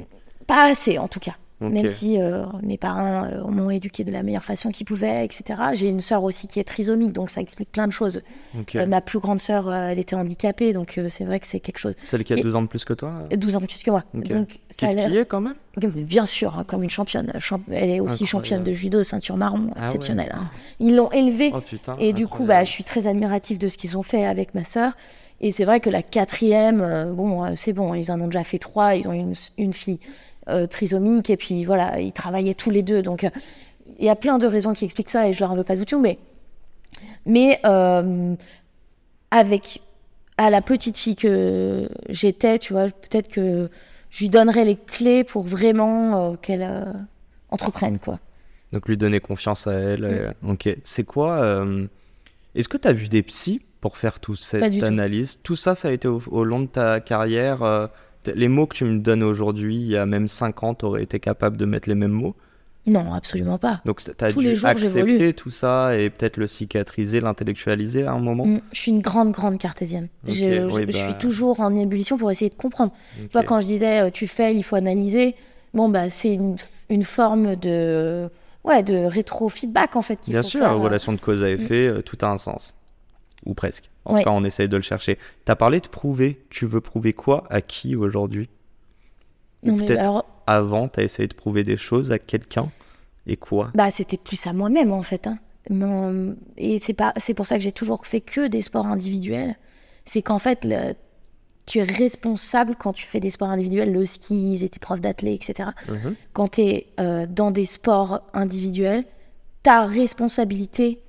Pas 0.46 0.64
assez, 0.70 0.98
en 0.98 1.08
tout 1.08 1.20
cas. 1.20 1.34
Même 1.70 1.88
si 1.88 2.20
euh, 2.20 2.44
mes 2.62 2.78
parents 2.78 3.24
euh, 3.24 3.44
m'ont 3.48 3.70
éduqué 3.70 4.04
de 4.04 4.10
la 4.12 4.22
meilleure 4.22 4.44
façon 4.44 4.70
qu'ils 4.70 4.86
pouvaient, 4.86 5.24
etc. 5.24 5.60
J'ai 5.74 5.88
une 5.88 6.00
sœur 6.00 6.22
aussi 6.24 6.46
qui 6.48 6.60
est 6.60 6.64
trisomique, 6.64 7.12
donc 7.12 7.30
ça 7.30 7.40
explique 7.40 7.70
plein 7.70 7.86
de 7.86 7.92
choses. 7.92 8.22
Euh, 8.76 8.86
ma 8.86 9.00
plus 9.00 9.18
grande 9.18 9.40
sœur, 9.40 9.72
elle 9.72 9.98
était 9.98 10.16
handicapée, 10.16 10.72
donc 10.72 10.98
c'est 11.08 11.24
vrai 11.24 11.40
que 11.40 11.46
c'est 11.46 11.60
quelque 11.60 11.78
chose. 11.78 11.94
Celle 12.02 12.24
qui 12.24 12.32
a 12.32 12.36
qui- 12.36 12.42
12 12.42 12.56
ans 12.56 12.62
de 12.62 12.66
plus 12.68 12.84
que 12.84 12.92
toi 12.94 13.12
12 13.30 13.56
ans 13.56 13.60
de 13.60 13.66
plus 13.66 13.82
que 13.82 13.90
moi. 13.90 14.04
Ok. 14.16 14.28
Donc 14.28 14.48
ça 14.68 14.86
qui 14.88 14.98
est 15.16 15.24
quand 15.26 15.40
même? 15.40 15.54
Bien 15.76 16.26
sûr, 16.26 16.58
hein, 16.58 16.64
comme 16.66 16.82
une 16.82 16.90
championne. 16.90 17.32
Champ- 17.38 17.60
Elle 17.70 17.90
est 17.90 18.00
aussi 18.00 18.24
Incroyable. 18.24 18.26
championne 18.26 18.64
de 18.64 18.72
judo, 18.72 19.02
ceinture 19.02 19.36
marron, 19.36 19.68
Ah 19.74 19.78
ouais. 19.78 19.84
exceptionnelle. 19.86 20.32
hein. 20.34 20.50
Ils 20.80 20.96
l'ont 20.96 21.10
élevée 21.12 21.50
Oh 21.54 21.60
putain. 21.60 21.96
et 21.98 22.12
du 22.12 22.26
coup, 22.26 22.44
bah, 22.44 22.64
je 22.64 22.70
suis 22.70 22.84
très 22.84 23.06
admirative 23.06 23.58
de 23.58 23.68
ce 23.68 23.78
qu'ils 23.78 23.96
ont 23.96 24.02
fait 24.02 24.24
avec 24.26 24.54
ma 24.54 24.64
sœur. 24.64 24.92
Et 25.40 25.50
c'est 25.50 25.64
vrai 25.64 25.80
que 25.80 25.90
la 25.90 26.02
quatrième, 26.02 27.12
bon, 27.14 27.56
c'est 27.56 27.72
bon, 27.72 27.94
ils 27.94 28.12
en 28.12 28.20
ont 28.20 28.26
déjà 28.26 28.44
fait 28.44 28.58
trois. 28.58 28.94
Ils 28.94 29.08
ont 29.08 29.12
une, 29.12 29.32
une 29.58 29.72
fille 29.72 29.98
euh, 30.48 30.66
trisomique 30.66 31.30
et 31.30 31.36
puis 31.36 31.64
voilà, 31.64 32.00
ils 32.00 32.12
travaillaient 32.12 32.54
tous 32.54 32.70
les 32.70 32.82
deux. 32.82 33.02
Donc, 33.02 33.24
euh, 33.24 33.30
il 33.98 34.04
y 34.04 34.08
a 34.08 34.16
plein 34.16 34.38
de 34.38 34.46
raisons 34.46 34.72
qui 34.72 34.84
expliquent 34.84 35.10
ça 35.10 35.28
et 35.28 35.32
je 35.32 35.40
leur 35.40 35.52
en 35.52 35.56
veux 35.56 35.64
pas 35.64 35.76
du 35.76 35.86
tout. 35.86 36.00
Mais, 36.00 36.18
mais 37.26 37.60
euh, 37.64 38.34
avec 39.30 39.80
à 40.36 40.50
la 40.50 40.60
petite 40.62 40.98
fille 40.98 41.16
que 41.16 41.88
j'étais, 42.08 42.58
tu 42.58 42.72
vois, 42.72 42.86
peut-être 42.86 43.28
que 43.28 43.68
je 44.10 44.18
lui 44.20 44.28
donnerais 44.30 44.64
les 44.64 44.76
clés 44.76 45.24
pour 45.24 45.42
vraiment 45.42 46.36
qu'elle 46.36 46.84
entreprenne, 47.50 47.98
quoi. 47.98 48.18
Donc 48.72 48.88
lui 48.88 48.96
donner 48.96 49.20
confiance 49.20 49.66
à 49.66 49.74
elle. 49.74 50.34
Ok. 50.48 50.74
C'est 50.82 51.04
quoi 51.04 51.42
euh, 51.42 51.86
Est-ce 52.54 52.68
que 52.68 52.78
tu 52.78 52.88
as 52.88 52.92
vu 52.92 53.08
des 53.08 53.22
psys 53.22 53.60
pour 53.80 53.98
faire 53.98 54.18
toute 54.18 54.40
cette 54.40 54.78
tout. 54.78 54.84
analyse? 54.84 55.40
Tout 55.42 55.56
ça, 55.56 55.74
ça 55.74 55.88
a 55.88 55.90
été 55.92 56.08
au, 56.08 56.22
au 56.30 56.44
long 56.44 56.60
de 56.60 56.66
ta 56.66 57.00
carrière. 57.00 57.62
euh, 57.62 57.86
les 58.34 58.48
mots 58.48 58.66
que 58.66 58.76
tu 58.76 58.84
me 58.84 58.98
donnes 58.98 59.22
aujourd'hui, 59.22 59.76
il 59.76 59.86
y 59.88 59.96
a 59.96 60.06
même 60.06 60.28
5 60.28 60.62
ans, 60.62 60.74
tu 60.74 60.84
aurais 60.84 61.02
été 61.02 61.20
capable 61.20 61.56
de 61.56 61.64
mettre 61.64 61.88
les 61.88 61.94
mêmes 61.94 62.12
mots? 62.12 62.34
Non, 62.86 63.12
absolument 63.14 63.58
pas. 63.58 63.80
Donc 63.84 64.02
tu 64.02 64.10
as 64.24 64.32
Tous 64.32 64.40
dû 64.40 64.46
les 64.48 64.54
jours, 64.56 64.70
j'évolue. 64.76 65.12
accepter 65.12 65.32
tout 65.34 65.50
ça 65.50 65.96
et 65.96 66.10
peut-être 66.10 66.36
le 66.36 66.48
cicatriser, 66.48 67.20
l'intellectualiser 67.20 68.04
à 68.04 68.12
un 68.12 68.18
moment? 68.18 68.44
Mm, 68.44 68.58
Je 68.72 68.78
suis 68.80 68.90
une 68.90 69.00
grande, 69.02 69.30
grande 69.30 69.58
cartésienne. 69.58 70.08
Je, 70.26 70.34
je- 70.34 70.72
oui, 70.74 70.82
je 70.82 70.86
bah. 70.86 70.92
suis 70.92 71.14
toujours 71.14 71.60
en 71.60 71.74
ébullition 71.76 72.18
pour 72.18 72.30
essayer 72.32 72.50
de 72.50 72.56
comprendre. 72.56 72.92
Ok. 73.16 73.26
Tu 73.28 73.32
vois, 73.32 73.44
quand 73.44 73.60
je 73.60 73.66
disais 73.66 74.00
euh, 74.00 74.10
tu 74.10 74.26
fais, 74.26 74.52
il 74.54 74.64
faut 74.64 74.74
analyser, 74.76 75.36
bon, 75.74 75.88
bah, 75.88 76.10
c'est 76.10 76.34
une, 76.34 76.56
une 76.90 77.04
forme 77.04 77.54
de, 77.54 78.28
ouais, 78.64 78.82
de 78.82 78.96
rétro-feedback, 78.96 79.94
en 79.94 80.02
fait, 80.02 80.18
Bien 80.28 80.42
faut 80.42 80.48
sûr, 80.48 80.60
faire. 80.62 80.72
euh. 80.72 80.78
relation 80.78 81.12
de 81.12 81.20
cause 81.20 81.44
à 81.44 81.50
effet, 81.50 81.86
euh, 81.86 82.02
tout 82.02 82.18
a 82.22 82.26
un 82.32 82.38
sens. 82.38 82.74
Ou 83.46 83.54
presque. 83.54 83.90
En 84.04 84.14
Ouais. 84.14 84.20
tout 84.20 84.24
cas, 84.28 84.34
on 84.34 84.44
essaye 84.44 84.68
de 84.68 84.76
le 84.76 84.82
chercher. 84.82 85.16
Tu 85.44 85.50
as 85.52 85.56
parlé 85.56 85.80
de 85.80 85.88
prouver. 85.88 86.44
Tu 86.50 86.66
veux 86.66 86.80
prouver 86.80 87.12
quoi? 87.12 87.44
À 87.50 87.60
qui 87.60 87.96
aujourd'hui? 87.96 88.48
Peut-être 89.62 90.00
alors, 90.00 90.24
avant, 90.46 90.88
tu 90.88 91.00
as 91.00 91.02
essayé 91.04 91.28
de 91.28 91.34
prouver 91.34 91.62
des 91.64 91.76
choses 91.76 92.10
à 92.10 92.18
quelqu'un? 92.18 92.70
Et 93.26 93.36
quoi? 93.36 93.70
Bah, 93.74 93.90
c'était 93.90 94.16
plus 94.16 94.44
à 94.46 94.52
moi-même, 94.52 94.92
en 94.92 95.02
fait. 95.02 95.26
hein. 95.28 95.38
Mon- 95.70 96.34
Et 96.56 96.80
c'est 96.80 96.94
pas, 96.94 97.12
c'est 97.18 97.34
pour 97.34 97.46
ça 97.46 97.56
que 97.56 97.62
j'ai 97.62 97.70
toujours 97.70 98.04
fait 98.06 98.20
que 98.20 98.48
des 98.48 98.62
sports 98.62 98.86
individuels. 98.86 99.56
C'est 100.04 100.22
qu'en 100.22 100.40
fait, 100.40 100.64
le- 100.64 100.94
tu 101.66 101.78
es 101.78 101.84
responsable 101.84 102.74
quand 102.76 102.92
tu 102.92 103.06
fais 103.06 103.20
des 103.20 103.30
sports 103.30 103.50
individuels, 103.50 103.92
le 103.92 104.04
ski, 104.04 104.56
j'étais 104.56 104.80
prof 104.80 105.00
d'athlète, 105.00 105.48
etc. 105.48 105.70
Quand 106.32 106.48
tu 106.48 106.60
es 106.62 106.86
dans 107.28 107.52
des 107.52 107.66
sports 107.66 108.22
individuels, 108.34 109.04
ta 109.62 109.86
responsabilité 109.86 111.00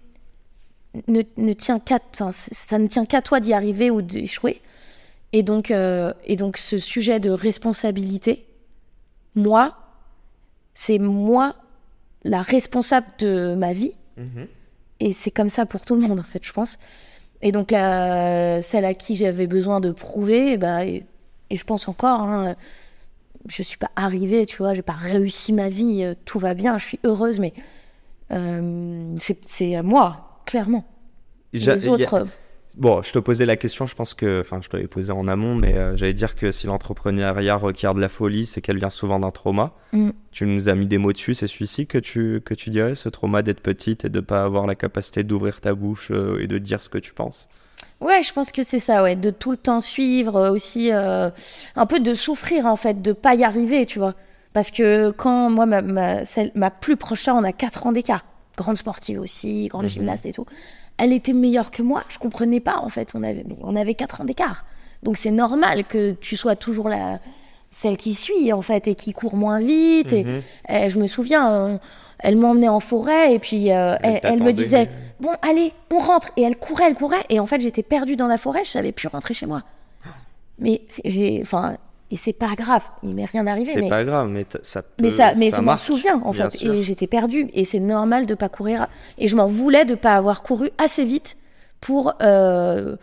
ne, 1.07 1.21
ne 1.37 1.53
tient 1.53 1.79
qu'à, 1.79 1.99
ça 2.11 2.79
ne 2.79 2.87
tient 2.87 3.05
qu'à 3.05 3.21
toi 3.21 3.39
d'y 3.39 3.53
arriver 3.53 3.89
ou 3.89 4.01
d'échouer. 4.01 4.61
Et 5.31 5.43
donc, 5.43 5.71
euh, 5.71 6.13
et 6.25 6.35
donc, 6.35 6.57
ce 6.57 6.77
sujet 6.77 7.19
de 7.19 7.31
responsabilité, 7.31 8.45
moi, 9.35 9.75
c'est 10.73 10.99
moi 10.99 11.55
la 12.23 12.41
responsable 12.41 13.07
de 13.19 13.55
ma 13.55 13.73
vie. 13.73 13.93
Mhm. 14.17 14.47
Et 14.99 15.13
c'est 15.13 15.31
comme 15.31 15.49
ça 15.49 15.65
pour 15.65 15.85
tout 15.85 15.95
le 15.95 16.01
monde, 16.01 16.19
en 16.19 16.23
fait, 16.23 16.43
je 16.43 16.53
pense. 16.53 16.77
Et 17.41 17.51
donc, 17.51 17.71
la, 17.71 18.61
celle 18.61 18.85
à 18.85 18.93
qui 18.93 19.15
j'avais 19.15 19.47
besoin 19.47 19.81
de 19.81 19.91
prouver, 19.91 20.57
bah, 20.57 20.85
et, 20.85 21.03
et 21.49 21.55
je 21.55 21.63
pense 21.65 21.87
encore, 21.87 22.21
hein, 22.21 22.55
je 23.47 23.63
suis 23.63 23.77
pas 23.77 23.91
arrivée, 23.95 24.45
tu 24.45 24.57
vois, 24.57 24.73
j'ai 24.73 24.81
pas 24.81 24.93
réussi 24.93 25.53
ma 25.53 25.69
vie, 25.69 26.03
euh, 26.03 26.13
tout 26.25 26.39
va 26.39 26.53
bien, 26.53 26.77
je 26.77 26.85
suis 26.85 26.99
heureuse, 27.03 27.39
mais 27.39 27.53
euh, 28.31 29.13
c'est 29.17 29.39
c'est 29.45 29.75
à 29.75 29.83
moi, 29.83 30.32
clairement. 30.45 30.85
J'a- 31.53 31.75
Les 31.75 31.87
a- 31.87 31.91
autres, 31.91 32.13
euh, 32.15 32.25
Bon, 32.75 33.03
je 33.03 33.11
te 33.11 33.19
posais 33.19 33.45
la 33.45 33.55
question, 33.55 33.85
je 33.85 33.93
pense 33.93 34.15
que, 34.15 34.41
enfin, 34.41 34.59
je 34.63 34.67
te 34.67 34.75
l'avais 34.75 34.87
posée 34.87 35.11
en 35.11 35.27
amont, 35.27 35.53
mais 35.53 35.75
euh, 35.77 35.95
j'allais 35.95 36.15
dire 36.15 36.35
que 36.35 36.51
si 36.51 36.65
l'entrepreneuriat 36.65 37.55
requiert 37.55 37.93
de 37.93 38.01
la 38.01 38.09
folie, 38.09 38.47
c'est 38.47 38.61
qu'elle 38.61 38.79
vient 38.79 38.89
souvent 38.89 39.19
d'un 39.19 39.29
trauma. 39.29 39.73
Mm. 39.91 40.09
Tu 40.31 40.47
nous 40.47 40.69
as 40.69 40.73
mis 40.73 40.87
des 40.87 40.97
mots 40.97 41.13
dessus, 41.13 41.35
c'est 41.35 41.45
celui-ci 41.45 41.85
que 41.85 41.99
tu, 41.99 42.41
que 42.43 42.55
tu 42.55 42.71
dirais, 42.71 42.95
ce 42.95 43.09
trauma 43.09 43.43
d'être 43.43 43.59
petite 43.59 44.05
et 44.05 44.09
de 44.09 44.19
pas 44.21 44.43
avoir 44.43 44.65
la 44.65 44.73
capacité 44.73 45.23
d'ouvrir 45.23 45.61
ta 45.61 45.75
bouche 45.75 46.09
euh, 46.09 46.39
et 46.41 46.47
de 46.47 46.57
dire 46.57 46.81
ce 46.81 46.89
que 46.89 46.97
tu 46.97 47.13
penses? 47.13 47.47
Ouais, 48.01 48.23
je 48.23 48.33
pense 48.33 48.51
que 48.51 48.63
c'est 48.63 48.79
ça, 48.79 49.03
ouais, 49.03 49.15
de 49.15 49.29
tout 49.29 49.51
le 49.51 49.57
temps 49.57 49.79
suivre, 49.79 50.35
euh, 50.35 50.51
aussi 50.51 50.91
euh, 50.91 51.29
un 51.75 51.85
peu 51.85 51.99
de 51.99 52.15
souffrir 52.15 52.65
en 52.65 52.75
fait, 52.75 53.03
de 53.03 53.11
pas 53.13 53.35
y 53.35 53.43
arriver, 53.43 53.85
tu 53.85 53.99
vois. 53.99 54.15
Parce 54.53 54.71
que 54.71 55.11
quand 55.11 55.51
moi, 55.51 55.67
ma, 55.67 55.83
ma, 55.83 56.25
celle- 56.25 56.51
ma 56.55 56.71
plus 56.71 56.97
proche 56.97 57.27
on 57.27 57.43
a 57.43 57.51
4 57.51 57.85
ans 57.85 57.91
d'écart, 57.91 58.25
grande 58.57 58.77
sportive 58.77 59.19
aussi, 59.19 59.67
grande 59.67 59.83
Mhm. 59.83 59.89
gymnaste 59.89 60.25
et 60.25 60.31
tout, 60.33 60.45
elle 60.97 61.11
était 61.13 61.33
meilleure 61.33 61.71
que 61.71 61.81
moi, 61.81 62.03
je 62.09 62.17
comprenais 62.19 62.59
pas 62.59 62.77
en 62.79 62.89
fait, 62.89 63.11
on 63.15 63.23
avait, 63.23 63.45
on 63.61 63.75
avait 63.75 63.95
4 63.95 64.21
ans 64.21 64.25
d'écart. 64.25 64.65
Donc 65.01 65.17
c'est 65.17 65.31
normal 65.31 65.83
que 65.85 66.11
tu 66.13 66.37
sois 66.37 66.55
toujours 66.55 66.87
la, 66.87 67.19
celle 67.71 67.97
qui 67.97 68.13
suit 68.13 68.53
en 68.53 68.61
fait 68.61 68.87
et 68.87 68.95
qui 68.95 69.11
court 69.13 69.35
moins 69.35 69.59
vite. 69.59 70.13
Et, 70.13 70.23
Mhm. 70.23 70.41
et 70.69 70.89
je 70.89 70.99
me 70.99 71.07
souviens, 71.07 71.79
elle 72.19 72.37
m'emmenait 72.37 72.69
en 72.69 72.79
forêt 72.79 73.33
et 73.33 73.39
puis 73.39 73.71
euh, 73.71 73.97
Elle 74.01 74.19
elle, 74.23 74.43
me 74.43 74.53
disait 74.53 74.89
bon 75.19 75.31
allez 75.41 75.73
on 75.91 75.97
rentre 75.97 76.29
et 76.37 76.43
elle 76.43 76.55
courait 76.57 76.85
elle 76.87 76.93
courait 76.95 77.25
et 77.29 77.39
en 77.39 77.45
fait 77.45 77.59
j'étais 77.59 77.83
perdue 77.83 78.15
dans 78.15 78.27
la 78.27 78.37
forêt 78.37 78.63
je 78.63 78.69
savais 78.69 78.91
plus 78.93 79.07
rentrer 79.09 79.33
chez 79.33 79.45
moi 79.45 79.63
mais 80.59 80.81
j'ai 81.03 81.39
enfin 81.41 81.75
et 82.13 82.15
c'est 82.15 82.31
pas 82.31 82.53
grave 82.55 82.83
il 83.01 83.15
m'est 83.15 83.25
rien 83.25 83.47
arrivé 83.47 83.71
C'est 83.73 83.81
mais 83.81 83.89
pas 83.89 84.03
grave, 84.05 84.29
mais 84.29 84.45
ça 84.61 84.83
peut, 84.83 85.03
mais 85.03 85.11
ça 85.11 85.33
mais 85.35 85.49
ça 85.49 85.57
je 85.57 85.61
m'en 85.63 85.75
souviens 85.75 86.21
en 86.23 86.31
fait 86.31 86.51
sûr. 86.51 86.71
et 86.71 86.83
j'étais 86.83 87.07
perdue 87.07 87.49
et 87.53 87.65
c'est 87.65 87.79
normal 87.79 88.27
de 88.27 88.35
pas 88.35 88.49
courir 88.49 88.87
et 89.17 89.27
je 89.27 89.35
m'en 89.35 89.47
voulais 89.47 89.83
de 89.83 89.95
pas 89.95 90.15
avoir 90.15 90.43
couru 90.43 90.69
assez 90.77 91.03
vite 91.03 91.37
pour 91.81 92.13
euh, 92.21 92.95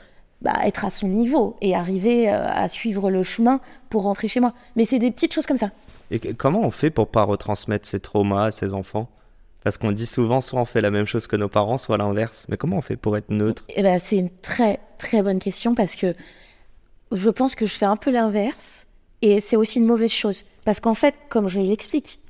bah, 0.43 0.55
être 0.65 0.85
à 0.85 0.91
son 0.91 1.09
niveau 1.09 1.57
et 1.61 1.75
arriver 1.75 2.31
euh, 2.31 2.47
à 2.47 2.69
suivre 2.69 3.11
le 3.11 3.23
chemin 3.23 3.61
pour 3.91 4.05
rentrer 4.05 4.29
chez 4.29 4.41
moi. 4.41 4.55
Mais 4.77 4.85
c'est 4.87 4.99
des 4.99 5.11
petites 5.11 5.35
choses 5.35 5.47
comme 5.47 5.59
ça. 5.59 5.71
Et 6.11 6.19
comment 6.35 6.61
on 6.63 6.71
fait 6.71 6.91
pour 6.91 7.09
pas 7.09 7.25
retransmettre 7.25 7.87
ces 7.87 8.01
traumas 8.01 8.45
à 8.45 8.51
ses 8.51 8.73
enfants? 8.73 9.09
Parce 9.63 9.77
qu'on 9.77 9.93
dit 9.93 10.07
souvent, 10.07 10.41
soit 10.41 10.59
on 10.59 10.65
fait 10.65 10.81
la 10.81 10.91
même 10.91 11.05
chose 11.05 11.27
que 11.27 11.37
nos 11.37 11.49
parents, 11.49 11.77
soit 11.77 11.99
l'inverse. 11.99 12.47
Mais 12.49 12.57
comment 12.57 12.79
on 12.79 12.81
fait 12.81 12.97
pour 12.97 13.19
être 13.19 13.29
neutre? 13.29 13.65
Eh 13.69 13.83
ben, 13.83 13.99
c'est 13.99 14.17
une 14.17 14.31
très 14.31 14.81
très 14.97 15.23
bonne 15.23 15.41
question 15.41 15.75
parce 15.75 15.95
que 15.95 16.15
je 17.13 17.29
pense 17.29 17.55
que 17.55 17.67
je 17.67 17.75
fais 17.75 17.85
un 17.85 17.97
peu 17.97 18.11
l'inverse 18.11 18.87
et 19.23 19.41
c'est 19.41 19.57
aussi 19.57 19.79
une 19.79 19.87
mauvaise 19.87 20.11
chose. 20.11 20.45
Parce 20.65 20.81
qu'en 20.81 20.95
fait, 20.95 21.15
comme 21.29 21.49
je 21.49 21.61
l'explique, 21.61 22.21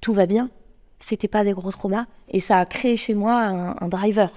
tout 0.00 0.12
va 0.12 0.26
bien, 0.26 0.50
c'était 0.98 1.28
pas 1.28 1.44
des 1.44 1.52
gros 1.52 1.70
traumas 1.70 2.06
et 2.28 2.40
ça 2.40 2.58
a 2.58 2.66
créé 2.66 2.96
chez 2.96 3.14
moi 3.14 3.34
un, 3.34 3.88
driver. 3.88 4.30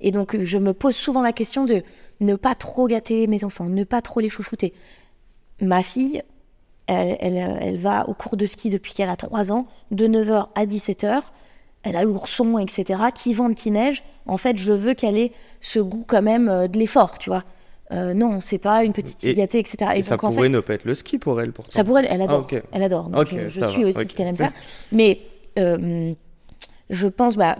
Et 0.00 0.10
donc 0.10 0.36
je 0.40 0.58
me 0.58 0.72
pose 0.72 0.96
souvent 0.96 1.22
la 1.22 1.32
question 1.32 1.64
de 1.64 1.82
ne 2.20 2.34
pas 2.34 2.54
trop 2.54 2.86
gâter 2.86 3.26
mes 3.26 3.44
enfants, 3.44 3.64
ne 3.64 3.84
pas 3.84 4.02
trop 4.02 4.20
les 4.20 4.28
chouchouter. 4.28 4.72
Ma 5.60 5.82
fille, 5.82 6.22
elle, 6.86 7.16
elle, 7.20 7.58
elle 7.60 7.76
va 7.76 8.08
au 8.08 8.14
cours 8.14 8.36
de 8.36 8.46
ski 8.46 8.68
depuis 8.68 8.94
qu'elle 8.94 9.08
a 9.08 9.16
3 9.16 9.52
ans, 9.52 9.66
de 9.90 10.06
9h 10.06 10.48
à 10.54 10.66
17h. 10.66 11.22
Elle 11.84 11.96
a 11.96 12.04
l'ourson, 12.04 12.58
etc., 12.58 13.02
qui 13.14 13.32
vente, 13.34 13.54
qui 13.54 13.70
neige. 13.70 14.04
En 14.26 14.36
fait, 14.36 14.56
je 14.56 14.72
veux 14.72 14.94
qu'elle 14.94 15.18
ait 15.18 15.32
ce 15.60 15.80
goût 15.80 16.04
quand 16.06 16.22
même 16.22 16.48
euh, 16.48 16.68
de 16.68 16.78
l'effort, 16.78 17.18
tu 17.18 17.30
vois. 17.30 17.44
Euh, 17.92 18.14
non, 18.14 18.40
c'est 18.40 18.58
pas 18.58 18.84
une 18.84 18.92
petite 18.92 19.22
Et- 19.22 19.28
fille 19.28 19.36
gâtée, 19.36 19.58
etc. 19.58 19.76
Et, 19.96 20.02
ça 20.02 20.14
donc, 20.16 20.24
en 20.24 20.30
pourrait 20.32 20.44
fait, 20.44 20.48
ne 20.48 20.60
pas 20.60 20.74
être 20.74 20.84
le 20.84 20.94
ski 20.94 21.18
pour 21.18 21.40
elle, 21.40 21.52
pourtant. 21.52 21.70
ça 21.70 21.84
pourrait, 21.84 22.06
elle 22.08 22.22
adore. 22.22 22.48
Ah, 22.50 22.54
ok. 22.56 22.62
Elle 22.72 22.82
adore. 22.82 23.08
Donc, 23.10 23.26
je, 23.28 23.48
suis 23.48 23.60
va, 23.82 23.88
aussi 23.90 24.08
ce 24.08 24.14
qu'elle 24.14 24.28
aime 24.28 24.36
faire. 24.36 24.52
Mais 24.92 25.20
euh, 25.58 26.12
je 26.90 27.08
pense 27.08 27.36
bah, 27.36 27.58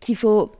qu'il 0.00 0.16
faut 0.16 0.50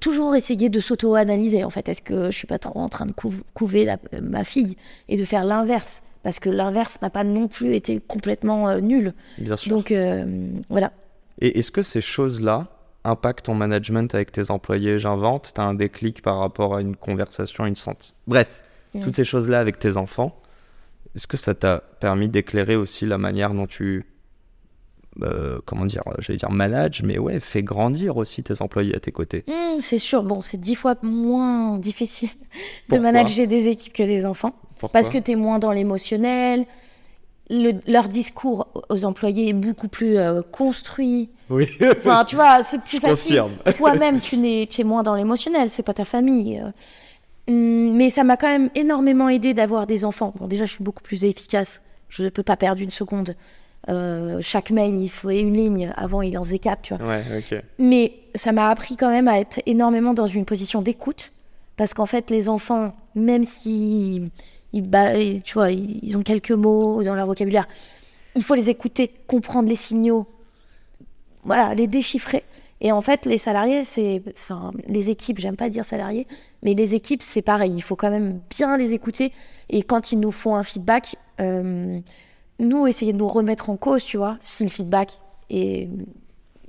toujours 0.00 0.36
essayer 0.36 0.68
de 0.68 0.78
s'auto-analyser. 0.80 1.64
En 1.64 1.70
fait, 1.70 1.88
est-ce 1.88 2.02
que 2.02 2.30
je 2.30 2.36
suis 2.36 2.46
pas 2.46 2.58
trop 2.58 2.78
en 2.78 2.88
train 2.88 3.06
de 3.06 3.12
couv- 3.12 3.42
couver 3.54 3.84
la- 3.84 3.98
ma 4.20 4.44
fille 4.44 4.76
et 5.08 5.16
de 5.16 5.24
faire 5.24 5.44
l'inverse? 5.44 6.02
Parce 6.22 6.38
que 6.38 6.48
l'inverse 6.48 7.02
n'a 7.02 7.10
pas 7.10 7.24
non 7.24 7.48
plus 7.48 7.74
été 7.74 7.98
complètement 7.98 8.68
euh, 8.68 8.78
nul. 8.80 9.12
Bien 9.38 9.56
sûr. 9.56 9.70
Donc 9.74 9.90
euh, 9.90 10.46
voilà. 10.70 10.92
Et 11.40 11.58
est-ce 11.58 11.72
que 11.72 11.82
ces 11.82 12.00
choses-là 12.00 12.68
impactent 13.04 13.46
ton 13.46 13.54
management 13.54 14.14
avec 14.14 14.30
tes 14.32 14.50
employés 14.50 14.98
J'invente, 14.98 15.52
tu 15.54 15.60
as 15.60 15.64
un 15.64 15.74
déclic 15.74 16.22
par 16.22 16.38
rapport 16.38 16.76
à 16.76 16.80
une 16.80 16.94
conversation, 16.96 17.66
une 17.66 17.76
sente. 17.76 18.14
Bref, 18.26 18.62
Mm. 18.94 19.00
toutes 19.00 19.16
ces 19.16 19.24
choses-là 19.24 19.58
avec 19.58 19.78
tes 19.78 19.96
enfants, 19.96 20.38
est-ce 21.16 21.26
que 21.26 21.38
ça 21.38 21.54
t'a 21.54 21.78
permis 22.00 22.28
d'éclairer 22.28 22.76
aussi 22.76 23.06
la 23.06 23.16
manière 23.16 23.54
dont 23.54 23.66
tu, 23.66 24.04
euh, 25.22 25.60
comment 25.64 25.86
dire, 25.86 26.02
j'allais 26.18 26.36
dire 26.36 26.50
manage, 26.50 27.02
mais 27.02 27.18
ouais, 27.18 27.40
fais 27.40 27.62
grandir 27.62 28.18
aussi 28.18 28.42
tes 28.42 28.60
employés 28.60 28.94
à 28.94 29.00
tes 29.00 29.10
côtés 29.10 29.44
Hmm, 29.48 29.78
c'est 29.78 29.96
sûr. 29.98 30.22
Bon, 30.22 30.40
c'est 30.42 30.58
dix 30.58 30.74
fois 30.74 30.94
moins 31.02 31.78
difficile 31.78 32.28
de 32.28 32.34
Pourquoi? 32.88 33.12
manager 33.12 33.46
des 33.46 33.68
équipes 33.68 33.94
que 33.94 34.02
des 34.02 34.26
enfants. 34.26 34.54
Pourquoi? 34.78 34.90
Parce 35.00 35.08
que 35.08 35.18
tu 35.18 35.30
es 35.32 35.36
moins 35.36 35.58
dans 35.58 35.72
l'émotionnel. 35.72 36.66
Le- 37.50 37.72
leur 37.90 38.08
discours 38.08 38.68
aux 38.88 39.04
employés 39.04 39.48
est 39.50 39.52
beaucoup 39.52 39.88
plus 39.88 40.16
euh, 40.16 40.42
construit. 40.42 41.28
Oui, 41.50 41.66
Enfin, 41.96 42.24
tu 42.24 42.36
vois, 42.36 42.62
c'est 42.62 42.82
plus 42.82 42.98
facile. 43.00 43.42
Toi-même, 43.76 44.20
tu, 44.20 44.36
n'es, 44.38 44.66
tu 44.70 44.80
es 44.80 44.84
moins 44.84 45.02
dans 45.02 45.14
l'émotionnel, 45.14 45.68
c'est 45.68 45.82
pas 45.82 45.94
ta 45.94 46.04
famille. 46.04 46.60
euh. 46.60 46.70
Hum, 47.48 47.94
Mais 47.96 48.08
ça 48.10 48.24
m'a 48.24 48.36
quand 48.36 48.48
même 48.48 48.70
énormément 48.74 49.28
aidé 49.28 49.52
d'avoir 49.54 49.86
des 49.86 50.04
enfants. 50.04 50.32
Bon, 50.38 50.46
déjà, 50.46 50.64
je 50.64 50.72
suis 50.74 50.84
beaucoup 50.84 51.02
plus 51.02 51.24
efficace. 51.24 51.82
Je 52.08 52.22
ne 52.24 52.28
peux 52.28 52.42
pas 52.44 52.56
perdre 52.56 52.80
une 52.80 52.90
seconde. 52.90 53.34
Euh, 53.88 54.38
chaque 54.40 54.70
mail, 54.70 54.94
il 55.02 55.08
faut 55.10 55.30
une 55.30 55.52
ligne. 55.56 55.92
Avant, 55.96 56.22
il 56.22 56.38
en 56.38 56.44
faisait 56.44 56.60
quatre, 56.60 56.82
tu 56.82 56.94
vois. 56.94 57.04
ouais, 57.06 57.22
ok. 57.38 57.60
Mais 57.80 58.12
ça 58.36 58.52
m'a 58.52 58.68
appris 58.70 58.96
quand 58.96 59.10
même 59.10 59.26
à 59.28 59.40
être 59.40 59.60
énormément 59.66 60.14
dans 60.14 60.26
une 60.28 60.44
position 60.44 60.80
d'écoute. 60.82 61.32
Parce 61.76 61.92
qu'en 61.94 62.06
fait, 62.06 62.30
les 62.30 62.48
enfants, 62.48 62.94
même 63.16 63.42
si 63.44 64.30
ils, 64.72 64.82
ba- 64.82 65.12
tu 65.44 65.54
vois, 65.54 65.70
ils 65.70 66.16
ont 66.16 66.22
quelques 66.22 66.52
mots 66.52 67.02
dans 67.02 67.14
leur 67.14 67.26
vocabulaire, 67.26 67.66
il 68.34 68.42
faut 68.42 68.54
les 68.54 68.70
écouter, 68.70 69.10
comprendre 69.26 69.68
les 69.68 69.74
signaux, 69.76 70.26
voilà, 71.44 71.74
les 71.74 71.86
déchiffrer. 71.86 72.44
Et 72.80 72.90
en 72.90 73.00
fait, 73.00 73.26
les 73.26 73.38
salariés, 73.38 73.84
c'est. 73.84 74.22
Enfin, 74.34 74.72
les 74.88 75.08
équipes, 75.10 75.38
j'aime 75.38 75.56
pas 75.56 75.68
dire 75.68 75.84
salariés, 75.84 76.26
mais 76.62 76.74
les 76.74 76.94
équipes, 76.96 77.22
c'est 77.22 77.42
pareil. 77.42 77.72
Il 77.74 77.80
faut 77.82 77.94
quand 77.94 78.10
même 78.10 78.40
bien 78.50 78.76
les 78.76 78.92
écouter. 78.92 79.32
Et 79.70 79.82
quand 79.82 80.10
ils 80.10 80.18
nous 80.18 80.32
font 80.32 80.56
un 80.56 80.64
feedback, 80.64 81.14
euh, 81.40 82.00
nous, 82.58 82.86
essayer 82.88 83.12
de 83.12 83.18
nous 83.18 83.28
remettre 83.28 83.70
en 83.70 83.76
cause, 83.76 84.02
tu 84.04 84.16
vois, 84.16 84.36
si 84.40 84.64
le 84.64 84.68
feedback 84.70 85.12
est. 85.50 85.88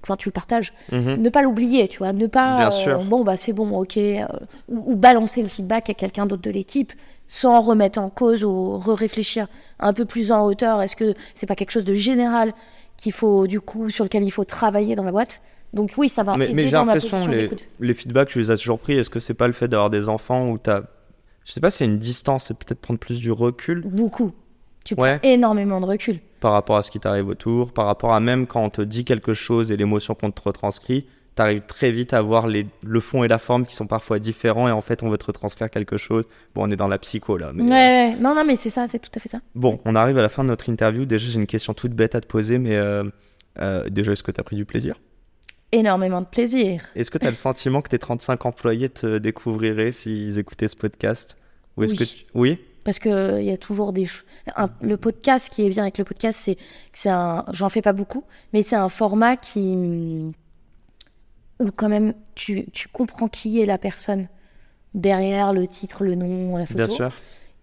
Enfin, 0.03 0.17
tu 0.17 0.27
le 0.27 0.33
partages 0.33 0.73
Mhm. 0.91 1.15
ne 1.21 1.29
pas 1.29 1.41
l'oublier, 1.41 1.87
tu 1.87 1.99
vois, 1.99 2.11
ne 2.13 2.27
pas 2.27 2.57
Bien 2.57 2.67
euh, 2.67 2.71
sûr. 2.71 3.03
bon 3.05 3.23
bah 3.23 3.37
c'est 3.37 3.53
bon, 3.53 3.69
ok, 3.79 3.95
euh, 3.95 4.25
ou, 4.67 4.91
ou 4.91 4.95
balancer 4.97 5.41
le 5.41 5.47
feedback 5.47 5.89
à 5.89 5.93
quelqu'un 5.93 6.25
d'autre 6.25 6.41
de 6.41 6.49
l'équipe 6.51 6.91
sans 7.27 7.61
remettre 7.61 7.99
en 7.99 8.09
cause 8.09 8.43
ou 8.43 8.77
réfléchir 8.77 9.47
un 9.79 9.93
peu 9.93 10.05
plus 10.05 10.31
en 10.31 10.45
hauteur. 10.45 10.81
Est-ce 10.81 10.95
que 10.95 11.13
c'est 11.35 11.47
pas 11.47 11.55
quelque 11.55 11.71
chose 11.71 11.85
de 11.85 11.93
général 11.93 12.53
qu'il 12.97 13.11
faut 13.11 13.47
du 13.47 13.59
coup 13.61 13.89
sur 13.89 14.03
lequel 14.05 14.23
il 14.23 14.31
faut 14.31 14.43
travailler 14.45 14.95
dans 14.95 15.03
la 15.03 15.11
boîte? 15.11 15.41
Donc 15.73 15.91
oui, 15.97 16.07
ça 16.09 16.21
va 16.21 16.37
Mais, 16.37 16.51
mais 16.53 16.67
j'ai 16.67 16.71
l'impression, 16.73 17.27
les, 17.27 17.49
les 17.79 17.93
feedbacks, 17.95 18.29
tu 18.29 18.39
les 18.39 18.51
as 18.51 18.57
toujours 18.57 18.77
pris. 18.79 18.93
Est-ce 18.93 19.09
que 19.09 19.19
c'est 19.19 19.33
pas 19.33 19.47
le 19.47 19.53
fait 19.53 19.67
d'avoir 19.67 19.89
des 19.89 20.07
enfants 20.09 20.49
où 20.49 20.57
t'as. 20.59 20.81
Je 21.45 21.51
sais 21.51 21.59
pas, 21.59 21.71
c'est 21.71 21.85
une 21.85 21.97
distance, 21.97 22.45
c'est 22.45 22.53
peut-être 22.57 22.79
prendre 22.79 22.99
plus 22.99 23.19
du 23.19 23.31
recul? 23.31 23.81
Beaucoup. 23.85 24.31
Tu 24.85 24.93
Ouais. 24.95 25.17
prends 25.19 25.27
énormément 25.29 25.81
de 25.81 25.85
recul. 25.85 26.19
par 26.41 26.51
rapport 26.51 26.75
à 26.77 26.83
ce 26.83 26.91
qui 26.91 26.99
t'arrive 26.99 27.27
autour, 27.27 27.71
par 27.73 27.85
rapport 27.85 28.13
à 28.13 28.19
même 28.19 28.45
quand 28.47 28.61
on 28.61 28.69
te 28.69 28.81
dit 28.81 29.03
quelque 29.05 29.33
chose 29.33 29.71
et 29.71 29.77
l'émotion 29.77 30.13
qu'on 30.13 30.29
te 30.29 30.41
retranscrit, 30.43 31.07
t'arrives 31.35 31.61
très 31.67 31.91
vite 31.91 32.13
à 32.13 32.21
voir 32.21 32.47
les, 32.47 32.67
le 32.83 32.99
fond 32.99 33.23
et 33.23 33.27
la 33.27 33.37
forme 33.39 33.65
qui 33.65 33.75
sont 33.75 33.87
parfois 33.87 34.19
différents 34.19 34.67
et 34.67 34.71
en 34.71 34.81
fait 34.81 35.01
on 35.03 35.09
veut 35.09 35.17
te 35.17 35.25
retranscrire 35.25 35.69
quelque 35.69 35.97
chose. 35.97 36.25
Bon, 36.55 36.67
on 36.67 36.71
est 36.71 36.75
dans 36.75 36.87
la 36.87 36.97
psycho 36.99 37.37
là. 37.37 37.51
Mais 37.53 37.63
Ouais, 37.63 37.69
ouais. 37.69 38.15
non, 38.19 38.35
non, 38.35 38.43
mais 38.45 38.55
c'est 38.55 38.69
ça, 38.69 38.85
c'est 38.89 38.99
tout 38.99 39.11
à 39.15 39.19
fait 39.19 39.29
ça. 39.29 39.39
Bon, 39.55 39.79
on 39.85 39.95
arrive 39.95 40.17
à 40.17 40.21
la 40.21 40.29
fin 40.29 40.43
de 40.43 40.49
notre 40.49 40.69
interview. 40.69 41.05
Déjà, 41.05 41.27
j'ai 41.29 41.39
une 41.39 41.45
question 41.47 41.73
toute 41.73 41.93
bête 41.93 42.15
à 42.15 42.21
te 42.21 42.27
poser, 42.27 42.59
mais 42.59 42.75
euh, 42.75 43.03
euh, 43.59 43.89
déjà, 43.89 44.11
est-ce 44.11 44.23
que 44.23 44.31
tu 44.31 44.39
as 44.39 44.43
pris 44.43 44.55
du 44.55 44.65
plaisir? 44.65 44.95
Énormément 45.71 46.21
de 46.21 46.27
plaisir. 46.27 46.83
Est-ce 46.95 47.09
que 47.09 47.17
tu 47.17 47.25
as 47.25 47.29
le 47.31 47.35
sentiment 47.35 47.81
que 47.81 47.89
tes 47.89 47.97
35 47.97 48.45
employés 48.45 48.89
te 48.89 49.17
découvriraient 49.17 49.91
s'ils 49.91 50.37
écoutaient 50.37 50.67
ce 50.67 50.75
podcast? 50.75 51.37
Ou 51.77 51.83
est-ce 51.83 51.93
Oui. 51.93 51.97
que 51.97 52.03
tu- 52.03 52.25
Oui? 52.35 52.59
Parce 52.83 52.99
que 52.99 53.39
il 53.39 53.45
y 53.45 53.51
a 53.51 53.57
toujours 53.57 53.91
des 53.93 54.07
un- 54.55 54.67
le 54.81 54.97
podcast 54.97 55.49
qui 55.51 55.65
est 55.65 55.69
bien 55.69 55.83
avec 55.83 55.97
le 55.97 56.03
podcast 56.03 56.37
c'est 56.43 56.55
que 56.55 56.61
c'est 56.91 57.09
un 57.09 57.45
j'en 57.53 57.69
fais 57.69 57.81
pas 57.81 57.93
beaucoup 57.93 58.25
mais 58.51 58.61
c'est 58.61 58.75
un 58.75 58.89
format 58.89 59.37
qui 59.37 59.59
hum, 59.61 60.33
où 61.63 61.71
quand 61.75 61.89
même 61.89 62.13
tu, 62.35 62.65
tu 62.71 62.87
comprends 62.87 63.27
qui 63.27 63.59
est 63.61 63.65
la 63.65 63.77
personne 63.77 64.27
derrière 64.93 65.53
le 65.53 65.65
titre 65.67 66.03
le 66.03 66.15
nom 66.15 66.55
la 66.57 66.65
photo 66.65 66.77
Bien 66.85 66.87
sûr. 66.87 67.11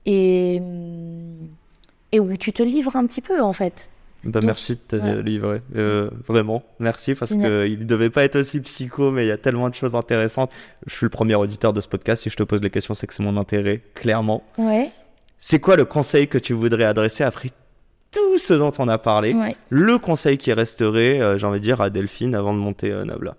et 0.07 0.61
et 2.13 2.19
où 2.21 2.37
tu 2.37 2.53
te 2.53 2.63
livres 2.63 2.97
un 2.97 3.07
petit 3.07 3.21
peu 3.21 3.41
en 3.41 3.53
fait 3.53 3.89
Bah, 4.25 4.41
Donc, 4.41 4.45
merci 4.45 4.73
de 4.75 4.81
te 4.81 4.97
ouais. 4.97 5.23
livrer. 5.23 5.63
Euh, 5.77 6.11
vraiment, 6.27 6.63
merci 6.81 7.15
parce 7.15 7.31
Génial. 7.31 7.49
que 7.51 7.67
il 7.69 7.87
devait 7.87 8.11
pas 8.11 8.25
être 8.25 8.37
aussi 8.37 8.61
psycho, 8.61 9.13
mais 9.13 9.25
il 9.25 9.29
y 9.29 9.33
a 9.33 9.37
tellement 9.39 9.69
de 9.69 9.75
choses 9.75 9.95
intéressantes. 9.95 10.51
Je 10.87 10.95
suis 10.95 11.05
le 11.07 11.11
premier 11.11 11.37
auditeur 11.37 11.73
de 11.73 11.81
ce 11.81 11.87
podcast. 11.89 12.23
Si 12.25 12.29
je 12.31 12.37
te 12.37 12.43
pose 12.43 12.61
les 12.63 12.71
questions, 12.71 12.95
c'est 12.95 13.07
que 13.07 13.15
c'est 13.15 13.23
mon 13.23 13.37
intérêt, 13.37 13.81
clairement. 13.95 14.43
ouais 14.59 14.91
C'est 15.39 15.61
quoi 15.61 15.77
le 15.77 15.85
conseil 15.85 16.27
que 16.27 16.37
tu 16.39 16.53
voudrais 16.53 16.85
adresser 16.85 17.23
après 17.23 17.51
tout 18.11 18.39
ce 18.39 18.55
dont 18.55 18.73
on 18.81 18.89
a 18.89 18.99
parlé? 18.99 19.33
Ouais 19.33 19.55
Le 19.69 19.99
conseil 19.99 20.37
qui 20.37 20.53
resterait, 20.53 21.21
euh, 21.21 21.39
j'ai 21.39 21.47
envie 21.47 21.61
de 21.61 21.65
dire, 21.65 21.81
à 21.81 21.91
Delphine 21.91 22.35
avant 22.35 22.53
de 22.53 22.59
monter 22.59 22.91
euh, 22.91 23.05
Nabla. 23.05 23.37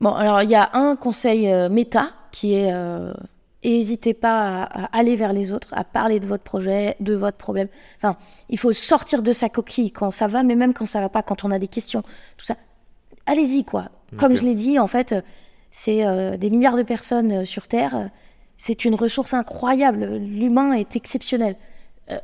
Bon, 0.00 0.12
alors 0.12 0.42
il 0.42 0.50
y 0.50 0.54
a 0.54 0.70
un 0.74 0.96
conseil 0.96 1.50
euh, 1.50 1.68
méta 1.68 2.10
qui 2.32 2.54
est 2.54 2.72
euh, 2.72 3.12
n'hésitez 3.64 4.12
pas 4.12 4.62
à, 4.64 4.84
à 4.84 4.98
aller 4.98 5.16
vers 5.16 5.32
les 5.32 5.52
autres, 5.52 5.72
à 5.72 5.84
parler 5.84 6.20
de 6.20 6.26
votre 6.26 6.44
projet, 6.44 6.96
de 7.00 7.14
votre 7.14 7.38
problème. 7.38 7.68
Enfin, 7.96 8.16
il 8.48 8.58
faut 8.58 8.72
sortir 8.72 9.22
de 9.22 9.32
sa 9.32 9.48
coquille 9.48 9.90
quand 9.92 10.10
ça 10.10 10.26
va, 10.26 10.42
mais 10.42 10.56
même 10.56 10.74
quand 10.74 10.86
ça 10.86 11.00
va 11.00 11.08
pas, 11.08 11.22
quand 11.22 11.44
on 11.44 11.50
a 11.50 11.58
des 11.58 11.68
questions, 11.68 12.02
tout 12.36 12.44
ça. 12.44 12.56
Allez-y, 13.26 13.64
quoi. 13.64 13.88
Comme 14.18 14.36
je 14.36 14.44
l'ai 14.44 14.54
dit, 14.54 14.78
en 14.78 14.86
fait, 14.86 15.12
euh, 15.12 15.22
c'est 15.70 16.06
euh, 16.06 16.36
des 16.36 16.50
milliards 16.50 16.76
de 16.76 16.82
personnes 16.82 17.32
euh, 17.32 17.44
sur 17.44 17.66
Terre. 17.66 17.96
euh, 17.96 18.04
C'est 18.58 18.84
une 18.84 18.94
ressource 18.94 19.32
incroyable. 19.32 20.04
L'humain 20.18 20.74
est 20.74 20.94
exceptionnel. 20.94 21.56
Euh, 22.10 22.18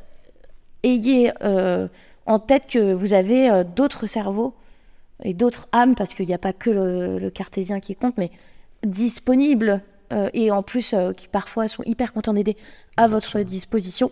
ayez 0.83 1.31
euh, 1.43 1.87
en 2.27 2.39
tête 2.39 2.67
que 2.67 2.93
vous 2.93 3.13
avez 3.13 3.49
euh, 3.49 3.63
d'autres 3.63 4.05
cerveaux 4.05 4.53
et 5.23 5.33
d'autres 5.33 5.67
âmes, 5.71 5.95
parce 5.95 6.13
qu'il 6.13 6.25
n'y 6.25 6.33
a 6.33 6.39
pas 6.39 6.53
que 6.53 6.69
le, 6.69 7.19
le 7.19 7.29
cartésien 7.29 7.79
qui 7.79 7.95
compte, 7.95 8.17
mais 8.17 8.31
disponibles 8.85 9.81
euh, 10.11 10.29
et 10.33 10.51
en 10.51 10.63
plus 10.63 10.93
euh, 10.93 11.13
qui 11.13 11.27
parfois 11.27 11.67
sont 11.67 11.83
hyper 11.83 12.13
contents 12.13 12.33
d'aider 12.33 12.57
à 12.97 13.07
votre 13.07 13.39
disposition. 13.41 14.11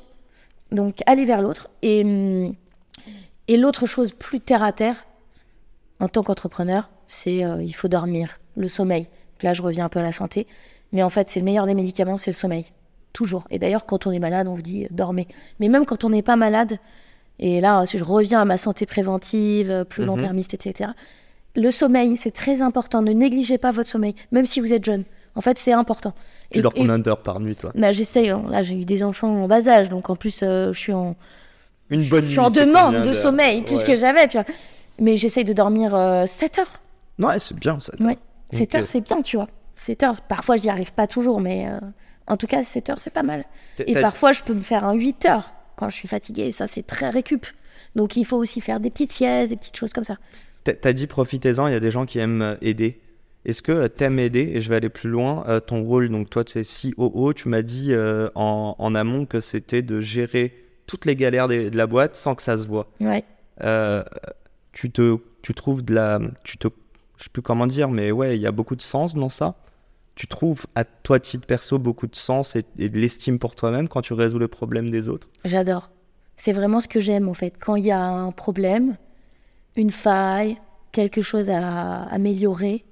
Donc 0.71 0.99
allez 1.05 1.25
vers 1.25 1.41
l'autre. 1.41 1.69
Et, 1.81 2.51
et 3.47 3.57
l'autre 3.57 3.85
chose 3.85 4.13
plus 4.13 4.39
terre 4.39 4.63
à 4.63 4.71
terre, 4.71 5.05
en 5.99 6.07
tant 6.07 6.23
qu'entrepreneur, 6.23 6.89
c'est 7.07 7.43
euh, 7.43 7.61
il 7.61 7.73
faut 7.73 7.87
dormir, 7.87 8.39
le 8.55 8.69
sommeil. 8.69 9.03
Donc 9.03 9.43
là, 9.43 9.53
je 9.53 9.61
reviens 9.61 9.85
un 9.85 9.89
peu 9.89 9.99
à 9.99 10.03
la 10.03 10.11
santé, 10.11 10.47
mais 10.91 11.03
en 11.03 11.09
fait, 11.09 11.29
c'est 11.29 11.39
le 11.39 11.45
meilleur 11.45 11.65
des 11.65 11.73
médicaments, 11.73 12.17
c'est 12.17 12.31
le 12.31 12.35
sommeil. 12.35 12.67
Toujours. 13.11 13.45
Et 13.49 13.57
d'ailleurs, 13.57 13.85
quand 13.85 14.05
on 14.05 14.11
est 14.11 14.19
malade, 14.19 14.47
on 14.47 14.53
vous 14.53 14.61
dit 14.61 14.87
dormez. 14.91 15.27
Mais 15.59 15.67
même 15.67 15.85
quand 15.85 16.03
on 16.03 16.11
n'est 16.11 16.21
pas 16.21 16.35
malade, 16.35 16.77
et 17.39 17.59
là, 17.61 17.85
si 17.85 17.97
je 17.97 18.03
reviens 18.03 18.41
à 18.41 18.45
ma 18.45 18.57
santé 18.57 18.85
préventive, 18.85 19.71
euh, 19.71 19.83
plus 19.83 20.01
Mhm. 20.01 20.07
long-termiste, 20.07 20.53
etc., 20.53 20.91
le 21.55 21.71
sommeil, 21.71 22.15
c'est 22.15 22.31
très 22.31 22.61
important. 22.61 23.01
Ne 23.01 23.11
négligez 23.11 23.57
pas 23.57 23.71
votre 23.71 23.89
sommeil, 23.89 24.13
même 24.31 24.45
si 24.45 24.59
vous 24.59 24.71
êtes 24.73 24.85
jeune. 24.85 25.03
En 25.35 25.41
fait, 25.41 25.57
c'est 25.57 25.73
important. 25.73 26.13
Tu 26.51 26.59
Et- 26.59 26.61
dors 26.61 26.73
combien 26.73 26.99
d'heures 26.99 27.21
par 27.23 27.39
nuit, 27.39 27.55
toi? 27.55 27.71
Bah, 27.75 27.91
j'essaye. 27.91 28.29
hein. 28.29 28.43
Là, 28.49 28.61
j'ai 28.61 28.75
eu 28.75 28.85
des 28.85 29.03
enfants 29.03 29.29
en 29.43 29.47
bas 29.47 29.67
âge, 29.67 29.89
donc 29.89 30.09
en 30.09 30.15
plus, 30.15 30.41
euh, 30.43 30.71
je 30.73 30.79
suis 30.79 30.93
en, 30.93 31.15
Une 31.89 32.03
bonne 32.07 32.25
je 32.25 32.29
suis 32.29 32.39
nuit, 32.39 32.49
demande 32.67 33.03
de 33.03 33.13
sommeil, 33.13 33.63
plus 33.63 33.77
Ouais. 33.77 33.83
que 33.83 33.95
jamais, 33.95 34.27
tu 34.27 34.37
vois. 34.37 34.45
Mais 34.99 35.15
j'essaye 35.17 35.43
de 35.43 35.53
dormir 35.53 35.91
7 36.27 36.59
heures. 36.59 36.79
Ouais, 37.19 37.39
c'est 37.39 37.57
bien 37.57 37.79
ça. 37.79 37.93
Ouais. 37.99 38.17
7 38.51 38.61
Ok. 38.75 38.81
heures, 38.81 38.87
c'est 38.87 39.01
bien, 39.01 39.21
tu 39.21 39.37
vois. 39.37 39.47
7 39.75 40.03
heures. 40.03 40.21
Parfois, 40.21 40.55
j'y 40.55 40.69
arrive 40.69 40.93
pas 40.93 41.07
toujours, 41.07 41.39
mais 41.41 41.67
euh, 41.67 41.79
en 42.27 42.37
tout 42.37 42.47
cas, 42.47 42.63
7 42.63 42.89
heures, 42.91 42.99
c'est 42.99 43.13
pas 43.13 43.23
mal. 43.23 43.45
Et 43.87 43.93
parfois, 43.99 44.33
je 44.33 44.43
peux 44.43 44.53
me 44.53 44.61
faire 44.61 44.85
un 44.85 44.93
8 44.93 45.25
heures 45.25 45.51
quand 45.79 45.89
je 45.89 45.95
suis 45.95 46.07
fatiguée. 46.09 46.51
Ça, 46.51 46.67
c'est 46.67 46.83
très 46.85 47.09
récup. 47.09 47.45
Donc, 47.95 48.17
il 48.17 48.25
faut 48.25 48.37
aussi 48.37 48.59
faire 48.61 48.79
des 48.79 48.89
petites 48.89 49.13
siestes, 49.13 49.49
des 49.51 49.55
petites 49.57 49.77
choses 49.77 49.93
comme 49.93 50.03
ça. 50.03 50.17
T'as 50.65 50.93
dit 50.93 51.07
profitez-en, 51.07 51.67
il 51.67 51.73
y 51.73 51.75
a 51.75 51.79
des 51.79 51.89
gens 51.89 52.05
qui 52.05 52.19
aiment 52.19 52.41
euh, 52.41 52.55
aider. 52.61 52.99
Est-ce 53.45 53.61
que 53.61 53.71
euh, 53.71 53.87
t'aimes 53.87 54.19
aider 54.19 54.51
Et 54.53 54.61
je 54.61 54.69
vais 54.69 54.75
aller 54.75 54.89
plus 54.89 55.09
loin. 55.09 55.45
euh, 55.47 55.59
ton 55.61 55.81
rôle, 55.83 56.09
donc 56.09 56.29
toi, 56.29 56.43
tu 56.43 56.59
es 56.59 56.63
COO, 56.63 57.33
tu 57.33 57.47
m'as 57.47 57.61
dit 57.61 57.93
euh, 57.93 58.29
en, 58.35 58.75
en 58.77 58.93
amont 58.93 59.25
que 59.25 59.39
c'était 59.39 59.81
de 59.81 59.99
gérer 60.01 60.53
toutes 60.85 61.05
les 61.05 61.15
galères 61.15 61.47
de 61.47 61.69
la 61.75 61.87
boîte 61.87 62.15
sans 62.15 62.35
que 62.35 62.41
ça 62.43 62.57
se 62.57 62.67
voit. 62.67 62.91
Ouais. 62.99 63.23
Euh, 63.63 64.03
tu 64.73 64.91
te, 64.91 65.17
tu 65.41 65.53
trouves 65.53 65.83
de 65.83 65.93
la, 65.95 66.19
tu 66.43 66.57
te, 66.57 66.67
je 67.17 67.23
sais 67.23 67.29
plus 67.31 67.41
comment 67.41 67.67
dire, 67.67 67.89
mais 67.89 68.11
ouais, 68.11 68.35
il 68.35 68.41
y 68.41 68.47
a 68.47 68.51
beaucoup 68.51 68.75
de 68.75 68.81
sens 68.81 69.15
dans 69.15 69.29
ça? 69.29 69.55
Tu 70.19 70.27
trouves 70.27 70.65
à 70.75 70.83
toi 70.83 71.17
titre 71.21 71.47
perso 71.47 71.79
beaucoup 71.79 72.05
de 72.05 72.15
sens 72.15 72.57
et, 72.57 72.65
de 72.77 72.99
l'estime 72.99 73.39
pour 73.39 73.55
toi-même 73.55 73.87
quand 73.87 74.01
tu 74.01 74.11
résous 74.11 74.37
le 74.37 74.49
problème 74.49 74.89
des 74.91 75.07
autres? 75.07 75.29
J'adore. 75.45 75.91
C'est 76.35 76.51
vraiment 76.51 76.81
ce 76.81 76.89
que 76.89 76.99
j'aime 76.99 77.29
en 77.29 77.33
fait. 77.33 77.53
Quand 77.57 77.77
il 77.77 77.85
y 77.85 77.91
a 77.91 78.03
un 78.05 78.31
problème, 78.31 78.97
une 79.77 79.91
faille, 79.91 80.57
quelque 80.91 81.21
chose 81.21 81.49
à 81.49 82.03
améliorer, 82.03 82.83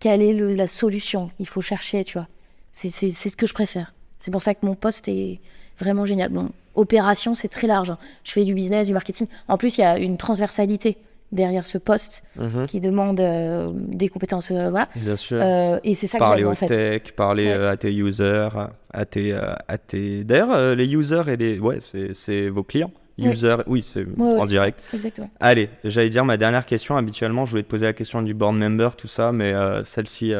quelle 0.00 0.20
est 0.20 0.32
la 0.32 0.66
solution? 0.66 1.30
Il 1.38 1.46
faut 1.46 1.60
chercher, 1.60 2.02
tu 2.02 2.18
vois. 2.18 2.26
C'est 2.72 2.90
ce 2.90 3.36
que 3.36 3.46
je 3.46 3.54
préfère. 3.54 3.94
C'est 4.18 4.32
pour 4.32 4.42
ça 4.42 4.56
que 4.56 4.66
mon 4.66 4.74
poste 4.74 5.06
est 5.06 5.38
vraiment 5.78 6.06
génial. 6.06 6.30
Bon, 6.30 6.50
opération, 6.74 7.34
c'est 7.34 7.46
très 7.46 7.68
large. 7.68 7.90
hein. 7.90 7.98
Je 8.24 8.32
fais 8.32 8.44
du 8.44 8.54
business, 8.54 8.88
du 8.88 8.94
marketing. 8.94 9.28
En 9.46 9.58
plus, 9.58 9.78
il 9.78 9.82
y 9.82 9.84
a 9.84 9.96
une 9.96 10.16
transversalité 10.16 10.96
derrière 11.32 11.66
ce 11.66 11.78
poste 11.78 12.22
qui 12.68 12.80
demande 12.80 13.20
euh, 13.20 13.70
des 13.74 14.08
compétences. 14.08 14.50
euh, 14.50 14.70
voilà. 14.70 14.88
Bien 14.96 15.16
sûr. 15.16 15.38
Euh, 15.40 15.78
et 15.82 15.94
c'est 15.94 16.06
ça 16.06 16.18
que 16.18 16.24
j'aime 16.36 16.48
en 16.48 16.54
fait. 16.54 16.66
tech, 16.66 17.12
parler 17.16 17.46
Ouais. 17.48 17.66
à 17.66 17.76
tes 17.76 17.92
users, 17.92 18.48
à 18.92 19.04
tes, 19.04 19.32
à 19.34 19.78
tes. 19.78 20.24
D'ailleurs, 20.24 20.74
les 20.76 20.86
users 20.86 21.22
et 21.28 21.36
les, 21.36 21.58
ouais, 21.58 21.78
c'est 22.12 22.48
vos 22.48 22.62
clients. 22.62 22.92
Oui. 23.18 23.28
Users, 23.28 23.56
oui, 23.66 23.82
c'est 23.84 24.04
Ouais, 24.16 24.38
en 24.40 24.46
direct. 24.46 24.80
Exactement. 24.94 25.30
Allez, 25.38 25.68
j'allais 25.84 26.08
dire 26.08 26.24
ma 26.24 26.36
dernière 26.38 26.64
question. 26.64 26.96
Habituellement, 26.96 27.44
je 27.46 27.50
voulais 27.50 27.62
te 27.62 27.68
poser 27.68 27.84
la 27.86 27.92
question 27.92 28.22
du 28.22 28.32
board 28.34 28.56
member, 28.56 28.90
tout 28.96 29.08
ça, 29.08 29.32
mais 29.32 29.52
celle-ci 29.84 30.32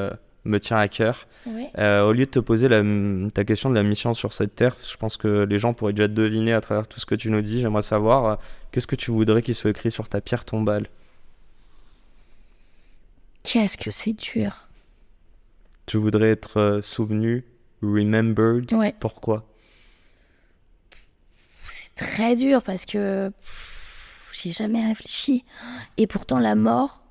me 0.44 0.58
tient 0.58 0.76
à 0.76 0.88
cœur. 0.88 1.26
Ouais. 1.46 1.70
Euh, 1.78 2.02
au 2.02 2.12
lieu 2.12 2.24
de 2.26 2.30
te 2.30 2.38
poser 2.38 2.68
la, 2.68 2.82
ta 3.30 3.44
question 3.44 3.70
de 3.70 3.74
la 3.74 3.82
mission 3.82 4.14
sur 4.14 4.32
cette 4.32 4.54
terre, 4.54 4.76
je 4.82 4.96
pense 4.96 5.16
que 5.16 5.44
les 5.44 5.58
gens 5.58 5.74
pourraient 5.74 5.92
déjà 5.92 6.08
deviner 6.08 6.52
à 6.52 6.60
travers 6.60 6.86
tout 6.86 7.00
ce 7.00 7.06
que 7.06 7.14
tu 7.14 7.30
nous 7.30 7.42
dis. 7.42 7.60
J'aimerais 7.60 7.82
savoir 7.82 8.24
euh, 8.24 8.36
qu'est-ce 8.70 8.86
que 8.86 8.96
tu 8.96 9.10
voudrais 9.10 9.42
qu'il 9.42 9.54
soit 9.54 9.70
écrit 9.70 9.90
sur 9.90 10.08
ta 10.08 10.20
pierre 10.20 10.44
tombale? 10.44 10.86
Qu'est-ce 13.42 13.76
que 13.76 13.90
c'est 13.90 14.12
dur. 14.12 14.68
Tu 15.86 15.96
voudrais 15.96 16.30
être 16.30 16.60
euh, 16.60 16.82
souvenu, 16.82 17.44
remembered? 17.82 18.72
Ouais. 18.72 18.94
Pourquoi? 19.00 19.44
C'est 21.66 21.94
très 21.96 22.36
dur 22.36 22.62
parce 22.62 22.86
que 22.86 23.32
j'ai 24.32 24.52
jamais 24.52 24.86
réfléchi. 24.86 25.44
Et 25.96 26.06
pourtant, 26.06 26.38
la 26.38 26.54
mort, 26.54 27.02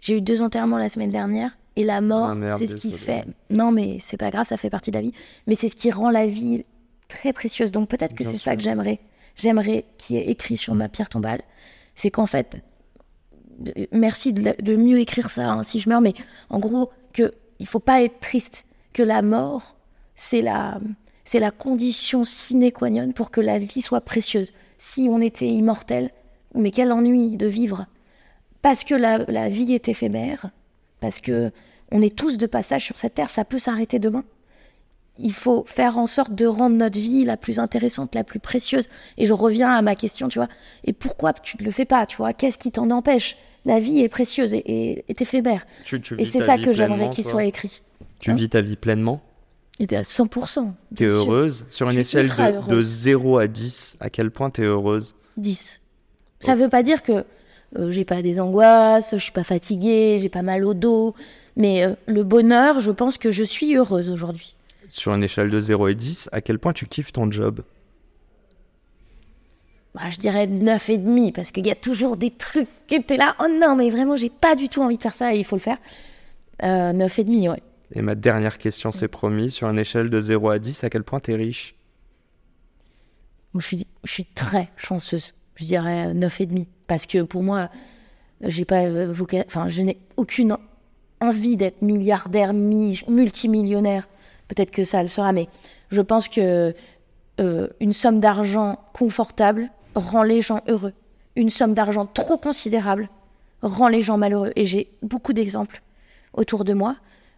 j'ai 0.00 0.16
eu 0.16 0.20
deux 0.20 0.42
enterrements 0.42 0.78
la 0.78 0.88
semaine 0.88 1.10
dernière. 1.10 1.56
Et 1.76 1.84
la 1.84 2.00
mort, 2.00 2.30
Ah, 2.30 2.56
c'est 2.58 2.66
ce 2.66 2.74
qui 2.74 2.90
fait. 2.92 3.24
Non, 3.50 3.72
mais 3.72 3.96
c'est 3.98 4.16
pas 4.18 4.30
grave, 4.30 4.46
ça 4.46 4.56
fait 4.56 4.70
partie 4.70 4.90
de 4.90 4.96
la 4.96 5.02
vie. 5.02 5.12
Mais 5.46 5.54
c'est 5.54 5.68
ce 5.68 5.76
qui 5.76 5.90
rend 5.90 6.10
la 6.10 6.26
vie 6.26 6.64
très 7.08 7.32
précieuse. 7.32 7.72
Donc 7.72 7.88
peut-être 7.88 8.14
que 8.14 8.24
c'est 8.24 8.34
ça 8.36 8.56
que 8.56 8.62
j'aimerais. 8.62 9.00
J'aimerais 9.36 9.86
qui 9.96 10.16
est 10.16 10.26
écrit 10.28 10.56
sur 10.58 10.74
ma 10.74 10.88
pierre 10.88 11.08
tombale. 11.08 11.40
C'est 11.94 12.10
qu'en 12.10 12.26
fait, 12.26 12.58
de- 13.58 13.88
merci 13.92 14.32
de, 14.32 14.76
mieux 14.76 14.98
écrire 15.00 15.30
ça 15.30 15.50
hein, 15.50 15.62
si 15.62 15.80
je 15.80 15.88
meurs, 15.88 16.00
mais 16.02 16.14
en 16.50 16.58
gros, 16.58 16.90
que 17.12 17.32
il 17.58 17.66
faut 17.66 17.80
pas 17.80 18.02
être 18.02 18.20
triste. 18.20 18.64
Que 18.92 19.02
la 19.02 19.22
mort, 19.22 19.76
c'est 20.16 20.42
la, 20.42 20.78
c'est 21.24 21.38
la 21.38 21.50
condition 21.50 22.24
sine 22.24 22.70
qua 22.72 22.90
non 22.90 23.12
pour 23.12 23.30
que 23.30 23.40
la 23.40 23.58
vie 23.58 23.80
soit 23.80 24.02
précieuse. 24.02 24.52
Si 24.76 25.08
on 25.10 25.20
était 25.20 25.48
immortel, 25.48 26.10
mais 26.54 26.70
quel 26.70 26.92
ennui 26.92 27.36
de 27.38 27.46
vivre. 27.46 27.86
Parce 28.60 28.84
que 28.84 28.94
la, 28.94 29.18
la 29.28 29.48
vie 29.48 29.72
est 29.72 29.88
éphémère, 29.88 30.50
parce 31.02 31.18
que 31.20 31.50
on 31.90 32.00
est 32.00 32.16
tous 32.16 32.38
de 32.38 32.46
passage 32.46 32.86
sur 32.86 32.96
cette 32.96 33.14
terre, 33.14 33.28
ça 33.28 33.44
peut 33.44 33.58
s'arrêter 33.58 33.98
demain. 33.98 34.24
Il 35.18 35.34
faut 35.34 35.64
faire 35.66 35.98
en 35.98 36.06
sorte 36.06 36.34
de 36.34 36.46
rendre 36.46 36.74
notre 36.76 36.98
vie 36.98 37.24
la 37.24 37.36
plus 37.36 37.58
intéressante, 37.58 38.14
la 38.14 38.24
plus 38.24 38.38
précieuse. 38.38 38.88
Et 39.18 39.26
je 39.26 39.34
reviens 39.34 39.70
à 39.70 39.82
ma 39.82 39.94
question, 39.94 40.28
tu 40.28 40.38
vois. 40.38 40.48
Et 40.84 40.94
pourquoi 40.94 41.34
tu 41.34 41.58
ne 41.60 41.64
le 41.66 41.70
fais 41.70 41.84
pas, 41.84 42.06
tu 42.06 42.16
vois? 42.16 42.32
Qu'est-ce 42.32 42.56
qui 42.56 42.72
t'en 42.72 42.88
empêche? 42.90 43.36
La 43.66 43.78
vie 43.78 43.98
est 44.00 44.08
précieuse 44.08 44.54
et, 44.54 44.58
et- 44.58 45.04
est 45.08 45.20
éphémère. 45.20 45.66
tu, 45.84 46.00
tu 46.00 46.18
Et 46.18 46.24
c'est 46.24 46.40
ça 46.40 46.56
que 46.56 46.72
j'aimerais 46.72 47.10
qu'il 47.10 47.24
soit 47.24 47.44
écrit. 47.44 47.82
Tu 48.20 48.30
hein. 48.30 48.34
vis 48.34 48.48
ta 48.48 48.62
vie 48.62 48.76
pleinement? 48.76 49.20
Et 49.78 49.86
t'es 49.86 49.96
à 49.96 50.02
100%. 50.02 50.72
T'es 50.96 51.06
heureuse? 51.06 51.66
Sur 51.68 51.90
une 51.90 51.98
échelle 51.98 52.28
de, 52.28 52.34
de 52.34 52.74
heureuse. 52.74 52.86
0 52.86 53.38
à 53.38 53.48
10, 53.48 53.98
à 54.00 54.08
quel 54.08 54.30
point 54.30 54.48
t'es 54.48 54.62
heureuse? 54.62 55.14
10. 55.36 55.80
Ça 56.40 56.54
veut 56.54 56.68
pas 56.68 56.82
dire 56.82 57.02
que 57.02 57.24
euh, 57.78 57.90
j'ai 57.90 58.04
pas 58.04 58.22
des 58.22 58.40
angoisses, 58.40 59.12
je 59.12 59.22
suis 59.22 59.32
pas 59.32 59.44
fatiguée, 59.44 60.18
j'ai 60.20 60.28
pas 60.28 60.42
mal 60.42 60.64
au 60.64 60.74
dos, 60.74 61.14
mais 61.56 61.84
euh, 61.84 61.94
le 62.06 62.22
bonheur, 62.22 62.80
je 62.80 62.90
pense 62.90 63.18
que 63.18 63.30
je 63.30 63.42
suis 63.42 63.76
heureuse 63.76 64.10
aujourd'hui. 64.10 64.54
Sur 64.88 65.14
une 65.14 65.24
échelle 65.24 65.50
de 65.50 65.58
0 65.58 65.88
et 65.88 65.94
10, 65.94 66.28
à 66.32 66.40
quel 66.40 66.58
point 66.58 66.72
tu 66.72 66.86
kiffes 66.86 67.12
ton 67.12 67.30
job? 67.30 67.62
Bah, 69.94 70.08
je 70.10 70.16
dirais 70.16 70.46
9 70.46 70.90
et 70.90 70.98
demi 70.98 71.32
parce 71.32 71.50
qu'il 71.50 71.66
y 71.66 71.70
a 71.70 71.74
toujours 71.74 72.16
des 72.16 72.30
trucs 72.30 72.68
qui 72.86 72.94
étaient 72.94 73.16
là. 73.16 73.36
Oh 73.40 73.46
non, 73.48 73.76
mais 73.76 73.90
vraiment, 73.90 74.16
j'ai 74.16 74.30
pas 74.30 74.54
du 74.54 74.68
tout 74.68 74.82
envie 74.82 74.96
de 74.96 75.02
faire 75.02 75.14
ça 75.14 75.34
et 75.34 75.38
il 75.38 75.44
faut 75.44 75.56
le 75.56 75.60
faire. 75.60 75.78
Euh, 76.62 76.92
9 76.92 77.18
et 77.18 77.24
demi, 77.24 77.48
ouais. 77.48 77.62
Et 77.94 78.00
ma 78.00 78.14
dernière 78.14 78.56
question, 78.56 78.90
c'est 78.90 79.08
promis, 79.08 79.50
sur 79.50 79.68
une 79.68 79.78
échelle 79.78 80.08
de 80.08 80.18
0 80.18 80.48
à 80.48 80.58
10, 80.58 80.84
à 80.84 80.90
quel 80.90 81.04
point 81.04 81.20
t'es 81.20 81.34
riche? 81.34 81.74
Je 83.54 83.60
suis, 83.60 83.86
je 84.04 84.10
suis 84.10 84.24
très 84.24 84.70
chanceuse. 84.76 85.34
Je 85.56 85.64
dirais 85.64 86.14
9,5. 86.14 86.66
Parce 86.92 87.06
que 87.06 87.22
pour 87.22 87.42
moi, 87.42 87.70
j'ai 88.42 88.66
pas 88.66 88.82
enfin, 89.46 89.66
je 89.68 89.80
n'ai 89.80 89.96
aucune 90.18 90.58
envie 91.22 91.56
d'être 91.56 91.80
milliardaire, 91.80 92.52
multimillionnaire. 92.52 94.06
Peut-être 94.48 94.70
que 94.70 94.84
ça 94.84 95.00
le 95.00 95.08
sera, 95.08 95.32
mais 95.32 95.48
je 95.88 96.02
pense 96.02 96.28
que 96.28 96.74
une 97.38 97.94
somme 97.94 98.20
d'argent 98.20 98.78
confortable 98.92 99.70
rend 99.94 100.22
les 100.22 100.42
gens 100.42 100.60
heureux. 100.68 100.92
Une 101.34 101.48
somme 101.48 101.72
d'argent 101.72 102.04
trop 102.04 102.36
considérable 102.36 103.08
rend 103.62 103.88
les 103.88 104.02
gens 104.02 104.18
malheureux. 104.18 104.52
Et 104.54 104.66
j'ai 104.66 104.90
beaucoup 105.00 105.32
d'exemples 105.32 105.80
autour 106.34 106.64
de 106.64 106.74
moi. 106.74 106.96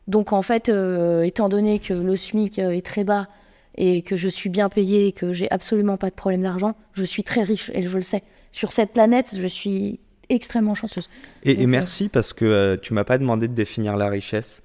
Donc 0.08 0.32
en 0.32 0.42
fait, 0.42 0.68
euh, 0.68 1.22
étant 1.22 1.48
donné 1.48 1.78
que 1.78 1.94
le 1.94 2.16
SMIC 2.16 2.58
euh, 2.58 2.70
est 2.70 2.84
très 2.84 3.04
bas 3.04 3.28
et 3.76 4.02
que 4.02 4.16
je 4.16 4.28
suis 4.28 4.50
bien 4.50 4.68
payée 4.68 5.06
et 5.06 5.12
que 5.12 5.32
j'ai 5.32 5.48
absolument 5.52 5.96
pas 5.96 6.10
de 6.10 6.16
problème 6.16 6.42
d'argent, 6.42 6.74
je 6.92 7.04
suis 7.04 7.22
très 7.22 7.44
riche 7.44 7.70
et 7.72 7.82
je 7.82 7.96
le 7.96 8.02
sais. 8.02 8.24
Sur 8.54 8.70
cette 8.70 8.92
planète, 8.92 9.34
je 9.36 9.46
suis 9.46 9.98
extrêmement 10.28 10.74
chanceuse. 10.74 11.08
Et, 11.42 11.60
euh, 11.60 11.66
merci 11.66 12.08
parce 12.08 12.32
que 12.32 12.76
tu 12.76 12.94
m'as 12.94 13.04
pas 13.04 13.18
demandé 13.18 13.48
de 13.48 13.54
définir 13.54 13.96
la 13.96 14.08
richesse. 14.08 14.62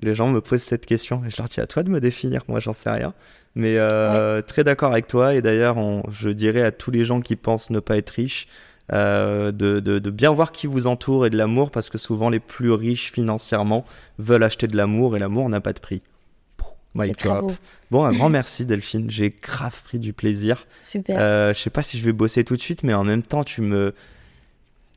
Les 0.00 0.14
gens 0.14 0.28
me 0.28 0.40
posent 0.40 0.62
cette 0.62 0.86
question 0.86 1.22
et 1.24 1.30
je 1.30 1.36
leur 1.36 1.46
dis 1.46 1.60
à 1.60 1.66
toi 1.66 1.82
de 1.82 1.90
me 1.90 2.00
définir, 2.00 2.42
moi 2.48 2.60
j'en 2.60 2.72
sais 2.72 2.90
rien. 2.90 3.14
Mais 3.54 3.76
très 4.46 4.64
d'accord 4.64 4.92
avec 4.92 5.06
toi 5.06 5.34
et 5.34 5.42
d'ailleurs 5.42 5.76
je 6.10 6.30
dirais 6.30 6.62
à 6.62 6.72
tous 6.72 6.90
les 6.90 7.04
gens 7.04 7.20
qui 7.20 7.36
pensent 7.36 7.70
ne 7.70 7.80
pas 7.80 7.96
être 7.96 8.10
riches, 8.10 8.48
euh, 8.92 9.50
de, 9.50 9.80
de, 9.80 10.10
bien 10.10 10.30
voir 10.30 10.52
qui 10.52 10.68
vous 10.68 10.86
entoure 10.86 11.26
et 11.26 11.30
de 11.30 11.36
l'amour, 11.36 11.70
parce 11.70 11.90
que 11.90 11.98
souvent 11.98 12.30
les 12.30 12.38
plus 12.38 12.70
riches 12.70 13.10
financièrement 13.10 13.84
veulent 14.18 14.44
acheter 14.44 14.68
de 14.68 14.76
l'amour 14.76 15.16
et 15.16 15.18
l'amour 15.18 15.48
n'a 15.48 15.60
pas 15.60 15.72
de 15.72 15.80
prix. 15.80 16.02
Bon, 17.90 18.04
un 18.04 18.12
grand 18.12 18.28
merci 18.30 18.66
Delphine, 18.66 19.10
j'ai 19.10 19.30
grave 19.30 19.80
pris 19.82 19.98
du 19.98 20.12
plaisir. 20.12 20.66
Super. 20.82 21.16
Euh, 21.18 21.54
je 21.54 21.60
sais 21.60 21.70
pas 21.70 21.82
si 21.82 21.98
je 21.98 22.04
vais 22.04 22.12
bosser 22.12 22.44
tout 22.44 22.56
de 22.56 22.62
suite, 22.62 22.82
mais 22.82 22.94
en 22.94 23.04
même 23.04 23.22
temps, 23.22 23.44
tu 23.44 23.62
me, 23.62 23.94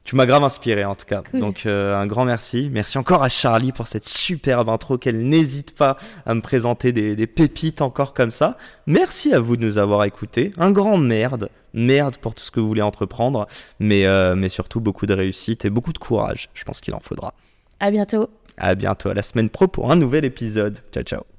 tu 0.09 0.15
m'as 0.15 0.25
grave 0.25 0.43
inspiré 0.43 0.85
en 0.85 0.95
tout 0.95 1.05
cas. 1.05 1.21
Donc 1.33 1.67
euh, 1.67 1.95
un 1.95 2.07
grand 2.07 2.25
merci. 2.25 2.69
Merci 2.71 2.97
encore 2.97 3.21
à 3.21 3.29
Charlie 3.29 3.71
pour 3.71 3.85
cette 3.85 4.05
superbe 4.05 4.67
intro 4.67 4.97
qu'elle 4.97 5.21
n'hésite 5.21 5.75
pas 5.75 5.97
à 6.25 6.33
me 6.33 6.41
présenter 6.41 6.91
des, 6.91 7.27
pépites 7.27 7.81
encore 7.81 8.15
comme 8.15 8.31
ça. 8.31 8.57
Merci 8.87 9.35
à 9.35 9.39
vous 9.39 9.55
de 9.55 9.63
nous 9.63 9.77
avoir 9.77 10.03
écoutés. 10.05 10.51
Un 10.57 10.71
grand 10.71 10.97
merde. 10.97 11.49
Merde 11.75 12.17
pour 12.17 12.33
tout 12.33 12.43
ce 12.43 12.49
que 12.49 12.59
vous 12.59 12.67
voulez 12.67 12.81
entreprendre. 12.81 13.47
Mais, 13.79 14.07
euh, 14.07 14.35
mais 14.35 14.49
surtout 14.49 14.81
beaucoup 14.81 15.05
de 15.05 15.13
réussite 15.13 15.65
et 15.65 15.69
beaucoup 15.69 15.93
de 15.93 15.99
courage. 15.99 16.49
Je 16.55 16.63
pense 16.63 16.81
qu'il 16.81 16.95
en 16.95 16.99
faudra. 16.99 17.35
À 17.79 17.91
bientôt. 17.91 18.31
À 18.57 18.73
bientôt 18.73 19.09
à 19.09 19.13
la 19.13 19.21
semaine 19.21 19.51
pro 19.51 19.67
pour 19.67 19.91
un 19.91 19.95
nouvel 19.95 20.25
épisode. 20.25 20.79
Ciao 20.91 21.03
ciao. 21.03 21.38